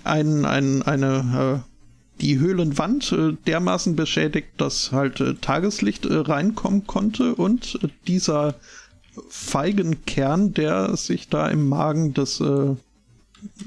ein, 0.03 0.45
ein, 0.45 0.81
eine, 0.83 1.63
äh, 1.65 1.69
die 2.21 2.39
Höhlenwand 2.39 3.11
äh, 3.11 3.33
dermaßen 3.47 3.95
beschädigt, 3.95 4.49
dass 4.57 4.91
halt 4.91 5.19
äh, 5.19 5.33
Tageslicht 5.35 6.05
reinkommen 6.09 6.85
konnte 6.85 7.35
und 7.35 7.79
äh, 7.81 7.87
Feigenkern, 9.29 10.53
der 10.53 10.95
sich 10.97 11.29
da 11.29 11.47
im 11.49 11.67
Magen 11.69 12.13
des 12.13 12.39
äh, 12.39 12.75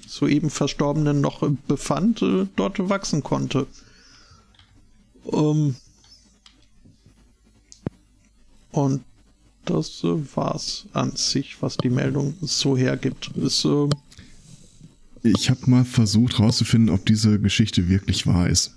soeben 0.06 0.50
Verstorbenen 0.50 1.20
noch 1.20 1.42
äh, 1.42 1.50
befand, 1.68 2.22
äh, 2.22 2.46
dort 2.56 2.88
wachsen 2.88 3.22
konnte. 3.22 3.66
Ähm, 5.32 5.76
Und 8.76 9.00
das 9.64 10.04
äh, 10.04 10.36
war's 10.36 10.84
an 10.92 11.16
sich, 11.16 11.62
was 11.62 11.78
die 11.78 11.88
Meldung 11.88 12.34
so 12.42 12.76
hergibt. 12.76 13.30
Ist, 13.34 13.64
äh, 13.64 13.88
ich 15.22 15.48
habe 15.48 15.70
mal 15.70 15.86
versucht 15.86 16.38
herauszufinden, 16.38 16.94
ob 16.94 17.06
diese 17.06 17.40
Geschichte 17.40 17.88
wirklich 17.88 18.26
wahr 18.26 18.50
ist. 18.50 18.76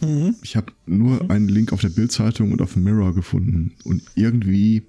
Mhm. 0.00 0.36
Ich 0.42 0.56
habe 0.56 0.72
nur 0.86 1.22
mhm. 1.22 1.30
einen 1.30 1.48
Link 1.50 1.74
auf 1.74 1.82
der 1.82 1.90
Bildzeitung 1.90 2.50
und 2.52 2.62
auf 2.62 2.72
dem 2.72 2.84
Mirror 2.84 3.14
gefunden 3.14 3.72
und 3.84 4.02
irgendwie 4.14 4.84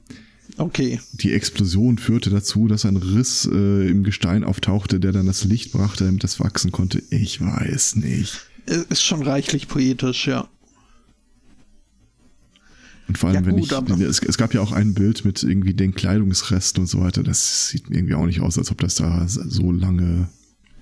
okay. 0.57 0.99
die 1.13 1.33
Explosion 1.33 1.97
führte 1.97 2.29
dazu, 2.29 2.67
dass 2.67 2.85
ein 2.85 2.97
Riss 2.97 3.47
äh, 3.51 3.89
im 3.89 4.03
Gestein 4.03 4.43
auftauchte, 4.43 4.99
der 4.99 5.11
dann 5.11 5.25
das 5.25 5.43
Licht 5.43 5.71
brachte, 5.71 6.05
damit 6.05 6.23
das 6.23 6.39
wachsen 6.39 6.71
konnte. 6.71 7.01
Ich 7.09 7.41
weiß 7.41 7.95
nicht. 7.97 8.47
Ist 8.65 9.03
schon 9.03 9.23
reichlich 9.23 9.67
poetisch, 9.67 10.27
ja. 10.27 10.49
Und 13.07 13.17
vor 13.17 13.29
allem, 13.29 13.45
ja, 13.45 13.51
gut, 13.51 13.89
wenn 13.89 14.01
ich, 14.01 14.07
es, 14.07 14.19
es, 14.19 14.37
gab 14.37 14.53
ja 14.53 14.59
auch 14.59 14.73
ein 14.73 14.93
Bild 14.93 15.23
mit 15.23 15.41
irgendwie 15.41 15.73
den 15.73 15.93
Kleidungsresten 15.95 16.81
und 16.81 16.87
so 16.87 16.99
weiter. 16.99 17.23
Das 17.23 17.69
sieht 17.69 17.89
irgendwie 17.89 18.15
auch 18.15 18.25
nicht 18.25 18.41
aus, 18.41 18.57
als 18.57 18.69
ob 18.69 18.79
das 18.81 18.95
da 18.95 19.25
so 19.27 19.71
lange. 19.71 20.27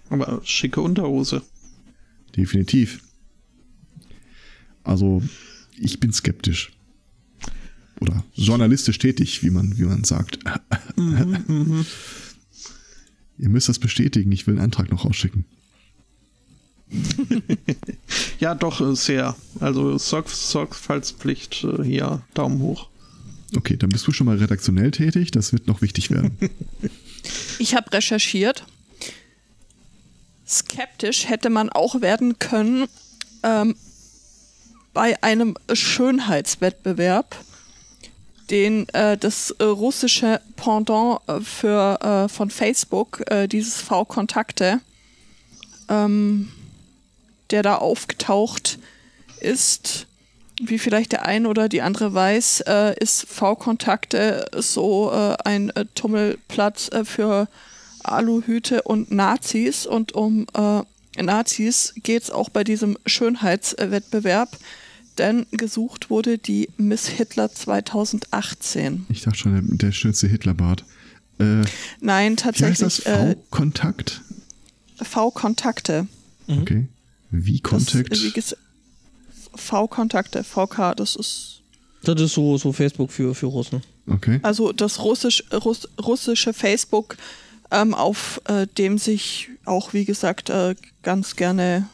Aber 0.10 0.42
schicke 0.44 0.82
Unterhose. 0.82 1.44
Definitiv. 2.36 3.02
Also, 4.84 5.22
ich 5.78 6.00
bin 6.00 6.12
skeptisch. 6.14 6.75
Oder 8.00 8.24
journalistisch 8.34 8.98
tätig, 8.98 9.44
wie 9.44 9.50
man, 9.50 9.78
wie 9.78 9.84
man 9.84 10.04
sagt. 10.04 10.40
Mhm. 10.96 11.86
Ihr 13.38 13.50
müsst 13.50 13.70
das 13.70 13.80
bestätigen, 13.80 14.32
ich 14.32 14.48
will 14.48 14.56
einen 14.56 14.64
Antrag 14.64 14.92
noch 14.92 15.06
rausschicken. 15.06 15.46
ja, 18.40 18.56
doch, 18.56 18.82
äh, 18.82 18.96
sehr. 18.96 19.36
Also 19.60 19.98
Sorg 19.98 20.30
Sorgfaltspflicht 20.30 21.64
äh, 21.64 21.84
hier, 21.84 22.22
Daumen 22.34 22.60
hoch. 22.60 22.90
Okay, 23.56 23.78
dann 23.78 23.90
bist 23.90 24.08
du 24.08 24.12
schon 24.12 24.26
mal 24.26 24.38
redaktionell 24.38 24.92
tätig, 24.92 25.32
das 25.32 25.54
wird 25.54 25.68
noch 25.68 25.82
wichtig 25.82 26.12
werden. 26.12 26.38
ich 27.60 27.76
habe 27.76 27.92
recherchiert. 27.92 28.66
Skeptisch 30.48 31.28
hätte 31.28 31.50
man 31.50 31.70
auch 31.70 32.02
werden 32.02 32.38
können 32.38 32.88
ähm, 33.44 33.76
bei 34.94 35.22
einem 35.24 35.56
Schönheitswettbewerb, 35.74 37.36
den 38.50 38.88
äh, 38.90 39.18
das 39.18 39.52
äh, 39.52 39.64
russische 39.64 40.42
Pendant 40.56 41.20
äh, 41.28 41.40
für, 41.42 42.00
äh, 42.02 42.30
von 42.30 42.50
Facebook, 42.50 43.24
dieses 43.52 43.82
V-Kontakte, 43.82 44.82
ähm, 45.90 46.52
der 47.52 47.64
da 47.64 47.76
aufgetaucht 47.76 48.80
ist, 49.40 50.08
wie 50.62 50.80
vielleicht 50.80 51.12
der 51.12 51.26
eine 51.26 51.50
oder 51.50 51.68
die 51.70 51.82
andere 51.82 52.14
weiß, 52.14 52.62
äh, 52.62 52.96
ist 53.00 53.28
V-Kontakte 53.28 54.46
so 54.56 55.12
äh, 55.12 55.36
ein 55.44 55.70
äh, 55.72 55.86
Tummelplatz 55.96 56.90
äh, 56.90 57.04
für 57.04 57.48
Aluhüte 58.04 58.84
und 58.84 59.12
Nazis. 59.12 59.86
Und 59.86 60.14
um 60.14 60.48
äh, 60.54 60.82
Nazis 61.22 61.94
geht 62.04 62.24
es 62.24 62.32
auch 62.32 62.50
bei 62.50 62.64
diesem 62.64 62.98
Schönheitswettbewerb, 63.06 64.50
denn 65.18 65.46
gesucht 65.52 66.10
wurde 66.10 66.38
die 66.38 66.70
Miss 66.78 67.08
Hitler 67.08 67.52
2018. 67.52 69.06
Ich 69.10 69.24
dachte 69.24 69.38
schon, 69.38 69.54
der, 69.54 69.78
der 69.78 69.92
schönste 69.92 70.28
Hitlerbart. 70.28 70.84
Äh, 71.40 71.62
Nein, 72.00 72.38
tatsächlich. 72.38 72.80
Wie 72.80 72.86
heißt 72.86 73.06
das? 73.08 73.36
V-Kontakt? 73.48 74.22
V-Kontakte. 75.02 76.08
Mhm. 76.48 76.62
Okay. 76.62 76.88
Wie 77.32 77.60
Kontakt? 77.60 78.18
V-Kontakte, 79.56 80.44
VK, 80.44 80.96
das 80.96 81.16
ist. 81.16 81.62
Das 82.04 82.22
ist 82.22 82.34
so, 82.34 82.58
so 82.58 82.72
Facebook 82.72 83.12
für, 83.12 83.34
für 83.34 83.48
Russen. 83.48 83.82
Okay. 84.08 84.40
Also 84.44 84.72
das 84.72 85.04
russisch, 85.04 85.44
Russ, 85.52 85.88
russische 86.00 86.54
Facebook, 86.54 87.18
ähm, 87.72 87.94
auf 87.94 88.42
äh, 88.46 88.68
dem 88.78 88.98
sich 88.98 89.50
auch, 89.66 89.94
wie 89.94 90.06
gesagt, 90.06 90.50
äh, 90.50 90.76
ganz 91.02 91.36
gerne 91.36 91.88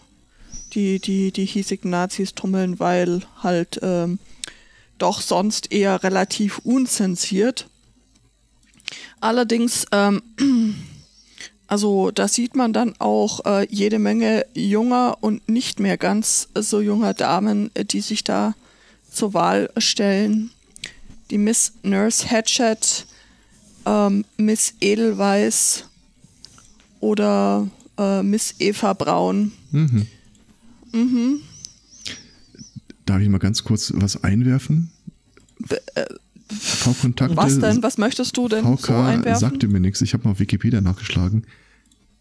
die, 0.74 1.00
die, 1.00 1.32
die 1.32 1.46
hiesigen 1.46 1.92
Nazis 1.92 2.34
tummeln, 2.34 2.80
weil 2.80 3.22
halt 3.42 3.80
ähm, 3.82 4.20
doch 4.98 5.22
sonst 5.22 5.72
eher 5.72 6.04
relativ 6.04 6.60
unzensiert. 6.60 7.68
Allerdings 9.20 9.86
ähm, 9.92 10.22
Also 11.72 12.12
da 12.12 12.28
sieht 12.28 12.54
man 12.58 12.74
dann 12.74 12.96
auch 13.00 13.46
äh, 13.46 13.66
jede 13.70 13.98
Menge 13.98 14.46
junger 14.54 15.16
und 15.22 15.48
nicht 15.48 15.80
mehr 15.80 15.98
ganz 15.98 16.50
so 16.54 16.82
junger 16.82 17.14
Damen, 17.14 17.72
äh, 17.76 17.86
die 17.86 18.02
sich 18.02 18.26
da 18.26 18.56
zur 19.10 19.34
Wahl 19.34 19.72
stellen. 19.78 20.52
Die 21.30 21.38
Miss 21.38 21.72
Nurse 21.82 22.30
Hatchet, 22.30 23.06
ähm, 23.86 24.26
Miss 24.36 24.74
Edelweiß 24.82 25.86
oder 27.00 27.70
äh, 27.98 28.22
Miss 28.22 28.56
Eva 28.60 28.92
Braun. 28.92 29.54
Mhm. 29.72 30.08
Mhm. 30.94 31.42
Darf 33.06 33.22
ich 33.22 33.30
mal 33.30 33.40
ganz 33.40 33.64
kurz 33.64 33.92
was 33.96 34.24
einwerfen? 34.24 34.92
Äh, 35.70 36.06
V-Kontakte. 36.50 37.38
Was 37.38 37.60
denn? 37.60 37.82
Was 37.84 37.98
möchtest 37.98 38.36
du 38.38 38.48
denn 38.48 38.64
VK 38.64 38.86
so 38.86 38.94
einwerfen? 38.94 39.40
sagte 39.40 39.68
mir 39.68 39.80
nichts. 39.80 40.02
Ich 40.02 40.14
habe 40.14 40.26
mal 40.26 40.32
auf 40.32 40.40
Wikipedia 40.40 40.82
nachgeschlagen. 40.82 41.46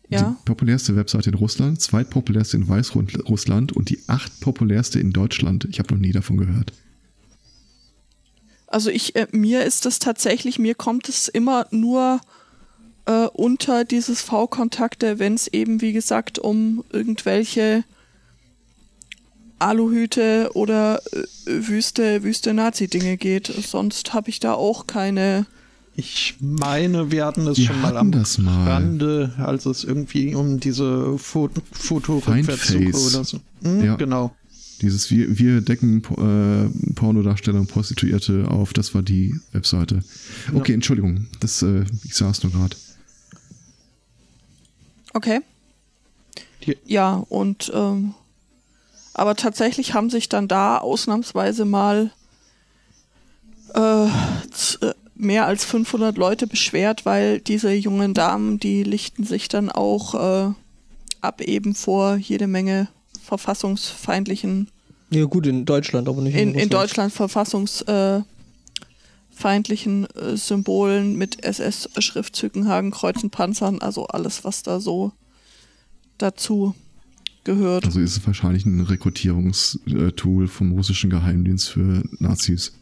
Ja. 0.08 0.36
Die 0.40 0.44
populärste 0.44 0.96
Webseite 0.96 1.30
in 1.30 1.36
Russland, 1.36 1.80
zweitpopulärste 1.80 2.56
in 2.56 2.68
Weißrussland 2.68 3.72
und 3.72 3.90
die 3.90 4.00
acht 4.08 4.40
populärste 4.40 4.98
in 4.98 5.12
Deutschland. 5.12 5.66
Ich 5.70 5.78
habe 5.78 5.94
noch 5.94 6.00
nie 6.00 6.12
davon 6.12 6.36
gehört. 6.36 6.72
Also 8.66 8.90
ich, 8.90 9.16
äh, 9.16 9.26
mir 9.32 9.64
ist 9.64 9.86
das 9.86 9.98
tatsächlich, 9.98 10.58
mir 10.58 10.74
kommt 10.74 11.08
es 11.08 11.28
immer 11.28 11.66
nur 11.70 12.20
äh, 13.06 13.26
unter 13.26 13.84
dieses 13.84 14.20
V-Kontakte, 14.20 15.18
wenn 15.18 15.34
es 15.34 15.48
eben, 15.48 15.80
wie 15.80 15.92
gesagt, 15.92 16.38
um 16.38 16.84
irgendwelche 16.92 17.84
Aluhüte 19.60 20.50
oder 20.54 21.00
äh, 21.12 21.22
wüste, 21.46 22.22
wüste 22.22 22.54
Nazi-Dinge 22.54 23.16
geht. 23.16 23.46
Sonst 23.46 24.12
habe 24.14 24.30
ich 24.30 24.40
da 24.40 24.54
auch 24.54 24.86
keine 24.86 25.46
ich 25.96 26.36
meine, 26.40 27.10
wir 27.10 27.26
hatten 27.26 27.46
es 27.46 27.58
wir 27.58 27.66
schon 27.66 27.80
mal 27.82 27.96
am 27.96 28.10
mal. 28.10 28.68
Rande, 28.68 29.34
als 29.38 29.66
es 29.66 29.84
irgendwie 29.84 30.34
um 30.34 30.58
diese 30.58 31.18
Foto 31.18 31.60
Fotorückwärtssuche 31.72 32.96
oder 32.96 33.24
so. 33.24 33.40
Hm, 33.62 33.84
ja. 33.84 33.96
Genau. 33.96 34.34
Dieses 34.80 35.10
wir, 35.10 35.38
wir 35.38 35.60
decken 35.60 36.02
äh, 36.02 36.92
Pornodarsteller 36.94 37.60
und 37.60 37.66
Prostituierte 37.66 38.48
auf, 38.48 38.72
das 38.72 38.94
war 38.94 39.02
die 39.02 39.34
Webseite. 39.52 40.02
Okay, 40.54 40.72
ja. 40.72 40.74
Entschuldigung, 40.76 41.26
das, 41.40 41.60
äh, 41.60 41.84
ich 42.04 42.14
saß 42.14 42.44
nur 42.44 42.52
gerade. 42.52 42.76
Okay. 45.12 45.40
Die. 46.64 46.78
Ja, 46.86 47.14
und 47.28 47.70
ähm, 47.74 48.14
aber 49.20 49.36
tatsächlich 49.36 49.92
haben 49.92 50.08
sich 50.08 50.30
dann 50.30 50.48
da 50.48 50.78
ausnahmsweise 50.78 51.66
mal 51.66 52.10
äh, 53.74 54.06
mehr 55.14 55.44
als 55.44 55.66
500 55.66 56.16
Leute 56.16 56.46
beschwert, 56.46 57.04
weil 57.04 57.38
diese 57.38 57.70
jungen 57.70 58.14
Damen, 58.14 58.58
die 58.58 58.82
lichten 58.82 59.24
sich 59.24 59.48
dann 59.48 59.70
auch 59.70 60.14
äh, 60.14 60.54
ab 61.20 61.42
eben 61.42 61.74
vor 61.74 62.16
jede 62.16 62.46
Menge 62.46 62.88
verfassungsfeindlichen. 63.22 64.70
Ja 65.10 65.26
gut, 65.26 65.46
in 65.46 65.66
Deutschland, 65.66 66.08
aber 66.08 66.22
nicht 66.22 66.34
in, 66.34 66.54
in, 66.54 66.58
in 66.58 66.70
Deutschland 66.70 67.12
verfassungsfeindlichen 67.12 70.06
äh, 70.16 70.38
Symbolen 70.38 71.16
mit 71.16 71.44
SS-Schriftzügen, 71.44 72.66
Hakenkreuzen, 72.66 73.28
Panzern, 73.28 73.82
also 73.82 74.06
alles, 74.06 74.44
was 74.44 74.62
da 74.62 74.80
so 74.80 75.12
dazu 76.16 76.74
gehört. 77.44 77.84
Also 77.84 78.00
ist 78.00 78.16
es 78.16 78.26
wahrscheinlich 78.26 78.66
ein 78.66 78.80
Rekrutierungstool 78.80 80.48
vom 80.48 80.72
russischen 80.72 81.10
Geheimdienst 81.10 81.68
für 81.68 82.02
Nazis. 82.18 82.72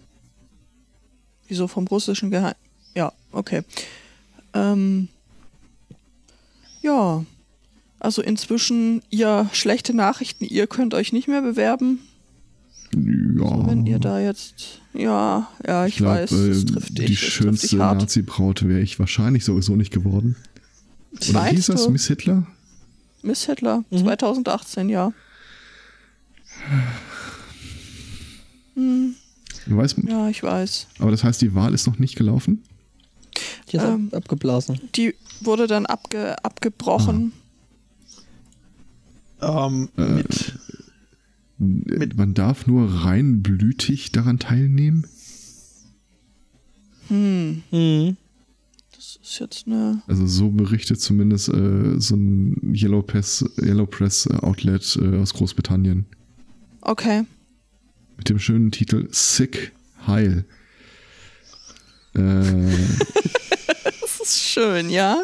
Wieso 1.48 1.68
vom 1.68 1.86
russischen 1.86 2.30
Geheim... 2.30 2.54
Ja, 2.94 3.12
okay. 3.32 3.62
Ähm, 4.54 5.08
ja, 6.82 7.24
also 8.00 8.22
inzwischen, 8.22 9.02
ihr 9.10 9.48
schlechte 9.52 9.94
Nachrichten, 9.94 10.44
ihr 10.44 10.66
könnt 10.66 10.94
euch 10.94 11.12
nicht 11.12 11.28
mehr 11.28 11.42
bewerben. 11.42 12.00
Ja. 12.94 13.44
Also 13.44 13.66
wenn 13.66 13.86
ihr 13.86 13.98
da 13.98 14.20
jetzt, 14.20 14.80
ja, 14.94 15.48
ja, 15.66 15.86
ich, 15.86 15.94
ich 15.94 15.98
glaub, 15.98 16.14
weiß, 16.14 16.32
äh, 16.32 16.80
die 16.90 17.06
dich, 17.06 17.20
schönste 17.20 17.76
Nazi-Braut 17.76 18.66
wäre 18.66 18.80
ich 18.80 18.98
wahrscheinlich 18.98 19.44
sowieso 19.44 19.76
nicht 19.76 19.92
geworden. 19.92 20.36
Oder 21.28 21.46
wie 21.46 21.56
hieß 21.56 21.66
das? 21.66 21.88
Miss 21.88 22.06
Hitler? 22.06 22.46
Miss 23.22 23.46
Hitler, 23.46 23.84
mhm. 23.90 23.98
2018, 23.98 24.88
ja. 24.88 25.12
Hm. 28.74 29.14
Weiß, 29.66 29.96
ja, 30.06 30.28
ich 30.28 30.42
weiß. 30.42 30.86
Aber 30.98 31.10
das 31.10 31.24
heißt, 31.24 31.42
die 31.42 31.54
Wahl 31.54 31.74
ist 31.74 31.86
noch 31.86 31.98
nicht 31.98 32.16
gelaufen? 32.16 32.62
Die 33.70 33.76
ist 33.76 33.82
ähm, 33.82 34.08
abgeblasen. 34.12 34.80
Die 34.94 35.14
wurde 35.40 35.66
dann 35.66 35.84
abge, 35.86 36.42
abgebrochen. 36.44 37.32
Ah. 39.40 39.66
Ähm, 39.66 39.88
äh, 39.96 40.02
mit, 40.02 40.58
mit, 41.58 42.16
man 42.16 42.34
darf 42.34 42.66
nur 42.66 43.04
reinblütig 43.04 44.10
daran 44.12 44.38
teilnehmen? 44.38 45.06
Hm, 47.08 47.62
Mhm. 47.70 48.16
Das 49.08 49.18
ist 49.22 49.38
jetzt 49.38 49.66
eine. 49.66 50.02
Also 50.06 50.26
so 50.26 50.50
berichtet 50.50 51.00
zumindest 51.00 51.48
äh, 51.48 51.98
so 51.98 52.14
ein 52.14 52.74
Yellow 52.74 53.00
Press, 53.02 53.42
Yellow 53.58 53.86
Press 53.86 54.26
äh, 54.26 54.34
Outlet 54.34 54.98
äh, 55.00 55.16
aus 55.18 55.32
Großbritannien. 55.32 56.04
Okay. 56.82 57.24
Mit 58.18 58.28
dem 58.28 58.38
schönen 58.38 58.70
Titel 58.70 59.08
Sick 59.10 59.72
Heil. 60.06 60.44
Äh, 62.14 62.20
Das 64.00 64.20
ist 64.34 64.42
schön, 64.42 64.90
ja. 64.90 65.16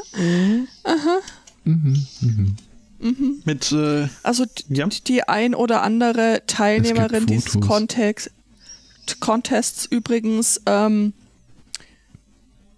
mhm, 1.64 2.06
mhm. 3.00 3.42
Mit, 3.44 3.70
äh, 3.72 4.08
Also 4.22 4.46
Ja. 4.68 4.86
die 4.86 5.24
ein 5.24 5.54
oder 5.54 5.82
andere 5.82 6.42
Teilnehmerin 6.46 7.26
dieses 7.26 7.52
Fotos. 7.52 7.68
Kontext, 7.68 8.30
Contests 9.20 9.84
übrigens, 9.84 10.62
ähm, 10.64 11.12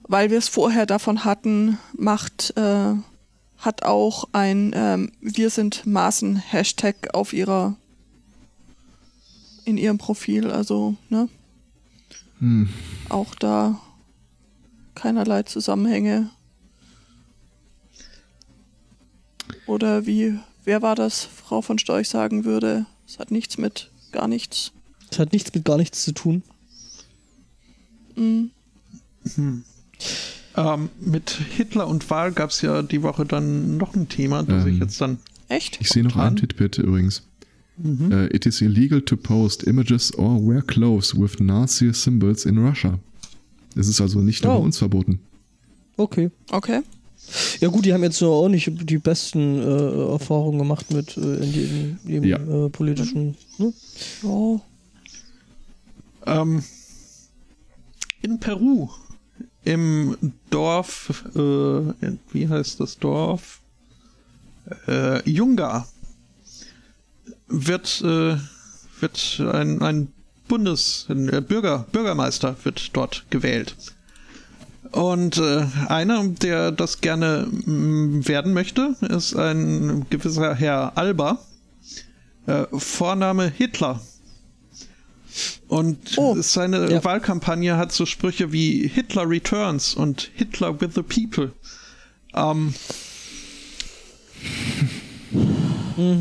weil 0.09 0.31
wir 0.31 0.39
es 0.39 0.49
vorher 0.49 0.87
davon 0.87 1.25
hatten, 1.25 1.79
macht, 1.97 2.57
äh, 2.57 2.95
hat 3.59 3.83
auch 3.83 4.29
ein 4.33 4.73
ähm, 4.75 5.13
Wir 5.21 5.51
sind 5.51 5.87
Maßen 5.87 6.37
Hashtag 6.37 7.15
auf 7.15 7.33
ihrer 7.33 7.77
in 9.65 9.79
ihrem 9.79 9.99
Profil, 9.99 10.51
also 10.51 10.95
ne, 11.09 11.29
Hm. 12.39 12.69
auch 13.09 13.35
da 13.35 13.81
keinerlei 14.95 15.43
Zusammenhänge. 15.43 16.31
Oder 19.67 20.07
wie, 20.07 20.39
wer 20.65 20.83
war 20.83 20.95
das, 20.95 21.23
Frau 21.23 21.63
von 21.63 21.79
Storch 21.79 22.09
sagen 22.09 22.45
würde, 22.45 22.87
es 23.07 23.19
hat 23.19 23.31
nichts 23.31 23.59
mit 23.59 23.91
gar 24.13 24.29
nichts. 24.29 24.73
Das 25.11 25.19
hat 25.19 25.33
nichts 25.33 25.53
mit 25.55 25.65
gar 25.65 25.79
nichts 25.79 26.05
zu 26.05 26.13
tun. 26.13 26.43
Mhm. 28.15 28.51
Ähm, 30.57 30.89
mit 31.01 31.31
Hitler 31.57 31.87
und 31.89 32.09
Wahl 32.11 32.33
gab 32.33 32.51
es 32.51 32.63
ja 32.63 32.83
die 32.83 33.03
Woche 33.03 33.25
dann 33.27 33.77
noch 33.77 33.95
ein 33.95 34.09
Thema, 34.09 34.43
das 34.43 34.65
Ähm. 34.65 34.73
ich 34.75 34.79
jetzt 34.81 35.01
dann. 35.01 35.19
Echt? 35.49 35.79
Ich 35.81 35.91
sehe 35.91 36.03
noch 36.03 36.17
einen 36.17 36.37
Titbit 36.37 36.79
übrigens. 36.79 37.23
Äh, 38.11 38.35
it 38.35 38.47
is 38.47 38.63
illegal 38.63 39.03
to 39.03 39.17
post 39.17 39.63
images 39.65 40.13
or 40.19 40.41
wear 40.41 40.63
clothes 40.63 41.15
with 41.15 41.39
Nazi 41.41 41.93
symbols 41.93 42.47
in 42.47 42.57
Russia. 42.59 42.99
Es 43.77 43.87
ist 43.87 44.01
also 44.01 44.21
nicht 44.21 44.43
nur 44.45 44.55
Oh. 44.55 44.59
bei 44.61 44.65
uns 44.65 44.79
verboten. 44.79 45.21
Okay. 45.99 46.31
Okay. 46.51 46.81
Ja 47.61 47.69
gut, 47.69 47.85
die 47.85 47.93
haben 47.93 48.03
jetzt 48.03 48.23
auch 48.23 48.49
nicht 48.49 48.71
die 48.89 48.99
besten 48.99 49.59
äh, 49.59 50.11
Erfahrungen 50.13 50.59
gemacht 50.59 50.91
mit 50.91 51.17
äh, 51.17 51.21
in 51.45 51.99
dem 52.07 52.25
Ja. 52.25 52.39
äh, 52.39 52.71
politischen. 52.71 53.37
Ne? 53.59 53.73
Oh. 54.23 54.61
Ähm, 56.27 56.63
in 58.23 58.41
Peru, 58.41 58.89
im 59.67 60.17
Dorf, 60.51 61.25
äh, 61.35 62.13
wie 62.33 62.49
heißt 62.49 62.81
das 62.81 62.99
Dorf? 62.99 63.61
Äh, 64.87 65.29
Yunga, 65.29 65.87
wird, 67.49 68.01
äh, 68.03 68.37
wird 69.01 69.43
ein, 69.53 69.83
ein 69.83 70.13
Bundes-, 70.49 71.07
ein 71.09 71.29
äh, 71.29 71.41
Bürger, 71.41 71.87
Bürgermeister 71.91 72.57
wird 72.63 72.97
dort 72.97 73.25
gewählt. 73.31 73.75
Und 74.93 75.39
äh, 75.39 75.67
einer, 75.89 76.27
der 76.29 76.71
das 76.71 77.01
gerne 77.01 77.47
mm, 77.47 78.27
werden 78.29 78.55
möchte, 78.55 78.95
ist 79.01 79.35
ein 79.35 80.07
gewisser 80.11 80.55
Herr 80.55 80.97
Alba. 80.97 81.39
Äh, 82.47 82.67
Vorname 82.73 83.49
Hitler. 83.49 84.01
Und 85.69 85.99
Oh, 86.17 86.37
seine 86.41 86.91
ja. 86.91 87.05
Wahlkampagne 87.05 87.77
hat 87.77 87.93
so 87.93 88.07
Sprüche 88.07 88.53
wie 88.53 88.89
Hitler 88.89 89.29
returns 89.29 89.95
und 89.95 90.31
Hitler 90.35 90.81
with 90.81 90.91
the 90.95 91.03
people. 91.03 91.53
Ähm, 92.35 92.75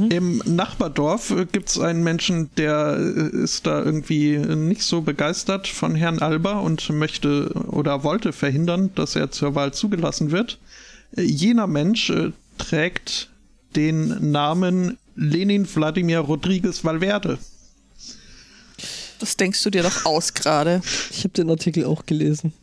Im 0.10 0.42
Nachbardorf 0.46 1.34
gibt 1.52 1.70
es 1.70 1.80
einen 1.80 2.02
Menschen, 2.04 2.50
der 2.56 2.96
ist 2.96 3.68
da 3.68 3.84
irgendwie 3.84 4.38
nicht 4.38 4.84
so 4.84 5.02
begeistert 5.02 5.68
von 5.68 5.96
Herrn 5.96 6.20
Alba 6.20 6.60
und 6.60 6.90
möchte 6.92 7.52
oder 7.68 8.04
wollte 8.04 8.32
verhindern, 8.32 8.92
dass 8.96 9.16
er 9.18 9.32
zur 9.32 9.54
Wahl 9.54 9.74
zugelassen 9.74 10.32
wird. 10.32 10.60
Jener 11.18 11.68
Mensch 11.68 12.10
äh, 12.10 12.32
trägt 12.58 13.30
den 13.76 14.32
Namen 14.32 14.98
Lenin 15.16 15.68
Wladimir 15.74 16.20
Rodriguez 16.20 16.84
Valverde. 16.84 17.38
Das 19.20 19.38
denkst 19.38 19.64
du 19.64 19.70
dir 19.70 19.84
doch 19.84 20.06
aus 20.06 20.34
gerade. 20.34 20.82
Ich 21.12 21.20
habe 21.20 21.30
den 21.30 21.50
Artikel 21.50 21.86
auch 21.86 22.06
gelesen. 22.06 22.54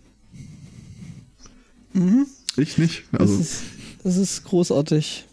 Ich 2.57 2.79
nicht. 2.79 3.05
Das, 3.13 3.21
Also, 3.21 3.39
ist, 3.41 3.63
das 4.05 4.17
ist 4.17 4.45
großartig. 4.45 5.25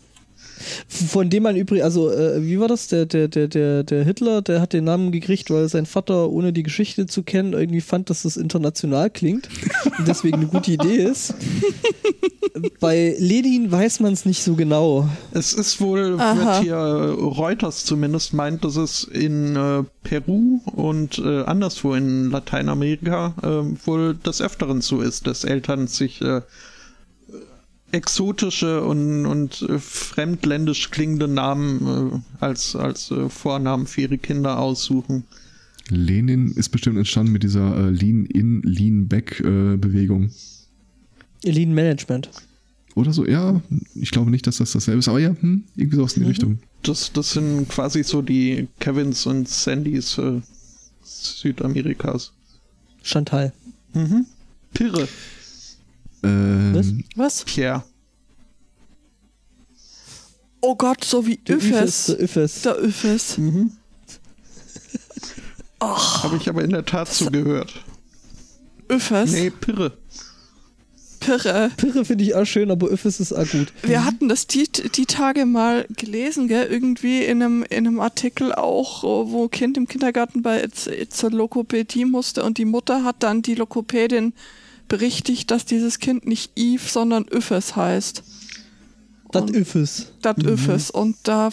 Von 0.88 1.30
dem 1.30 1.44
man 1.44 1.56
übrigens, 1.56 1.86
also 1.86 2.11
äh, 2.11 2.45
wie 2.45 2.60
war 2.60 2.68
das? 2.68 2.88
Der, 2.88 3.06
der, 3.06 3.27
der, 3.27 3.48
der, 3.48 3.84
der 3.84 4.03
Hitler, 4.03 4.41
der 4.41 4.61
hat 4.61 4.73
den 4.73 4.86
Namen 4.86 5.11
gekriegt, 5.11 5.49
weil 5.49 5.68
sein 5.69 5.86
Vater, 5.86 6.30
ohne 6.30 6.53
die 6.53 6.64
Geschichte 6.64 7.06
zu 7.06 7.23
kennen, 7.23 7.53
irgendwie 7.53 7.81
fand, 7.81 8.10
dass 8.10 8.23
das 8.23 8.38
international 8.38 9.10
klingt 9.10 9.49
und 9.98 10.07
deswegen 10.07 10.38
eine 10.38 10.48
gute 10.48 10.72
Idee 10.72 11.03
ist. 11.03 11.34
Bei 12.80 13.15
Lenin 13.19 13.72
weiß 13.72 13.99
man 13.99 14.14
es 14.14 14.26
nicht 14.26 14.44
so 14.44 14.56
genau. 14.56 15.07
Es 15.31 15.53
ist 15.53 15.80
wohl, 15.80 16.19
Aha. 16.19 16.36
wird 16.36 16.64
hier 16.64 16.76
äh, 16.76 17.10
Reuters 17.11 17.86
zumindest 17.86 18.34
meint, 18.34 18.64
dass 18.65 18.76
es 18.76 19.03
in 19.03 19.56
äh, 19.56 19.84
Peru 20.03 20.60
und 20.65 21.19
äh, 21.19 21.44
anderswo 21.44 21.94
in 21.94 22.31
Lateinamerika 22.31 23.34
äh, 23.41 23.88
wohl 23.88 24.15
des 24.15 24.41
Öfteren 24.41 24.81
so 24.81 25.02
ist, 25.02 25.27
dass 25.27 25.44
Eltern 25.44 25.88
sich 25.88 26.22
äh, 26.22 26.41
exotische 27.91 28.84
und, 28.84 29.26
und 29.26 29.61
äh, 29.64 29.80
fremdländisch 29.80 30.91
klingende 30.91 31.28
Namen 31.28 32.22
äh, 32.40 32.44
als, 32.44 32.76
als 32.76 33.11
äh, 33.11 33.30
Vornamen 33.30 33.88
für 33.88 34.02
ihre 34.02 34.18
Kinder 34.18 34.60
aussuchen. 34.60 35.24
Lenin 35.90 36.52
ist 36.52 36.70
bestimmt 36.70 36.98
entstanden 36.98 37.32
mit 37.32 37.41
dieser 37.41 37.90
Lean-In, 37.90 38.61
Lean-Back-Bewegung. 38.61 40.30
Lean 41.44 41.74
Management. 41.74 42.30
Oder 42.95 43.11
so, 43.11 43.26
ja. 43.26 43.61
Ich 43.95 44.11
glaube 44.11 44.30
nicht, 44.30 44.45
dass 44.45 44.57
das 44.57 44.72
dasselbe 44.72 44.99
ist, 44.99 45.07
aber 45.07 45.20
ja, 45.20 45.36
hm, 45.40 45.64
irgendwie 45.76 45.95
sowas 45.95 46.16
in 46.16 46.24
die 46.24 46.30
Richtung. 46.30 46.60
Das, 46.84 47.11
das 47.11 47.32
sind 47.32 47.70
quasi 47.70 48.03
so 48.03 48.22
die 48.22 48.68
Kevins 48.80 49.26
und 49.26 49.48
Sandys 49.49 50.18
äh, 50.18 50.41
Südamerikas. 51.03 52.34
Chantal. 53.02 53.53
Mhm. 53.94 54.26
Pirre, 54.74 55.07
Ähm, 56.24 57.04
Was? 57.16 57.44
Pierre. 57.44 57.84
Oh 60.62 60.76
Gott, 60.76 61.04
so 61.04 61.26
wie 61.26 61.38
Der 61.38 61.56
Üffes. 61.56 62.08
Der 62.08 62.22
Üffes. 62.22 62.62
Der 62.64 62.84
Üffes. 62.84 63.38
Mhm. 63.38 63.72
Habe 65.82 66.36
ich 66.38 66.50
aber 66.50 66.64
in 66.64 66.72
der 66.72 66.86
Tat 66.86 67.08
zugehört. 67.08 67.74
Üffes. 68.91 69.32
Nee, 69.32 69.50
Pirre. 69.50 69.94
Pirre. 71.20 71.70
Pirre 71.78 72.06
finde 72.06 72.24
ich 72.24 72.36
auch 72.36 72.46
schön, 72.46 72.72
aber 72.72 72.91
Üffes 72.91 73.20
ist 73.20 73.34
auch 73.34 73.48
gut. 73.48 73.72
Wir 73.84 74.04
hatten 74.04 74.30
das 74.30 74.48
die, 74.48 74.68
die 74.70 75.06
Tage 75.06 75.46
mal 75.46 75.86
gelesen, 75.96 76.48
gell? 76.48 76.68
Irgendwie 76.70 77.24
in 77.24 77.41
einem, 77.41 77.64
in 77.64 77.88
einem 77.88 78.00
Artikel 78.00 78.54
auch, 78.54 79.04
wo 79.04 79.44
ein 79.44 79.52
Kind 79.52 79.78
im 79.78 79.88
Kindergarten 79.88 80.41
bei 80.41 80.68
zur 80.68 81.32
Lokopädie 81.32 82.06
musste 82.06 82.44
und 82.44 82.58
die 82.58 82.66
Mutter 82.66 83.04
hat 83.04 83.18
dann 83.24 83.41
die 83.41 83.56
Lokopädin 83.56 84.34
berichtigt, 84.90 85.49
dass 85.52 85.66
dieses 85.66 85.99
Kind 85.99 86.26
nicht 86.28 86.52
Eve, 86.56 86.82
sondern 86.86 87.26
Üffes 87.26 87.76
heißt. 87.76 88.24
Das 89.32 89.41
Und- 89.44 89.56
Üffes. 89.56 90.11
Das 90.22 90.38
Üffes. 90.44 90.90
Und 90.90 91.16
da 91.24 91.49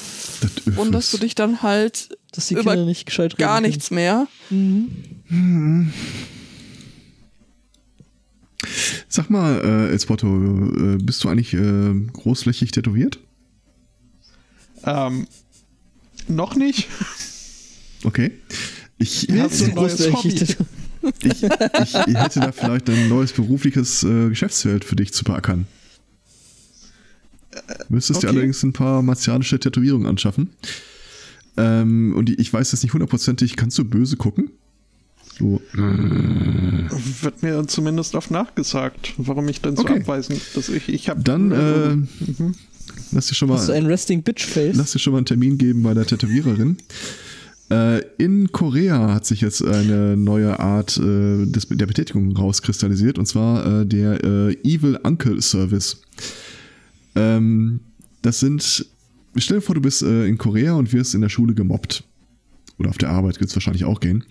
wunderst 0.65 1.13
du 1.13 1.19
dich 1.19 1.35
dann 1.35 1.63
halt 1.63 2.17
Dass 2.33 2.49
die 2.49 2.55
Über 2.55 2.73
Kinder 2.73 2.87
nicht 2.87 3.05
gescheit 3.07 3.33
reden 3.35 3.39
gar 3.41 3.57
können. 3.61 3.67
nichts 3.67 3.91
mehr. 3.91 4.27
Sag 9.09 9.31
mal, 9.31 9.61
äh, 9.61 9.91
Elspoto, 9.93 10.27
äh, 10.27 10.97
bist 10.97 11.23
du 11.23 11.29
eigentlich 11.29 11.55
äh, 11.55 11.95
großflächig 12.13 12.71
tätowiert? 12.73 13.21
Ähm, 14.85 15.27
noch 16.29 16.55
nicht. 16.57 16.89
Okay. 18.05 18.33
Ich, 18.99 19.29
Wir 19.29 19.43
haben 19.43 19.53
so 19.53 19.65
ein 19.67 19.75
neues 19.75 20.11
Hobby. 20.13 20.35
Ich, 21.23 21.43
ich 21.43 22.15
hätte 22.15 22.41
da 22.41 22.53
vielleicht 22.53 22.89
ein 22.91 23.09
neues 23.09 23.33
berufliches 23.33 24.03
äh, 24.03 24.29
Geschäftsfeld 24.29 24.85
für 24.85 24.97
dich 24.97 25.13
zu 25.13 25.25
beackern. 25.25 25.67
Müsstest 27.89 28.23
dir 28.23 28.29
okay. 28.29 28.37
allerdings 28.37 28.63
ein 28.63 28.73
paar 28.73 29.03
martialische 29.03 29.59
Tätowierungen 29.59 30.07
anschaffen. 30.07 30.51
Ähm, 31.57 32.15
und 32.15 32.29
ich 32.29 32.53
weiß 32.53 32.73
jetzt 32.73 32.83
nicht 32.83 32.93
hundertprozentig, 32.93 33.57
kannst 33.57 33.79
du 33.79 33.85
böse 33.85 34.17
gucken? 34.17 34.51
So, 35.39 35.61
Wird 35.75 37.43
mir 37.43 37.67
zumindest 37.67 38.15
oft 38.15 38.31
nachgesagt, 38.31 39.13
warum 39.19 39.49
ich 39.49 39.61
denn 39.61 39.77
so 39.77 39.83
Okay. 39.83 40.01
abweisend 40.01 40.41
dass 40.55 40.69
ich, 40.71 40.89
ich 40.89 41.09
habe 41.11 41.23
dann 41.23 41.53
äh, 41.53 41.97
lass 43.13 43.27
dir 43.27 43.35
schon 43.35 43.51
Hast 43.51 43.69
du 43.69 43.73
mal 43.73 43.79
ein 43.79 43.87
Resting 43.87 44.23
Bitch 44.23 44.47
Face? 44.47 44.77
lass 44.77 44.93
dir 44.93 44.99
schon 44.99 45.13
mal 45.13 45.19
einen 45.19 45.27
Termin 45.27 45.59
geben 45.59 45.83
bei 45.83 45.93
der 45.93 46.07
Tätowiererin. 46.07 46.79
Äh, 47.71 48.03
in 48.19 48.53
Korea 48.53 49.13
hat 49.13 49.27
sich 49.27 49.41
jetzt 49.41 49.65
eine 49.65 50.17
neue 50.17 50.61
Art 50.61 50.97
äh, 50.99 51.47
des, 51.47 51.67
der 51.69 51.87
Betätigung 51.87 52.37
rauskristallisiert, 52.37 53.19
und 53.19 53.27
zwar 53.27 53.81
äh, 53.83 53.87
der 53.87 54.23
äh, 54.23 54.53
Evil 54.63 54.99
Uncle 55.03 55.41
Service. 55.43 56.01
Ähm, 57.17 57.81
das 58.23 58.39
sind, 58.39 58.87
stell 59.37 59.57
dir 59.59 59.63
vor, 59.63 59.75
du 59.75 59.81
bist 59.81 60.03
äh, 60.03 60.27
in 60.27 60.39
Korea 60.39 60.75
und 60.75 60.93
wirst 60.93 61.15
in 61.15 61.23
der 61.23 61.29
Schule 61.29 61.55
gemobbt. 61.55 62.05
Oder 62.79 62.91
auf 62.91 62.99
der 62.99 63.09
Arbeit 63.09 63.41
wird 63.41 63.49
es 63.49 63.57
wahrscheinlich 63.57 63.87
auch 63.87 64.01
gehen. 64.01 64.25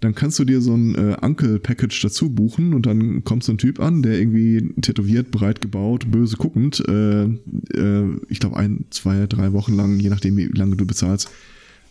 Dann 0.00 0.14
kannst 0.14 0.38
du 0.38 0.44
dir 0.44 0.62
so 0.62 0.74
ein 0.74 0.94
äh, 0.94 1.16
Uncle-Package 1.20 2.00
dazu 2.00 2.30
buchen 2.30 2.72
und 2.72 2.86
dann 2.86 3.22
kommt 3.24 3.44
so 3.44 3.52
ein 3.52 3.58
Typ 3.58 3.78
an, 3.78 4.02
der 4.02 4.18
irgendwie 4.18 4.72
tätowiert, 4.80 5.30
breit 5.30 5.60
gebaut, 5.60 6.10
böse 6.10 6.36
guckend, 6.38 6.80
ich 6.80 8.40
glaube 8.40 8.56
ein, 8.56 8.86
zwei, 8.88 9.26
drei 9.26 9.52
Wochen 9.52 9.74
lang, 9.74 10.00
je 10.00 10.08
nachdem 10.08 10.38
wie 10.38 10.46
lange 10.46 10.76
du 10.76 10.86
bezahlst, 10.86 11.30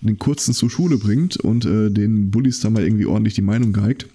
den 0.02 0.18
kurzen 0.18 0.54
zur 0.54 0.70
Schule 0.70 0.98
bringt 0.98 1.38
und 1.38 1.66
äh, 1.66 1.90
den 1.90 2.32
Bullies 2.32 2.60
dann 2.60 2.74
mal 2.74 2.84
irgendwie 2.84 3.06
ordentlich 3.06 3.34
die 3.34 3.42
Meinung 3.42 3.74
geigt. 3.74 4.08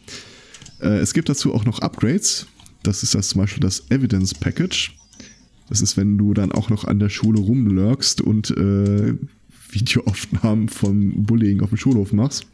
Äh, 0.80 0.98
es 0.98 1.12
gibt 1.14 1.28
dazu 1.28 1.54
auch 1.54 1.64
noch 1.64 1.80
Upgrades. 1.80 2.46
Das 2.82 3.02
ist 3.02 3.14
das 3.14 3.28
zum 3.28 3.40
Beispiel 3.40 3.60
das 3.60 3.90
Evidence 3.90 4.34
Package. 4.34 4.96
Das 5.68 5.80
ist, 5.80 5.96
wenn 5.96 6.18
du 6.18 6.34
dann 6.34 6.52
auch 6.52 6.68
noch 6.70 6.84
an 6.84 6.98
der 6.98 7.08
Schule 7.08 7.40
rumlurkst 7.40 8.20
und 8.20 8.50
äh, 8.50 9.14
Videoaufnahmen 9.70 10.68
vom 10.68 11.24
Bullying 11.24 11.60
auf 11.60 11.70
dem 11.70 11.78
Schulhof 11.78 12.12
machst. 12.12 12.46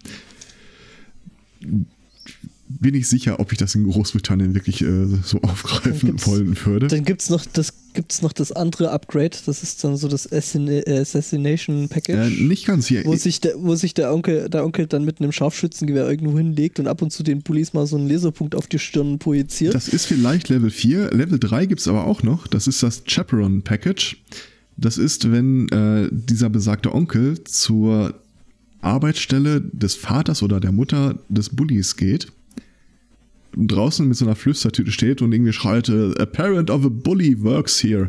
Bin 2.79 2.95
ich 2.95 3.09
sicher, 3.09 3.41
ob 3.41 3.51
ich 3.51 3.59
das 3.59 3.75
in 3.75 3.91
Großbritannien 3.91 4.55
wirklich 4.55 4.81
äh, 4.83 5.07
so 5.25 5.41
aufgreifen 5.43 6.15
wollen 6.25 6.57
würde. 6.65 6.87
Dann 6.87 7.05
gibt 7.05 7.23
es 7.23 7.31
noch 7.31 7.45
das 7.45 7.75
gibt's 7.93 8.23
noch 8.23 8.33
das 8.33 8.53
andere 8.53 8.91
Upgrade, 8.91 9.37
das 9.47 9.63
ist 9.63 9.83
dann 9.83 9.97
so 9.97 10.09
das 10.09 10.31
Assassination 10.33 11.89
Package. 11.89 12.39
Äh, 12.39 12.43
nicht 12.43 12.67
ganz 12.67 12.87
hier. 12.87 13.05
Wo 13.05 13.17
sich, 13.17 13.41
der, 13.41 13.55
wo 13.57 13.75
sich 13.75 13.95
der, 13.95 14.13
Onkel, 14.13 14.49
der 14.49 14.65
Onkel 14.65 14.87
dann 14.87 15.05
mit 15.05 15.21
einem 15.21 15.33
Scharfschützengewehr 15.33 16.09
irgendwo 16.09 16.37
hinlegt 16.39 16.79
und 16.79 16.87
ab 16.87 17.03
und 17.03 17.13
zu 17.13 17.23
den 17.23 17.43
Police 17.43 17.73
mal 17.73 17.87
so 17.87 17.97
einen 17.97 18.09
Laserpunkt 18.09 18.55
auf 18.55 18.67
die 18.67 18.79
Stirn 18.79 19.19
projiziert. 19.19 19.75
Das 19.75 19.89
ist 19.89 20.07
vielleicht 20.07 20.49
Level 20.49 20.71
4. 20.71 21.11
Level 21.11 21.39
3 21.39 21.67
gibt 21.67 21.81
es 21.81 21.89
aber 21.89 22.07
auch 22.07 22.23
noch. 22.23 22.47
Das 22.47 22.67
ist 22.67 22.83
das 22.83 23.03
Chaperone 23.07 23.61
Package. 23.63 24.17
Das 24.77 24.97
ist, 24.97 25.31
wenn 25.31 25.69
äh, 25.69 26.09
dieser 26.11 26.49
besagte 26.49 26.95
Onkel 26.95 27.43
zur 27.45 28.15
Arbeitsstelle 28.81 29.61
des 29.61 29.95
Vaters 29.95 30.43
oder 30.43 30.59
der 30.59 30.73
Mutter 30.73 31.19
des 31.29 31.51
Bullies 31.51 31.97
geht 31.97 32.29
draußen 33.57 34.07
mit 34.07 34.17
so 34.17 34.25
einer 34.25 34.37
Flüstertüte 34.37 34.93
steht 34.93 35.23
und 35.23 35.33
irgendwie 35.33 35.53
schreit, 35.53 35.89
äh, 35.89 36.15
a 36.19 36.27
parent 36.27 36.71
of 36.71 36.85
a 36.85 36.89
bully 36.89 37.43
works 37.43 37.83
here. 37.83 38.09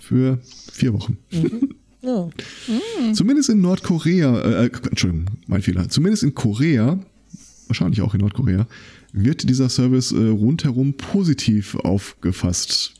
Für 0.00 0.40
vier 0.72 0.94
Wochen. 0.94 1.18
Mhm. 1.30 1.74
Ja. 2.02 2.28
Zumindest 3.12 3.48
in 3.48 3.60
Nordkorea, 3.60 4.40
äh, 4.40 4.66
äh, 4.66 4.70
Entschuldigung, 4.90 5.26
mein 5.46 5.62
Fehler. 5.62 5.88
Zumindest 5.88 6.24
in 6.24 6.34
Korea, 6.34 6.98
wahrscheinlich 7.68 8.02
auch 8.02 8.14
in 8.14 8.20
Nordkorea, 8.20 8.66
wird 9.12 9.48
dieser 9.48 9.68
Service 9.68 10.12
äh, 10.12 10.16
rundherum 10.16 10.94
positiv 10.94 11.76
aufgefasst. 11.76 12.94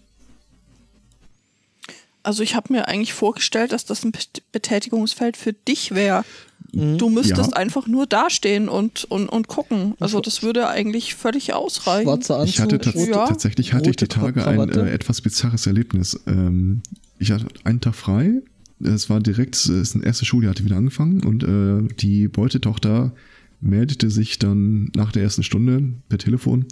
Also 2.22 2.42
ich 2.44 2.54
habe 2.54 2.72
mir 2.72 2.86
eigentlich 2.86 3.12
vorgestellt, 3.12 3.72
dass 3.72 3.84
das 3.84 4.04
ein 4.04 4.12
Betätigungsfeld 4.52 5.36
für 5.36 5.52
dich 5.52 5.92
wäre. 5.92 6.24
Mhm. 6.72 6.98
Du 6.98 7.10
müsstest 7.10 7.50
ja. 7.50 7.56
einfach 7.56 7.86
nur 7.86 8.06
dastehen 8.06 8.68
und, 8.68 9.04
und, 9.04 9.28
und 9.28 9.48
gucken. 9.48 9.94
Also 10.00 10.20
das 10.20 10.42
würde 10.42 10.68
eigentlich 10.68 11.14
völlig 11.14 11.52
ausreichen. 11.52 12.04
Schwarzer 12.04 12.38
Anzug. 12.38 12.54
Ich 12.54 12.60
hatte 12.60 12.78
tats 12.78 13.06
ja. 13.06 13.26
tatsächlich 13.26 13.72
hatte 13.72 13.90
ich 13.90 13.96
die 13.96 14.08
Tage 14.08 14.46
ein 14.46 14.68
äh, 14.70 14.90
etwas 14.90 15.20
bizarres 15.20 15.66
Erlebnis. 15.66 16.18
Ähm, 16.26 16.82
ich 17.18 17.30
hatte 17.30 17.46
einen 17.64 17.80
Tag 17.80 17.94
frei. 17.94 18.40
Es 18.82 19.10
war 19.10 19.20
direkt, 19.20 19.54
es 19.54 19.68
ist 19.68 19.94
ein 19.94 20.02
erste 20.02 20.24
Schuljahr 20.24 20.50
hatte 20.50 20.64
wieder 20.64 20.76
angefangen 20.76 21.22
und 21.22 21.44
äh, 21.44 21.94
die 22.00 22.26
Beutetochter 22.26 23.12
meldete 23.60 24.10
sich 24.10 24.38
dann 24.38 24.90
nach 24.96 25.12
der 25.12 25.22
ersten 25.22 25.44
Stunde 25.44 25.84
per 26.08 26.18
Telefon. 26.18 26.66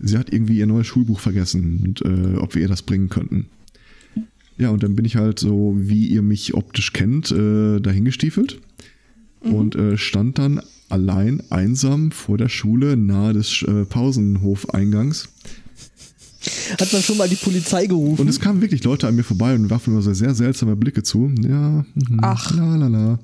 Sie 0.00 0.18
hat 0.18 0.32
irgendwie 0.32 0.58
ihr 0.58 0.66
neues 0.66 0.86
Schulbuch 0.86 1.20
vergessen 1.20 1.82
und 1.84 2.02
äh, 2.02 2.36
ob 2.36 2.54
wir 2.54 2.62
ihr 2.62 2.68
das 2.68 2.82
bringen 2.82 3.08
könnten. 3.08 3.46
Ja, 4.58 4.70
und 4.70 4.82
dann 4.82 4.96
bin 4.96 5.04
ich 5.04 5.16
halt 5.16 5.38
so, 5.38 5.74
wie 5.78 6.06
ihr 6.08 6.22
mich 6.22 6.54
optisch 6.54 6.92
kennt, 6.92 7.30
äh, 7.30 7.80
dahingestiefelt 7.80 8.60
mhm. 9.42 9.52
und 9.52 9.76
äh, 9.76 9.96
stand 9.96 10.38
dann 10.38 10.60
allein 10.88 11.42
einsam 11.50 12.10
vor 12.10 12.38
der 12.38 12.48
Schule 12.48 12.96
nahe 12.96 13.34
des 13.34 13.62
äh, 13.62 13.84
Pausenhofeingangs. 13.84 15.28
Hat 16.80 16.92
man 16.92 17.02
schon 17.02 17.16
mal 17.16 17.28
die 17.28 17.36
Polizei 17.36 17.86
gerufen? 17.86 18.22
Und 18.22 18.28
es 18.28 18.40
kamen 18.40 18.60
wirklich 18.60 18.84
Leute 18.84 19.08
an 19.08 19.16
mir 19.16 19.24
vorbei 19.24 19.54
und 19.54 19.70
warfen 19.70 19.94
mir 19.94 20.02
so 20.02 20.12
sehr 20.14 20.34
seltsame 20.34 20.76
Blicke 20.76 21.02
zu. 21.02 21.30
Ja, 21.42 21.84
mh, 21.94 22.18
ach. 22.22 22.54
La, 22.54 22.76
la, 22.76 22.88
la. 22.88 23.18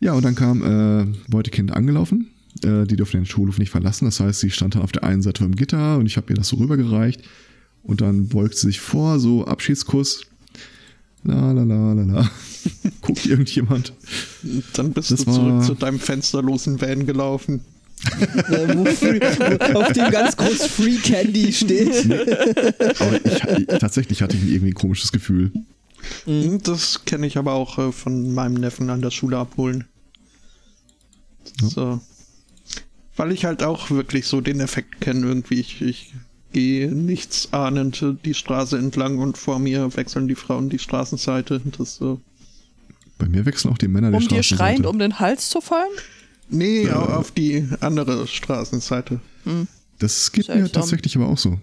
Ja, 0.00 0.12
und 0.12 0.24
dann 0.24 0.34
kam 0.34 0.62
äh, 0.62 1.06
Beutekind 1.28 1.72
angelaufen. 1.72 2.28
Äh, 2.62 2.84
die 2.86 2.96
durfte 2.96 3.16
den 3.16 3.26
Schulhof 3.26 3.58
nicht 3.58 3.70
verlassen. 3.70 4.06
Das 4.06 4.20
heißt, 4.20 4.40
sie 4.40 4.50
stand 4.50 4.74
dann 4.74 4.82
auf 4.82 4.92
der 4.92 5.04
einen 5.04 5.22
Seite 5.22 5.42
vom 5.42 5.54
Gitter 5.54 5.98
und 5.98 6.06
ich 6.06 6.16
habe 6.16 6.32
ihr 6.32 6.36
das 6.36 6.48
so 6.48 6.56
rübergereicht. 6.56 7.22
Und 7.82 8.00
dann 8.00 8.28
beugt 8.28 8.56
sie 8.56 8.66
sich 8.66 8.80
vor, 8.80 9.20
so 9.20 9.44
Abschiedskuss. 9.44 10.22
La 11.26 11.52
la 11.52 11.64
la 11.64 11.92
la 11.92 12.02
la. 12.02 12.30
Guckt 13.00 13.26
irgendjemand. 13.26 13.92
Dann 14.74 14.92
bist 14.92 15.10
das 15.10 15.24
du 15.24 15.32
zurück 15.32 15.64
zu 15.64 15.74
deinem 15.74 15.98
fensterlosen 15.98 16.80
Van 16.80 17.06
gelaufen. 17.06 17.60
wo 18.48 18.84
free, 18.84 19.20
wo 19.20 19.80
auf 19.80 19.92
dem 19.92 20.10
ganz 20.10 20.36
groß 20.36 20.66
Free 20.66 20.96
Candy 20.96 21.52
steht. 21.52 22.10
aber 23.00 23.24
ich, 23.24 23.42
ich, 23.58 23.66
tatsächlich 23.78 24.22
hatte 24.22 24.36
ich 24.36 24.44
irgendwie 24.44 24.70
ein 24.70 24.74
komisches 24.74 25.10
Gefühl. 25.12 25.50
Mhm. 26.26 26.62
Das 26.62 27.04
kenne 27.04 27.26
ich 27.26 27.38
aber 27.38 27.54
auch 27.54 27.78
äh, 27.78 27.92
von 27.92 28.32
meinem 28.34 28.54
Neffen 28.54 28.90
an 28.90 29.02
der 29.02 29.10
Schule 29.10 29.38
abholen. 29.38 29.84
Ja. 31.60 31.68
So. 31.68 32.00
Weil 33.16 33.32
ich 33.32 33.46
halt 33.46 33.62
auch 33.62 33.90
wirklich 33.90 34.26
so 34.26 34.40
den 34.40 34.60
Effekt 34.60 35.00
kenne, 35.00 35.26
irgendwie. 35.26 35.58
Ich, 35.58 35.80
ich 35.80 36.14
gehe 36.52 36.90
nichtsahnend 36.90 38.04
die 38.24 38.34
Straße 38.34 38.78
entlang 38.78 39.18
und 39.18 39.36
vor 39.38 39.58
mir 39.58 39.94
wechseln 39.96 40.28
die 40.28 40.34
Frauen 40.34 40.68
die 40.68 40.78
Straßenseite. 40.78 41.60
Das 41.78 41.96
so. 41.96 42.20
Bei 43.18 43.26
mir 43.26 43.46
wechseln 43.46 43.72
auch 43.72 43.78
die 43.78 43.88
Männer 43.88 44.10
die 44.10 44.16
um 44.16 44.22
Straßenseite. 44.22 44.54
Um 44.54 44.56
dir 44.56 44.56
schreiend 44.56 44.86
um 44.86 44.98
den 44.98 45.18
Hals 45.18 45.50
zu 45.50 45.60
fallen? 45.60 45.90
Nee, 46.48 46.84
äh, 46.84 46.92
auf 46.92 47.30
die 47.32 47.66
andere 47.80 48.26
Straßenseite. 48.26 49.20
Hm. 49.44 49.66
Das 49.98 50.30
geht 50.32 50.46
Seltsam. 50.46 50.62
mir 50.62 50.72
tatsächlich 50.72 51.16
aber 51.16 51.28
auch 51.28 51.38
so. 51.38 51.58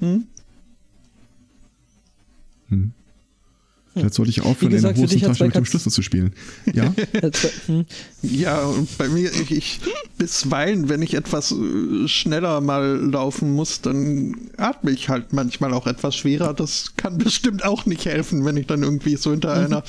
Hm? 0.00 0.26
Hm. 2.68 2.92
Vielleicht 3.96 4.14
sollte 4.14 4.30
ich 4.30 4.42
aufhören, 4.42 4.72
gesagt, 4.72 4.98
in 4.98 5.02
der 5.02 5.10
Hosentasche 5.10 5.44
mit 5.44 5.54
dem 5.54 5.64
Schlüssel 5.64 5.90
zu 5.90 6.02
spielen. 6.02 6.34
Ja? 6.72 6.92
Hm. 7.66 7.86
ja, 8.22 8.62
und 8.62 8.98
bei 8.98 9.08
mir, 9.08 9.32
ich, 9.32 9.50
ich, 9.50 9.80
bisweilen, 10.18 10.88
wenn 10.88 11.02
ich 11.02 11.14
etwas 11.14 11.52
äh, 11.52 12.06
schneller 12.06 12.60
mal 12.60 12.96
laufen 12.96 13.52
muss, 13.52 13.80
dann 13.80 14.36
atme 14.56 14.90
ich 14.90 15.08
halt 15.08 15.32
manchmal 15.32 15.72
auch 15.72 15.86
etwas 15.86 16.14
schwerer. 16.14 16.54
Das 16.54 16.92
kann 16.96 17.18
bestimmt 17.26 17.64
auch 17.64 17.86
nicht 17.86 18.04
helfen, 18.04 18.44
wenn 18.44 18.56
ich 18.56 18.66
dann 18.66 18.82
irgendwie 18.82 19.16
so 19.16 19.30
hinter 19.30 19.54
einer 19.54 19.82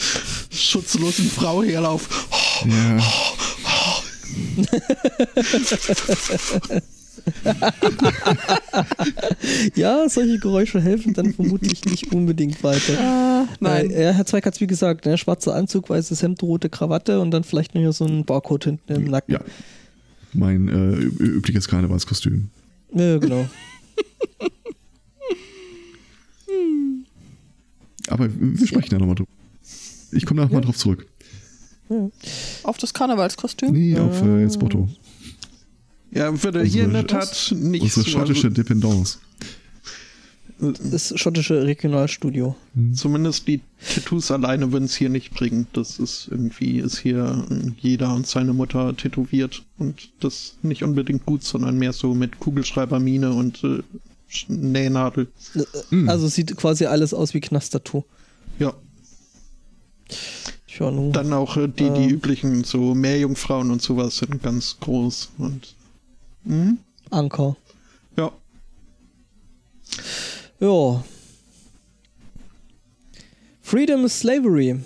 schutzlosen 0.50 1.30
Frau 1.30 1.64
herlaufe. 1.64 2.10
Ja. 2.66 3.04
ja, 9.76 10.10
solche 10.10 10.40
Geräusche 10.40 10.82
helfen 10.82 11.14
dann 11.14 11.34
vermutlich 11.34 11.86
nicht 11.86 12.14
unbedingt 12.14 12.64
weiter. 12.64 13.00
Ah, 13.00 13.48
nein. 13.60 13.92
Äh, 13.92 14.14
Herr 14.14 14.26
Zweig 14.26 14.46
hat 14.46 14.56
es 14.56 14.62
wie 14.62 14.68
gesagt, 14.68 15.06
ne, 15.06 15.18
schwarzer 15.18 15.56
Anzug, 15.56 15.90
weißes 15.90 16.22
Hemd, 16.22 16.44
rote 16.44 16.70
Krawatte 16.70 17.20
und 17.20 17.32
dann 17.32 17.44
vielleicht 17.44 17.76
noch 17.76 17.92
so 17.92 18.06
ein 18.06 18.26
Barcode 18.26 18.66
hinten 18.66 18.94
im 18.94 19.06
Nacken. 19.06 19.34
Ja. 19.34 19.42
Mein 20.34 20.68
äh, 20.68 21.24
übliches 21.24 21.68
Karnevalskostüm. 21.68 22.50
Ja, 22.94 23.18
genau. 23.18 23.48
Aber 28.10 28.30
wir 28.30 28.68
sprechen 28.68 28.94
ja 28.94 29.00
nochmal 29.00 29.16
drüber. 29.16 29.30
Ich 30.12 30.26
komme 30.26 30.40
da 30.40 30.46
nochmal 30.46 30.62
ja. 30.62 30.66
drauf 30.66 30.78
zurück. 30.78 31.08
Auf 32.64 32.78
das 32.78 32.94
Karnevalskostüm? 32.94 33.72
Nee, 33.72 33.98
auf 33.98 34.22
äh, 34.22 34.44
ins 34.44 34.58
Botto. 34.58 34.90
Ja, 36.18 36.44
würde 36.44 36.64
hier 36.64 36.86
in 36.86 36.94
der 36.94 37.06
Tat 37.06 37.54
nicht 37.56 37.84
Unsere 37.84 38.02
so 38.02 38.10
schottische 38.10 38.50
Dependance. 38.50 39.20
Das 40.60 41.14
schottische 41.16 41.64
Regionalstudio. 41.64 42.56
Mhm. 42.74 42.96
Zumindest 42.96 43.48
die 43.48 43.62
Tattoos 43.94 44.32
alleine 44.32 44.72
würden 44.72 44.86
es 44.86 44.96
hier 44.96 45.10
nicht 45.10 45.32
bringen. 45.32 45.68
Das 45.74 46.00
ist 46.00 46.30
irgendwie, 46.32 46.80
ist 46.80 46.98
hier 46.98 47.46
jeder 47.80 48.16
und 48.16 48.26
seine 48.26 48.54
Mutter 48.54 48.98
tätowiert 48.98 49.64
und 49.78 50.10
das 50.20 50.56
nicht 50.64 50.84
unbedingt 50.84 51.28
gut, 51.28 51.44
sondern 51.44 51.78
mehr 51.78 51.94
so 51.94 52.16
mit 52.16 52.40
Kugelschreibermine 52.40 53.34
und 53.34 53.64
äh, 53.64 53.84
Nähnadel. 54.48 55.28
Mhm. 55.92 56.10
Also 56.10 56.28
sieht 56.28 56.58
quasi 56.58 56.86
alles 56.86 57.14
aus 57.14 57.36
wie 57.36 57.40
Knast-Tattoo. 57.40 58.04
Ja. 58.58 58.74
Dann 60.80 61.34
auch 61.34 61.58
äh, 61.58 61.68
die, 61.68 61.86
äh, 61.86 61.94
die 61.94 62.14
üblichen 62.14 62.64
so 62.64 62.94
Meerjungfrauen 62.94 63.72
und 63.72 63.82
sowas 63.82 64.18
sind 64.18 64.44
ganz 64.44 64.78
groß 64.80 65.30
und 65.40 65.76
Mhm. 66.48 66.78
Anker. 67.10 67.56
Ja. 68.16 68.32
Ja. 70.60 71.04
Freedom 73.62 74.06
is 74.06 74.20
Slavery. 74.20 74.80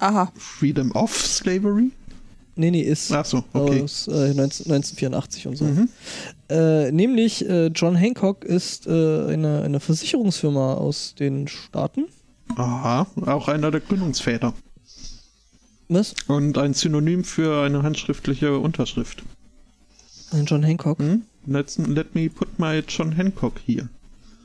Aha. 0.00 0.30
Freedom 0.36 0.92
of 0.92 1.14
Slavery? 1.16 1.90
Nee, 2.56 2.70
nee, 2.70 2.82
ist 2.82 3.10
Ach 3.10 3.24
so, 3.24 3.42
okay. 3.52 3.82
aus 3.82 4.06
äh, 4.06 4.32
19, 4.34 4.70
1984 4.70 5.46
und 5.48 5.56
so. 5.56 5.66
Äh, 6.48 6.92
nämlich 6.92 7.48
äh, 7.48 7.66
John 7.68 7.96
Hancock 7.96 8.44
ist 8.44 8.86
äh, 8.86 8.90
eine, 8.90 9.62
eine 9.62 9.80
Versicherungsfirma 9.80 10.74
aus 10.74 11.14
den 11.16 11.48
Staaten. 11.48 12.06
Aha, 12.56 13.06
auch 13.26 13.48
einer 13.48 13.70
der 13.70 13.80
Gründungsväter. 13.80 14.54
Was? 15.88 16.14
Und 16.28 16.56
ein 16.58 16.74
Synonym 16.74 17.24
für 17.24 17.64
eine 17.64 17.82
handschriftliche 17.82 18.58
Unterschrift. 18.58 19.22
Ein 20.32 20.44
John 20.46 20.62
Hancock. 20.62 20.98
Hm? 20.98 21.22
Let's, 21.46 21.78
let 21.78 22.14
me 22.14 22.28
put 22.28 22.58
my 22.58 22.82
John 22.86 23.16
Hancock 23.16 23.54
hier. 23.64 23.88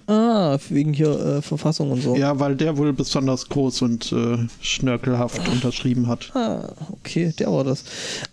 Ah, 0.07 0.57
wegen 0.69 0.91
hier 0.91 1.11
äh, 1.19 1.41
Verfassung 1.43 1.91
und 1.91 2.01
so. 2.01 2.15
Ja, 2.15 2.39
weil 2.39 2.55
der 2.55 2.77
wohl 2.77 2.93
besonders 2.93 3.47
groß 3.47 3.83
und 3.83 4.11
äh, 4.11 4.37
schnörkelhaft 4.59 5.47
unterschrieben 5.47 6.07
hat. 6.07 6.35
Ah, 6.35 6.73
okay, 6.91 7.31
der 7.37 7.51
war 7.51 7.63
das. 7.63 7.83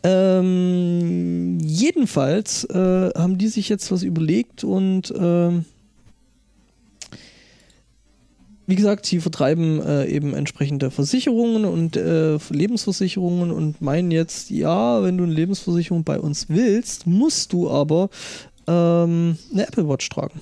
Ähm, 0.02 1.58
jedenfalls 1.60 2.64
äh, 2.64 3.10
haben 3.14 3.36
die 3.36 3.48
sich 3.48 3.68
jetzt 3.68 3.92
was 3.92 4.02
überlegt 4.04 4.64
und 4.64 5.12
ähm, 5.18 5.66
wie 8.66 8.74
gesagt, 8.74 9.06
sie 9.06 9.20
vertreiben 9.20 9.80
äh, 9.80 10.06
eben 10.06 10.34
entsprechende 10.34 10.90
Versicherungen 10.90 11.64
und 11.64 11.96
äh, 11.96 12.36
Lebensversicherungen 12.50 13.52
und 13.52 13.80
meinen 13.80 14.10
jetzt, 14.10 14.50
ja, 14.50 15.02
wenn 15.02 15.16
du 15.16 15.24
eine 15.24 15.32
Lebensversicherung 15.32 16.04
bei 16.04 16.18
uns 16.18 16.48
willst, 16.48 17.06
musst 17.06 17.52
du 17.52 17.70
aber 17.70 18.10
ähm, 18.66 19.38
eine 19.52 19.66
Apple 19.66 19.88
Watch 19.88 20.08
tragen. 20.08 20.40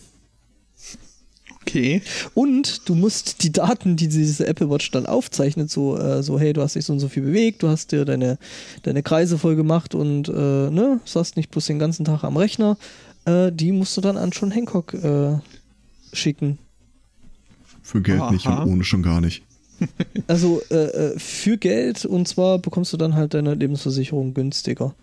Okay. 1.66 2.02
Und 2.34 2.88
du 2.88 2.94
musst 2.94 3.42
die 3.42 3.51
Daten, 3.51 3.96
die 3.96 4.09
diese 4.09 4.46
Apple 4.46 4.70
Watch 4.70 4.90
dann 4.90 5.06
aufzeichnet, 5.06 5.70
so, 5.70 5.96
äh, 5.98 6.22
so 6.22 6.38
hey, 6.38 6.52
du 6.52 6.62
hast 6.62 6.76
dich 6.76 6.84
so 6.84 6.92
und 6.92 7.01
so 7.01 7.09
viel 7.09 7.22
bewegt, 7.22 7.62
du 7.62 7.68
hast 7.68 7.92
dir 7.92 8.05
deine, 8.05 8.38
deine 8.82 9.02
Kreise 9.02 9.38
voll 9.38 9.56
gemacht 9.56 9.94
und 9.94 10.28
äh, 10.28 10.32
ne, 10.32 11.01
saßt 11.05 11.36
nicht 11.36 11.51
bloß 11.51 11.66
den 11.66 11.78
ganzen 11.78 12.05
Tag 12.05 12.22
am 12.22 12.36
Rechner, 12.36 12.76
äh, 13.24 13.51
die 13.51 13.72
musst 13.72 13.96
du 13.96 14.01
dann 14.02 14.16
an 14.16 14.30
John 14.30 14.51
Hancock 14.51 14.94
äh, 14.94 15.38
schicken. 16.12 16.59
Für 17.85 18.01
Geld 18.01 18.31
nicht 18.31 18.47
Aha. 18.47 18.62
und 18.62 18.73
ohne 18.73 18.85
schon 18.85 19.02
gar 19.02 19.20
nicht. 19.20 19.43
Also 20.28 20.62
äh, 20.70 20.74
äh, 20.74 21.19
für 21.19 21.59
Geld 21.59 22.05
und 22.06 22.27
zwar 22.28 22.59
bekommst 22.59 22.93
du 22.93 22.97
dann 22.97 23.15
halt 23.15 23.35
deine 23.35 23.55
Lebensversicherung 23.55 24.32
günstiger. 24.32 24.94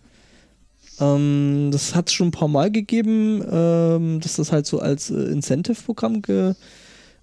Ähm, 1.00 1.70
das 1.72 1.94
hat 1.94 2.08
es 2.08 2.14
schon 2.14 2.30
ein 2.30 2.32
paar 2.32 2.48
Mal 2.48 2.72
gegeben, 2.72 3.44
ähm, 3.52 4.20
dass 4.22 4.38
das 4.38 4.52
halt 4.52 4.66
so 4.66 4.80
als 4.80 5.12
äh, 5.12 5.16
Incentive-Programm 5.16 6.22
ge, 6.22 6.54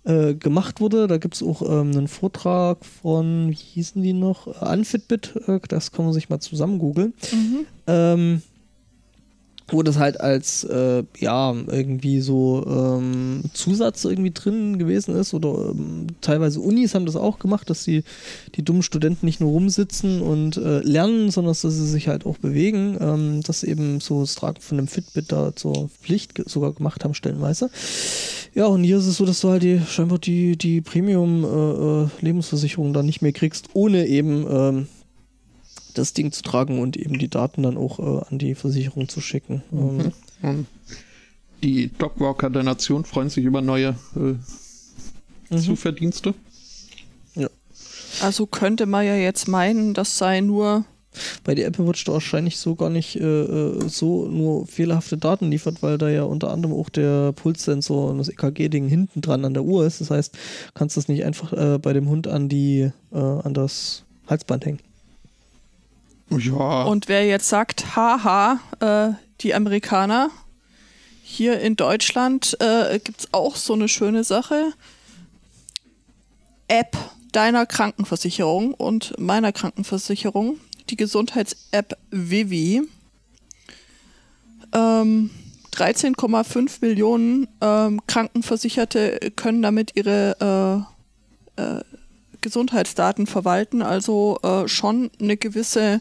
äh, 0.05 0.35
gemacht 0.35 0.81
wurde. 0.81 1.07
Da 1.07 1.17
gibt 1.17 1.35
es 1.35 1.43
auch 1.43 1.63
ähm, 1.63 1.91
einen 1.93 2.09
Vortrag 2.09 2.85
von, 2.85 3.51
wie 3.51 3.55
hießen 3.55 4.03
die 4.03 4.13
noch? 4.13 4.47
Unfitbit, 4.61 5.35
äh, 5.49 5.59
das 5.69 5.91
kann 5.91 6.05
man 6.05 6.15
sich 6.15 6.29
mal 6.29 6.41
zusammen 6.41 6.79
googeln. 6.79 7.15
Ähm, 7.87 8.43
wo 9.71 9.83
das 9.83 9.99
halt 9.99 10.21
als 10.21 10.65
äh, 10.65 11.05
ja 11.19 11.53
irgendwie 11.53 12.21
so 12.21 12.65
ähm, 12.67 13.43
Zusatz 13.53 14.05
irgendwie 14.05 14.31
drin 14.31 14.79
gewesen 14.79 15.15
ist 15.15 15.35
oder 15.35 15.71
ähm, 15.71 16.07
teilweise 16.21 16.61
Unis 16.61 16.95
haben 16.95 17.07
das 17.07 17.17
auch 17.17 17.39
gemacht, 17.39 17.69
dass 17.69 17.85
die 17.85 18.03
die 18.55 18.65
dummen 18.65 18.83
Studenten 18.83 19.27
nicht 19.27 19.41
nur 19.41 19.51
rumsitzen 19.51 20.23
und 20.23 20.57
äh, 20.57 20.81
lernen, 20.81 21.31
sondern 21.31 21.51
dass 21.51 21.61
sie 21.63 21.71
sich 21.71 22.09
halt 22.09 22.25
auch 22.25 22.39
bewegen, 22.39 22.97
ähm, 23.01 23.43
dass 23.43 23.63
eben 23.63 24.01
so 24.01 24.21
das 24.23 24.35
Tragen 24.35 24.61
von 24.61 24.79
einem 24.79 24.89
Fitbit 24.89 25.31
da 25.31 25.55
zur 25.55 25.91
Pflicht 26.03 26.33
sogar 26.47 26.73
gemacht 26.73 27.05
haben 27.05 27.15
stellenweise. 27.15 27.71
Ja 28.55 28.67
und 28.67 28.85
hier 28.85 28.99
ist 28.99 29.07
es 29.07 29.19
so, 29.19 29.27
dass 29.27 29.41
du 29.41 29.51
halt 29.51 29.63
die 29.63 29.81
scheinbar 29.87 30.19
die 30.19 30.57
die 30.57 30.81
Premium 30.81 31.45
äh, 31.45 32.29
äh, 32.29 32.93
da 32.93 33.03
nicht 33.03 33.23
mehr 33.23 33.33
kriegst, 33.33 33.69
ohne 33.75 34.07
eben 34.07 34.47
ähm, 34.51 34.87
das 35.99 36.13
Ding 36.13 36.33
zu 36.33 36.43
tragen 36.43 36.79
und 36.81 36.97
eben 36.97 37.19
die 37.19 37.29
Daten 37.29 37.63
dann 37.63 37.77
auch 37.77 37.99
äh, 37.99 38.25
an 38.31 38.39
die 38.39 38.55
Versicherung 38.55 39.09
zu 39.09 39.21
schicken. 39.21 39.63
Ähm, 39.73 40.13
Und 40.43 40.67
die 41.63 41.91
Dogwalker 41.99 42.51
der 42.51 42.63
Nation 42.63 43.05
freuen 43.05 43.31
sich 43.31 43.45
über 43.45 43.61
neue 43.61 43.97
äh, 44.17 45.57
Zuverdienste. 45.59 46.35
Also 48.23 48.47
könnte 48.47 48.87
man 48.87 49.05
ja 49.05 49.15
jetzt 49.15 49.49
meinen, 49.49 49.95
das 49.95 50.19
sei 50.19 50.41
nur. 50.41 50.85
bei 51.45 51.55
der 51.55 51.67
Apple 51.67 51.87
Watch 51.87 52.05
da 52.05 52.13
wahrscheinlich 52.13 52.57
so 52.59 52.75
gar 52.75 52.91
nicht 52.91 53.17
äh, 53.17 53.43
äh, 53.43 53.89
so 53.89 54.27
nur 54.27 54.67
fehlerhafte 54.67 55.17
Daten 55.19 55.51
liefert, 55.51 55.83
weil 55.83 55.99
da 55.99 56.09
ja 56.09 56.23
unter 56.23 56.51
anderem 56.51 56.75
auch 56.75 56.89
der 56.89 57.33
Pulssensor 57.33 58.11
und 58.11 58.19
das 58.19 58.29
EKG-Ding 58.29 58.89
hinten 58.89 59.21
dran 59.21 59.45
an 59.45 59.55
der 59.55 59.65
Uhr 59.65 59.85
ist. 59.87 60.01
Das 60.01 60.11
heißt, 60.11 60.37
kannst 60.75 60.97
du 60.97 61.01
das 61.01 61.09
nicht 61.09 61.25
einfach 61.25 61.53
äh, 61.53 61.79
bei 61.79 61.93
dem 61.93 62.09
Hund 62.09 62.27
an 62.29 62.49
die 62.49 62.91
äh, 63.13 63.19
an 63.19 63.55
das 63.55 64.05
Halsband 64.27 64.65
hängen. 64.67 64.81
Ja, 66.31 66.83
Und 66.85 67.09
wer 67.09 67.27
jetzt 67.27 67.49
sagt, 67.49 67.97
haha, 67.97 68.61
äh, 68.81 69.15
die 69.41 69.55
Amerikaner, 69.55 70.31
hier 71.23 71.61
in 71.61 71.77
Deutschland 71.77 72.57
äh, 72.61 72.99
gibt 72.99 73.21
es 73.21 73.29
auch 73.33 73.57
so 73.57 73.75
eine 73.75 73.89
schöne 73.89 74.25
Sache. 74.25 74.73
App 76.69 76.97
deiner 77.33 77.67
Krankenversicherung 77.67 78.75
und 78.75 79.19
meiner 79.19 79.53
Krankenversicherung, 79.53 80.59
die 80.91 80.97
Gesundheits-App 80.97 81.97
Vivi. 82.11 82.83
Ähm, 84.73 85.31
13,5 85.73 86.79
Millionen 86.81 87.47
ähm, 87.61 88.01
Krankenversicherte 88.07 89.33
können 89.37 89.63
damit 89.63 89.93
ihre 89.95 90.87
äh, 91.57 91.63
äh, 91.63 91.81
Gesundheitsdaten 92.41 93.27
verwalten, 93.27 93.83
also 93.83 94.39
äh, 94.43 94.67
schon 94.67 95.11
eine 95.21 95.37
gewisse 95.37 96.01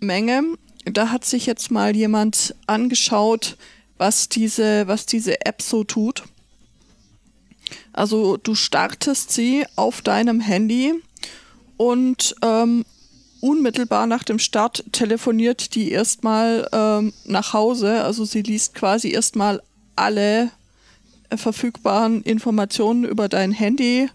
Menge. 0.00 0.42
Da 0.84 1.10
hat 1.10 1.24
sich 1.24 1.46
jetzt 1.46 1.70
mal 1.70 1.94
jemand 1.94 2.54
angeschaut, 2.66 3.56
was 3.96 4.28
diese, 4.28 4.86
was 4.86 5.06
diese 5.06 5.44
App 5.44 5.60
so 5.60 5.84
tut. 5.84 6.24
Also 7.92 8.36
du 8.36 8.54
startest 8.54 9.32
sie 9.32 9.66
auf 9.76 10.02
deinem 10.02 10.40
Handy 10.40 10.94
und 11.76 12.34
ähm, 12.42 12.84
unmittelbar 13.40 14.06
nach 14.06 14.24
dem 14.24 14.38
Start 14.38 14.84
telefoniert 14.92 15.74
die 15.74 15.90
erstmal 15.90 16.68
ähm, 16.72 17.12
nach 17.24 17.52
Hause. 17.52 18.04
Also 18.04 18.24
sie 18.24 18.42
liest 18.42 18.74
quasi 18.74 19.10
erstmal 19.10 19.62
alle 19.96 20.50
äh, 21.30 21.36
verfügbaren 21.36 22.22
Informationen 22.22 23.04
über 23.04 23.28
dein 23.28 23.52
Handy 23.52 24.08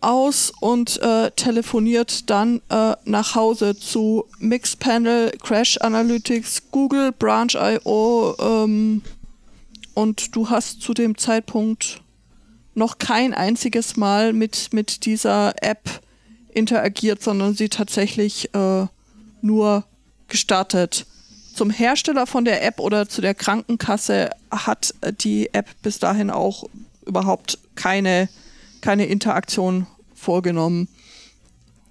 aus 0.00 0.52
und 0.60 1.00
äh, 1.02 1.30
telefoniert 1.32 2.30
dann 2.30 2.60
äh, 2.68 2.94
nach 3.04 3.34
Hause 3.34 3.76
zu 3.76 4.24
Mixpanel, 4.38 5.32
Crash 5.42 5.78
Analytics, 5.78 6.70
Google, 6.70 7.12
Branch.io 7.12 8.36
ähm, 8.40 9.02
und 9.94 10.36
du 10.36 10.50
hast 10.50 10.80
zu 10.80 10.94
dem 10.94 11.18
Zeitpunkt 11.18 12.00
noch 12.74 12.98
kein 12.98 13.34
einziges 13.34 13.96
Mal 13.96 14.32
mit, 14.32 14.72
mit 14.72 15.04
dieser 15.04 15.54
App 15.62 16.00
interagiert, 16.54 17.22
sondern 17.22 17.54
sie 17.54 17.68
tatsächlich 17.68 18.54
äh, 18.54 18.86
nur 19.42 19.84
gestartet. 20.28 21.06
Zum 21.54 21.70
Hersteller 21.70 22.26
von 22.26 22.44
der 22.44 22.64
App 22.64 22.78
oder 22.78 23.08
zu 23.08 23.20
der 23.20 23.34
Krankenkasse 23.34 24.30
hat 24.50 24.94
äh, 25.00 25.12
die 25.12 25.52
App 25.52 25.66
bis 25.82 25.98
dahin 25.98 26.30
auch 26.30 26.64
überhaupt 27.04 27.58
keine, 27.74 28.28
keine 28.80 29.06
Interaktion 29.06 29.86
vorgenommen. 30.14 30.88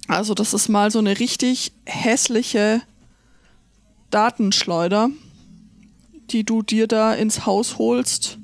Also 0.07 0.33
das 0.33 0.53
ist 0.53 0.69
mal 0.69 0.89
so 0.91 0.99
eine 0.99 1.19
richtig 1.19 1.71
hässliche 1.85 2.81
Datenschleuder, 4.11 5.09
die 6.31 6.43
du 6.43 6.61
dir 6.61 6.87
da 6.87 7.13
ins 7.13 7.45
Haus 7.45 7.77
holst. 7.77 8.37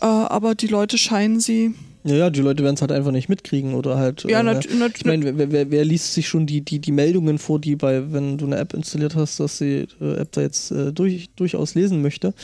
Äh, 0.00 0.06
aber 0.06 0.54
die 0.54 0.66
Leute 0.66 0.98
scheinen 0.98 1.40
sie 1.40 1.74
Ja, 2.04 2.14
ja, 2.16 2.30
die 2.30 2.40
Leute 2.40 2.62
werden 2.62 2.74
es 2.74 2.82
halt 2.82 2.92
einfach 2.92 3.12
nicht 3.12 3.28
mitkriegen 3.30 3.74
oder 3.74 3.96
halt. 3.96 4.24
Ja, 4.24 4.40
äh, 4.40 4.42
nat- 4.42 4.68
nat- 4.74 4.92
ich 4.96 5.04
meine, 5.06 5.38
wer, 5.38 5.50
wer, 5.50 5.70
wer 5.70 5.84
liest 5.84 6.12
sich 6.12 6.28
schon 6.28 6.46
die, 6.46 6.60
die, 6.60 6.78
die 6.80 6.92
Meldungen 6.92 7.38
vor, 7.38 7.58
die 7.58 7.76
bei, 7.76 8.12
wenn 8.12 8.36
du 8.36 8.44
eine 8.46 8.56
App 8.56 8.74
installiert 8.74 9.14
hast, 9.14 9.40
dass 9.40 9.58
die 9.58 9.86
äh, 10.00 10.16
App 10.16 10.32
da 10.32 10.42
jetzt 10.42 10.70
äh, 10.70 10.92
durch, 10.92 11.30
durchaus 11.36 11.74
lesen 11.74 12.02
möchte, 12.02 12.34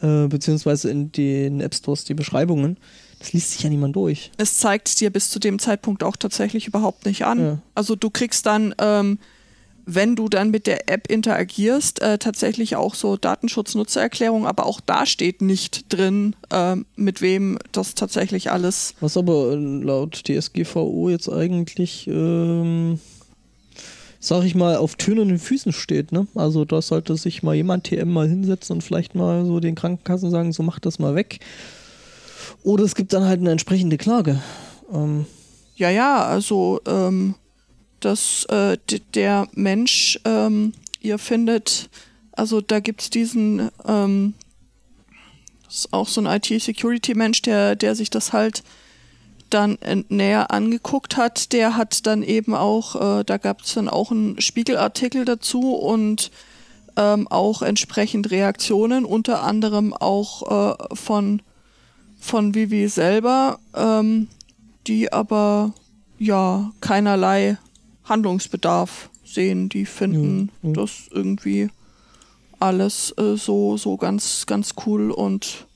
äh, 0.00 0.26
beziehungsweise 0.28 0.90
in 0.90 1.12
den 1.12 1.60
App 1.60 1.74
Stores 1.74 2.04
die 2.04 2.14
Beschreibungen. 2.14 2.78
Das 3.22 3.32
liest 3.32 3.52
sich 3.52 3.62
ja 3.62 3.70
niemand 3.70 3.94
durch. 3.94 4.32
es 4.36 4.56
zeigt 4.56 4.98
dir 4.98 5.10
bis 5.10 5.30
zu 5.30 5.38
dem 5.38 5.60
Zeitpunkt 5.60 6.02
auch 6.02 6.16
tatsächlich 6.16 6.66
überhaupt 6.66 7.06
nicht 7.06 7.24
an. 7.24 7.38
Ja. 7.38 7.58
Also 7.72 7.94
du 7.94 8.10
kriegst 8.10 8.46
dann, 8.46 8.74
ähm, 8.78 9.20
wenn 9.86 10.16
du 10.16 10.28
dann 10.28 10.50
mit 10.50 10.66
der 10.66 10.90
App 10.90 11.08
interagierst, 11.08 12.02
äh, 12.02 12.18
tatsächlich 12.18 12.74
auch 12.74 12.96
so 12.96 13.16
Datenschutz-Nutzererklärung, 13.16 14.44
aber 14.44 14.66
auch 14.66 14.80
da 14.80 15.06
steht 15.06 15.40
nicht 15.40 15.84
drin, 15.88 16.34
ähm, 16.50 16.84
mit 16.96 17.22
wem 17.22 17.58
das 17.70 17.94
tatsächlich 17.94 18.50
alles. 18.50 18.94
Was 18.98 19.16
aber 19.16 19.52
äh, 19.52 19.54
laut 19.54 20.24
DSGVO 20.26 21.08
jetzt 21.08 21.28
eigentlich, 21.28 22.08
ähm, 22.08 22.98
sag 24.18 24.42
ich 24.42 24.56
mal, 24.56 24.78
auf 24.78 24.96
tönernen 24.96 25.38
Füßen 25.38 25.72
steht. 25.72 26.10
Ne? 26.10 26.26
Also 26.34 26.64
da 26.64 26.82
sollte 26.82 27.16
sich 27.16 27.44
mal 27.44 27.54
jemand 27.54 27.84
TM 27.84 28.12
mal 28.12 28.28
hinsetzen 28.28 28.74
und 28.74 28.82
vielleicht 28.82 29.14
mal 29.14 29.44
so 29.46 29.60
den 29.60 29.76
Krankenkassen 29.76 30.32
sagen, 30.32 30.52
so 30.52 30.64
mach 30.64 30.80
das 30.80 30.98
mal 30.98 31.14
weg. 31.14 31.38
Oder 32.62 32.84
es 32.84 32.94
gibt 32.94 33.12
dann 33.12 33.24
halt 33.24 33.40
eine 33.40 33.50
entsprechende 33.50 33.98
Klage. 33.98 34.40
Ähm, 34.92 35.26
ja, 35.76 35.90
ja, 35.90 36.24
also 36.24 36.80
ähm, 36.86 37.34
dass 38.00 38.44
äh, 38.46 38.76
der 39.14 39.48
Mensch, 39.54 40.20
ähm, 40.24 40.72
ihr 41.00 41.18
findet, 41.18 41.88
also 42.32 42.60
da 42.60 42.80
gibt 42.80 43.02
es 43.02 43.10
diesen, 43.10 43.70
ähm, 43.86 44.34
das 45.64 45.76
ist 45.76 45.92
auch 45.92 46.08
so 46.08 46.20
ein 46.20 46.26
IT-Security-Mensch, 46.26 47.42
der, 47.42 47.76
der 47.76 47.94
sich 47.94 48.10
das 48.10 48.32
halt 48.32 48.62
dann 49.50 49.78
näher 50.08 50.50
angeguckt 50.50 51.16
hat, 51.16 51.52
der 51.52 51.76
hat 51.76 52.06
dann 52.06 52.22
eben 52.22 52.54
auch, 52.54 53.20
äh, 53.20 53.24
da 53.24 53.36
gab 53.36 53.62
es 53.62 53.74
dann 53.74 53.88
auch 53.88 54.10
einen 54.10 54.40
Spiegelartikel 54.40 55.24
dazu 55.24 55.74
und 55.74 56.30
ähm, 56.96 57.28
auch 57.28 57.62
entsprechend 57.62 58.30
Reaktionen, 58.30 59.04
unter 59.04 59.42
anderem 59.42 59.92
auch 59.94 60.70
äh, 60.90 60.94
von, 60.94 61.42
von 62.22 62.54
Vivi 62.54 62.88
selber, 62.88 63.58
ähm, 63.74 64.28
die 64.86 65.12
aber 65.12 65.74
ja 66.18 66.70
keinerlei 66.80 67.58
Handlungsbedarf 68.04 69.10
sehen. 69.24 69.68
Die 69.68 69.84
finden 69.84 70.50
ja, 70.62 70.68
ja. 70.68 70.74
das 70.74 71.08
irgendwie 71.10 71.68
alles 72.60 73.12
äh, 73.18 73.36
so, 73.36 73.76
so 73.76 73.96
ganz, 73.96 74.46
ganz 74.46 74.74
cool 74.86 75.10
und 75.10 75.66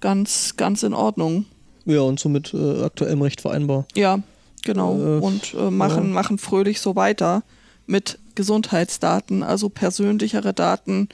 ganz, 0.00 0.54
ganz 0.56 0.84
in 0.84 0.94
Ordnung. 0.94 1.44
Ja, 1.86 2.02
und 2.02 2.20
somit 2.20 2.54
äh, 2.54 2.82
aktuellem 2.84 3.22
Recht 3.22 3.40
vereinbar. 3.40 3.84
Ja, 3.96 4.20
genau. 4.62 4.94
Äh, 4.94 5.18
und 5.18 5.54
äh, 5.54 5.70
machen, 5.70 6.04
ja. 6.04 6.10
machen 6.12 6.38
fröhlich 6.38 6.80
so 6.80 6.94
weiter 6.94 7.42
mit 7.86 8.20
Gesundheitsdaten. 8.36 9.42
Also 9.42 9.68
persönlichere 9.70 10.54
Daten 10.54 11.08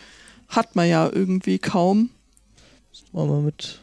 hat 0.49 0.77
man 0.77 0.87
ja 0.87 1.11
irgendwie 1.11 1.59
kaum. 1.59 2.11
Mal 3.13 3.27
mit. 3.41 3.80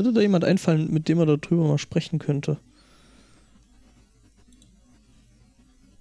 Würde 0.00 0.14
da 0.14 0.22
jemand 0.22 0.46
einfallen, 0.46 0.90
mit 0.90 1.08
dem 1.08 1.18
man 1.18 1.26
darüber 1.26 1.68
mal 1.68 1.76
sprechen 1.76 2.18
könnte? 2.18 2.56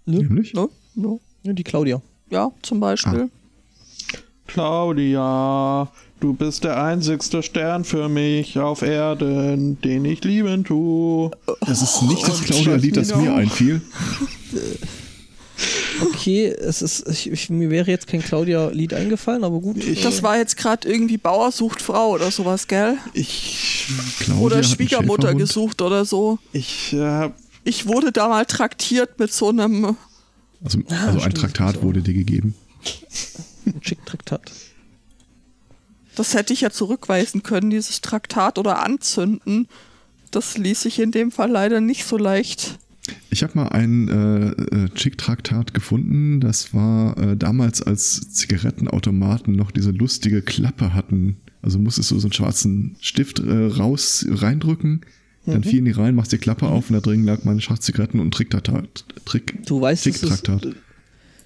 Ne? 0.05 0.19
Nämlich? 0.19 0.53
Ne? 0.53 0.69
Ne? 0.95 1.19
Ja, 1.43 1.51
die 1.51 1.65
Claudia. 1.65 2.01
Ja, 2.29 2.49
zum 2.61 2.79
Beispiel. 2.79 3.29
Ah. 3.29 4.17
Claudia, 4.47 5.91
du 6.21 6.33
bist 6.33 6.63
der 6.63 6.81
einzigste 6.81 7.43
Stern 7.43 7.83
für 7.83 8.07
mich 8.07 8.57
auf 8.57 8.83
Erden, 8.83 9.81
den 9.81 10.05
ich 10.05 10.23
lieben 10.23 10.63
tue. 10.63 11.31
Das 11.59 11.81
ist 11.81 12.01
nicht 12.03 12.25
das 12.25 12.41
Claudia-Lied, 12.41 12.95
das 12.95 13.13
mir 13.13 13.35
einfiel. 13.35 13.81
Okay, 16.01 16.47
es 16.47 16.81
ist, 16.81 17.07
ich, 17.09 17.29
ich, 17.29 17.49
mir 17.49 17.69
wäre 17.69 17.89
jetzt 17.89 18.07
kein 18.07 18.21
Claudia-Lied 18.21 18.93
eingefallen, 18.93 19.43
aber 19.43 19.59
gut. 19.59 19.83
Ich, 19.83 20.01
das 20.01 20.23
war 20.23 20.37
jetzt 20.37 20.55
gerade 20.57 20.87
irgendwie 20.87 21.17
Bauer 21.17 21.51
sucht 21.51 21.81
Frau 21.81 22.11
oder 22.11 22.31
sowas, 22.31 22.67
gell? 22.67 22.97
Ich. 23.13 23.87
Claudia 24.19 24.45
oder 24.45 24.63
Schwiegermutter 24.63 25.33
gesucht 25.33 25.81
oder 25.81 26.05
so. 26.05 26.39
Ich 26.53 26.93
äh, 26.93 27.29
ich 27.63 27.87
wurde 27.87 28.11
da 28.11 28.27
mal 28.27 28.45
traktiert 28.45 29.19
mit 29.19 29.31
so 29.33 29.49
einem. 29.49 29.95
Also, 30.63 30.79
also 30.89 31.19
ein 31.21 31.33
Traktat 31.33 31.81
wurde 31.81 32.01
dir 32.01 32.13
gegeben. 32.13 32.55
Ein 33.65 33.81
Schick-Traktat. 33.81 34.51
Das 36.15 36.33
hätte 36.33 36.51
ich 36.51 36.61
ja 36.61 36.71
zurückweisen 36.71 37.43
können, 37.43 37.69
dieses 37.69 38.01
Traktat 38.01 38.57
oder 38.57 38.83
anzünden. 38.83 39.67
Das 40.31 40.57
ließ 40.57 40.81
sich 40.81 40.99
in 40.99 41.11
dem 41.11 41.31
Fall 41.31 41.51
leider 41.51 41.79
nicht 41.79 42.05
so 42.05 42.17
leicht. 42.17 42.79
Ich 43.29 43.43
habe 43.43 43.53
mal 43.55 43.69
ein 43.69 44.07
äh, 44.07 44.49
äh, 44.49 44.89
Chick-Traktat 44.95 45.73
gefunden. 45.73 46.39
Das 46.39 46.73
war 46.73 47.17
äh, 47.17 47.37
damals, 47.37 47.81
als 47.81 48.31
Zigarettenautomaten 48.31 49.55
noch 49.55 49.71
diese 49.71 49.91
lustige 49.91 50.41
Klappe 50.41 50.93
hatten. 50.93 51.37
Also 51.61 51.79
musstest 51.79 52.11
du 52.11 52.19
so 52.19 52.27
einen 52.27 52.33
schwarzen 52.33 52.95
Stift 53.01 53.39
äh, 53.39 53.65
raus 53.65 54.25
reindrücken 54.29 55.01
dann 55.45 55.61
mhm. 55.61 55.63
fielen 55.63 55.85
die 55.85 55.91
rein, 55.91 56.15
machst 56.15 56.31
die 56.31 56.37
Klappe 56.37 56.67
auf 56.67 56.89
und 56.89 56.95
da 56.95 57.01
drin 57.01 57.25
lag 57.25 57.43
meine 57.43 57.61
Schachzigaretten 57.61 58.19
und 58.19 58.33
Tricktraktat. 58.33 59.05
Trick, 59.25 59.65
du 59.65 59.81
weißt. 59.81 60.05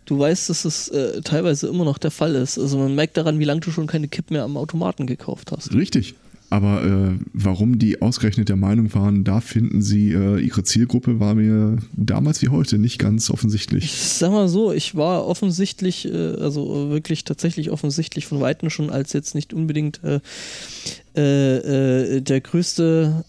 Du 0.06 0.19
weißt, 0.19 0.49
dass 0.49 0.65
es 0.65 0.90
äh, 0.90 1.22
teilweise 1.22 1.68
immer 1.68 1.85
noch 1.85 1.98
der 1.98 2.11
Fall 2.11 2.35
ist. 2.35 2.60
Also 2.60 2.77
man 2.77 2.94
merkt 2.94 3.15
daran, 3.15 3.40
wie 3.40 3.45
lange 3.45 3.61
du 3.61 3.72
schon 3.72 3.88
keine 3.88 4.10
Kipp 4.10 4.31
mehr 4.31 4.44
am 4.44 4.57
Automaten 4.57 5.07
gekauft 5.07 5.53
hast. 5.53 5.73
Richtig. 5.73 6.15
Aber 6.49 6.83
äh, 6.83 7.17
warum 7.33 7.79
die 7.79 8.01
ausgerechnet 8.01 8.47
der 8.47 8.55
Meinung 8.55 8.93
waren, 8.93 9.23
da 9.23 9.41
finden 9.41 9.81
sie 9.81 10.11
äh, 10.11 10.39
ihre 10.39 10.63
Zielgruppe, 10.63 11.19
war 11.19 11.33
mir 11.33 11.77
damals 11.93 12.43
wie 12.43 12.49
heute 12.49 12.77
nicht 12.77 12.99
ganz 12.99 13.31
offensichtlich. 13.31 13.85
Ich 13.85 13.99
sag 13.99 14.31
mal 14.31 14.47
so, 14.47 14.71
ich 14.71 14.95
war 14.95 15.25
offensichtlich, 15.25 16.05
äh, 16.05 16.35
also 16.35 16.91
wirklich 16.91 17.23
tatsächlich 17.23 17.71
offensichtlich 17.71 18.27
von 18.27 18.39
Weitem 18.39 18.69
schon 18.69 18.91
als 18.91 19.13
jetzt 19.13 19.33
nicht 19.33 19.51
unbedingt 19.53 20.01
äh, 20.03 20.19
äh, 21.15 22.17
äh, 22.17 22.21
der 22.21 22.41
größte 22.41 23.25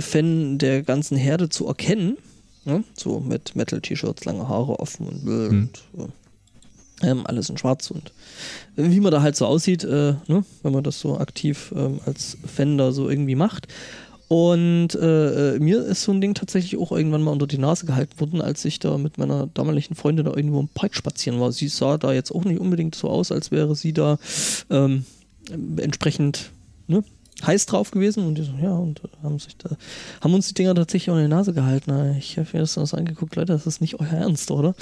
Fan 0.00 0.56
der 0.56 0.82
ganzen 0.82 1.18
Herde 1.18 1.50
zu 1.50 1.66
erkennen. 1.66 2.16
Ne? 2.64 2.84
So 2.94 3.20
mit 3.20 3.54
Metal-T-Shirts, 3.54 4.24
lange 4.24 4.48
Haare 4.48 4.80
offen 4.80 5.08
und, 5.08 5.24
hm. 5.24 5.68
und 5.92 6.12
ähm, 7.02 7.26
alles 7.26 7.50
in 7.50 7.58
schwarz 7.58 7.90
und 7.90 8.12
wie 8.76 9.00
man 9.00 9.12
da 9.12 9.22
halt 9.22 9.36
so 9.36 9.46
aussieht, 9.46 9.84
äh, 9.84 10.14
ne, 10.26 10.44
wenn 10.62 10.72
man 10.72 10.84
das 10.84 11.00
so 11.00 11.18
aktiv 11.18 11.72
ähm, 11.76 12.00
als 12.06 12.36
da 12.56 12.92
so 12.92 13.08
irgendwie 13.08 13.34
macht. 13.34 13.68
Und 14.28 14.94
äh, 14.94 15.56
äh, 15.56 15.58
mir 15.58 15.82
ist 15.86 16.02
so 16.02 16.12
ein 16.12 16.20
Ding 16.20 16.34
tatsächlich 16.34 16.78
auch 16.78 16.92
irgendwann 16.92 17.22
mal 17.22 17.30
unter 17.30 17.46
die 17.46 17.56
Nase 17.56 17.86
gehalten 17.86 18.20
worden, 18.20 18.42
als 18.42 18.62
ich 18.66 18.78
da 18.78 18.98
mit 18.98 19.16
meiner 19.16 19.46
damaligen 19.46 19.94
Freundin 19.94 20.26
da 20.26 20.36
irgendwo 20.36 20.60
im 20.60 20.68
Park 20.68 20.94
spazieren 20.94 21.40
war. 21.40 21.50
Sie 21.50 21.68
sah 21.68 21.96
da 21.96 22.12
jetzt 22.12 22.30
auch 22.30 22.44
nicht 22.44 22.60
unbedingt 22.60 22.94
so 22.94 23.08
aus, 23.08 23.32
als 23.32 23.50
wäre 23.50 23.74
sie 23.74 23.94
da 23.94 24.18
ähm, 24.68 25.06
entsprechend 25.78 26.50
ne, 26.88 27.02
heiß 27.46 27.64
drauf 27.64 27.90
gewesen. 27.90 28.26
Und 28.26 28.34
die 28.34 28.42
so, 28.42 28.52
ja, 28.62 28.72
und 28.72 29.00
haben 29.22 29.38
sich 29.38 29.56
da, 29.56 29.70
haben 30.20 30.34
uns 30.34 30.48
die 30.48 30.54
Dinger 30.54 30.74
tatsächlich 30.74 31.08
unter 31.08 31.22
die 31.22 31.28
Nase 31.28 31.54
gehalten. 31.54 32.16
Ich 32.18 32.36
habe 32.36 32.48
mir 32.52 32.60
das, 32.60 32.74
das 32.74 32.92
angeguckt, 32.92 33.34
Leute, 33.34 33.54
das 33.54 33.66
ist 33.66 33.80
nicht 33.80 33.98
euer 33.98 34.08
Ernst, 34.08 34.50
oder? 34.50 34.74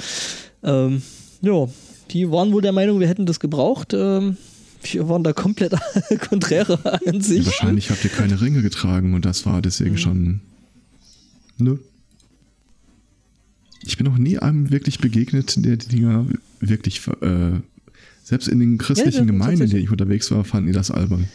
Ähm, 0.65 1.03
ja, 1.41 1.69
die 2.11 2.31
waren 2.31 2.53
wohl 2.53 2.63
der 2.63 2.73
Meinung, 2.73 3.01
wir 3.01 3.09
hätten 3.09 3.27
das 3.27 3.41
gebraucht. 3.41 3.95
Ähm, 3.95 4.37
wir 4.83 5.09
waren 5.09 5.25
da 5.25 5.33
komplett 5.33 5.75
konträre 6.29 6.79
Ansicht. 7.07 7.47
Wahrscheinlich 7.47 7.91
habt 7.91 8.05
ihr 8.05 8.11
keine 8.11 8.41
Ringe 8.41 8.63
getragen 8.63 9.15
und 9.15 9.25
das 9.25 9.47
war 9.47 9.63
deswegen 9.63 9.93
mhm. 9.93 9.99
schon. 9.99 10.41
Ne? 11.59 11.79
Ich 13.85 13.97
bin 13.97 14.07
noch 14.07 14.19
nie 14.19 14.39
einem 14.39 14.71
wirklich 14.71 14.99
begegnet, 14.99 15.55
der 15.65 15.77
die 15.77 15.89
Dinger 15.89 16.27
wirklich. 16.61 17.07
Äh, 17.21 17.61
selbst 18.23 18.49
in 18.49 18.59
den 18.59 18.77
christlichen 18.77 19.21
ja, 19.21 19.25
Gemeinden, 19.25 19.63
in 19.63 19.71
denen 19.71 19.85
ich 19.85 19.91
unterwegs 19.93 20.33
war, 20.33 20.43
fanden 20.43 20.67
die 20.67 20.73
das 20.73 20.91
albern. 20.91 21.29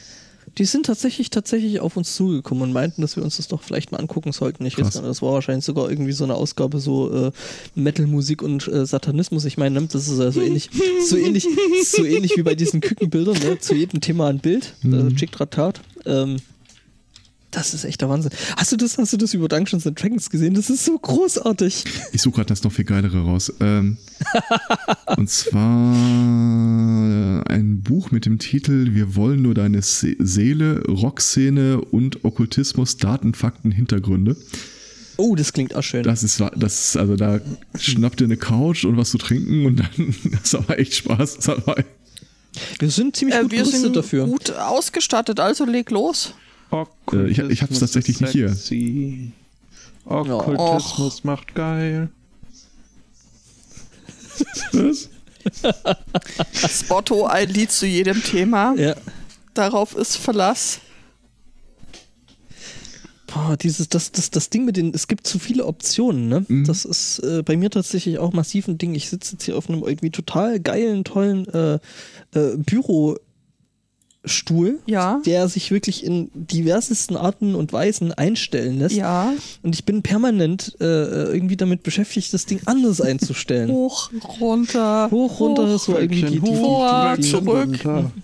Die 0.58 0.66
sind 0.66 0.86
tatsächlich 0.86 1.30
tatsächlich 1.30 1.80
auf 1.80 1.98
uns 1.98 2.16
zugekommen 2.16 2.64
und 2.64 2.74
meinten, 2.74 3.02
dass 3.02 3.16
wir 3.16 3.24
uns 3.24 3.38
das 3.38 3.48
doch 3.48 3.64
vielleicht 3.64 3.92
mal 3.92 4.00
angucken 4.00 4.32
sollten. 4.32 4.66
Ich 4.66 4.76
Krass. 4.76 4.88
weiß 4.88 4.94
gar 4.96 5.02
nicht, 5.02 5.10
das 5.10 5.22
war 5.22 5.34
wahrscheinlich 5.34 5.66
sogar 5.66 5.90
irgendwie 5.90 6.12
so 6.12 6.24
eine 6.24 6.36
Ausgabe 6.36 6.80
so 6.80 7.28
äh, 7.28 7.32
Metal-Musik 7.76 8.42
und 8.42 8.68
äh, 8.68 8.86
Satanismus. 8.86 9.46
Ich 9.46 9.58
meine, 9.58 9.82
das 9.82 10.08
ist 10.08 10.20
ja 10.20 10.32
so 10.32 10.42
ähnlich, 10.42 10.70
so 11.08 11.16
ähnlich, 11.16 11.48
so 11.86 12.04
ähnlich 12.04 12.36
wie 12.36 12.44
bei 12.44 12.56
diesen 12.56 12.82
Kükenbildern, 12.82 13.38
ne? 13.40 13.60
zu 13.60 13.76
jedem 13.76 14.02
Thema 14.02 14.28
ein 14.28 14.40
Bild, 14.40 14.74
mhm. 14.84 15.08
äh, 15.08 15.16
Chick-Traktat. 15.16 15.82
Ähm, 16.06 16.38
das 17.52 17.74
ist 17.74 17.84
echt 17.84 18.02
der 18.02 18.10
Wahnsinn. 18.10 18.32
Hast 18.56 18.72
du 18.72 18.78
das, 18.78 18.98
hast 18.98 19.14
du 19.14 19.18
das 19.18 19.34
über 19.34 19.48
Dungeons 19.48 19.86
and 19.86 20.02
Dragons 20.02 20.30
gesehen? 20.30 20.54
Das 20.54 20.70
ist 20.70 20.86
so 20.86 20.98
großartig. 20.98 21.84
Ich 22.14 22.22
suche 22.22 22.36
gerade 22.36 22.48
das 22.48 22.64
noch 22.64 22.72
viel 22.72 22.86
geilere 22.86 23.24
raus. 23.24 23.54
Ähm, 23.60 23.98
und 25.18 25.30
zwar 25.30 25.94
ein 27.50 27.82
Buch 27.84 28.12
mit 28.12 28.26
dem 28.26 28.40
Titel 28.40 28.94
Wir 28.94 29.16
wollen 29.16 29.42
nur 29.42 29.54
deine 29.54 29.82
Seele, 29.82 30.84
Rockszene 30.88 31.82
und 31.82 32.24
Okkultismus, 32.24 32.98
Daten, 32.98 33.34
Fakten, 33.34 33.72
Hintergründe. 33.72 34.36
Oh, 35.18 35.36
das 35.36 35.54
klingt 35.54 35.76
auch 35.76 35.84
schön. 35.84 36.04
Das 36.04 36.24
ist, 36.24 36.42
das 36.56 36.86
ist 36.88 36.98
also 36.98 37.16
da 37.16 37.40
schnappt 37.78 38.22
ihr 38.22 38.26
eine 38.26 38.38
Couch 38.38 38.86
und 38.86 38.98
was 38.98 39.12
zu 39.12 39.18
trinken 39.18 39.66
und 39.66 39.76
dann 39.80 40.16
ist 40.44 40.56
aber 40.56 40.80
echt 40.80 40.96
Spaß 40.96 41.40
dabei. 41.40 41.86
Wir 42.80 42.90
sind 42.90 43.16
ziemlich 43.16 43.38
äh, 43.38 43.42
gut 43.44 43.52
wir 43.52 43.66
sind 43.66 43.96
dafür. 43.96 44.26
gut 44.26 44.52
ausgestattet, 44.52 45.40
also 45.40 45.66
leg 45.66 45.92
los. 45.92 46.34
Äh, 47.14 47.28
ich 47.30 47.40
ich 47.40 47.62
habe 47.62 47.74
es 47.74 47.80
tatsächlich 47.80 48.22
nicht 48.22 48.32
hier. 48.32 48.56
Okkultismus 50.06 51.22
oh. 51.24 51.28
macht 51.28 51.54
geil. 51.56 52.10
Was? 54.72 55.10
Spotto, 56.54 57.26
ein 57.26 57.50
Lied 57.50 57.72
zu 57.72 57.86
jedem 57.86 58.22
Thema. 58.24 58.76
Ja. 58.76 58.96
Darauf 59.54 59.96
ist 59.96 60.18
Verlass. 60.18 60.80
Boah, 63.28 63.56
dieses, 63.56 63.88
das, 63.88 64.12
das, 64.12 64.30
das 64.30 64.50
Ding 64.50 64.66
mit 64.66 64.78
den, 64.78 64.94
es 64.94 65.08
gibt 65.08 65.26
zu 65.26 65.40
viele 65.40 65.66
Optionen, 65.66 66.28
ne? 66.28 66.46
Mhm. 66.48 66.66
Das 66.66 66.84
ist 66.84 67.20
äh, 67.20 67.44
bei 67.44 67.56
mir 67.56 67.70
tatsächlich 67.70 68.20
auch 68.20 68.34
massiv 68.34 68.68
ein 68.68 68.78
Ding. 68.78 68.94
Ich 68.94 69.10
sitze 69.10 69.34
jetzt 69.34 69.44
hier 69.44 69.58
auf 69.58 69.70
einem 69.70 69.84
irgendwie 69.84 70.10
total 70.10 70.60
geilen, 70.60 71.04
tollen 71.06 71.48
äh, 71.48 71.76
äh, 72.34 72.58
Büro 72.58 73.18
Stuhl, 74.24 74.80
ja. 74.86 75.20
der 75.26 75.48
sich 75.48 75.72
wirklich 75.72 76.04
in 76.04 76.30
diversesten 76.36 77.18
Arten 77.18 77.56
und 77.56 77.74
Weisen 77.74 78.14
einstellen 78.14 78.78
lässt. 78.78 78.96
Ja. 78.96 79.34
Und 79.64 79.74
ich 79.74 79.84
bin 79.84 80.04
permanent 80.04 80.78
äh, 80.80 80.84
irgendwie 80.84 81.58
damit 81.58 81.82
beschäftigt, 81.82 82.32
das 82.32 82.46
Ding 82.46 82.62
anders 82.66 83.02
einzustellen. 83.02 83.72
Hoch, 83.72 84.12
runter. 84.40 85.10
Hoch, 85.10 85.40
runter, 85.40 85.74
hoch, 85.74 85.80
so 85.80 85.98
irgendwie 85.98 86.22
die, 86.22 86.40
die, 86.40 86.42
hoch, 86.42 87.16
die, 87.16 87.22
die, 87.22 87.30
zurück. 87.30 87.80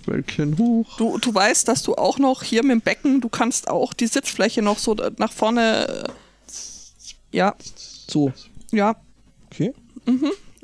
Wölkchen 0.05 0.57
hoch. 0.59 0.97
Du, 0.97 1.17
du 1.17 1.33
weißt, 1.33 1.67
dass 1.67 1.81
du 1.81 1.95
auch 1.95 2.19
noch 2.19 2.43
hier 2.43 2.61
mit 2.61 2.73
dem 2.73 2.81
Becken, 2.81 3.19
du 3.19 3.29
kannst 3.29 3.67
auch 3.67 3.93
die 3.93 4.07
Sitzfläche 4.07 4.61
noch 4.61 4.77
so 4.77 4.95
nach 5.17 5.31
vorne. 5.31 6.05
Äh, 6.05 7.37
ja. 7.37 7.55
So. 8.07 8.31
Ja. 8.71 8.97
Okay. 9.51 9.73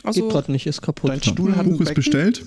Also, 0.04 0.22
Geht 0.22 0.32
gerade 0.32 0.52
nicht, 0.52 0.68
ist 0.68 0.82
kaputt. 0.82 1.10
Dein 1.10 1.24
Stuhl 1.24 1.56
hat 1.56 1.66
Buch 1.66 1.72
ein 1.72 1.80
ist 1.80 1.80
Becken. 1.80 1.96
bestellt. 1.96 2.46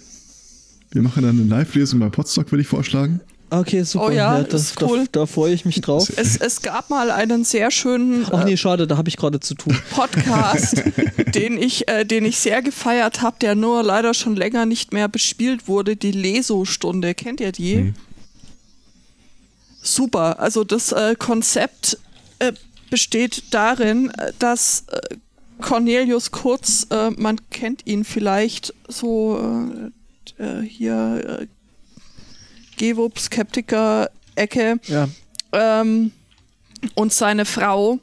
Wir 0.90 1.02
machen 1.02 1.22
dann 1.22 1.38
eine 1.38 1.48
Live-Lesung 1.48 2.00
bei 2.00 2.08
Podstock, 2.08 2.50
würde 2.50 2.62
ich 2.62 2.68
vorschlagen. 2.68 3.20
Okay, 3.48 3.82
super. 3.84 4.06
Oh 4.06 4.10
ja, 4.10 4.42
das, 4.42 4.62
ist 4.62 4.82
cool. 4.82 5.06
Da, 5.12 5.20
da 5.20 5.26
freue 5.26 5.54
ich 5.54 5.64
mich 5.64 5.80
drauf. 5.80 6.10
es, 6.16 6.36
es 6.36 6.62
gab 6.62 6.90
mal 6.90 7.12
einen 7.12 7.44
sehr 7.44 7.70
schönen 7.70 8.26
Ach 8.32 8.42
äh, 8.42 8.44
nee, 8.44 8.56
schade, 8.56 8.88
da 8.88 8.96
habe 8.96 9.08
ich 9.08 9.16
gerade 9.16 9.38
zu 9.38 9.54
tun. 9.54 9.78
Podcast, 9.90 10.82
den 11.34 11.56
ich, 11.56 11.86
äh, 11.88 12.04
den 12.04 12.24
ich 12.24 12.38
sehr 12.38 12.60
gefeiert 12.60 13.22
habe, 13.22 13.36
der 13.40 13.54
nur 13.54 13.84
leider 13.84 14.14
schon 14.14 14.34
länger 14.34 14.66
nicht 14.66 14.92
mehr 14.92 15.08
bespielt 15.08 15.68
wurde, 15.68 15.94
die 15.94 16.10
Leso-Stunde. 16.10 17.14
Kennt 17.14 17.40
ihr 17.40 17.52
die? 17.52 17.76
Nee. 17.76 17.94
Super. 19.80 20.40
Also 20.40 20.64
das 20.64 20.90
äh, 20.90 21.14
Konzept 21.16 21.98
äh, 22.40 22.52
besteht 22.90 23.54
darin, 23.54 24.10
äh, 24.10 24.32
dass 24.40 24.84
äh, 24.90 25.16
Cornelius 25.60 26.32
Kurz, 26.32 26.88
äh, 26.90 27.10
man 27.10 27.40
kennt 27.50 27.86
ihn 27.86 28.04
vielleicht 28.04 28.74
so 28.88 29.92
äh, 30.38 30.60
hier 30.62 31.40
äh, 31.42 31.46
Gewup, 32.76 33.18
Skeptiker, 33.18 34.10
Ecke, 34.34 34.78
Ja. 34.86 35.08
ähm, 35.52 36.12
und 36.94 37.12
seine 37.12 37.44
Frau 37.46 37.98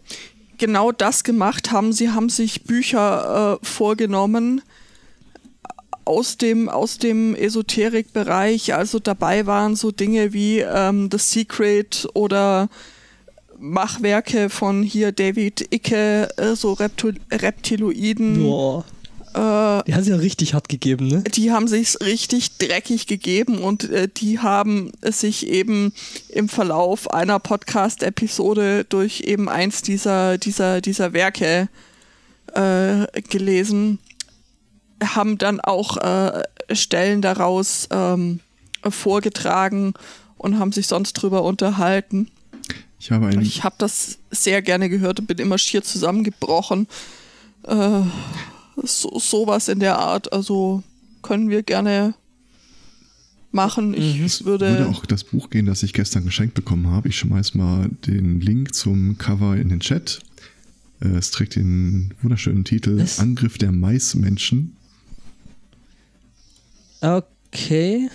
genau 0.57 0.91
das 0.91 1.23
gemacht 1.23 1.71
haben. 1.71 1.93
Sie 1.93 2.09
haben 2.09 2.29
sich 2.29 2.63
Bücher 2.63 3.59
äh, 3.61 3.65
vorgenommen 3.65 4.61
aus 6.05 6.37
dem, 6.37 6.69
aus 6.69 6.97
dem 6.97 7.35
Esoterikbereich. 7.35 8.73
Also 8.73 8.99
dabei 8.99 9.45
waren 9.45 9.75
so 9.75 9.91
Dinge 9.91 10.33
wie 10.33 10.59
ähm, 10.59 11.09
The 11.11 11.17
Secret 11.19 12.07
oder 12.13 12.69
Machwerke 13.59 14.49
von 14.49 14.83
hier 14.83 15.11
David 15.11 15.73
Icke, 15.73 16.29
äh, 16.37 16.55
so 16.55 16.73
Reptil 16.73 17.19
Reptiloiden. 17.31 18.43
Boah. 18.43 18.85
Äh, 19.33 19.83
Die 19.85 19.93
haben 19.93 20.03
sie 20.03 20.11
ja 20.11 20.17
richtig 20.17 20.53
hart 20.53 20.69
gegeben, 20.69 21.07
ne? 21.07 21.23
die 21.23 21.51
haben 21.51 21.67
sich 21.67 21.99
richtig 22.01 22.57
dreckig 22.57 23.07
gegeben 23.07 23.59
und 23.59 23.89
äh, 23.89 24.07
die 24.07 24.39
haben 24.39 24.91
sich 25.01 25.47
eben 25.47 25.93
im 26.29 26.49
Verlauf 26.49 27.11
einer 27.11 27.39
Podcast-Episode 27.39 28.85
durch 28.87 29.21
eben 29.21 29.49
eins 29.49 29.81
dieser, 29.81 30.37
dieser, 30.37 30.81
dieser 30.81 31.13
Werke 31.13 31.69
äh, 32.53 33.21
gelesen, 33.21 33.99
haben 35.03 35.37
dann 35.37 35.59
auch 35.59 35.97
äh, 35.97 36.43
Stellen 36.71 37.21
daraus 37.21 37.87
ähm, 37.91 38.39
vorgetragen 38.87 39.93
und 40.37 40.59
haben 40.59 40.71
sich 40.71 40.87
sonst 40.87 41.13
drüber 41.13 41.43
unterhalten. 41.43 42.29
Ich 42.99 43.11
habe 43.11 43.27
einen, 43.27 43.41
Ich 43.41 43.63
habe 43.63 43.75
das 43.79 44.19
sehr 44.31 44.61
gerne 44.61 44.89
gehört 44.89 45.19
und 45.19 45.25
bin 45.25 45.37
immer 45.39 45.57
schier 45.57 45.83
zusammengebrochen. 45.83 46.87
Äh, 47.67 48.01
so, 48.77 49.19
sowas 49.19 49.67
in 49.67 49.79
der 49.79 49.97
Art, 49.97 50.31
also 50.33 50.83
können 51.21 51.49
wir 51.49 51.63
gerne 51.63 52.15
machen. 53.51 53.93
Ich 53.93 54.19
es 54.19 54.45
würde, 54.45 54.69
würde 54.69 54.89
auch 54.89 55.05
das 55.05 55.23
Buch 55.23 55.49
gehen, 55.49 55.65
das 55.65 55.83
ich 55.83 55.93
gestern 55.93 56.25
geschenkt 56.25 56.55
bekommen 56.55 56.87
habe. 56.87 57.09
Ich 57.09 57.17
schmeiß 57.17 57.53
mal 57.53 57.89
den 58.07 58.41
Link 58.41 58.73
zum 58.73 59.17
Cover 59.17 59.55
in 59.55 59.69
den 59.69 59.79
Chat. 59.79 60.21
Äh, 61.01 61.09
Es 61.09 61.31
trägt 61.31 61.55
den 61.55 62.13
wunderschönen 62.21 62.63
Titel 62.65 62.99
Was? 62.99 63.19
Angriff 63.19 63.57
der 63.57 63.71
Maismenschen. 63.71 64.75
Okay. 67.01 68.09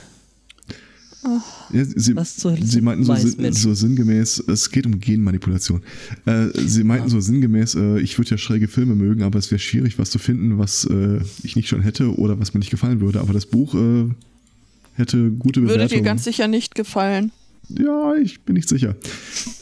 Ja, 1.73 1.85
sie, 1.85 2.17
Was 2.17 2.37
zur 2.37 2.53
Hölle 2.53 2.65
sie 2.65 2.81
meinten 2.81 3.05
so, 3.05 3.15
sin- 3.15 3.53
so 3.53 3.75
sinngemäß, 3.75 4.43
es 4.49 4.71
geht 4.71 4.87
um 4.87 4.99
Genmanipulation. 5.01 5.83
Äh, 6.27 6.49
sie 6.67 6.85
meinten 6.85 7.09
so 7.09 7.21
sinngemäß, 7.21 7.75
äh, 7.75 8.01
ich 8.01 8.17
würde 8.19 8.31
ja 8.31 8.39
schräge 8.39 8.69
Filme 8.69 8.95
mögen, 8.95 9.23
aber 9.23 9.39
es 9.39 9.51
wäre 9.51 9.59
schwierig, 9.59 9.99
was 9.99 10.11
zu 10.11 10.19
finden, 10.19 10.59
was 10.59 10.85
äh, 10.85 11.21
ich 11.43 11.57
nicht 11.57 11.69
schon 11.69 11.83
hätte 11.83 12.15
oder 12.19 12.39
was 12.41 12.55
mir 12.55 12.61
nicht 12.61 12.71
gefallen 12.71 13.01
würde. 13.01 13.21
Aber 13.21 13.33
das 13.33 13.47
Buch 13.47 13.75
äh, 13.75 14.09
hätte 14.95 15.31
gute 15.33 15.61
würde 15.63 15.75
Bewertungen. 15.75 16.03
dir 16.03 16.05
ganz 16.09 16.25
sicher 16.25 16.49
nicht 16.49 16.75
gefallen. 16.75 17.33
Ja, 17.69 18.15
ich 18.15 18.41
bin 18.41 18.55
nicht 18.55 18.69
sicher. 18.69 18.97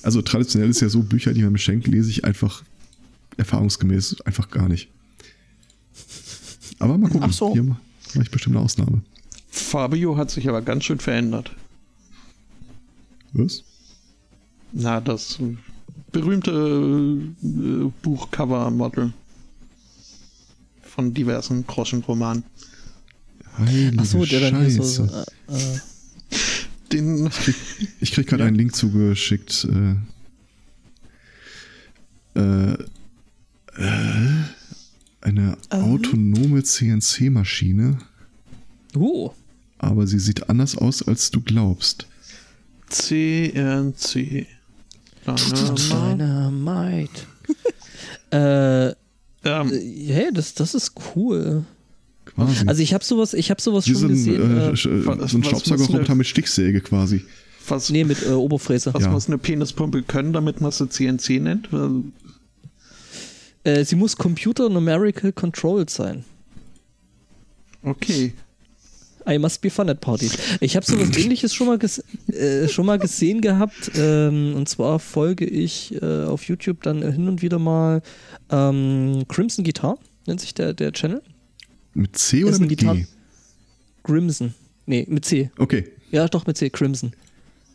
Also 0.03 0.23
traditionell 0.23 0.71
ist 0.71 0.81
ja 0.81 0.89
so, 0.89 1.03
Bücher, 1.03 1.33
die 1.35 1.43
man 1.43 1.53
mir 1.53 1.59
schenkt, 1.59 1.89
lese 1.89 2.09
ich 2.11 2.25
einfach 2.25 2.63
erfahrungsgemäß 3.37 4.21
einfach 4.25 4.49
gar 4.51 4.69
nicht. 4.69 4.89
Aber 6.79 6.97
mal 6.99 7.09
gucken. 7.11 7.29
Ach 7.31 7.33
so. 7.33 7.53
Hier 7.53 7.63
mache 7.65 7.79
ich 8.23 8.31
bestimmt 8.31 8.57
eine 8.57 8.65
Ausnahme. 8.65 9.03
Fabio 9.59 10.17
hat 10.17 10.31
sich 10.31 10.49
aber 10.49 10.63
ganz 10.63 10.85
schön 10.85 10.99
verändert. 10.99 11.51
Was? 13.33 13.65
Na, 14.73 15.01
das 15.01 15.39
berühmte 16.13 16.51
äh, 16.51 17.91
Buchcover-Model 18.03 19.13
von 20.83 21.13
diversen 21.13 21.67
Groschenromanen. 21.67 22.45
Heilige 23.59 23.99
Achso, 23.99 24.25
der 24.25 24.51
dann 24.51 24.61
hier 24.61 24.83
so. 24.83 25.07
Scheiße. 25.07 25.27
Äh, 25.49 25.55
äh, 25.55 25.81
Den 26.93 27.31
Ich 28.01 28.13
krieg 28.13 28.27
gerade 28.27 28.45
einen 28.45 28.57
Link 28.57 28.75
zugeschickt. 28.75 29.67
Äh, 29.71 29.97
äh, 32.39 32.73
äh, 32.73 34.45
eine 35.21 35.59
autonome 35.71 36.63
CNC-Maschine, 36.63 37.99
uh, 38.95 39.31
aber 39.79 40.07
sie 40.07 40.19
sieht 40.19 40.49
anders 40.49 40.77
aus, 40.77 41.03
als 41.07 41.31
du 41.31 41.41
glaubst. 41.41 42.07
CNC. 42.89 44.47
Dynamite. 45.27 47.11
äh, 48.31 48.95
Ähm, 49.49 49.71
hey, 49.71 50.31
das, 50.33 50.55
das 50.55 50.75
ist 50.75 50.93
cool. 51.15 51.65
Quasi. 52.25 52.67
Also 52.67 52.83
ich 52.83 52.93
habe 52.95 53.05
sowas, 53.05 53.33
ich 53.35 53.51
habe 53.51 53.61
sowas 53.61 53.87
Wie 53.87 53.93
schon 53.93 54.01
so 54.01 54.07
ein, 54.07 54.13
gesehen. 54.15 54.57
äh, 54.59 54.71
Äh, 54.71 54.71
äh, 54.73 55.07
was- 55.07 55.31
so 55.31 55.39
ein 55.39 55.45
Staubsaugerroboter 55.45 56.15
mit 56.17 56.27
Stichsäge 56.27 56.81
quasi. 56.81 57.25
was 57.69 57.91
nee, 57.91 58.05
mit 58.05 58.25
äh, 58.27 58.31
Oberfräse. 58.31 58.93
was 58.95 59.03
Ja. 59.05 59.11
muss 59.11 59.27
eine 59.29 59.39
Penispumpe 59.39 60.03
können, 60.03 60.33
damit 60.33 60.61
man 60.61 60.71
sie 60.73 60.89
CNC 60.89 61.41
nennt? 61.41 61.69
Äh, 63.65 63.85
sie 63.85 63.97
muss 63.97 64.17
Computer 64.17 64.69
Numerical 64.69 65.33
Controlled 65.33 65.91
sein. 65.91 66.25
Okay. 67.83 68.33
I 69.29 69.39
must 69.39 69.61
be 69.61 69.71
fun 69.71 69.89
at 69.91 70.01
parties. 70.01 70.37
Ich 70.61 70.77
habe 70.77 70.87
sowas 70.87 71.09
ähnliches 71.17 71.53
schon 71.55 71.67
mal, 71.67 71.79
äh, 72.33 72.69
schon 72.69 72.87
mal 72.87 72.99
gesehen 72.99 73.41
gehabt. 73.41 73.91
Ähm, 73.97 74.55
und 74.55 74.69
zwar 74.69 74.99
folge 74.99 75.45
ich 75.45 75.95
äh, 76.01 76.25
auf 76.25 76.45
YouTube 76.45 76.83
dann 76.83 77.03
hin 77.03 77.29
und 77.29 77.43
wieder 77.43 77.59
mal 77.59 78.03
ähm, 78.51 79.25
Crimson 79.29 79.65
Guitar, 79.65 79.99
nennt 80.27 80.41
sich 80.41 80.55
der, 80.55 80.75
der 80.75 80.93
Channel. 80.93 81.23
Mit 81.95 82.17
C 82.17 82.45
oder 82.45 82.59
mit 82.59 82.69
Gitarren- 82.71 82.99
G? 83.03 83.07
Crimson. 84.05 84.55
Nee, 84.87 85.05
mit 85.09 85.25
C. 85.25 85.51
Okay. 85.59 85.85
Ja, 86.13 86.29
doch 86.29 86.47
mit 86.47 86.57
C. 86.57 86.71
Crimson. 86.71 87.13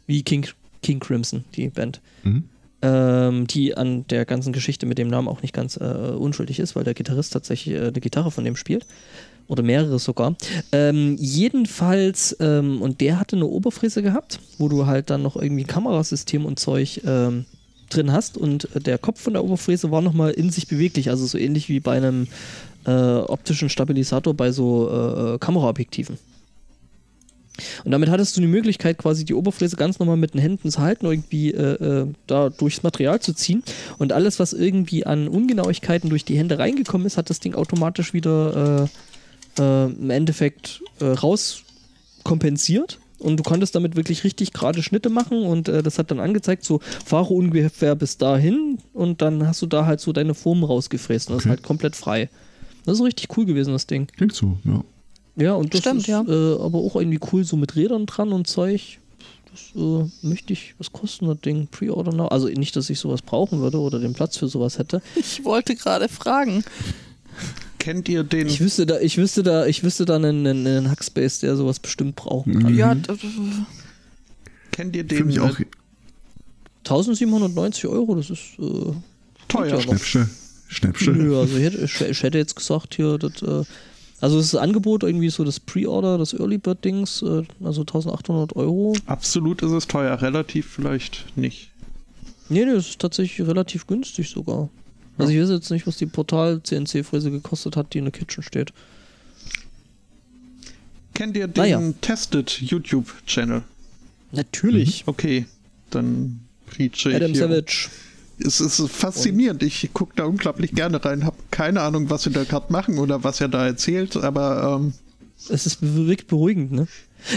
Wie 0.07 0.23
King, 0.23 0.45
King 0.81 0.99
Crimson, 0.99 1.43
die 1.55 1.67
Band. 1.69 1.99
Mhm. 2.23 2.43
ähm, 2.83 3.47
die 3.47 3.75
an 3.75 4.07
der 4.07 4.25
ganzen 4.25 4.53
Geschichte 4.53 4.85
mit 4.85 4.97
dem 4.97 5.07
Namen 5.09 5.27
auch 5.27 5.41
nicht 5.41 5.53
ganz 5.53 5.75
äh, 5.77 5.83
unschuldig 5.83 6.59
ist, 6.59 6.75
weil 6.75 6.83
der 6.83 6.93
Gitarrist 6.93 7.33
tatsächlich 7.33 7.75
äh, 7.75 7.79
eine 7.87 7.91
Gitarre 7.99 8.31
von 8.31 8.43
dem 8.43 8.55
spielt. 8.55 8.85
Oder 9.47 9.63
mehrere 9.63 9.99
sogar. 9.99 10.35
Ähm, 10.71 11.17
jedenfalls, 11.19 12.35
ähm, 12.39 12.81
und 12.81 13.01
der 13.01 13.19
hatte 13.19 13.35
eine 13.35 13.47
Oberfräse 13.47 14.01
gehabt, 14.01 14.39
wo 14.57 14.69
du 14.69 14.85
halt 14.85 15.09
dann 15.09 15.23
noch 15.23 15.35
irgendwie 15.35 15.65
Kamerasystem 15.65 16.45
und 16.45 16.59
Zeug 16.59 17.01
ähm, 17.05 17.45
drin 17.89 18.11
hast 18.11 18.37
und 18.37 18.73
äh, 18.75 18.79
der 18.79 18.97
Kopf 18.97 19.21
von 19.21 19.33
der 19.33 19.43
Oberfräse 19.43 19.91
war 19.91 20.01
nochmal 20.01 20.31
in 20.31 20.49
sich 20.49 20.67
beweglich, 20.67 21.09
also 21.09 21.25
so 21.25 21.37
ähnlich 21.37 21.69
wie 21.69 21.79
bei 21.79 21.97
einem 21.97 22.27
äh, 22.85 22.91
optischen 22.91 23.69
Stabilisator 23.69 24.33
bei 24.33 24.51
so 24.51 24.89
äh, 24.89 25.33
äh, 25.35 25.37
Kameraobjektiven. 25.37 26.17
Und 27.83 27.91
damit 27.91 28.09
hattest 28.09 28.35
du 28.35 28.41
die 28.41 28.47
Möglichkeit, 28.47 28.97
quasi 28.97 29.25
die 29.25 29.33
Oberfräse 29.33 29.75
ganz 29.75 29.99
normal 29.99 30.17
mit 30.17 30.33
den 30.33 30.41
Händen 30.41 30.71
zu 30.71 30.79
halten, 30.79 31.05
irgendwie 31.05 31.51
äh, 31.51 32.01
äh, 32.01 32.07
da 32.25 32.49
durchs 32.49 32.81
Material 32.81 33.19
zu 33.19 33.33
ziehen. 33.33 33.61
Und 33.97 34.13
alles, 34.13 34.39
was 34.39 34.53
irgendwie 34.53 35.05
an 35.05 35.27
Ungenauigkeiten 35.27 36.09
durch 36.09 36.25
die 36.25 36.37
Hände 36.37 36.57
reingekommen 36.57 37.05
ist, 37.05 37.17
hat 37.17 37.29
das 37.29 37.39
Ding 37.39 37.53
automatisch 37.53 38.13
wieder 38.13 38.83
äh, 38.83 38.87
äh, 39.59 39.85
im 39.85 40.09
Endeffekt 40.09 40.81
äh, 40.99 41.05
rauskompensiert. 41.05 42.99
Und 43.19 43.37
du 43.37 43.43
konntest 43.43 43.75
damit 43.75 43.95
wirklich 43.95 44.23
richtig 44.23 44.51
gerade 44.51 44.81
Schnitte 44.81 45.11
machen 45.11 45.43
und 45.43 45.69
äh, 45.69 45.83
das 45.83 45.99
hat 45.99 46.09
dann 46.09 46.19
angezeigt, 46.19 46.63
so 46.65 46.79
fahre 47.05 47.31
ungefähr 47.35 47.93
bis 47.93 48.17
dahin 48.17 48.79
und 48.93 49.21
dann 49.21 49.45
hast 49.47 49.61
du 49.61 49.67
da 49.67 49.85
halt 49.85 49.99
so 49.99 50.11
deine 50.11 50.33
Formen 50.33 50.63
rausgefräst 50.63 51.29
und 51.29 51.35
das 51.35 51.41
ist 51.41 51.45
Okay. 51.45 51.49
halt 51.57 51.63
komplett 51.63 51.95
frei. 51.95 52.29
Das 52.83 52.95
ist 52.97 53.03
richtig 53.03 53.37
cool 53.37 53.45
gewesen, 53.45 53.73
das 53.73 53.85
Ding. 53.85 54.07
Klingt 54.07 54.33
so, 54.33 54.57
ja. 54.63 54.83
Ja, 55.35 55.53
und 55.53 55.71
das 55.71 55.81
Stimmt, 55.81 56.01
ist 56.01 56.07
ja. 56.07 56.21
Äh, 56.21 56.55
aber 56.61 56.79
auch 56.79 56.95
irgendwie 56.95 57.19
cool, 57.31 57.43
so 57.43 57.57
mit 57.57 57.75
Rädern 57.75 58.07
dran 58.07 58.33
und 58.33 58.47
Zeug. 58.47 58.97
Das 59.51 59.79
äh, 59.79 60.05
möchte 60.25 60.53
ich, 60.53 60.73
was 60.79 60.91
kostet 60.91 61.27
das 61.27 61.39
Ding? 61.41 61.67
Pre-Order 61.67 62.13
now? 62.13 62.25
Also 62.29 62.47
nicht, 62.47 62.75
dass 62.75 62.89
ich 62.89 62.97
sowas 62.99 63.21
brauchen 63.21 63.59
würde 63.59 63.77
oder 63.79 63.99
den 63.99 64.13
Platz 64.13 64.35
für 64.37 64.47
sowas 64.47 64.79
hätte. 64.79 64.99
Ich 65.15 65.45
wollte 65.45 65.75
gerade 65.75 66.09
fragen. 66.09 66.63
Kennt 67.81 68.07
ihr 68.09 68.23
den? 68.23 68.45
Ich 68.45 68.59
wüsste 68.61 68.85
da, 68.85 68.99
ich 68.99 69.17
wüsste 69.17 69.41
da, 69.41 69.65
ich 69.65 69.83
wüsste 69.83 70.05
da 70.05 70.17
einen, 70.17 70.45
einen, 70.45 70.67
einen 70.67 70.91
Hackspace, 70.91 71.39
der 71.39 71.55
sowas 71.55 71.79
bestimmt 71.79 72.15
brauchen 72.15 72.59
kann. 72.59 72.73
Mhm. 72.73 72.77
Ja, 72.77 72.95
kennt 74.69 74.95
ihr 74.95 75.01
Für 75.01 75.15
den? 75.15 75.25
mich 75.25 75.39
auch 75.39 75.59
äh, 75.59 75.65
1790 76.83 77.87
Euro, 77.87 78.13
das 78.13 78.29
ist 78.29 78.59
äh, 78.59 78.93
teuer. 79.47 79.65
ja 79.65 79.75
noch. 79.77 79.81
Schnäppchen. 79.81 80.29
Schnäppchen. 80.67 81.17
Nö, 81.17 81.39
also 81.39 81.57
ich 81.57 81.63
hätte, 81.63 81.77
ich, 81.83 82.01
ich 82.01 82.21
hätte 82.21 82.37
jetzt 82.37 82.55
gesagt 82.55 82.93
hier, 82.93 83.17
das, 83.17 83.41
äh, 83.41 83.63
also 84.19 84.37
das 84.37 84.53
Angebot 84.53 85.01
irgendwie 85.01 85.29
so 85.31 85.43
das 85.43 85.59
Pre-Order, 85.59 86.19
das 86.19 86.33
Early 86.33 86.59
Bird 86.59 86.85
Dings, 86.85 87.23
äh, 87.23 87.41
also 87.63 87.81
1800 87.81 88.55
Euro. 88.57 88.93
Absolut 89.07 89.63
ist 89.63 89.71
es 89.71 89.87
teuer, 89.87 90.21
relativ 90.21 90.67
vielleicht 90.67 91.35
nicht. 91.35 91.71
Nee, 92.47 92.63
nee, 92.63 92.75
das 92.75 92.89
ist 92.89 92.99
tatsächlich 92.99 93.47
relativ 93.47 93.87
günstig 93.87 94.29
sogar. 94.29 94.69
Also 95.21 95.33
ich 95.33 95.41
weiß 95.41 95.49
jetzt 95.49 95.71
nicht, 95.71 95.87
was 95.87 95.97
die 95.97 96.05
Portal-CNC-Fräse 96.05 97.31
gekostet 97.31 97.75
hat, 97.75 97.93
die 97.93 97.99
in 97.99 98.05
der 98.05 98.11
Kitchen 98.11 98.43
steht. 98.43 98.73
Kennt 101.13 101.35
ihr 101.35 101.47
den 101.47 101.61
Naja. 101.61 101.93
Tested 102.01 102.49
YouTube-Channel? 102.61 103.63
Natürlich. 104.31 105.03
Okay, 105.07 105.45
dann 105.89 106.39
preache 106.67 107.09
ich 107.09 107.15
Adam 107.15 107.31
hier. 107.31 107.41
Savage. 107.47 107.89
Es 108.43 108.59
ist 108.59 108.81
faszinierend. 108.89 109.61
Ich 109.61 109.89
gucke 109.93 110.13
da 110.15 110.23
unglaublich 110.25 110.71
gerne 110.71 111.03
rein. 111.03 111.25
Hab 111.25 111.51
keine 111.51 111.81
Ahnung, 111.81 112.09
was 112.09 112.23
sie 112.23 112.31
da 112.31 112.43
gerade 112.43 112.71
machen 112.71 112.97
oder 112.97 113.23
was 113.23 113.39
er 113.41 113.49
da 113.49 113.65
erzählt, 113.67 114.17
aber 114.17 114.79
ähm, 114.81 114.93
Es 115.49 115.65
ist 115.67 115.77
wirklich 115.81 116.25
beruhigend, 116.27 116.71
ne? 116.71 116.87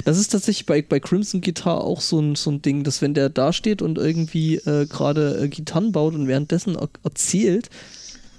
Das 0.05 0.19
ist 0.19 0.29
tatsächlich 0.29 0.67
bei, 0.67 0.83
bei 0.83 1.01
Crimson 1.01 1.41
Guitar 1.41 1.83
auch 1.83 2.01
so 2.01 2.21
ein, 2.21 2.35
so 2.35 2.51
ein 2.51 2.63
Ding, 2.63 2.85
dass 2.85 3.03
wenn 3.03 3.15
der 3.15 3.29
da 3.29 3.53
steht 3.53 3.83
und 3.83 3.99
irgendwie 3.99 4.57
äh, 4.57 4.87
gerade 4.87 5.39
äh, 5.43 5.49
Gitarren 5.49 5.93
baut 5.93 6.15
und 6.15 6.27
währenddessen 6.29 6.77
er 6.77 6.89
erzählt, 7.03 7.71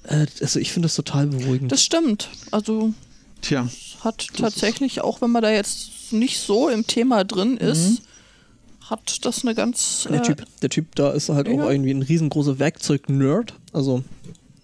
äh, 0.03 0.26
also 0.41 0.59
ich 0.59 0.72
finde 0.72 0.88
das 0.88 0.95
total 0.95 1.27
beruhigend. 1.27 1.72
Das 1.72 1.84
stimmt. 1.84 2.30
Also 2.51 2.93
tja, 3.41 3.67
hat 4.01 4.27
tatsächlich, 4.35 5.01
auch 5.01 5.22
wenn 5.22 5.31
man 5.31 5.43
da 5.43 5.51
jetzt 5.51 6.11
nicht 6.11 6.39
so 6.39 6.69
im 6.69 6.85
Thema 6.88 7.23
drin 7.23 7.57
ist, 7.57 8.01
hat 8.89 9.26
das 9.26 9.43
eine 9.43 9.55
ganz. 9.55 10.07
der, 10.09 10.19
äh, 10.19 10.23
typ, 10.23 10.45
der 10.61 10.69
Typ 10.69 10.95
da 10.95 11.11
ist 11.11 11.30
halt 11.30 11.47
ja. 11.47 11.53
auch 11.53 11.69
irgendwie 11.69 11.91
ein 11.91 12.03
riesengroßer 12.03 12.59
Werkzeug-Nerd. 12.59 13.55
Also 13.73 14.03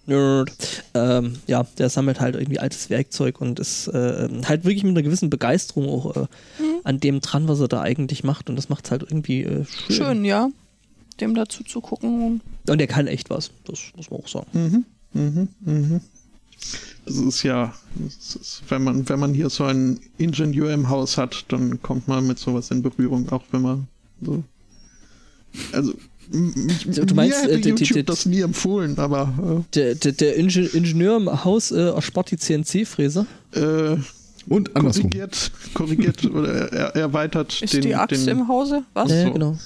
Nerd. 0.06 0.84
Ähm, 0.94 1.36
ja, 1.46 1.64
der 1.78 1.88
sammelt 1.88 2.20
halt 2.20 2.34
irgendwie 2.34 2.58
altes 2.58 2.90
Werkzeug 2.90 3.40
und 3.40 3.60
ist 3.60 3.88
äh, 3.88 4.28
halt 4.44 4.64
wirklich 4.64 4.84
mit 4.84 4.92
einer 4.92 5.02
gewissen 5.02 5.30
Begeisterung 5.30 5.88
auch 5.88 6.16
äh, 6.16 6.26
an 6.84 7.00
dem 7.00 7.20
dran, 7.20 7.48
was 7.48 7.60
er 7.60 7.68
da 7.68 7.80
eigentlich 7.80 8.24
macht. 8.24 8.50
Und 8.50 8.56
das 8.56 8.68
macht 8.68 8.86
es 8.86 8.90
halt 8.90 9.02
irgendwie 9.02 9.42
äh, 9.42 9.64
schön. 9.64 9.96
schön, 9.96 10.24
ja. 10.24 10.48
Dem 11.20 11.34
dazu 11.34 11.62
zu 11.62 11.80
gucken. 11.80 12.40
Und 12.68 12.78
der 12.78 12.86
kann 12.86 13.06
echt 13.06 13.30
was. 13.30 13.50
Das 13.64 13.78
muss 13.96 14.10
man 14.10 14.20
auch 14.20 14.28
sagen. 14.28 14.46
Mhm, 14.52 14.84
mhm, 15.12 15.48
mhm. 15.60 16.00
Das 17.04 17.16
ist 17.16 17.42
ja, 17.42 17.74
das 17.96 18.36
ist, 18.36 18.62
wenn 18.68 18.84
man, 18.84 19.08
wenn 19.08 19.18
man 19.18 19.34
hier 19.34 19.50
so 19.50 19.64
einen 19.64 20.00
Ingenieur 20.18 20.72
im 20.72 20.88
Haus 20.88 21.18
hat, 21.18 21.44
dann 21.48 21.82
kommt 21.82 22.06
man 22.06 22.26
mit 22.26 22.38
sowas 22.38 22.70
in 22.70 22.82
Berührung, 22.82 23.28
auch 23.30 23.42
wenn 23.50 23.62
man 23.62 23.88
so. 24.20 24.44
Also, 25.72 25.94
Du 26.32 27.14
meinst, 27.14 27.16
mir 27.16 27.42
hätte 27.42 27.50
äh, 27.52 27.60
die- 27.60 27.74
die- 27.74 27.84
YouTube 27.84 28.06
das 28.06 28.24
nie 28.26 28.40
empfohlen, 28.40 28.98
aber 28.98 29.64
Der, 29.74 29.94
der, 29.94 30.12
der 30.12 30.36
Inge 30.36 30.60
Ingenieur 30.72 31.16
im 31.18 31.44
Haus 31.44 31.70
äh, 31.70 31.80
erspart 31.90 32.30
die 32.30 32.36
CNC-Fräse. 32.38 33.26
äh, 33.54 33.60
äh, 33.60 33.98
Und 34.48 34.74
andersrum. 34.74 35.10
korrigiert, 35.10 35.50
korrigiert 35.74 36.24
oder 36.30 36.72
er, 36.72 36.96
erweitert 36.96 37.60
Ist 37.62 37.74
den. 37.74 37.82
die 37.82 37.94
Axt 37.94 38.26
den, 38.26 38.38
im 38.38 38.48
Hause? 38.48 38.82
Was? 38.94 39.10
Ja, 39.10 39.26
so. 39.26 39.32
genau. 39.32 39.58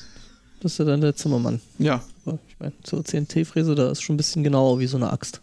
Das 0.60 0.72
ist 0.72 0.78
ja 0.78 0.84
dann 0.86 1.00
der 1.00 1.14
Zimmermann. 1.14 1.60
Ja, 1.78 2.02
Ich 2.26 2.32
meine, 2.58 2.72
so 2.84 3.00
CNC-Fräse, 3.02 3.74
da 3.74 3.90
ist 3.92 4.02
schon 4.02 4.14
ein 4.14 4.16
bisschen 4.16 4.42
genauer 4.42 4.80
wie 4.80 4.86
so 4.86 4.96
eine 4.96 5.12
Axt. 5.12 5.40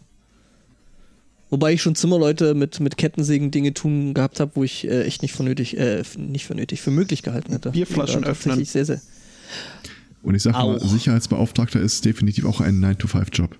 Wobei 1.50 1.72
ich 1.72 1.82
schon 1.82 1.94
Zimmerleute 1.94 2.54
mit, 2.54 2.80
mit 2.80 2.96
Kettensägen 2.96 3.50
Dinge 3.50 3.72
tun 3.72 4.12
gehabt 4.12 4.40
habe, 4.40 4.50
wo 4.54 4.64
ich 4.64 4.86
äh, 4.88 5.04
echt 5.04 5.22
nicht 5.22 5.32
für 5.32 5.44
nötig, 5.44 5.78
äh, 5.78 6.02
nicht 6.18 6.46
für 6.46 6.54
nötig, 6.54 6.82
für 6.82 6.90
möglich 6.90 7.22
gehalten 7.22 7.52
hätte. 7.52 7.70
Bierflaschen 7.70 8.24
öffnen. 8.24 8.64
Sehr, 8.64 8.84
sehr. 8.84 9.00
Und 10.24 10.34
ich 10.34 10.42
sag 10.42 10.54
mal, 10.54 10.76
Auch. 10.76 10.80
Sicherheitsbeauftragter 10.80 11.80
ist 11.80 12.04
definitiv 12.04 12.44
auch 12.46 12.60
ein 12.60 12.80
9-to-5-Job. 12.84 13.56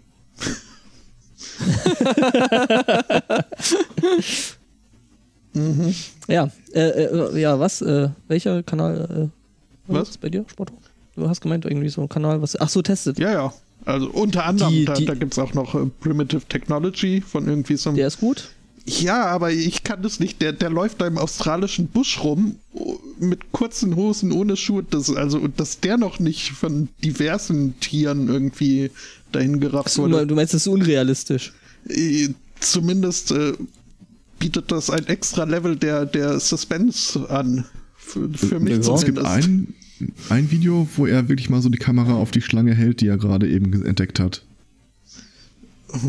Ja, 6.27 6.51
äh, 6.73 6.81
äh, 7.05 7.41
ja, 7.41 7.59
was? 7.61 7.81
Äh, 7.81 8.09
welcher 8.29 8.63
Kanal? 8.65 9.31
Äh, 9.89 9.93
Was? 9.93 10.11
ist 10.11 10.21
bei 10.21 10.29
dir, 10.29 10.45
Sporthoch? 10.49 10.79
Du 11.15 11.29
hast 11.29 11.41
gemeint, 11.41 11.65
irgendwie 11.65 11.89
so 11.89 12.01
ein 12.03 12.09
Kanal, 12.09 12.43
was. 12.43 12.61
Ach 12.61 12.69
so, 12.69 12.83
testet. 12.83 13.19
ja, 13.19 13.31
ja. 13.33 13.53
Also 13.85 14.11
unter 14.11 14.45
anderem, 14.47 14.73
Die- 14.73 14.85
da, 14.85 14.95
die- 14.95 15.05
da 15.05 15.15
gibt 15.15 15.33
es 15.35 15.39
auch 15.39 15.53
noch 15.55 15.75
äh, 15.75 15.87
Primitive 16.01 16.43
Technology 16.49 17.21
von 17.21 17.47
irgendwie 17.47 17.77
so 17.77 17.91
einem 17.91 17.97
Der 17.99 18.07
ist 18.09 18.19
gut. 18.19 18.51
Ja, 18.87 19.25
aber 19.27 19.51
ich 19.51 19.83
kann 19.83 20.03
das 20.03 20.21
nicht. 20.21 20.43
Der, 20.43 20.53
der 20.53 20.69
läuft 20.69 21.01
da 21.01 21.07
im 21.07 21.17
australischen 21.17 21.89
Busch 21.89 22.23
rum 22.23 22.57
oh, 22.75 22.99
mit 23.19 23.51
kurzen 23.53 23.97
Hosen 23.97 24.31
ohne 24.31 24.57
Schuhe. 24.57 24.85
Das, 24.89 25.15
also, 25.15 25.39
und 25.39 25.59
dass 25.59 25.81
der 25.81 25.97
noch 25.97 26.19
nicht 26.19 26.51
von 26.51 26.89
diversen 27.03 27.79
Tieren 27.81 28.29
irgendwie 28.29 28.91
dahin 29.33 29.59
gerafft 29.61 29.97
Du, 29.97 30.03
wurde. 30.03 30.27
du 30.27 30.35
meinst, 30.35 30.53
das 30.53 30.63
ist 30.63 30.69
unrealistisch. 30.69 31.53
Äh, 31.89 32.29
Zumindest 32.61 33.31
äh, 33.31 33.53
bietet 34.39 34.71
das 34.73 34.89
ein 34.91 35.07
extra 35.07 35.45
Level 35.45 35.77
der, 35.77 36.07
der 36.07 36.41
Suspense 36.41 37.29
an. 37.31 37.65
Für, 37.97 38.29
für 38.35 38.61
mich 38.61 38.87
Ja. 38.87 38.95
Es 38.95 39.05
gibt 39.05 39.19
zumindest. 39.19 39.49
ein, 39.49 39.75
ein 40.29 40.51
Video, 40.51 40.87
wo 40.97 41.07
er 41.07 41.29
wirklich 41.29 41.49
mal 41.51 41.63
so 41.63 41.69
die 41.69 41.79
Kamera 41.79 42.15
auf 42.15 42.31
die 42.31 42.43
Schlange 42.43 42.75
hält, 42.75 43.01
die 43.01 43.09
er 43.09 43.17
gerade 43.17 43.49
eben 43.49 43.85
entdeckt 43.85 44.21
hat. 44.21 44.43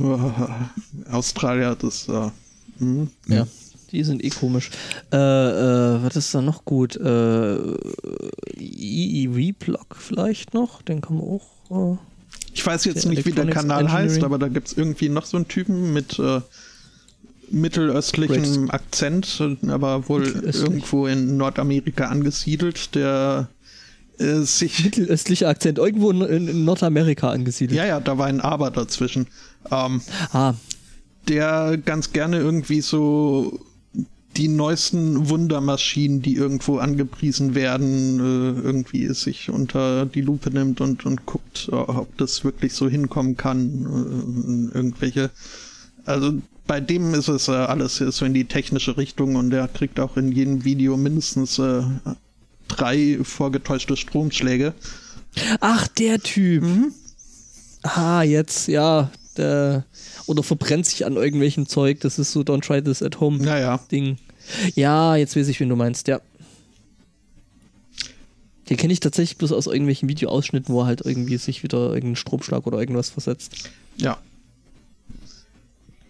Australier, 1.09 1.75
das. 1.79 2.07
Äh, 2.09 2.31
hm. 2.79 3.09
Ja, 3.27 3.47
die 3.91 4.03
sind 4.03 4.23
eh 4.23 4.29
komisch. 4.29 4.71
Äh, 5.11 5.17
äh, 5.17 6.03
was 6.03 6.15
ist 6.15 6.33
da 6.33 6.41
noch 6.41 6.65
gut? 6.65 6.95
Äh, 6.97 7.57
EEV-Block 8.57 9.95
vielleicht 9.97 10.53
noch? 10.53 10.81
Den 10.81 11.01
kann 11.01 11.17
man 11.17 11.25
auch. 11.25 11.93
Äh, 11.93 11.97
Ich 12.53 12.65
weiß 12.65 12.85
jetzt 12.85 13.05
nicht, 13.05 13.25
wie 13.25 13.31
der 13.31 13.45
Kanal 13.47 13.91
heißt, 13.91 14.23
aber 14.23 14.37
da 14.37 14.47
gibt 14.47 14.67
es 14.67 14.77
irgendwie 14.77 15.09
noch 15.09 15.25
so 15.25 15.37
einen 15.37 15.47
Typen 15.47 15.93
mit 15.93 16.19
äh, 16.19 16.41
mittelöstlichem 17.51 18.71
Akzent, 18.71 19.41
aber 19.67 20.07
wohl 20.09 20.25
irgendwo 20.25 21.07
in 21.07 21.37
Nordamerika 21.37 22.05
angesiedelt, 22.07 22.95
der 22.95 23.49
äh, 24.17 24.39
sich. 24.39 24.83
mittelöstlicher 24.83 25.47
Akzent, 25.49 25.77
irgendwo 25.77 26.11
in, 26.11 26.21
in 26.21 26.65
Nordamerika 26.65 27.29
angesiedelt. 27.29 27.77
Ja, 27.77 27.85
ja, 27.85 27.99
da 27.99 28.17
war 28.17 28.27
ein 28.27 28.41
Aber 28.41 28.71
dazwischen. 28.71 29.27
Ähm, 29.71 30.01
Ah, 30.31 30.53
der 31.27 31.77
ganz 31.77 32.13
gerne 32.13 32.37
irgendwie 32.37 32.81
so 32.81 33.59
die 34.37 34.47
neuesten 34.49 35.29
Wundermaschinen, 35.29 36.21
die 36.21 36.35
irgendwo 36.35 36.77
angepriesen 36.77 37.55
werden, 37.55 38.19
äh, 38.19 38.61
irgendwie 38.61 39.07
sich 39.13 39.49
unter 39.49 40.05
die 40.05 40.21
Lupe 40.21 40.49
nimmt 40.51 40.81
und, 40.81 41.05
und 41.05 41.25
guckt, 41.25 41.69
äh, 41.71 41.75
ob 41.75 42.17
das 42.17 42.43
wirklich 42.43 42.73
so 42.73 42.89
hinkommen 42.89 43.37
kann. 43.37 44.71
Äh, 44.73 44.77
irgendwelche. 44.77 45.29
Also 46.05 46.33
bei 46.67 46.81
dem 46.81 47.13
ist 47.13 47.29
es 47.29 47.47
alles 47.47 47.97
so 47.97 48.25
in 48.25 48.33
die 48.33 48.45
technische 48.45 48.97
Richtung 48.97 49.35
und 49.35 49.51
der 49.51 49.67
kriegt 49.67 49.99
auch 49.99 50.17
in 50.17 50.31
jedem 50.31 50.65
Video 50.65 50.97
mindestens 50.97 51.61
drei 52.67 53.19
vorgetäuschte 53.21 53.95
Stromschläge. 53.95 54.73
Ach, 55.59 55.87
der 55.87 56.19
Typ. 56.19 56.63
Ah, 57.83 58.23
jetzt, 58.23 58.67
ja. 58.67 59.11
Der, 59.37 59.85
oder 60.27 60.43
verbrennt 60.43 60.85
sich 60.85 61.05
an 61.05 61.15
irgendwelchem 61.15 61.67
Zeug. 61.67 61.99
Das 62.01 62.19
ist 62.19 62.31
so 62.31 62.41
Don't 62.41 62.61
try 62.61 62.81
this 62.83 63.01
at 63.01 63.19
home 63.19 63.43
Naja. 63.43 63.79
Ding. 63.91 64.17
Ja, 64.75 65.15
jetzt 65.15 65.35
weiß 65.35 65.47
ich, 65.47 65.59
wen 65.59 65.69
du 65.69 65.75
meinst, 65.75 66.07
ja. 66.07 66.21
Den 68.69 68.77
kenne 68.77 68.93
ich 68.93 68.99
tatsächlich 68.99 69.37
bloß 69.37 69.51
aus 69.51 69.67
irgendwelchen 69.67 70.09
Videoausschnitten, 70.09 70.73
wo 70.73 70.81
er 70.81 70.87
halt 70.87 71.01
irgendwie 71.05 71.37
sich 71.37 71.61
wieder 71.63 71.77
irgendeinen 71.77 72.15
Stromschlag 72.15 72.65
oder 72.65 72.79
irgendwas 72.79 73.09
versetzt. 73.09 73.69
Ja. 73.97 74.17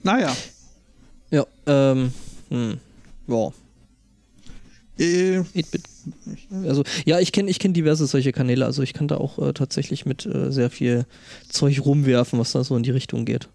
Naja. 0.04 0.36
Ja, 1.32 1.46
ähm, 1.66 2.14
hm. 2.50 2.78
Ja, 3.28 3.52
Äh, 4.98 5.40
8-Bit. 5.40 5.84
Also, 6.66 6.84
ja, 7.06 7.20
ich 7.20 7.32
kenne 7.34 7.50
ich 7.50 7.60
kenn 7.60 7.74
diverse 7.74 8.08
solche 8.08 8.32
Kanäle. 8.32 8.66
Also, 8.66 8.84
ich 8.84 8.94
kann 8.94 9.10
da 9.10 9.18
auch 9.18 9.40
äh, 9.40 9.52
tatsächlich 9.52 10.06
mit 10.06 10.26
äh, 10.26 10.52
sehr 10.52 10.70
viel 10.70 11.06
Zeug 11.50 11.84
rumwerfen, 11.84 12.40
was 12.40 12.54
da 12.54 12.64
so 12.64 12.78
in 12.78 12.84
die 12.84 12.92
Richtung 12.92 13.26
geht. 13.26 13.50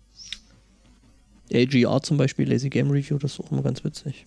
AGR 1.53 2.03
zum 2.03 2.17
Beispiel, 2.17 2.51
Lazy 2.51 2.71
Game 2.71 2.91
Review, 2.91 3.19
das 3.19 3.35
ist 3.35 3.41
auch 3.41 3.51
immer 3.51 3.63
ganz 3.63 3.85
witzig. 3.85 4.27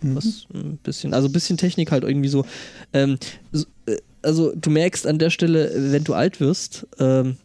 Was 0.00 0.46
ein 0.54 0.78
bisschen, 0.82 1.12
also 1.12 1.28
ein 1.28 1.32
bisschen 1.32 1.56
Technik 1.56 1.90
halt 1.90 2.04
irgendwie 2.04 2.28
so. 2.28 2.44
Ähm, 2.92 3.18
so 3.52 3.66
äh, 3.86 3.96
also, 4.22 4.52
du 4.54 4.70
merkst 4.70 5.06
an 5.06 5.18
der 5.18 5.30
Stelle, 5.30 5.72
wenn 5.92 6.04
du 6.04 6.14
alt 6.14 6.40
wirst, 6.40 6.86
ähm, 6.98 7.36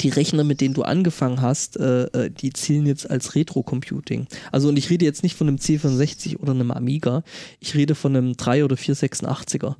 die 0.00 0.08
Rechner, 0.08 0.44
mit 0.44 0.60
denen 0.60 0.74
du 0.74 0.82
angefangen 0.82 1.40
hast, 1.40 1.78
äh, 1.78 2.04
äh, 2.04 2.30
die 2.30 2.52
zielen 2.52 2.86
jetzt 2.86 3.10
als 3.10 3.34
Retro-Computing. 3.34 4.26
Also, 4.52 4.68
und 4.68 4.78
ich 4.78 4.90
rede 4.90 5.04
jetzt 5.04 5.22
nicht 5.22 5.36
von 5.36 5.48
einem 5.48 5.56
C64 5.56 6.38
oder 6.38 6.52
einem 6.52 6.70
Amiga, 6.70 7.22
ich 7.60 7.74
rede 7.74 7.94
von 7.94 8.16
einem 8.16 8.36
3 8.36 8.64
oder 8.64 8.76
486er. 8.76 9.76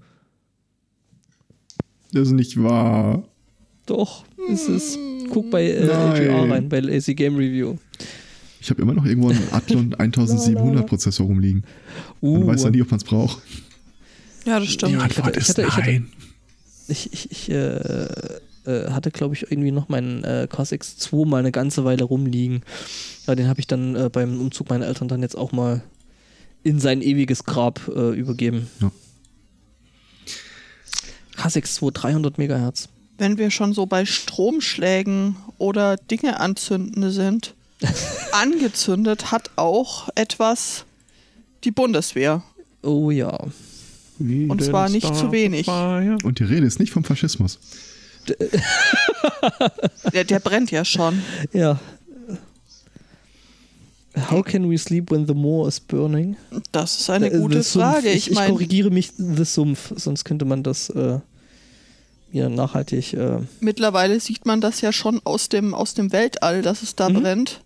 Das 2.13 2.29
ist 2.29 2.35
nicht 2.35 2.61
wahr. 2.63 3.23
Doch, 3.87 4.25
ist 4.51 4.69
es. 4.69 4.99
Guck 5.31 5.51
bei 5.51 5.65
äh. 5.65 5.85
LGR 5.85 6.51
rein, 6.51 6.69
bei 6.69 6.81
Lazy 6.81 7.15
Game 7.15 7.37
Review. 7.37 7.77
Ich 8.61 8.69
habe 8.71 8.83
immer 8.83 8.93
noch 8.95 9.05
irgendwo 9.07 9.31
einen 9.31 9.43
Athlon 9.53 9.95
1700 9.95 10.87
Prozessor 10.87 11.27
rumliegen. 11.27 11.65
Man 12.21 12.43
Uh, 12.43 12.47
weiß 12.47 12.65
ja 12.65 12.71
nie, 12.71 12.83
ob 12.83 12.91
man 12.91 12.99
es 12.99 13.05
braucht. 13.05 13.43
Ja, 14.47 14.59
das 14.61 14.69
stimmt. 14.69 14.93
Ja, 14.93 15.07
ich 15.07 15.19
hatte- 15.19 15.39
ich 15.39 15.49
hatte- 15.49 15.63
ich 15.63 15.69
hatte- 15.77 15.91
nein. 15.91 16.09
ich, 16.89 17.13
ich, 17.13 17.31
ich, 17.31 17.51
äh, 17.51 18.07
äh, 18.67 18.91
hatte, 18.91 19.11
glaube 19.11 19.35
ich, 19.35 19.51
irgendwie 19.51 19.71
noch 19.71 19.89
meinen 19.89 20.23
äh, 20.25 20.47
Cos 20.51 20.69
2 20.71 21.25
mal 21.27 21.39
eine 21.39 21.53
ganze 21.53 21.85
Weile 21.85 22.05
rumliegen. 22.05 22.63
Ja, 23.27 23.35
den 23.35 23.49
habe 23.49 23.61
ich 23.61 23.67
dann 23.67 23.97
äh, 23.97 24.11
beim 24.13 24.41
Umzug 24.41 24.69
meiner 24.71 24.87
Eltern 24.87 25.09
dann 25.09 25.23
jetzt 25.23 25.37
auch 25.37 25.53
mal 25.53 25.83
in 26.63 26.79
sein 26.79 27.01
ewiges 27.01 27.45
Grab 27.45 27.81
äh, 27.89 28.11
übergeben. 28.11 28.69
Ja. 28.81 28.91
K6 31.37 31.63
2, 31.75 31.91
300 31.93 32.39
Megahertz. 32.39 32.89
Wenn 33.19 33.39
wir 33.39 33.51
schon 33.51 33.73
so 33.73 33.87
bei 33.87 34.05
Stromschlägen 34.05 35.37
oder 35.59 35.97
Dinge 35.97 36.41
anzünden 36.41 37.11
sind, 37.11 37.55
angezündet 38.33 39.33
hat 39.33 39.51
auch 39.57 40.09
etwas 40.15 40.85
die 41.65 41.71
Bundeswehr. 41.71 42.43
Oh 42.83 43.11
ja. 43.11 43.39
Und 44.19 44.63
zwar 44.63 44.89
nicht 44.89 45.15
zu 45.15 45.33
wenig. 45.33 45.67
Und 45.69 46.39
die 46.39 46.45
Rede 46.45 46.67
ist 46.67 46.79
nicht 46.79 46.93
vom 46.93 47.05
Faschismus. 47.05 47.59
der, 50.13 50.25
der 50.25 50.41
brennt 50.41 50.71
ja 50.71 50.85
schon. 50.85 51.23
Ja. 51.53 51.81
How 54.31 54.43
can 54.45 54.69
we 54.69 54.77
sleep 54.77 55.11
when 55.11 55.27
the 55.27 55.35
moor 55.35 55.69
is 55.69 55.81
burning? 55.81 56.37
Das 56.73 57.01
ist 57.01 57.11
eine 57.11 57.31
äh, 57.31 57.39
gute 57.39 57.63
Frage. 57.63 58.11
Ich, 58.11 58.31
ich, 58.31 58.39
ich 58.39 58.47
korrigiere 58.47 58.91
mich, 58.91 59.13
The 59.17 59.45
Sumpf, 59.45 59.93
sonst 59.97 60.25
könnte 60.25 60.45
man 60.45 60.63
das 60.63 60.91
äh, 60.91 61.21
ja 62.33 62.49
nachhaltig. 62.49 63.15
Äh 63.15 63.39
Mittlerweile 63.61 64.19
sieht 64.21 64.47
man 64.47 64.61
das 64.61 64.81
ja 64.81 64.93
schon 64.93 65.21
aus 65.25 65.49
dem, 65.49 65.75
aus 65.75 65.95
dem 65.95 66.13
Weltall, 66.13 66.63
dass 66.63 66.83
es 66.83 66.97
da 66.97 67.09
mhm. 67.09 67.23
brennt. 67.23 67.61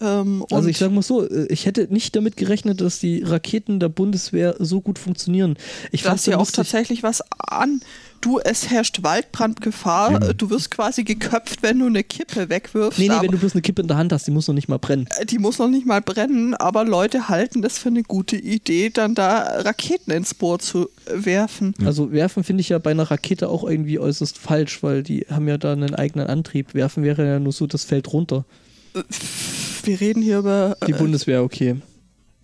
Ähm, 0.00 0.44
also 0.50 0.68
ich 0.68 0.78
sage 0.78 0.92
mal 0.92 1.02
so, 1.02 1.28
äh, 1.28 1.46
ich 1.46 1.66
hätte 1.66 1.86
nicht 1.90 2.16
damit 2.16 2.36
gerechnet, 2.36 2.80
dass 2.80 2.98
die 2.98 3.22
Raketen 3.22 3.80
der 3.80 3.88
Bundeswehr 3.88 4.56
so 4.58 4.80
gut 4.80 4.98
funktionieren. 4.98 5.56
Ich 5.92 6.02
fand 6.02 6.24
ja 6.26 6.38
auch 6.38 6.50
tatsächlich 6.50 7.02
was 7.02 7.22
an. 7.38 7.80
Du, 8.20 8.38
es 8.38 8.70
herrscht 8.70 9.02
Waldbrandgefahr. 9.02 10.12
Ja. 10.12 10.32
Du 10.32 10.48
wirst 10.48 10.70
quasi 10.70 11.04
geköpft, 11.04 11.62
wenn 11.62 11.78
du 11.78 11.86
eine 11.86 12.02
Kippe 12.02 12.48
wegwirfst. 12.48 12.98
Nee, 12.98 13.08
nee, 13.08 13.16
wenn 13.20 13.30
du 13.30 13.36
bloß 13.36 13.52
eine 13.52 13.60
Kippe 13.60 13.82
in 13.82 13.88
der 13.88 13.98
Hand 13.98 14.14
hast, 14.14 14.26
die 14.26 14.30
muss 14.30 14.48
noch 14.48 14.54
nicht 14.54 14.66
mal 14.66 14.78
brennen. 14.78 15.06
Äh, 15.18 15.26
die 15.26 15.38
muss 15.38 15.58
noch 15.58 15.68
nicht 15.68 15.86
mal 15.86 16.00
brennen, 16.00 16.54
aber 16.54 16.84
Leute 16.84 17.28
halten 17.28 17.60
das 17.60 17.78
für 17.78 17.90
eine 17.90 18.02
gute 18.02 18.36
Idee, 18.36 18.88
dann 18.88 19.14
da 19.14 19.60
Raketen 19.60 20.10
ins 20.10 20.32
Boot 20.32 20.62
zu 20.62 20.88
werfen. 21.06 21.74
Also 21.84 22.12
werfen 22.12 22.44
finde 22.44 22.62
ich 22.62 22.70
ja 22.70 22.78
bei 22.78 22.92
einer 22.92 23.10
Rakete 23.10 23.48
auch 23.48 23.62
irgendwie 23.62 23.98
äußerst 23.98 24.38
falsch, 24.38 24.82
weil 24.82 25.02
die 25.02 25.26
haben 25.30 25.46
ja 25.46 25.58
da 25.58 25.72
einen 25.72 25.94
eigenen 25.94 26.26
Antrieb. 26.26 26.72
Werfen 26.72 27.04
wäre 27.04 27.26
ja 27.26 27.38
nur 27.38 27.52
so, 27.52 27.66
das 27.66 27.84
fällt 27.84 28.12
runter. 28.12 28.46
Wir 29.86 30.00
reden 30.00 30.22
hier 30.22 30.38
über. 30.38 30.76
Die 30.86 30.92
äh, 30.92 30.96
Bundeswehr, 30.96 31.42
okay. 31.42 31.76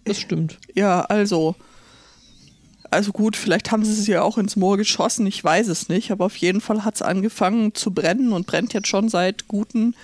Das 0.05 0.21
stimmt. 0.21 0.59
Ja, 0.75 1.03
also. 1.03 1.55
Also 2.93 3.13
gut, 3.13 3.37
vielleicht 3.37 3.71
haben 3.71 3.85
sie 3.85 3.95
sie 3.95 4.11
ja 4.11 4.23
auch 4.23 4.37
ins 4.37 4.57
Moor 4.57 4.77
geschossen, 4.77 5.25
ich 5.25 5.45
weiß 5.45 5.69
es 5.69 5.89
nicht, 5.89 6.11
aber 6.11 6.25
auf 6.25 6.35
jeden 6.37 6.61
Fall 6.61 6.85
hat 6.85 6.97
es 6.97 7.03
angefangen 7.03 7.73
zu 7.73 7.93
brennen 7.93 8.33
und 8.33 8.49
brennt 8.49 8.73
jetzt 8.73 8.89
schon 8.89 9.09
seit 9.09 9.47
guten 9.47 9.95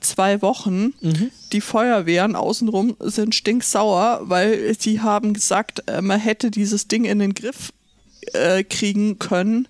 zwei 0.00 0.42
Wochen. 0.42 0.92
Mhm. 1.00 1.30
Die 1.52 1.62
Feuerwehren 1.62 2.36
außenrum 2.36 2.96
sind 3.00 3.34
stinksauer, 3.34 4.20
weil 4.24 4.74
sie 4.78 5.00
haben 5.00 5.32
gesagt, 5.32 5.84
äh, 5.86 6.02
man 6.02 6.20
hätte 6.20 6.50
dieses 6.50 6.88
Ding 6.88 7.06
in 7.06 7.18
den 7.20 7.32
Griff 7.32 7.72
äh, 8.32 8.64
kriegen 8.64 9.18
können, 9.18 9.68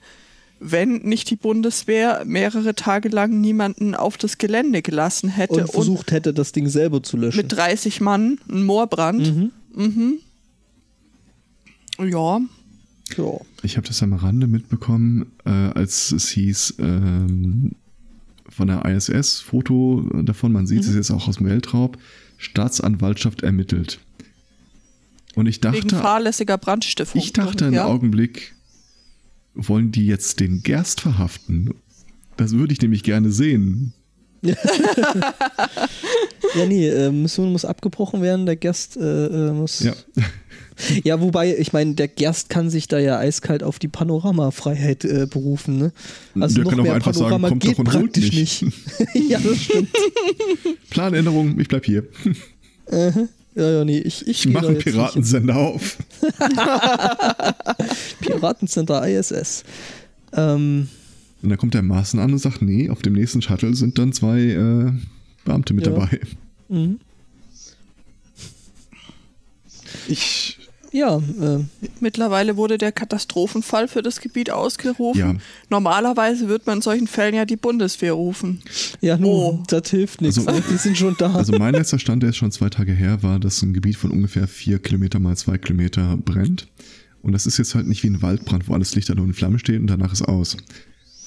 wenn 0.58 1.02
nicht 1.02 1.30
die 1.30 1.36
Bundeswehr 1.36 2.24
mehrere 2.24 2.74
Tage 2.74 3.08
lang 3.08 3.40
niemanden 3.40 3.94
auf 3.94 4.16
das 4.16 4.38
Gelände 4.38 4.82
gelassen 4.82 5.28
hätte 5.28 5.62
und 5.62 5.70
versucht 5.70 6.08
und 6.08 6.12
hätte, 6.12 6.32
das 6.32 6.52
Ding 6.52 6.68
selber 6.68 7.02
zu 7.02 7.16
löschen. 7.16 7.38
Mit 7.38 7.52
30 7.52 8.00
Mann, 8.00 8.38
ein 8.50 8.64
Moorbrand. 8.64 9.36
Mhm. 9.36 9.52
Mhm. 9.74 10.18
Ja. 11.98 12.40
ja. 13.16 13.40
Ich 13.62 13.76
habe 13.76 13.86
das 13.86 14.02
am 14.02 14.14
Rande 14.14 14.46
mitbekommen, 14.46 15.32
äh, 15.44 15.50
als 15.50 16.12
es 16.12 16.28
hieß, 16.30 16.76
ähm, 16.78 17.72
von 18.48 18.68
der 18.68 18.84
ISS, 18.86 19.40
Foto 19.40 20.02
davon, 20.22 20.52
man 20.52 20.66
sieht 20.66 20.82
mhm. 20.84 20.88
es 20.88 20.94
jetzt 20.94 21.10
auch 21.10 21.28
aus 21.28 21.36
dem 21.36 21.46
Weltraum, 21.46 21.92
Staatsanwaltschaft 22.38 23.42
ermittelt. 23.42 24.00
Und 25.34 25.46
ich 25.46 25.60
dachte. 25.60 25.76
Wegen 25.76 25.90
fahrlässiger 25.90 26.56
Brandstiftung. 26.56 27.20
Ich 27.20 27.34
dachte 27.34 27.66
einen 27.66 27.74
ja. 27.74 27.84
Augenblick, 27.84 28.55
wollen 29.56 29.90
die 29.92 30.06
jetzt 30.06 30.40
den 30.40 30.62
Gerst 30.62 31.00
verhaften? 31.00 31.74
Das 32.36 32.52
würde 32.52 32.72
ich 32.72 32.80
nämlich 32.80 33.02
gerne 33.02 33.30
sehen. 33.30 33.92
ja, 34.42 34.54
nee, 36.66 36.88
äh, 36.88 37.10
Mission 37.10 37.50
muss 37.52 37.64
abgebrochen 37.64 38.22
werden, 38.22 38.46
der 38.46 38.56
Gerst 38.56 38.96
äh, 38.96 39.26
äh, 39.26 39.52
muss. 39.52 39.80
Ja. 39.80 39.94
ja, 41.02 41.20
wobei, 41.20 41.56
ich 41.56 41.72
meine, 41.72 41.94
der 41.94 42.08
Gerst 42.08 42.48
kann 42.48 42.70
sich 42.70 42.86
da 42.86 42.98
ja 42.98 43.18
eiskalt 43.18 43.62
auf 43.62 43.78
die 43.78 43.88
Panoramafreiheit 43.88 45.04
äh, 45.04 45.26
berufen, 45.28 45.78
ne? 45.78 45.92
Also 46.38 46.56
der 46.56 46.64
noch 46.64 46.70
kann 46.70 46.82
mehr 46.82 46.92
auch 46.92 46.96
einfach 46.96 47.12
Panorama 47.12 47.48
sagen, 47.48 47.60
kommt 47.60 47.72
doch 47.72 47.78
und 47.78 47.94
holt 47.94 48.16
mich. 48.16 48.62
nicht. 48.62 48.74
ja, 49.28 49.38
das 49.40 49.62
stimmt. 49.62 49.88
Planänderung, 50.90 51.58
ich 51.58 51.68
bleib 51.68 51.86
hier. 51.86 52.04
Uh 52.86 52.94
-huh. 52.94 53.28
Ja, 53.56 53.70
ja, 53.70 53.84
nee, 53.86 53.98
ich, 53.98 54.26
ich, 54.26 54.44
ich 54.44 54.52
mache 54.52 54.68
einen 54.68 54.78
Piratensender 54.78 55.56
auf. 55.56 55.96
Piratensender 58.20 59.08
ISS. 59.08 59.64
Ähm, 60.34 60.88
und 61.42 61.48
dann 61.48 61.58
kommt 61.58 61.72
der 61.72 61.82
Maßen 61.82 62.20
an 62.20 62.32
und 62.32 62.38
sagt, 62.38 62.60
nee, 62.60 62.90
auf 62.90 63.00
dem 63.00 63.14
nächsten 63.14 63.40
Shuttle 63.40 63.74
sind 63.74 63.98
dann 63.98 64.12
zwei 64.12 64.40
äh, 64.40 64.92
Beamte 65.46 65.72
mit 65.72 65.86
ja. 65.86 65.92
dabei. 65.92 66.20
Mhm. 66.68 67.00
Ich 70.06 70.58
ja. 70.92 71.16
Äh. 71.16 71.64
Mittlerweile 72.00 72.56
wurde 72.56 72.78
der 72.78 72.92
Katastrophenfall 72.92 73.88
für 73.88 74.02
das 74.02 74.20
Gebiet 74.20 74.50
ausgerufen. 74.50 75.18
Ja. 75.18 75.34
Normalerweise 75.68 76.48
wird 76.48 76.66
man 76.66 76.78
in 76.78 76.82
solchen 76.82 77.06
Fällen 77.06 77.34
ja 77.34 77.44
die 77.44 77.56
Bundeswehr 77.56 78.12
rufen. 78.12 78.62
Ja, 79.00 79.16
nur, 79.16 79.54
oh. 79.54 79.62
das 79.68 79.90
hilft 79.90 80.20
nichts. 80.20 80.46
Also, 80.46 80.62
die 80.70 80.76
sind 80.76 80.96
schon 80.96 81.16
da. 81.18 81.34
Also 81.34 81.52
mein 81.58 81.74
letzter 81.74 81.98
Stand, 81.98 82.22
der 82.22 82.30
ist 82.30 82.36
schon 82.36 82.52
zwei 82.52 82.68
Tage 82.68 82.92
her, 82.92 83.22
war, 83.22 83.38
dass 83.38 83.62
ein 83.62 83.74
Gebiet 83.74 83.96
von 83.96 84.10
ungefähr 84.10 84.46
vier 84.46 84.78
Kilometer 84.78 85.18
mal 85.18 85.36
zwei 85.36 85.58
Kilometer 85.58 86.16
brennt. 86.16 86.68
Und 87.22 87.32
das 87.32 87.46
ist 87.46 87.58
jetzt 87.58 87.74
halt 87.74 87.86
nicht 87.86 88.02
wie 88.02 88.08
ein 88.08 88.22
Waldbrand, 88.22 88.68
wo 88.68 88.74
alles 88.74 88.94
Licht 88.94 89.14
nur 89.14 89.24
in 89.24 89.34
Flammen 89.34 89.58
steht 89.58 89.80
und 89.80 89.88
danach 89.88 90.12
ist 90.12 90.22
aus. 90.22 90.56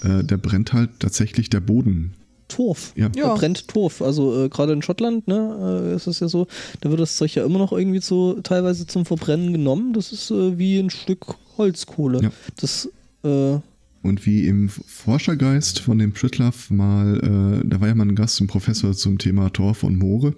Äh, 0.01 0.23
der 0.23 0.37
brennt 0.37 0.73
halt 0.73 0.91
tatsächlich 0.99 1.49
der 1.49 1.59
Boden 1.59 2.13
Torf. 2.49 2.93
Ja. 2.95 3.09
ja. 3.15 3.33
brennt 3.35 3.67
Torf. 3.67 4.01
Also 4.01 4.45
äh, 4.45 4.49
gerade 4.49 4.73
in 4.73 4.81
Schottland, 4.81 5.27
ne, 5.27 5.91
äh, 5.91 5.95
ist 5.95 6.07
es 6.07 6.19
ja 6.19 6.27
so, 6.27 6.47
da 6.81 6.89
wird 6.89 6.99
das 6.99 7.15
Zeug 7.15 7.33
ja 7.35 7.45
immer 7.45 7.59
noch 7.59 7.71
irgendwie 7.71 8.01
so 8.01 8.41
teilweise 8.41 8.85
zum 8.85 9.05
Verbrennen 9.05 9.53
genommen. 9.53 9.93
Das 9.93 10.11
ist 10.11 10.31
äh, 10.31 10.57
wie 10.57 10.77
ein 10.77 10.89
Stück 10.89 11.35
Holzkohle. 11.57 12.21
Ja. 12.21 12.31
Das 12.57 12.89
äh, 13.23 13.59
und 14.01 14.25
wie 14.25 14.45
im 14.47 14.69
Forschergeist 14.69 15.79
von 15.79 15.97
dem 15.97 16.13
Pritlaff 16.13 16.69
mal, 16.69 17.17
äh, 17.17 17.67
da 17.67 17.81
war 17.81 17.89
ja 17.89 17.95
mal 17.95 18.07
ein 18.07 18.15
Gast, 18.15 18.39
ein 18.39 18.47
Professor 18.47 18.93
zum 18.93 19.17
Thema 19.17 19.49
Torf 19.49 19.83
und 19.83 19.97
Moore. 19.97 20.35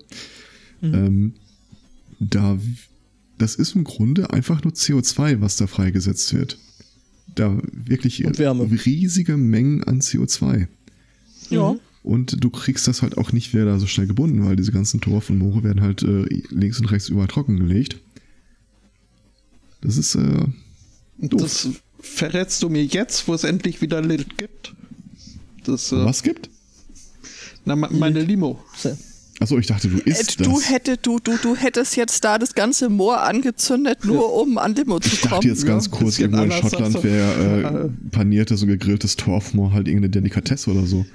Mhm. 0.81 0.93
Ähm, 0.93 1.33
da, 2.19 2.57
das 3.37 3.55
ist 3.55 3.75
im 3.75 3.83
Grunde 3.83 4.31
einfach 4.31 4.63
nur 4.63 4.73
CO2, 4.73 5.41
was 5.41 5.57
da 5.57 5.67
freigesetzt 5.67 6.33
wird. 6.33 6.57
Da 7.35 7.57
wirklich 7.71 8.25
riesige 8.25 9.37
Mengen 9.37 9.83
an 9.83 10.01
CO2. 10.01 10.67
Ja. 11.49 11.75
Und 12.03 12.43
du 12.43 12.49
kriegst 12.49 12.87
das 12.87 13.01
halt 13.03 13.17
auch 13.17 13.31
nicht 13.31 13.53
wieder 13.53 13.79
so 13.79 13.85
schnell 13.85 14.07
gebunden, 14.07 14.43
weil 14.45 14.55
diese 14.55 14.71
ganzen 14.71 15.01
Torf 15.01 15.29
und 15.29 15.37
Moore 15.37 15.63
werden 15.63 15.81
halt 15.81 16.01
äh, 16.01 16.25
links 16.49 16.79
und 16.79 16.87
rechts 16.87 17.09
überall 17.09 17.27
trocken 17.27 17.57
gelegt. 17.57 17.99
Das 19.81 19.97
ist 19.97 20.15
äh, 20.15 20.45
doof. 21.19 21.41
Das 21.41 21.69
verrätst 21.99 22.63
du 22.63 22.69
mir 22.69 22.83
jetzt, 22.83 23.27
wo 23.27 23.33
es 23.33 23.43
endlich 23.43 23.81
wieder 23.81 24.01
Lit 24.01 24.37
gibt. 24.37 24.73
Das, 25.63 25.91
äh, 25.91 26.03
Was 26.03 26.23
gibt? 26.23 26.49
Na, 27.65 27.75
meine 27.75 28.23
Limo. 28.23 28.63
Achso, 29.39 29.57
ich 29.57 29.67
dachte, 29.67 29.87
du 29.87 29.97
isst 29.99 30.39
äh, 30.39 30.43
du 30.43 30.53
das. 30.55 30.69
Hätte, 30.69 30.97
du, 30.97 31.19
du, 31.19 31.37
du 31.37 31.55
hättest 31.55 31.95
jetzt 31.95 32.23
da 32.23 32.39
das 32.39 32.55
ganze 32.55 32.89
Moor 32.89 33.21
angezündet, 33.21 34.05
nur 34.05 34.21
ja. 34.21 34.21
um 34.21 34.57
an 34.57 34.73
Limo 34.73 34.99
zu 34.99 35.09
kommen. 35.09 35.21
Ich 35.23 35.29
dachte 35.29 35.47
jetzt 35.47 35.65
ganz 35.65 35.85
ja, 35.85 35.91
kurz, 35.91 36.19
irgendwo 36.19 36.43
in 36.43 36.51
Schottland 36.51 37.03
wäre 37.03 37.85
äh, 37.85 38.09
paniertes 38.09 38.63
und 38.63 38.69
gegrilltes 38.69 39.15
Torfmoor 39.15 39.73
halt 39.73 39.87
irgendeine 39.87 40.09
Delikatesse 40.09 40.71
oder 40.71 40.85
so. 40.85 41.05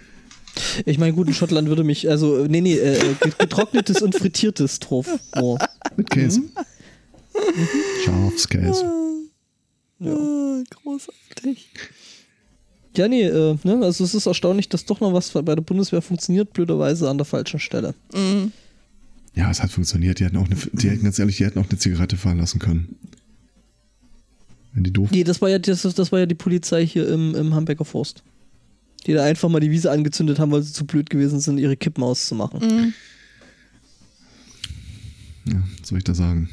Ich 0.85 0.99
meine, 0.99 1.13
gut, 1.13 1.29
in 1.29 1.35
Schottland 1.35 1.69
würde 1.69 1.85
mich, 1.85 2.09
also, 2.09 2.47
nee, 2.47 2.61
nee, 2.61 2.75
äh, 2.75 2.97
äh 2.97 3.31
getrocknetes 3.39 4.03
und 4.03 4.15
frittiertes. 4.15 4.81
Oh. 4.91 5.59
Mit 5.97 6.11
Käse. 6.11 6.41
Mhm. 6.41 6.51
Schafskäse. 8.05 8.85
Ja. 9.99 10.13
Oh, 10.13 10.63
großartig. 10.83 11.69
Ja, 12.97 13.09
nee, 13.09 13.25
äh, 13.25 13.57
ne, 13.63 13.81
also 13.83 14.05
es 14.05 14.15
ist 14.15 14.27
erstaunlich, 14.27 14.69
dass 14.69 14.87
doch 14.87 15.01
noch 15.01 15.13
was 15.13 15.31
bei 15.31 15.55
der 15.55 15.63
Bundeswehr 15.63 16.01
funktioniert, 16.01 16.53
blöderweise 16.53 17.09
an 17.11 17.19
der 17.19 17.27
falschen 17.27 17.61
Stelle. 17.61 17.95
Mhm. 18.15 18.53
Ja, 19.35 19.51
es 19.51 19.63
hat 19.63 19.71
funktioniert. 19.71 20.19
Die 20.19 20.25
hätten 20.25 20.39
auch 20.39 20.47
eine, 20.47 20.57
die 20.73 20.89
hätten 20.89 21.05
ganz 21.05 21.19
ehrlich, 21.19 21.37
die 21.37 21.45
hätten 21.45 21.59
auch 21.59 21.69
eine 21.69 21.79
Zigarette 21.79 22.17
fahren 22.17 22.39
lassen 22.39 22.59
können. 22.59 22.97
Wenn 24.73 24.85
die 24.85 24.93
doof. 24.93 25.11
Nee, 25.11 25.25
das 25.25 25.43
war 25.43 25.51
ja, 25.51 25.59
das, 25.59 25.83
das 25.83 26.13
war 26.13 26.21
ja 26.21 26.27
die 26.27 26.35
Polizei 26.35 26.87
hier 26.87 27.07
im, 27.09 27.35
im 27.35 27.55
Hamburger 27.55 27.85
Forst 27.85 28.23
die 29.07 29.13
da 29.13 29.25
einfach 29.25 29.49
mal 29.49 29.61
die 29.61 29.71
Wiese 29.71 29.91
angezündet 29.91 30.39
haben, 30.39 30.51
weil 30.53 30.63
sie 30.63 30.73
zu 30.73 30.85
blöd 30.87 31.09
gewesen 31.11 31.41
sind, 31.41 31.59
ihre 31.59 31.77
Kippen 31.77 32.03
auszumachen. 32.03 32.61
Mhm. 32.61 32.93
Ja, 35.53 35.63
was 35.81 35.89
soll 35.89 35.99
ich 35.99 36.05
da 36.05 36.15
sagen? 36.15 36.49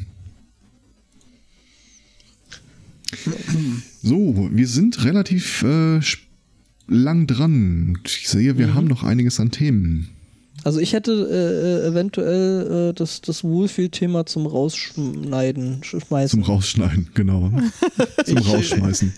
So, 4.01 4.49
wir 4.51 4.67
sind 4.67 5.03
relativ 5.05 5.63
äh, 5.63 5.99
lang 6.87 7.27
dran. 7.27 7.97
Ich 8.05 8.27
sehe, 8.27 8.57
wir 8.57 8.67
Mhm. 8.67 8.73
haben 8.73 8.87
noch 8.87 9.03
einiges 9.03 9.39
an 9.39 9.51
Themen. 9.51 10.09
Also 10.63 10.79
ich 10.79 10.93
hätte 10.93 11.11
äh, 11.11 11.85
äh, 11.85 11.89
eventuell 11.91 12.89
äh, 12.89 12.93
das, 12.93 13.21
das 13.21 13.43
Woolfield-Thema 13.43 14.25
zum 14.25 14.45
Rausschneiden, 14.47 15.83
schmeißen. 15.83 16.41
Zum 16.41 16.43
Rausschneiden, 16.43 17.09
genau. 17.13 17.51
Zum 18.25 18.37
Ich- 18.37 18.47
Rausschmeißen. 18.47 19.13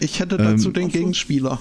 Ich 0.00 0.20
hätte 0.20 0.36
dazu 0.38 0.68
Ähm, 0.68 0.74
den 0.74 0.88
Gegenspieler. 0.88 1.60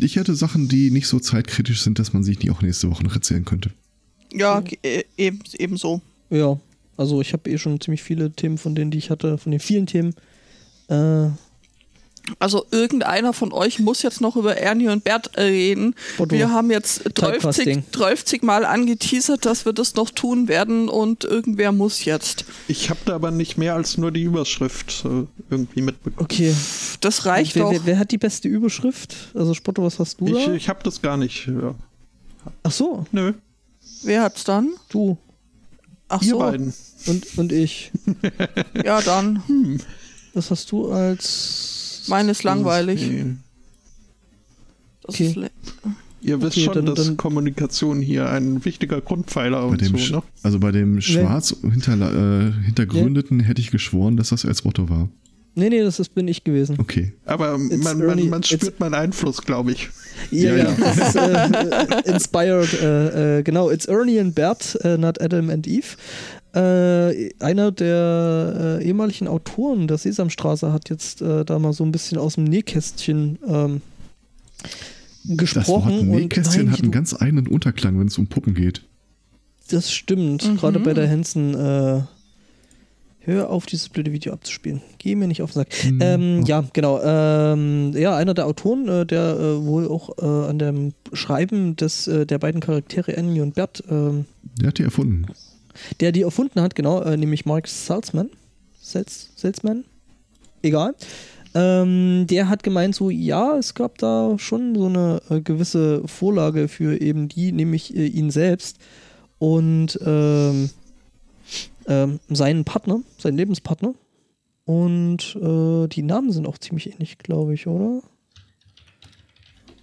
Ich 0.00 0.16
hätte 0.16 0.34
Sachen, 0.34 0.68
die 0.68 0.90
nicht 0.90 1.06
so 1.06 1.18
zeitkritisch 1.18 1.82
sind, 1.82 1.98
dass 1.98 2.12
man 2.12 2.24
sich 2.24 2.38
die 2.38 2.50
auch 2.50 2.62
nächste 2.62 2.90
Woche 2.90 3.04
noch 3.04 3.14
erzählen 3.14 3.44
könnte. 3.44 3.70
Ja, 4.32 4.62
äh, 4.82 5.04
eben, 5.16 5.40
ebenso. 5.58 6.00
Ja, 6.30 6.58
also 6.96 7.20
ich 7.20 7.32
habe 7.32 7.50
eh 7.50 7.58
schon 7.58 7.80
ziemlich 7.80 8.02
viele 8.02 8.32
Themen 8.32 8.58
von 8.58 8.74
denen, 8.74 8.90
die 8.90 8.98
ich 8.98 9.10
hatte, 9.10 9.38
von 9.38 9.52
den 9.52 9.60
vielen 9.60 9.86
Themen. 9.86 10.14
Äh, 10.88 11.28
Also 12.38 12.64
irgendeiner 12.70 13.32
von 13.32 13.52
euch 13.52 13.80
muss 13.80 14.02
jetzt 14.02 14.20
noch 14.20 14.36
über 14.36 14.56
Ernie 14.56 14.88
und 14.88 15.02
Bert 15.02 15.36
äh, 15.36 15.42
reden. 15.42 15.94
Otto. 16.18 16.30
Wir 16.34 16.50
haben 16.50 16.70
jetzt 16.70 17.02
30, 17.14 17.14
Typecasting. 17.14 17.84
30 17.90 18.42
Mal 18.42 18.64
angeteasert, 18.64 19.44
dass 19.44 19.64
wir 19.64 19.72
das 19.72 19.96
noch 19.96 20.10
tun 20.10 20.46
werden 20.46 20.88
und 20.88 21.24
irgendwer 21.24 21.72
muss 21.72 22.04
jetzt. 22.04 22.44
Ich 22.68 22.90
habe 22.90 23.00
da 23.06 23.16
aber 23.16 23.32
nicht 23.32 23.58
mehr 23.58 23.74
als 23.74 23.98
nur 23.98 24.12
die 24.12 24.22
Überschrift 24.22 25.04
äh, 25.04 25.24
irgendwie 25.50 25.82
mitbekommen. 25.82 26.24
okay. 26.24 26.54
Das 27.00 27.26
reicht 27.26 27.56
wer, 27.56 27.64
doch. 27.64 27.72
wer, 27.72 27.86
wer 27.86 27.98
hat 27.98 28.12
die 28.12 28.18
beste 28.18 28.46
Überschrift? 28.48 29.16
Also 29.34 29.52
Spotto, 29.54 29.82
was 29.82 29.98
hast 29.98 30.20
du 30.20 30.26
Ich, 30.28 30.46
da? 30.46 30.52
ich 30.52 30.68
habe 30.68 30.78
das 30.84 31.02
gar 31.02 31.16
nicht. 31.16 31.48
Ja. 31.48 31.74
Ach 32.62 32.72
so, 32.72 33.04
Nö, 33.10 33.32
Wer 34.04 34.22
hat's 34.22 34.44
dann? 34.44 34.70
du 34.90 35.18
Ach 36.08 36.22
ihr 36.22 36.30
so. 36.30 36.38
beiden. 36.38 36.72
und, 37.06 37.38
und 37.38 37.52
ich. 37.52 37.90
Ja, 38.84 39.00
dann. 39.00 39.42
Was 40.34 40.50
hast 40.50 40.70
du 40.72 40.90
als... 40.90 41.71
Meine 42.08 42.30
ist 42.32 42.42
langweilig. 42.44 43.02
Nee. 43.08 43.24
Das 45.04 45.14
Okay. 45.14 45.26
ist 45.28 45.36
le- 45.36 45.50
Ihr 46.24 46.40
wisst 46.40 46.52
Okay, 46.56 46.64
schon, 46.66 46.74
dann- 46.86 46.94
dass 46.94 47.06
dann- 47.06 47.16
Kommunikation 47.16 48.00
hier 48.00 48.28
ein 48.30 48.64
wichtiger 48.64 49.00
Grundpfeiler 49.00 49.68
Bei 49.68 49.76
dem, 49.76 49.98
so, 49.98 50.16
ne? 50.16 50.22
Also 50.44 50.60
bei 50.60 50.70
dem 50.70 51.00
schwarz 51.00 51.56
hinterla- 51.62 52.48
äh, 52.48 52.52
hintergründeten 52.64 53.40
hätte 53.40 53.60
ich 53.60 53.72
geschworen, 53.72 54.16
dass 54.16 54.28
das 54.28 54.44
als 54.44 54.62
Motto 54.62 54.88
war. 54.88 55.08
Nee, 55.56 55.68
nee, 55.68 55.82
das 55.82 55.98
ist, 55.98 56.14
bin 56.14 56.28
ich 56.28 56.44
gewesen. 56.44 56.76
Okay. 56.78 57.12
Aber 57.26 57.58
man, 57.58 57.80
man, 57.80 58.00
Ernie- 58.00 58.28
man 58.28 58.40
it's- 58.40 58.52
spürt 58.54 58.78
meinen 58.80 58.94
Einfluss, 58.94 59.42
glaube 59.42 59.72
ich. 59.72 59.88
Ja, 60.30 60.54
Ja, 60.54 60.64
ja. 60.70 60.70
ist, 60.92 61.16
äh, 61.16 62.10
inspired, 62.10 62.72
äh, 62.80 63.38
äh, 63.38 63.42
genau. 63.42 63.68
It's 63.70 63.86
Ernie 63.86 64.20
and 64.20 64.34
Bert, 64.34 64.78
äh, 64.82 64.96
not 64.96 65.20
Adam 65.20 65.50
and 65.50 65.66
Eve. 65.66 65.88
Äh, 66.54 67.30
einer 67.40 67.72
der 67.72 68.78
äh, 68.80 68.84
ehemaligen 68.84 69.26
Autoren 69.28 69.88
der 69.88 69.96
Sesamstraße 69.98 70.72
hat 70.72 70.90
jetzt 70.90 71.22
äh, 71.22 71.44
da 71.44 71.58
mal 71.58 71.72
so 71.72 71.84
ein 71.84 71.92
bisschen 71.92 72.18
aus 72.18 72.34
dem 72.34 72.44
Nähkästchen 72.44 73.38
ähm, 73.48 73.80
Das 75.24 75.36
gesprochen. 75.38 76.08
Wort 76.08 76.20
Nähkästchen 76.20 76.64
nein, 76.66 76.72
hat 76.72 76.80
einen 76.80 76.90
du- 76.92 76.96
ganz 76.96 77.14
eigenen 77.14 77.46
Unterklang, 77.46 77.98
wenn 77.98 78.08
es 78.08 78.18
um 78.18 78.26
Puppen 78.26 78.54
geht. 78.54 78.82
Das 79.70 79.92
stimmt. 79.92 80.46
Mhm. 80.46 80.56
Gerade 80.58 80.80
bei 80.80 80.92
der 80.92 81.08
Hansen. 81.08 81.54
Äh, 81.54 82.02
hör 83.24 83.48
auf, 83.50 83.64
dieses 83.66 83.88
blöde 83.88 84.12
Video 84.12 84.32
abzuspielen. 84.32 84.82
Geh 84.98 85.14
mir 85.14 85.28
nicht 85.28 85.40
auf 85.42 85.52
den 85.52 85.60
Sack. 85.60 85.72
Hm, 85.84 85.98
Ähm, 86.02 86.40
oh. 86.42 86.46
ja, 86.46 86.64
genau. 86.72 87.00
Ähm, 87.02 87.92
ja, 87.96 88.16
einer 88.16 88.34
der 88.34 88.46
Autoren, 88.46 88.88
äh, 88.88 89.06
der 89.06 89.36
äh, 89.38 89.64
wohl 89.64 89.88
auch 89.88 90.10
äh, 90.18 90.48
an 90.50 90.58
dem 90.58 90.92
Schreiben 91.14 91.76
des, 91.76 92.08
äh, 92.08 92.26
der 92.26 92.38
beiden 92.38 92.60
Charaktere 92.60 93.16
Annie 93.16 93.40
und 93.42 93.54
Bert, 93.54 93.82
ähm, 93.88 94.26
Der 94.60 94.68
hat 94.68 94.78
die 94.78 94.82
erfunden. 94.82 95.26
Der 96.00 96.12
die 96.12 96.22
erfunden 96.22 96.60
hat, 96.60 96.74
genau, 96.74 97.00
äh, 97.02 97.16
nämlich 97.16 97.46
Mark 97.46 97.68
Salzman. 97.68 98.30
Salz, 98.80 99.30
Salzman? 99.36 99.84
Egal. 100.62 100.94
Ähm, 101.54 102.26
der 102.28 102.48
hat 102.48 102.62
gemeint, 102.62 102.94
so, 102.94 103.10
ja, 103.10 103.56
es 103.58 103.74
gab 103.74 103.98
da 103.98 104.38
schon 104.38 104.74
so 104.74 104.86
eine 104.86 105.20
äh, 105.28 105.40
gewisse 105.40 106.06
Vorlage 106.06 106.68
für 106.68 107.00
eben 107.00 107.28
die, 107.28 107.52
nämlich 107.52 107.94
äh, 107.94 108.06
ihn 108.06 108.30
selbst 108.30 108.78
und 109.38 109.98
ähm, 110.04 110.70
ähm, 111.86 112.20
seinen 112.28 112.64
Partner, 112.64 113.00
seinen 113.18 113.36
Lebenspartner. 113.36 113.94
Und 114.64 115.36
äh, 115.36 115.88
die 115.88 116.02
Namen 116.02 116.32
sind 116.32 116.46
auch 116.46 116.56
ziemlich 116.56 116.92
ähnlich, 116.92 117.18
glaube 117.18 117.54
ich, 117.54 117.66
oder? 117.66 118.02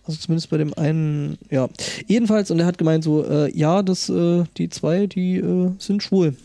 Also 0.09 0.21
zumindest 0.21 0.49
bei 0.49 0.57
dem 0.57 0.73
einen, 0.73 1.37
ja. 1.51 1.69
Jedenfalls, 2.07 2.49
und 2.49 2.59
er 2.59 2.65
hat 2.65 2.79
gemeint 2.79 3.03
so, 3.03 3.23
äh, 3.23 3.55
ja, 3.55 3.83
das, 3.83 4.09
äh, 4.09 4.43
die 4.57 4.67
zwei, 4.69 5.05
die 5.05 5.35
äh, 5.35 5.69
sind 5.77 6.01
schwul. 6.01 6.35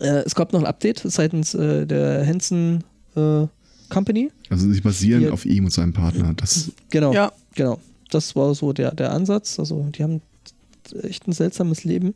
Äh, 0.00 0.22
es 0.24 0.34
gab 0.34 0.54
noch 0.54 0.60
ein 0.60 0.66
Update 0.66 1.00
seitens 1.04 1.52
äh, 1.52 1.84
der 1.86 2.26
Hansen 2.26 2.82
äh, 3.16 3.46
Company. 3.90 4.30
Also 4.48 4.72
sie 4.72 4.80
basieren 4.80 5.20
Hier- 5.20 5.34
auf 5.34 5.44
ihm 5.44 5.66
und 5.66 5.72
seinem 5.72 5.92
Partner. 5.92 6.32
Das, 6.34 6.70
Genau, 6.88 7.12
Ja, 7.12 7.32
genau. 7.54 7.78
Das 8.10 8.34
war 8.34 8.54
so 8.54 8.72
der, 8.72 8.94
der 8.94 9.12
Ansatz. 9.12 9.58
Also 9.58 9.86
die 9.94 10.02
haben 10.02 10.22
echt 11.02 11.28
ein 11.28 11.32
seltsames 11.32 11.84
Leben. 11.84 12.14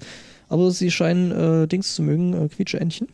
Aber 0.48 0.70
sie 0.70 0.90
scheinen 0.90 1.30
äh, 1.30 1.68
Dings 1.68 1.94
zu 1.94 2.02
mögen, 2.02 2.32
äh, 2.32 2.48
Quietscheentchen. 2.48 3.08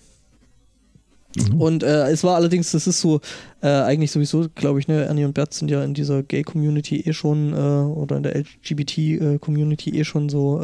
Mhm. 1.36 1.60
Und 1.60 1.82
äh, 1.82 2.10
es 2.10 2.22
war 2.24 2.36
allerdings, 2.36 2.72
das 2.72 2.86
ist 2.86 3.00
so, 3.00 3.20
äh, 3.60 3.68
eigentlich 3.68 4.10
sowieso, 4.10 4.46
glaube 4.54 4.78
ich, 4.80 4.88
ne, 4.88 5.04
Ernie 5.04 5.24
und 5.24 5.34
Bert 5.34 5.54
sind 5.54 5.70
ja 5.70 5.82
in 5.82 5.94
dieser 5.94 6.22
Gay-Community 6.22 7.00
eh 7.00 7.12
schon, 7.12 7.52
äh, 7.52 7.56
oder 7.56 8.16
in 8.16 8.22
der 8.22 8.36
LGBT-Community 8.36 9.90
eh 9.98 10.04
schon 10.04 10.28
so 10.28 10.60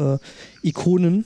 äh, 0.63 0.67
Ikonen. 0.67 1.25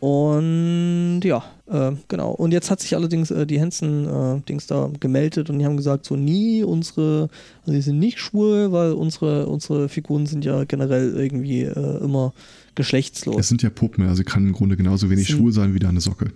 Und 0.00 1.22
ja, 1.24 1.42
äh, 1.66 1.92
genau. 2.08 2.32
Und 2.32 2.52
jetzt 2.52 2.70
hat 2.70 2.80
sich 2.80 2.94
allerdings 2.94 3.30
äh, 3.30 3.46
die 3.46 3.58
Hansen-Dings 3.58 4.66
da 4.66 4.90
gemeldet 5.00 5.48
und 5.48 5.58
die 5.58 5.64
haben 5.64 5.78
gesagt, 5.78 6.04
so 6.04 6.14
nie 6.14 6.62
unsere, 6.62 7.30
also 7.62 7.72
die 7.72 7.80
sind 7.80 8.00
nicht 8.00 8.18
schwul, 8.18 8.70
weil 8.70 8.92
unsere, 8.92 9.46
unsere 9.46 9.88
Figuren 9.88 10.26
sind 10.26 10.44
ja 10.44 10.64
generell 10.64 11.14
irgendwie 11.16 11.62
äh, 11.62 12.04
immer 12.04 12.34
geschlechtslos. 12.74 13.36
es 13.38 13.48
sind 13.48 13.62
ja 13.62 13.70
Puppen, 13.70 14.04
also 14.04 14.16
sie 14.16 14.24
kann 14.24 14.44
im 14.46 14.52
Grunde 14.52 14.76
genauso 14.76 15.08
wenig 15.08 15.26
Sind- 15.26 15.38
schwul 15.38 15.52
sein 15.52 15.72
wie 15.72 15.78
deine 15.78 16.02
Socke. 16.02 16.32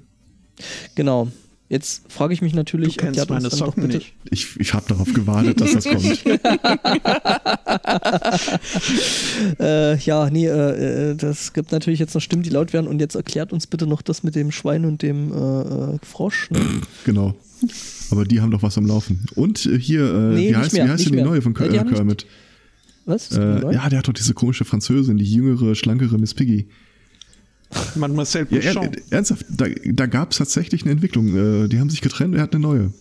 Genau. 0.95 1.29
Jetzt 1.71 2.11
frage 2.11 2.33
ich 2.33 2.41
mich 2.41 2.53
Du 2.53 2.57
natürlich, 2.57 2.97
kennst 2.97 3.19
erklärt 3.19 3.31
uns 3.31 3.43
meine 3.43 3.55
Socken 3.55 3.83
bitte- 3.83 3.99
nicht. 3.99 4.15
Ich, 4.31 4.59
ich 4.59 4.73
habe 4.73 4.87
darauf 4.89 5.13
gewartet, 5.13 5.61
dass 5.61 5.73
das 5.73 5.85
kommt. 5.85 6.25
Äh, 9.61 9.97
ja, 9.99 10.31
nee, 10.31 10.47
äh, 10.47 11.11
äh, 11.11 11.15
das 11.15 11.53
gibt 11.53 11.73
natürlich 11.73 12.01
jetzt 12.01 12.15
noch 12.15 12.21
Stimmen, 12.23 12.43
die 12.43 12.51
laut 12.51 12.73
werden. 12.73 12.87
Und 12.87 13.01
jetzt 13.01 13.15
erklärt 13.15 13.53
uns 13.53 13.67
bitte 13.67 13.87
noch 13.87 14.03
das 14.03 14.23
mit 14.23 14.35
dem 14.35 14.51
Schwein 14.51 14.85
und 14.85 15.03
dem 15.03 15.33
äh, 15.33 15.95
äh, 15.95 15.99
Frosch. 16.03 16.51
Ne? 16.51 16.61
Genau. 17.05 17.35
Aber 18.11 18.25
die 18.25 18.41
haben 18.41 18.51
doch 18.51 18.63
was 18.63 18.79
am 18.79 18.87
Laufen. 18.87 19.27
Und 19.35 19.67
äh, 19.67 19.79
hier, 19.79 20.03
äh, 20.15 20.35
Nee, 20.35 20.51
wie 20.51 20.57
heißt, 20.57 20.73
mehr, 20.73 20.87
wie 20.87 20.91
heißt 20.91 21.07
denn 21.07 21.13
die 21.15 21.23
neue 21.23 21.43
von 21.43 21.53
Ja, 21.55 21.59
Ker 21.59 21.73
äh, 21.75 21.79
haben 21.79 21.87
nicht- 21.89 21.97
Kermit? 21.97 22.27
Was? 23.05 23.33
Äh, 23.33 23.63
ja, 23.73 23.89
der 23.89 23.99
hat 23.99 24.09
doch 24.09 24.13
diese 24.13 24.35
komische 24.35 24.65
Französin, 24.65 25.17
die 25.17 25.25
jüngere, 25.25 25.75
schlankere 25.75 26.19
Miss 26.19 26.35
Piggy. 26.35 26.69
Mademoiselle 27.95 28.47
Ja, 28.51 28.61
er, 28.61 28.93
ernsthaft, 29.11 29.47
da, 29.51 29.67
da 29.85 30.07
gab 30.07 30.33
es 30.33 30.39
tatsächlich 30.39 30.83
eine 30.83 30.93
Entwicklung. 30.93 31.65
Äh, 31.65 31.69
die 31.69 31.79
haben 31.79 31.91
sich 31.91 32.01
getrennt, 32.01 32.35
er 32.35 32.43
hat 32.43 32.55
eine 32.55 32.63
neue. 32.63 32.93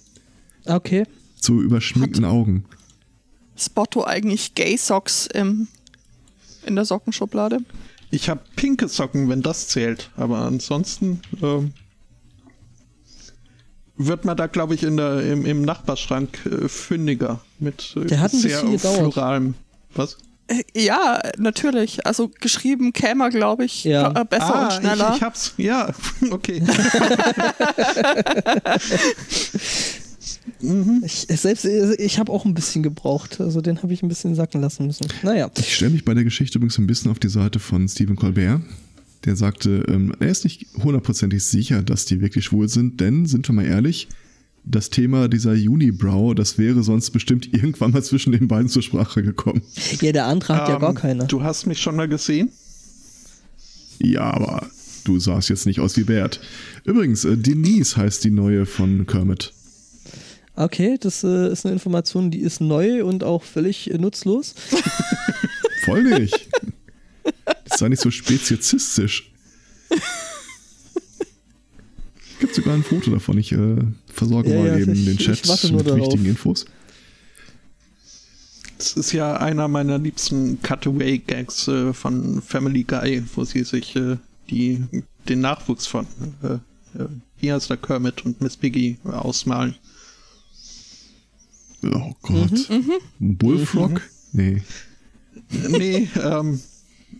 Okay. 0.66 1.06
Zu 1.40 1.62
überschminkten 1.62 2.26
Augen. 2.26 2.66
Spotto 3.56 4.04
eigentlich 4.04 4.56
Gay 4.56 4.78
Socks 4.78 5.28
im, 5.28 5.68
in 6.66 6.76
der 6.76 6.86
Sockenschublade. 6.86 7.60
Ich 8.12 8.30
habe 8.30 8.42
pinke 8.56 8.88
Socken, 8.88 9.30
wenn 9.30 9.42
das 9.42 9.68
zählt. 9.68 10.12
Aber 10.16 10.40
ansonsten 10.40 11.22
ähm, 11.42 11.74
wird 13.98 14.26
man 14.26 14.38
da, 14.38 14.48
glaube 14.48 14.76
ich, 14.76 14.84
in 14.84 14.98
der, 14.98 15.22
im, 15.24 15.46
im 15.46 15.62
Nachbarschrank 15.64 16.46
äh, 16.46 16.68
fündiger. 16.68 17.42
Mit 17.60 17.96
äh, 17.96 18.06
Der 18.06 18.20
hat 18.20 18.34
ein 18.34 18.40
sehr 18.40 18.60
floralem. 18.80 19.56
Was? 19.94 20.18
Äh, 20.48 20.64
Ja, 20.74 21.22
natürlich. 21.38 22.06
Also 22.06 22.30
geschrieben 22.40 22.94
käme 22.94 23.26
er, 23.26 23.30
glaube 23.30 23.66
ich, 23.66 23.84
Ja. 23.84 24.12
äh, 24.22 24.26
besser 24.26 24.56
ah, 24.56 24.66
und 24.66 24.74
schneller. 24.74 25.10
Ich, 25.12 25.18
ich 25.18 25.22
hab's. 25.24 25.54
Ja, 25.58 25.94
okay. 26.32 26.62
Ich, 31.04 31.30
ich 31.30 31.40
selbst, 31.42 31.66
ich 31.66 32.20
habe 32.20 32.32
auch 32.32 32.46
ein 32.46 32.54
bisschen 32.54 32.84
gebraucht. 32.84 33.40
Also 33.42 33.62
den 33.62 33.82
habe 33.84 33.94
ich 33.94 34.04
ein 34.04 34.08
bisschen 34.10 34.36
sacken 34.36 34.62
lassen 34.62 34.88
müssen. 34.88 35.08
Naja. 35.24 35.50
Ich 35.58 35.76
stelle 35.76 35.92
mich 35.92 36.06
bei 36.06 36.14
der 36.14 36.24
Geschichte 36.24 36.58
übrigens 36.58 36.78
ein 36.78 36.88
bisschen 36.88 37.12
auf 37.12 37.20
die 37.20 37.30
Seite 37.30 37.60
von 37.60 37.88
Stephen 37.88 38.16
Colbert. 38.16 38.62
Der 39.26 39.36
sagte, 39.36 39.84
ähm, 39.88 40.14
er 40.20 40.30
ist 40.30 40.44
nicht 40.44 40.68
hundertprozentig 40.82 41.44
sicher, 41.44 41.82
dass 41.82 42.06
die 42.06 42.22
wirklich 42.22 42.46
schwul 42.46 42.70
sind, 42.70 43.02
denn, 43.02 43.26
sind 43.26 43.48
wir 43.50 43.54
mal 43.56 43.66
ehrlich, 43.66 44.08
das 44.70 44.90
Thema 44.90 45.28
dieser 45.28 45.52
Unibrow, 45.52 46.36
das 46.36 46.58
wäre 46.58 46.84
sonst 46.84 47.12
bestimmt 47.12 47.48
irgendwann 47.54 47.92
mal 47.92 48.04
zwischen 48.04 48.32
den 48.32 48.48
beiden 48.48 48.70
zur 48.70 48.82
Sprache 48.82 49.24
gekommen. 49.24 49.62
Ja, 50.02 50.12
der 50.12 50.26
andere 50.26 50.56
hat 50.56 50.68
ja 50.70 50.76
Ähm, 50.76 50.82
gar 50.82 50.94
keine. 50.94 51.26
Du 51.26 51.44
hast 51.44 51.66
mich 51.66 51.82
schon 51.82 51.96
mal 51.96 52.08
gesehen? 52.08 52.50
Ja, 54.00 54.32
aber 54.32 54.68
du 55.06 55.20
sahst 55.20 55.50
jetzt 55.50 55.66
nicht 55.66 55.80
aus 55.80 55.98
wie 55.98 56.04
Bert. 56.04 56.40
Übrigens, 56.84 57.26
äh, 57.26 57.38
Denise 57.38 57.98
heißt 57.98 58.24
die 58.24 58.32
neue 58.32 58.66
von 58.66 59.08
Kermit. 59.08 59.54
Okay, 60.56 60.98
das 61.00 61.24
äh, 61.24 61.52
ist 61.52 61.66
eine 61.66 61.74
Information, 61.74 62.32
die 62.32 62.40
ist 62.40 62.62
neu 62.62 63.06
und 63.06 63.24
auch 63.24 63.44
völlig 63.44 63.92
äh, 63.92 63.98
nutzlos. 63.98 64.56
Voll 65.86 66.04
nicht. 66.04 66.50
Das 67.66 67.80
sei 67.80 67.90
nicht 67.90 68.02
so 68.02 68.12
speziesistisch. 68.12 69.32
Gibt 72.40 72.56
sogar 72.56 72.74
ein 72.76 72.84
Foto 72.84 73.12
davon. 73.12 73.38
Ich 73.38 73.52
äh, 73.52 73.78
versorge 74.08 74.52
Ja, 74.52 74.60
mal 74.60 74.68
ja, 74.68 74.78
eben 74.78 74.94
ich- 74.94 75.06
den 75.06 75.18
Chat 75.18 75.44
mit 75.72 75.88
darauf. 75.88 76.00
wichtigen 76.00 76.26
Infos. 76.26 76.66
Das 78.78 78.94
ist 78.94 79.12
ja 79.12 79.38
einer 79.38 79.68
meiner 79.68 79.98
liebsten 79.98 80.62
Cutaway-Gags 80.62 81.68
äh, 81.68 81.94
von 81.94 82.42
Family 82.44 82.84
Guy, 82.84 83.24
wo 83.36 83.44
sie 83.44 83.64
sich 83.64 83.96
äh, 83.96 84.18
die, 84.52 84.84
den 85.28 85.42
Nachwuchs 85.42 85.88
von, 85.88 86.06
äh, 86.44 86.54
äh 87.02 87.08
wie 87.40 87.52
heißt 87.52 87.70
der 87.70 87.78
Kermit 87.78 88.24
und 88.26 88.40
Miss 88.42 88.56
Piggy 88.56 88.98
ausmalen. 89.04 89.76
Oh 91.84 92.14
Gott. 92.22 92.70
Mhm, 92.70 92.92
mhm. 93.20 93.38
Bullfrog? 93.38 93.92
Mhm. 93.92 94.02
Nee. 94.34 94.62
Nee, 95.70 96.08
ähm, 96.22 96.60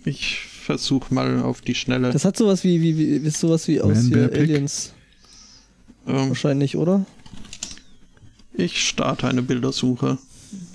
ich 0.06 0.40
versuche 0.40 1.14
mal 1.14 1.42
auf 1.42 1.62
die 1.62 1.76
Schnelle. 1.76 2.12
Das 2.12 2.26
hat 2.26 2.38
sowas 2.38 2.64
wie, 2.64 2.82
wie, 2.82 2.98
wie 2.98 3.28
ist 3.28 3.40
sowas 3.40 3.68
wie 3.68 3.82
aus 3.82 4.02
hier 4.02 4.32
Aliens. 4.34 4.94
Ähm, 6.08 6.30
Wahrscheinlich, 6.30 6.78
oder? 6.78 7.06
Ich 8.54 8.88
starte 8.88 9.28
eine 9.28 9.42
Bildersuche. 9.42 10.18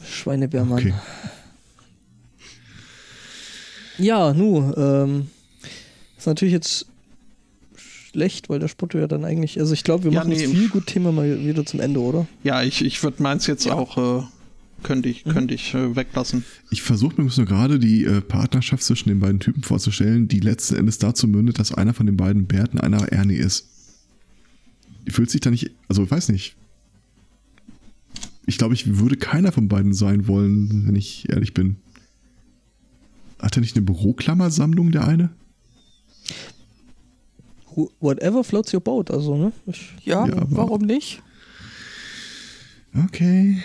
Schweinebärmann. 0.04 0.78
Okay. 0.78 0.94
Ja, 3.98 4.32
nu, 4.32 4.72
ähm, 4.76 5.28
ist 6.16 6.26
natürlich 6.26 6.52
jetzt 6.52 6.86
schlecht, 8.12 8.48
weil 8.48 8.59
der 8.59 8.68
Spotto 8.68 8.98
ja 8.98 9.06
dann 9.06 9.24
eigentlich, 9.24 9.59
also 9.59 9.72
ich 9.72 9.84
glaube, 9.84 10.04
wir 10.04 10.12
ja, 10.12 10.20
machen 10.20 10.30
nee, 10.30 10.42
das 10.42 10.52
viel 10.52 10.68
gut 10.68 10.86
Thema 10.86 11.12
mal 11.12 11.44
wieder 11.44 11.64
zum 11.64 11.80
Ende, 11.80 12.00
oder? 12.00 12.26
Ja, 12.44 12.62
ich, 12.62 12.84
ich 12.84 13.02
würde 13.02 13.22
meins 13.22 13.46
jetzt 13.46 13.64
ja. 13.64 13.74
auch, 13.74 14.20
äh, 14.20 14.24
könnte 14.82 15.09
ich, 15.09 15.24
mhm. 15.24 15.30
könnte 15.30 15.54
ich 15.54 15.74
äh, 15.74 15.96
weglassen. 15.96 16.44
Ich 16.70 16.82
versuche 16.82 17.20
mir 17.20 17.30
nur 17.34 17.46
gerade 17.46 17.78
die 17.78 18.04
äh, 18.04 18.20
Partnerschaft 18.20 18.82
zwischen 18.82 19.09
den 19.09 19.20
beiden 19.20 19.40
Typen 19.40 19.62
vorzustellen, 19.62 20.28
die 20.28 20.40
letzten 20.40 20.76
Endes 20.76 20.98
dazu 20.98 21.26
mündet, 21.26 21.59
dass 21.59 21.72
einer 21.72 21.94
von 21.94 22.06
den 22.06 22.16
beiden 22.16 22.46
Bert 22.46 22.72
und 22.74 22.80
einer 22.80 23.09
Ernie 23.12 23.36
ist. 23.36 23.68
Fühlt 25.09 25.31
sich 25.31 25.41
da 25.41 25.51
nicht, 25.51 25.70
also 25.89 26.05
ich 26.05 26.11
weiß 26.11 26.29
nicht. 26.29 26.57
Ich 28.47 28.59
glaube, 28.59 28.74
ich 28.74 28.99
würde 28.99 29.16
keiner 29.16 29.53
von 29.53 29.69
beiden 29.69 29.95
sein 29.95 30.27
wollen, 30.27 30.87
wenn 30.87 30.97
ich 30.97 31.29
ehrlich 31.29 31.55
bin. 31.55 31.77
Hat 33.39 33.57
er 33.57 33.61
nicht 33.61 33.77
eine 33.77 33.85
Büroklammersammlung, 33.85 34.93
der 34.93 35.07
eine? 35.07 35.31
Whatever 38.01 38.45
floats 38.45 38.73
your 38.74 38.81
boat, 38.81 39.11
also, 39.11 39.37
ne? 39.37 39.53
Ich, 39.66 39.93
ja, 40.05 40.27
ja 40.27 40.43
warum 40.51 40.83
nicht? 40.83 41.23
Okay. 43.07 43.62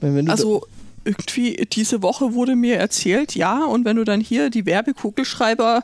Wenn, 0.00 0.14
wenn 0.14 0.30
also, 0.30 0.66
irgendwie 1.04 1.66
diese 1.72 2.02
Woche 2.02 2.32
wurde 2.32 2.56
mir 2.56 2.76
erzählt, 2.76 3.34
ja, 3.34 3.64
und 3.64 3.84
wenn 3.84 3.96
du 3.96 4.04
dann 4.04 4.20
hier 4.20 4.50
die 4.50 4.66
Werbekugelschreiber 4.66 5.82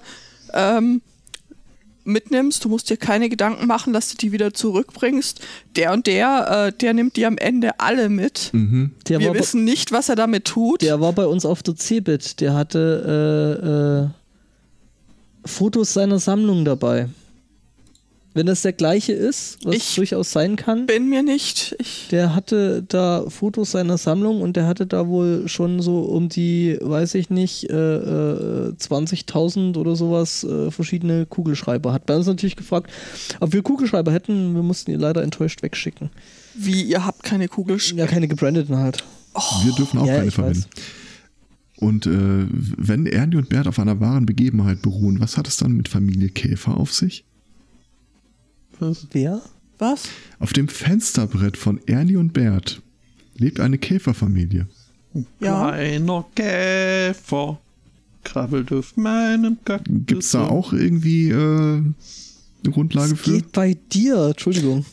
ähm, 0.55 1.02
mitnimmst, 2.06 2.64
du 2.64 2.68
musst 2.68 2.90
dir 2.90 2.96
keine 2.96 3.28
Gedanken 3.28 3.66
machen, 3.66 3.92
dass 3.92 4.10
du 4.10 4.16
die 4.16 4.32
wieder 4.32 4.54
zurückbringst. 4.54 5.40
Der 5.76 5.92
und 5.92 6.06
der, 6.06 6.68
äh, 6.68 6.72
der 6.72 6.94
nimmt 6.94 7.16
die 7.16 7.26
am 7.26 7.38
Ende 7.38 7.80
alle 7.80 8.08
mit. 8.08 8.50
Mhm. 8.52 8.92
Wir 9.06 9.34
wissen 9.34 9.64
nicht, 9.64 9.92
was 9.92 10.08
er 10.08 10.16
damit 10.16 10.44
tut. 10.44 10.82
Der 10.82 11.00
war 11.00 11.12
bei 11.12 11.26
uns 11.26 11.44
auf 11.44 11.62
der 11.62 11.76
Cebit. 11.76 12.40
Der 12.40 12.54
hatte 12.54 14.08
äh, 15.44 15.46
äh, 15.46 15.48
Fotos 15.48 15.92
seiner 15.92 16.18
Sammlung 16.18 16.64
dabei. 16.64 17.08
Wenn 18.36 18.44
das 18.44 18.60
der 18.60 18.74
gleiche 18.74 19.14
ist, 19.14 19.64
was 19.64 19.76
ich 19.76 19.94
durchaus 19.94 20.30
sein 20.30 20.56
kann. 20.56 20.84
Bin 20.84 21.08
mir 21.08 21.22
nicht. 21.22 21.74
Ich 21.78 22.08
der 22.10 22.34
hatte 22.34 22.84
da 22.86 23.24
Fotos 23.30 23.70
seiner 23.70 23.96
Sammlung 23.96 24.42
und 24.42 24.56
der 24.56 24.66
hatte 24.66 24.86
da 24.86 25.08
wohl 25.08 25.48
schon 25.48 25.80
so 25.80 26.02
um 26.02 26.28
die, 26.28 26.76
weiß 26.82 27.14
ich 27.14 27.30
nicht, 27.30 27.70
äh, 27.70 27.74
20.000 27.74 29.74
äh, 29.74 29.78
oder 29.78 29.96
sowas 29.96 30.44
äh, 30.44 30.70
verschiedene 30.70 31.24
Kugelschreiber. 31.24 31.94
Hat 31.94 32.04
bei 32.04 32.14
uns 32.14 32.26
natürlich 32.26 32.56
gefragt, 32.56 32.90
ob 33.40 33.54
wir 33.54 33.62
Kugelschreiber 33.62 34.12
hätten. 34.12 34.54
Wir 34.54 34.62
mussten 34.62 34.90
ihn 34.90 35.00
leider 35.00 35.22
enttäuscht 35.22 35.62
wegschicken. 35.62 36.10
Wie, 36.54 36.82
ihr 36.82 37.06
habt 37.06 37.22
keine 37.22 37.48
Kugelschreiber? 37.48 38.00
Ja, 38.00 38.06
keine 38.06 38.28
gebrandeten 38.28 38.76
halt. 38.76 39.02
Oh. 39.32 39.40
Wir 39.64 39.72
dürfen 39.72 39.98
auch 39.98 40.06
ja, 40.06 40.18
keine 40.18 40.30
verwenden. 40.30 40.66
Weiß. 40.74 40.82
Und 41.78 42.06
äh, 42.06 42.46
wenn 42.50 43.06
Ernie 43.06 43.36
und 43.36 43.48
Bert 43.48 43.66
auf 43.66 43.78
einer 43.78 43.98
wahren 43.98 44.26
Begebenheit 44.26 44.82
beruhen, 44.82 45.20
was 45.20 45.38
hat 45.38 45.48
es 45.48 45.56
dann 45.56 45.72
mit 45.72 45.88
Familie 45.88 46.28
Käfer 46.28 46.76
auf 46.76 46.92
sich? 46.92 47.24
Was? 48.78 49.06
Wer? 49.12 49.40
Was? 49.78 50.04
Auf 50.38 50.52
dem 50.52 50.68
Fensterbrett 50.68 51.56
von 51.56 51.80
Ernie 51.86 52.16
und 52.16 52.32
Bert 52.32 52.80
lebt 53.36 53.60
eine 53.60 53.78
Käferfamilie. 53.78 54.66
Ja. 55.40 55.70
Kleiner 55.70 56.24
Käfer 56.34 57.58
krabbelt 58.24 58.72
auf 58.72 58.96
meinem 58.96 59.56
Kaktus. 59.64 59.94
Gibt's 60.06 60.30
da 60.32 60.46
auch 60.46 60.72
irgendwie 60.72 61.30
äh, 61.30 61.34
eine 61.34 61.94
Grundlage 62.72 63.10
das 63.10 63.20
für? 63.20 63.32
geht 63.32 63.52
bei 63.52 63.76
dir, 63.92 64.26
Entschuldigung. 64.28 64.84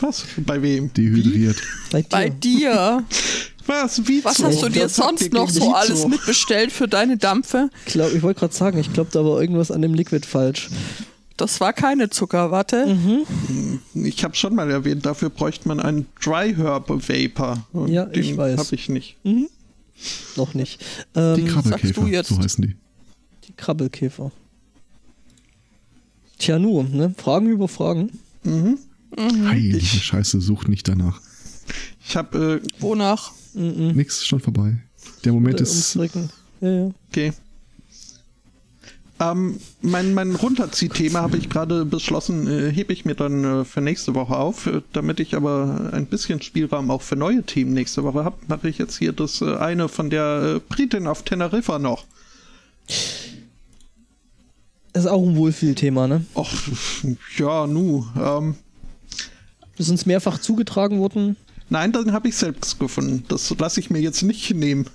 Was? 0.00 0.24
Bei 0.46 0.60
wem? 0.62 0.92
Dehydriert. 0.92 1.56
Bei 1.92 2.00
dir. 2.00 2.08
Bei 2.08 2.28
dir. 2.30 3.04
Was? 3.66 4.08
Wie 4.08 4.24
Was 4.24 4.42
hast 4.42 4.62
du 4.62 4.68
dir 4.70 4.84
das 4.84 4.96
sonst 4.96 5.32
noch 5.32 5.50
so 5.50 5.74
alles 5.74 6.06
mitbestellt 6.06 6.72
für 6.72 6.88
deine 6.88 7.18
Dampfe? 7.18 7.68
Ich, 7.86 7.96
ich 7.96 8.22
wollte 8.22 8.40
gerade 8.40 8.54
sagen, 8.54 8.78
ich 8.78 8.92
glaube, 8.92 9.10
da 9.12 9.24
war 9.24 9.40
irgendwas 9.40 9.70
an 9.70 9.82
dem 9.82 9.92
Liquid 9.92 10.26
falsch. 10.26 10.70
Das 11.40 11.58
war 11.58 11.72
keine 11.72 12.10
Zuckerwatte. 12.10 12.84
Mhm. 12.84 13.80
Ich 13.94 14.24
habe 14.24 14.34
schon 14.34 14.54
mal 14.54 14.70
erwähnt, 14.70 15.06
dafür 15.06 15.30
bräuchte 15.30 15.68
man 15.68 15.80
einen 15.80 16.06
Dry 16.22 16.54
Herb 16.54 16.90
Vapor. 16.90 17.66
Und 17.72 17.88
ja, 17.88 18.04
den 18.04 18.22
ich 18.22 18.36
weiß. 18.36 18.58
Habe 18.58 18.74
ich 18.74 18.90
nicht. 18.90 19.16
Mhm. 19.24 19.48
Noch 20.36 20.52
nicht. 20.52 20.84
Ähm, 21.14 21.36
die 21.36 21.44
Krabbelkäfer, 21.46 22.24
so 22.24 22.38
heißen 22.38 22.62
die. 22.62 22.76
Die 23.48 23.52
Krabbelkäfer. 23.54 24.30
Tja, 26.38 26.58
nur, 26.58 26.84
ne? 26.84 27.14
Fragen 27.16 27.46
über 27.46 27.68
Fragen. 27.68 28.18
Mhm. 28.44 28.78
mhm. 29.16 29.48
Heilige 29.48 29.78
ich, 29.78 30.04
Scheiße, 30.04 30.42
sucht 30.42 30.68
nicht 30.68 30.86
danach. 30.88 31.22
Ich 32.06 32.18
habe. 32.18 32.60
Äh, 32.62 32.82
Wonach? 32.82 33.32
Mhm. 33.54 33.92
Nix, 33.92 34.26
schon 34.26 34.40
vorbei. 34.40 34.76
Der 35.24 35.32
Moment 35.32 35.58
ist. 35.62 35.94
Ja, 35.94 36.04
ja. 36.60 36.90
Okay. 37.08 37.32
Ähm, 39.20 39.60
mein 39.82 40.14
mein 40.14 40.34
Runterziehthema 40.34 41.20
habe 41.20 41.36
ich 41.36 41.50
gerade 41.50 41.84
beschlossen, 41.84 42.46
äh, 42.48 42.72
hebe 42.72 42.94
ich 42.94 43.04
mir 43.04 43.14
dann 43.14 43.44
äh, 43.44 43.64
für 43.66 43.82
nächste 43.82 44.14
Woche 44.14 44.34
auf. 44.34 44.66
Äh, 44.66 44.80
damit 44.94 45.20
ich 45.20 45.34
aber 45.34 45.90
ein 45.92 46.06
bisschen 46.06 46.40
Spielraum 46.40 46.90
auch 46.90 47.02
für 47.02 47.16
neue 47.16 47.42
Themen 47.42 47.74
nächste 47.74 48.02
Woche 48.02 48.24
habe, 48.24 48.36
mache 48.48 48.68
ich 48.70 48.78
jetzt 48.78 48.96
hier 48.98 49.12
das 49.12 49.42
äh, 49.42 49.56
eine 49.56 49.88
von 49.90 50.08
der 50.08 50.56
äh, 50.56 50.60
Britin 50.74 51.06
auf 51.06 51.22
Teneriffa 51.22 51.78
noch. 51.78 52.06
Das 54.94 55.04
ist 55.04 55.10
auch 55.10 55.22
ein 55.22 55.36
Wohlfühlthema, 55.36 56.08
ne? 56.08 56.24
Ach, 56.34 56.50
ja, 57.36 57.66
nu. 57.66 58.06
Ähm, 58.18 58.54
ist 59.76 59.90
uns 59.90 60.06
mehrfach 60.06 60.38
zugetragen 60.38 60.98
worden? 60.98 61.36
Nein, 61.68 61.92
dann 61.92 62.12
habe 62.12 62.28
ich 62.28 62.36
selbst 62.36 62.80
gefunden. 62.80 63.24
Das 63.28 63.54
lasse 63.58 63.80
ich 63.80 63.90
mir 63.90 64.00
jetzt 64.00 64.22
nicht 64.22 64.52
nehmen. 64.54 64.86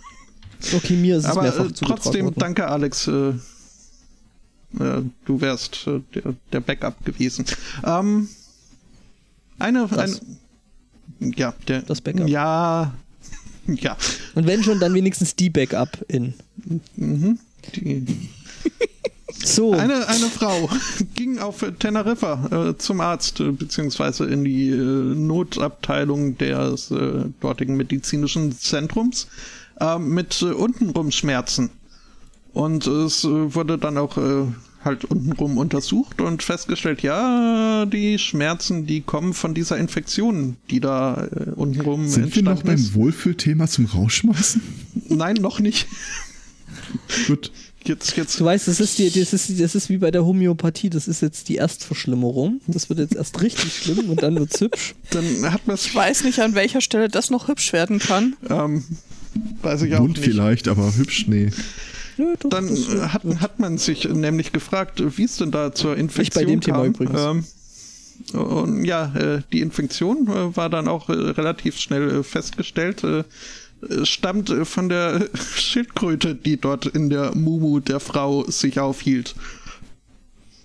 Okay, 0.75 0.95
mir 0.95 1.17
ist 1.17 1.25
es 1.25 1.29
Aber, 1.29 1.43
mehrfach 1.43 1.65
äh, 1.65 1.73
zugetragen 1.73 2.01
trotzdem, 2.01 2.25
worden. 2.25 2.39
danke 2.39 2.67
Alex 2.67 3.07
äh, 4.79 5.01
du 5.25 5.41
wärst 5.41 5.87
äh, 5.87 6.01
der, 6.13 6.35
der, 6.51 6.59
Backup 6.59 7.03
gewesen. 7.05 7.45
Ähm, 7.83 8.29
eine, 9.59 9.89
ein, 9.97 10.19
ja, 11.19 11.53
der, 11.67 11.81
das 11.81 12.01
Backup. 12.01 12.27
Ja, 12.27 12.93
ja. 13.67 13.97
Und 14.35 14.47
wenn 14.47 14.63
schon, 14.63 14.79
dann 14.79 14.93
wenigstens 14.93 15.35
die 15.35 15.49
Backup 15.49 16.03
in. 16.07 16.33
Mhm. 16.95 17.39
Die. 17.75 18.05
So. 19.43 19.73
Eine, 19.73 20.07
eine 20.07 20.27
Frau 20.27 20.69
ging 21.15 21.39
auf 21.39 21.63
Teneriffa 21.79 22.69
äh, 22.69 22.77
zum 22.77 23.01
Arzt, 23.01 23.39
äh, 23.39 23.51
beziehungsweise 23.51 24.25
in 24.25 24.43
die 24.43 24.69
äh, 24.69 24.75
Notabteilung 24.75 26.37
des 26.37 26.91
äh, 26.91 27.25
dortigen 27.41 27.75
medizinischen 27.75 28.57
Zentrums 28.57 29.27
mit 29.99 30.41
untenrum 30.41 31.11
Schmerzen. 31.11 31.69
Und 32.53 32.87
es 32.87 33.25
wurde 33.25 33.77
dann 33.77 33.97
auch 33.97 34.15
halt 34.85 35.05
untenrum 35.05 35.57
untersucht 35.57 36.21
und 36.21 36.43
festgestellt, 36.43 37.01
ja, 37.01 37.85
die 37.85 38.19
Schmerzen, 38.19 38.85
die 38.85 39.01
kommen 39.01 39.33
von 39.33 39.53
dieser 39.53 39.77
Infektion, 39.77 40.57
die 40.69 40.79
da 40.79 41.25
äh, 41.25 41.51
untenrum 41.55 42.07
Sind 42.07 42.25
entstanden 42.25 42.45
wir 42.45 42.53
noch 42.53 42.63
beim 42.63 42.93
Wohlfühlthema 42.93 43.67
zum 43.67 43.85
Rausschmeißen? 43.85 44.61
Nein, 45.09 45.35
noch 45.35 45.59
nicht. 45.59 45.87
Gut. 47.27 47.51
Jetzt, 47.87 48.17
jetzt. 48.17 48.39
Du 48.39 48.45
weißt, 48.45 48.67
das 48.67 48.79
ist, 48.79 48.97
die, 48.97 49.11
das, 49.11 49.31
ist, 49.31 49.59
das 49.59 49.75
ist 49.75 49.89
wie 49.89 49.97
bei 49.97 50.09
der 50.09 50.25
Homöopathie, 50.25 50.89
das 50.89 51.07
ist 51.07 51.21
jetzt 51.21 51.49
die 51.49 51.55
Erstverschlimmerung. 51.55 52.59
Das 52.65 52.89
wird 52.89 52.97
jetzt 52.97 53.15
erst 53.15 53.39
richtig 53.41 53.75
schlimm 53.75 54.09
und 54.09 54.23
dann 54.23 54.35
wird's 54.39 54.59
hübsch. 54.59 54.95
Dann 55.11 55.51
hat 55.51 55.67
man 55.67 55.75
Ich 55.75 55.93
weiß 55.93 56.23
nicht, 56.23 56.39
an 56.39 56.55
welcher 56.55 56.81
Stelle 56.81 57.09
das 57.09 57.29
noch 57.29 57.47
hübsch 57.47 57.73
werden 57.73 57.99
kann. 57.99 58.35
Ähm, 58.49 58.83
weiß 59.61 59.83
ich 59.83 59.93
auch 59.93 59.99
Mund 59.99 60.17
nicht. 60.17 60.25
vielleicht, 60.25 60.67
aber 60.67 60.95
hübsch, 60.95 61.27
nee. 61.27 61.51
Nö, 62.17 62.35
doch, 62.39 62.49
Dann 62.49 62.69
hat, 63.13 63.23
hat 63.23 63.59
man 63.59 63.77
sich 63.77 64.07
nämlich 64.07 64.51
gefragt, 64.51 65.01
wie 65.17 65.23
es 65.23 65.37
denn 65.37 65.51
da 65.51 65.73
zur 65.73 65.97
Infektion 65.97 66.43
ich 66.43 66.47
bei 66.47 66.51
dem 66.51 66.59
kam. 66.59 66.75
Thema 66.75 66.85
übrigens. 66.85 67.21
Ähm, 68.33 68.39
und 68.39 68.85
ja, 68.85 69.13
äh, 69.15 69.41
die 69.51 69.61
Infektion 69.61 70.27
äh, 70.27 70.55
war 70.55 70.69
dann 70.69 70.87
auch 70.87 71.09
äh, 71.09 71.13
relativ 71.13 71.77
schnell 71.77 72.23
festgestellt. 72.23 73.03
Stammt 74.03 74.49
von 74.63 74.89
der 74.89 75.29
Schildkröte, 75.35 76.33
die 76.33 76.57
dort 76.57 76.85
in 76.85 77.09
der 77.09 77.35
Mumu 77.35 77.81
der 77.81 77.99
Frau 77.99 78.49
sich 78.49 78.79
aufhielt. 78.79 79.35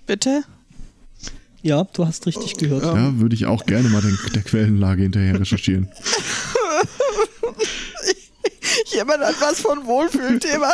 Bitte? 0.07 0.45
Ja, 1.63 1.87
du 1.93 2.07
hast 2.07 2.27
richtig 2.27 2.57
gehört. 2.57 2.85
Ja, 2.85 3.19
würde 3.19 3.35
ich 3.35 3.45
auch 3.47 3.67
gerne 3.67 3.89
mal 3.91 4.01
den, 4.01 4.17
der 4.35 4.43
Quellenlage 4.43 5.03
hinterher 5.03 5.39
recherchieren. 5.39 5.89
Jemand 8.93 9.23
hat 9.23 9.41
was 9.41 9.61
von 9.61 9.85
Wohlfühlthema. 9.87 10.73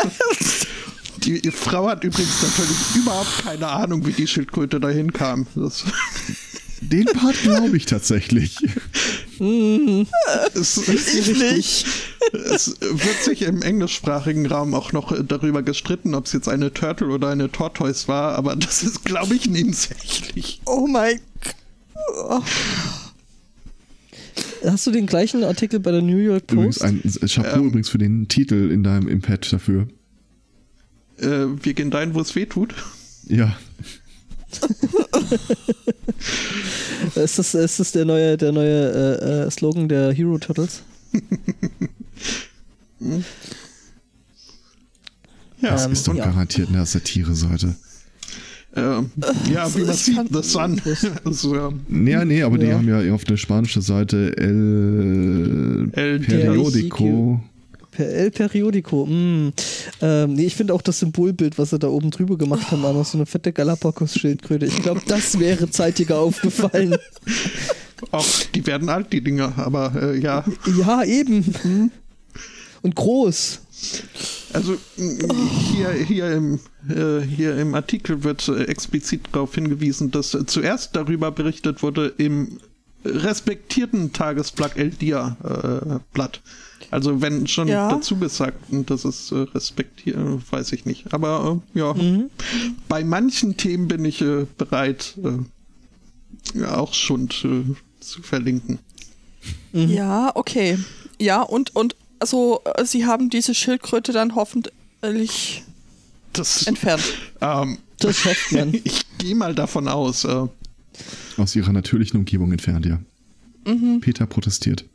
Die, 1.18 1.40
die 1.42 1.50
Frau 1.50 1.88
hat 1.88 2.04
übrigens 2.04 2.42
natürlich 2.42 2.96
überhaupt 2.96 3.44
keine 3.44 3.68
Ahnung, 3.68 4.06
wie 4.06 4.12
die 4.12 4.26
Schildkröte 4.26 4.80
dahin 4.80 5.12
kam. 5.12 5.46
Das, 5.54 5.84
Den 6.80 7.06
Part 7.06 7.40
glaube 7.42 7.76
ich 7.76 7.86
tatsächlich. 7.86 8.56
es, 10.54 10.76
Ich 10.76 11.38
nicht. 11.38 11.86
es 12.32 12.76
wird 12.80 13.22
sich 13.24 13.42
im 13.42 13.62
englischsprachigen 13.62 14.46
Raum 14.46 14.74
auch 14.74 14.92
noch 14.92 15.12
darüber 15.26 15.62
gestritten, 15.62 16.14
ob 16.14 16.26
es 16.26 16.32
jetzt 16.32 16.48
eine 16.48 16.72
Turtle 16.72 17.08
oder 17.08 17.30
eine 17.30 17.50
Tortoise 17.50 18.08
war, 18.08 18.34
aber 18.36 18.56
das 18.56 18.82
ist, 18.82 19.04
glaube 19.04 19.34
ich, 19.34 19.48
nebensächlich. 19.48 20.60
Oh 20.66 20.86
mein 20.86 21.20
Gott. 22.14 22.42
Hast 24.66 24.86
du 24.86 24.90
den 24.90 25.06
gleichen 25.06 25.44
Artikel 25.44 25.80
bei 25.80 25.92
der 25.92 26.02
New 26.02 26.16
York 26.18 26.50
Übrigens 26.52 26.78
Post? 26.80 26.84
ein 27.22 27.28
Chapeau 27.28 27.58
Ähm. 27.60 27.66
übrigens 27.68 27.88
für 27.88 27.98
den 27.98 28.26
Titel 28.28 28.70
in 28.70 28.82
deinem 28.82 29.08
im 29.08 29.20
Pad 29.20 29.52
dafür. 29.52 29.86
Äh, 31.18 31.46
wir 31.62 31.72
gehen 31.74 31.90
dahin, 31.90 32.14
wo 32.14 32.20
es 32.20 32.34
weh 32.34 32.46
tut. 32.46 32.74
Ja. 33.28 33.56
Ist 37.14 37.38
das, 37.38 37.54
ist 37.54 37.78
das 37.80 37.92
der 37.92 38.04
neue, 38.04 38.36
der 38.36 38.52
neue 38.52 38.90
äh, 39.20 39.46
äh, 39.46 39.50
Slogan 39.50 39.88
der 39.88 40.12
Hero 40.12 40.38
Turtles? 40.38 40.82
Ja, 45.60 45.70
Das 45.70 45.86
Ähm, 45.86 45.92
ist 45.92 46.06
doch 46.08 46.14
ja. 46.14 46.24
garantiert 46.26 46.68
eine 46.68 46.84
Satire-Seite. 46.84 47.76
ähm, 49.00 49.10
ja 49.52 49.74
wie 49.74 49.82
man 49.84 49.94
sieht, 49.94 50.18
The 50.30 50.42
Sun. 50.42 50.80
also, 51.24 51.54
ja, 51.54 51.70
Nee, 51.88 52.24
nee, 52.24 52.42
aber 52.42 52.58
die 52.58 52.66
Ja. 52.66 52.74
haben 52.78 52.88
ja 52.88 53.14
auf 53.14 53.24
der 53.24 53.36
spanischen 53.36 53.82
Seite 53.82 54.36
El, 54.36 55.88
El 55.92 56.20
Periodico. 56.20 57.40
Per 57.92 58.06
El 58.08 58.30
Periodico. 58.30 59.06
Mm. 59.06 59.52
Ähm, 60.02 60.34
nee, 60.34 60.44
ich 60.44 60.54
finde 60.54 60.74
auch 60.74 60.82
das 60.82 60.98
Symbolbild, 60.98 61.56
was 61.58 61.70
sie 61.70 61.78
da 61.78 61.88
oben 61.88 62.10
drüber 62.10 62.36
gemacht 62.36 62.70
haben, 62.70 62.82
war 62.82 62.92
noch 62.92 63.06
so 63.06 63.16
eine 63.16 63.24
fette 63.24 63.52
Galapagos-Schildkröte. 63.52 64.66
Ich 64.66 64.82
glaube, 64.82 65.00
das 65.06 65.38
wäre 65.38 65.70
zeitiger 65.70 66.18
aufgefallen. 66.18 66.96
auch, 68.10 68.26
die 68.54 68.66
werden 68.66 68.90
alt, 68.90 69.12
die 69.14 69.22
Dinger, 69.22 69.54
aber 69.56 69.92
äh, 70.00 70.18
ja. 70.18 70.44
ja, 70.78 71.04
eben. 71.04 71.90
Und 72.82 72.94
groß. 72.94 73.60
Also 74.52 74.76
hier, 74.96 75.90
hier, 76.06 76.32
im, 76.32 76.58
hier 76.88 77.56
im 77.58 77.74
Artikel 77.74 78.22
wird 78.24 78.46
äh, 78.48 78.64
explizit 78.64 79.22
darauf 79.32 79.54
hingewiesen, 79.54 80.10
dass 80.10 80.34
äh, 80.34 80.46
zuerst 80.46 80.94
darüber 80.96 81.30
berichtet 81.30 81.82
wurde 81.82 82.12
im 82.18 82.58
respektierten 83.04 84.12
Tagesblatt 84.12 84.76
El 84.76 84.90
Dia 84.90 85.36
äh, 85.44 85.98
Blatt. 86.12 86.40
Also 86.90 87.20
wenn 87.20 87.46
schon 87.46 87.68
Ja. 87.68 87.88
dazu 87.88 88.16
gesagt, 88.16 88.58
dass 88.70 89.04
es 89.04 89.32
äh, 89.32 89.36
respektiert, 89.54 90.16
weiß 90.50 90.72
ich 90.72 90.84
nicht. 90.86 91.12
Aber 91.14 91.60
äh, 91.74 91.78
ja, 91.78 91.94
Mhm. 91.94 92.30
bei 92.88 93.04
manchen 93.04 93.56
Themen 93.56 93.88
bin 93.88 94.04
ich 94.04 94.20
äh, 94.22 94.46
bereit, 94.58 95.14
äh, 95.24 96.58
ja, 96.60 96.76
auch 96.76 96.94
Schund 96.94 97.44
äh, 97.44 97.74
zu 98.00 98.22
verlinken. 98.22 98.78
Mhm. 99.72 99.88
Ja, 99.88 100.32
okay. 100.34 100.78
Ja, 101.18 101.42
und, 101.42 101.74
und 101.74 101.96
also 102.18 102.60
äh, 102.64 102.84
sie 102.84 103.06
haben 103.06 103.30
diese 103.30 103.54
Schildkröte 103.54 104.12
dann 104.12 104.34
hoffentlich 104.34 105.62
Das, 106.36 106.66
entfernt. 106.66 107.02
ähm, 107.40 107.78
Das 107.98 108.24
hofft 108.24 108.52
man. 108.52 108.74
ich 108.84 109.04
gehe 109.18 109.34
mal 109.34 109.54
davon 109.54 109.88
aus. 109.88 110.24
Äh, 110.24 110.46
Aus 111.36 111.56
ihrer 111.56 111.72
natürlichen 111.72 112.18
Umgebung 112.18 112.52
entfernt, 112.52 112.86
ja. 112.86 113.00
Peter 114.00 114.26
protestiert. 114.26 114.84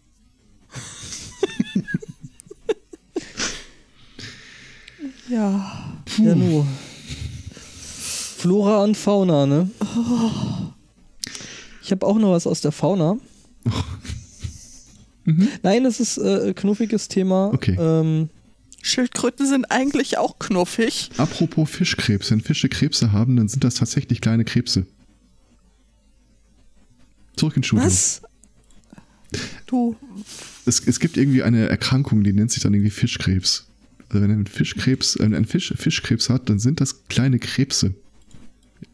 Ja. 5.29 5.93
Ja, 6.17 6.35
nu. 6.35 6.65
Flora 8.37 8.83
und 8.83 8.97
Fauna, 8.97 9.45
ne? 9.45 9.69
Ich 11.83 11.91
habe 11.91 12.05
auch 12.05 12.17
noch 12.17 12.31
was 12.31 12.47
aus 12.47 12.61
der 12.61 12.71
Fauna. 12.71 13.17
Nein, 15.61 15.83
das 15.83 15.99
ist 15.99 16.17
äh, 16.17 16.47
ein 16.49 16.55
knuffiges 16.55 17.07
Thema. 17.07 17.51
Okay. 17.53 17.77
Ähm, 17.79 18.29
Schildkröten 18.81 19.45
sind 19.45 19.65
eigentlich 19.65 20.17
auch 20.17 20.39
knuffig. 20.39 21.09
Apropos 21.17 21.69
Fischkrebs, 21.69 22.31
wenn 22.31 22.41
Fische 22.41 22.67
Krebse 22.69 23.11
haben, 23.11 23.35
dann 23.35 23.47
sind 23.47 23.63
das 23.63 23.75
tatsächlich 23.75 24.21
kleine 24.21 24.43
Krebse. 24.45 24.85
Zurück 27.35 27.57
ins 27.57 27.67
Studio. 27.67 27.85
was? 27.85 28.21
Du, 29.65 29.95
Es, 30.65 30.85
es 30.85 30.99
gibt 30.99 31.15
irgendwie 31.15 31.41
eine 31.43 31.69
Erkrankung, 31.69 32.23
die 32.23 32.33
nennt 32.33 32.51
sich 32.51 32.61
dann 32.63 32.73
irgendwie 32.73 32.89
Fischkrebs. 32.91 33.65
Also 34.09 34.21
wenn 34.23 34.31
ein 34.31 34.45
Fischkrebs, 34.47 35.15
äh, 35.15 35.23
ein 35.23 35.45
Fisch 35.45 35.73
Fischkrebs 35.77 36.29
hat, 36.29 36.49
dann 36.49 36.59
sind 36.59 36.81
das 36.81 37.07
kleine 37.07 37.39
Krebse. 37.39 37.93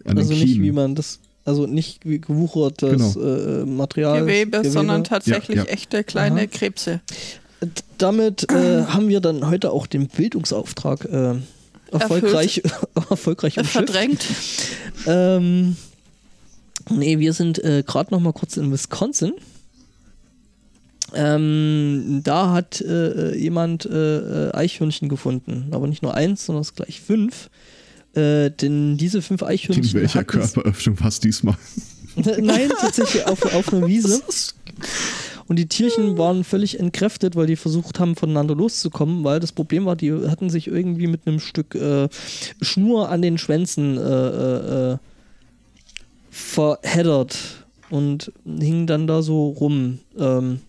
An 0.05 0.17
Also 0.17 0.33
nicht 0.33 0.61
wie 0.61 0.71
man 0.71 0.93
das, 0.93 1.19
also 1.43 1.65
nicht 1.65 2.05
wie 2.05 2.19
gewuchertes 2.21 3.15
Genau. 3.15 3.25
äh, 3.61 3.65
Material. 3.65 4.19
Gewebe, 4.21 4.69
sondern 4.69 5.03
tatsächlich 5.03 5.57
Ja, 5.57 5.63
ja. 5.63 5.69
echte 5.69 6.03
kleine 6.03 6.41
Aha. 6.41 6.47
Krebse. 6.47 7.01
Damit 7.97 8.51
äh, 8.51 8.83
haben 8.85 9.09
wir 9.09 9.19
dann 9.19 9.47
heute 9.49 9.71
auch 9.71 9.87
den 9.87 10.07
Bildungsauftrag 10.07 11.05
äh, 11.05 11.35
erfolgreich, 11.91 12.61
erfolgreich 13.09 13.57
umschifft. 13.57 13.73
Verdrängt. 13.73 14.25
Ähm, 15.05 15.75
nee, 16.89 17.19
wir 17.19 17.33
sind 17.33 17.63
äh, 17.63 17.83
gerade 17.85 18.13
noch 18.13 18.19
mal 18.19 18.33
kurz 18.33 18.57
in 18.57 18.71
Wisconsin. 18.71 19.33
Ähm, 21.13 22.21
da 22.23 22.51
hat 22.51 22.81
äh, 22.81 23.35
jemand 23.35 23.85
äh, 23.85 24.49
äh, 24.49 24.53
Eichhörnchen 24.53 25.07
gefunden, 25.07 25.69
aber 25.71 25.87
nicht 25.87 26.03
nur 26.03 26.13
eins, 26.13 26.45
sondern 26.45 26.61
es 26.61 26.75
gleich 26.75 27.01
fünf. 27.01 27.49
Äh, 28.13 28.51
denn 28.51 28.97
diese 28.97 29.21
fünf 29.21 29.41
Eichhörnchen. 29.41 29.85
In 29.85 29.93
welcher 29.93 30.23
Körperöffnung 30.23 30.99
war 30.99 31.07
es 31.07 31.19
diesmal? 31.19 31.55
Nein, 32.15 32.71
tatsächlich 32.79 33.25
auf, 33.25 33.41
auf 33.53 33.73
einer 33.73 33.87
Wiese. 33.87 34.21
Und 35.47 35.57
die 35.57 35.67
Tierchen 35.67 36.17
waren 36.17 36.43
völlig 36.43 36.79
entkräftet, 36.79 37.35
weil 37.35 37.47
die 37.47 37.55
versucht 37.55 37.99
haben, 37.99 38.15
voneinander 38.15 38.55
loszukommen, 38.55 39.23
weil 39.23 39.39
das 39.39 39.51
Problem 39.51 39.85
war, 39.85 39.95
die 39.95 40.11
hatten 40.11 40.49
sich 40.49 40.67
irgendwie 40.67 41.07
mit 41.07 41.25
einem 41.25 41.39
Stück 41.39 41.75
äh, 41.75 42.09
Schnur 42.61 43.09
an 43.09 43.21
den 43.21 43.37
Schwänzen 43.37 43.97
äh, 43.97 44.01
äh, 44.01 44.93
äh, 44.93 44.97
verheddert 46.29 47.65
und 47.89 48.31
hingen 48.45 48.87
dann 48.87 49.07
da 49.07 49.21
so 49.21 49.49
rum. 49.49 49.99
Ähm, 50.17 50.59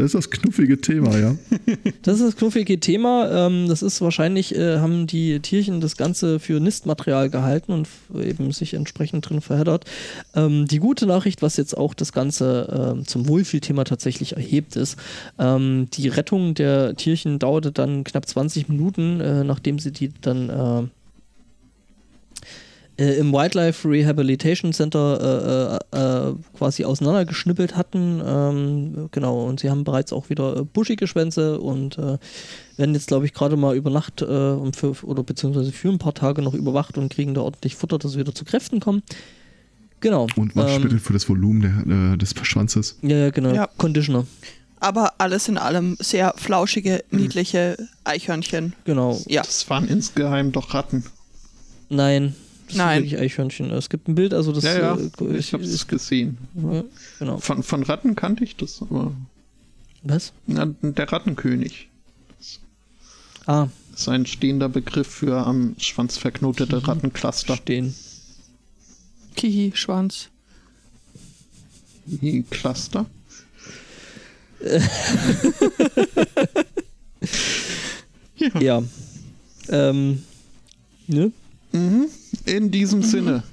Das 0.00 0.14
ist 0.14 0.14
das 0.14 0.30
knuffige 0.30 0.80
Thema, 0.80 1.18
ja. 1.18 1.36
das 2.02 2.20
ist 2.20 2.26
das 2.26 2.36
knuffige 2.36 2.80
Thema. 2.80 3.46
Ähm, 3.46 3.68
das 3.68 3.82
ist 3.82 4.00
wahrscheinlich, 4.00 4.54
äh, 4.56 4.78
haben 4.78 5.06
die 5.06 5.40
Tierchen 5.40 5.82
das 5.82 5.98
Ganze 5.98 6.40
für 6.40 6.58
Nistmaterial 6.58 7.28
gehalten 7.28 7.72
und 7.72 7.88
eben 8.18 8.50
sich 8.52 8.72
entsprechend 8.72 9.28
drin 9.28 9.42
verheddert. 9.42 9.84
Ähm, 10.34 10.66
die 10.66 10.78
gute 10.78 11.04
Nachricht, 11.04 11.42
was 11.42 11.58
jetzt 11.58 11.76
auch 11.76 11.92
das 11.92 12.12
Ganze 12.12 12.94
ähm, 12.96 13.06
zum 13.06 13.28
Wohlfühlthema 13.28 13.84
tatsächlich 13.84 14.36
erhebt, 14.36 14.76
ist, 14.76 14.96
die 15.38 16.08
Rettung 16.08 16.54
der 16.54 16.94
Tierchen 16.96 17.38
dauerte 17.38 17.72
dann 17.72 18.04
knapp 18.04 18.26
20 18.26 18.68
Minuten, 18.68 19.20
äh, 19.20 19.44
nachdem 19.44 19.78
sie 19.78 19.92
die 19.92 20.10
dann 20.20 20.90
äh, 23.00 23.14
im 23.14 23.32
Wildlife 23.32 23.88
Rehabilitation 23.88 24.72
Center 24.74 25.80
äh, 25.92 25.96
äh, 25.96 26.28
äh, 26.28 26.34
quasi 26.56 26.84
auseinandergeschnippelt 26.84 27.74
hatten. 27.74 28.22
Ähm, 28.24 29.08
genau, 29.10 29.46
und 29.46 29.60
sie 29.60 29.70
haben 29.70 29.84
bereits 29.84 30.12
auch 30.12 30.28
wieder 30.28 30.58
äh, 30.58 30.62
buschige 30.64 31.06
Schwänze 31.06 31.58
und 31.58 31.96
äh, 31.98 32.18
werden 32.76 32.94
jetzt, 32.94 33.08
glaube 33.08 33.24
ich, 33.24 33.32
gerade 33.32 33.56
mal 33.56 33.74
über 33.74 33.90
Nacht 33.90 34.20
äh, 34.20 34.24
um 34.24 34.74
für, 34.74 34.92
oder 35.04 35.22
beziehungsweise 35.22 35.72
für 35.72 35.88
ein 35.88 35.98
paar 35.98 36.14
Tage 36.14 36.42
noch 36.42 36.52
überwacht 36.52 36.98
und 36.98 37.10
kriegen 37.10 37.32
da 37.32 37.40
ordentlich 37.40 37.74
Futter, 37.74 37.98
dass 37.98 38.12
sie 38.12 38.18
wieder 38.18 38.34
zu 38.34 38.44
Kräften 38.44 38.80
kommen. 38.80 39.02
Genau. 40.00 40.26
Und 40.36 40.54
Waschmittel 40.54 40.98
für 40.98 41.12
das 41.12 41.28
Volumen 41.28 41.86
der, 41.86 42.12
äh, 42.12 42.16
des 42.18 42.34
Schwanzes. 42.42 42.98
Ja, 43.02 43.16
ja, 43.16 43.30
genau. 43.30 43.54
Ja. 43.54 43.68
Conditioner. 43.78 44.26
Aber 44.78 45.12
alles 45.18 45.48
in 45.48 45.58
allem 45.58 45.96
sehr 46.00 46.32
flauschige, 46.36 47.04
niedliche 47.10 47.76
Eichhörnchen. 48.04 48.74
Genau. 48.84 49.20
Ja. 49.26 49.42
Das 49.42 49.68
waren 49.68 49.88
insgeheim 49.88 50.52
doch 50.52 50.72
Ratten. 50.72 51.04
Nein. 51.90 52.34
Das 52.70 52.76
Nein. 52.78 53.02
sind 53.02 53.10
wirklich 53.10 53.20
Eichhörnchen. 53.20 53.70
Es 53.72 53.88
gibt 53.88 54.08
ein 54.08 54.14
Bild, 54.14 54.32
also 54.34 54.52
das 54.52 54.64
ja, 54.64 54.78
ja, 54.78 54.96
äh, 54.96 55.36
ich 55.36 55.52
habe 55.52 55.62
es 55.64 55.86
gesehen. 55.86 56.38
ja, 56.54 56.84
genau. 57.18 57.38
Von, 57.38 57.62
von 57.62 57.82
Ratten 57.82 58.14
kannte 58.16 58.44
ich 58.44 58.56
das, 58.56 58.80
aber 58.82 59.12
Was? 60.02 60.32
na, 60.46 60.66
der 60.82 61.10
Rattenkönig 61.12 61.88
Ah, 63.46 63.66
ist 63.94 64.08
ein 64.08 64.26
stehender 64.26 64.68
Begriff 64.68 65.08
für 65.08 65.44
am 65.46 65.74
Schwanz 65.78 66.16
verknotete 66.16 66.86
Rattencluster. 66.86 67.56
stehen. 67.56 67.94
Kihi, 69.36 69.72
Schwanz. 69.74 70.28
Die 72.06 72.42
Cluster. 72.48 73.06
Ja. 78.58 78.82
Ähm, 79.68 80.22
ne? 81.06 81.30
Mhm. 81.72 82.06
In 82.50 82.72
diesem 82.72 83.04
Sinne 83.04 83.44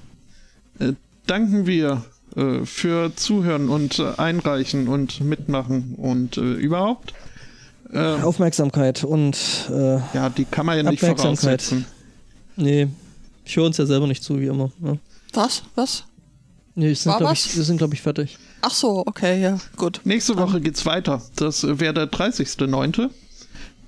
äh, 0.80 0.92
danken 1.26 1.66
wir 1.66 2.04
äh, 2.34 2.64
für 2.64 3.14
Zuhören 3.14 3.68
und 3.68 4.00
äh, 4.00 4.14
Einreichen 4.16 4.88
und 4.88 5.20
Mitmachen 5.20 5.94
und 5.96 6.36
überhaupt. 6.36 7.14
Ähm, 7.92 8.24
Aufmerksamkeit 8.24 9.04
und 9.04 9.38
äh, 9.70 9.98
ja, 10.14 10.28
die 10.30 10.44
kann 10.44 10.66
man 10.66 10.76
ja 10.76 10.82
nicht 10.82 11.00
voraussetzen. 11.00 11.86
nee, 12.56 12.88
ich 13.44 13.56
höre 13.56 13.64
uns 13.66 13.76
ja 13.76 13.86
selber 13.86 14.08
nicht 14.08 14.24
zu, 14.24 14.40
wie 14.40 14.46
immer. 14.46 14.72
Ne? 14.80 14.98
Was? 15.32 15.62
Was? 15.76 16.04
Nee, 16.74 16.88
wir 16.88 16.96
sind, 16.96 17.16
glaube 17.16 17.32
was? 17.32 17.46
ich, 17.46 17.56
wir 17.56 17.62
sind, 17.62 17.78
glaube 17.78 17.94
ich, 17.94 18.02
fertig. 18.02 18.36
Ach 18.62 18.72
so, 18.72 19.04
okay, 19.06 19.40
ja, 19.40 19.58
gut. 19.76 20.00
Nächste 20.02 20.36
Woche 20.36 20.60
geht's 20.60 20.84
weiter. 20.86 21.22
Das 21.36 21.62
wäre 21.62 21.94
der 21.94 22.10
30.09. 22.10 23.10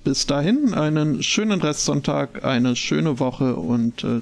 Bis 0.05 0.25
dahin 0.25 0.73
einen 0.73 1.21
schönen 1.21 1.61
Restsonntag, 1.61 2.43
eine 2.45 2.75
schöne 2.75 3.19
Woche 3.19 3.55
und 3.55 4.03
äh, 4.03 4.21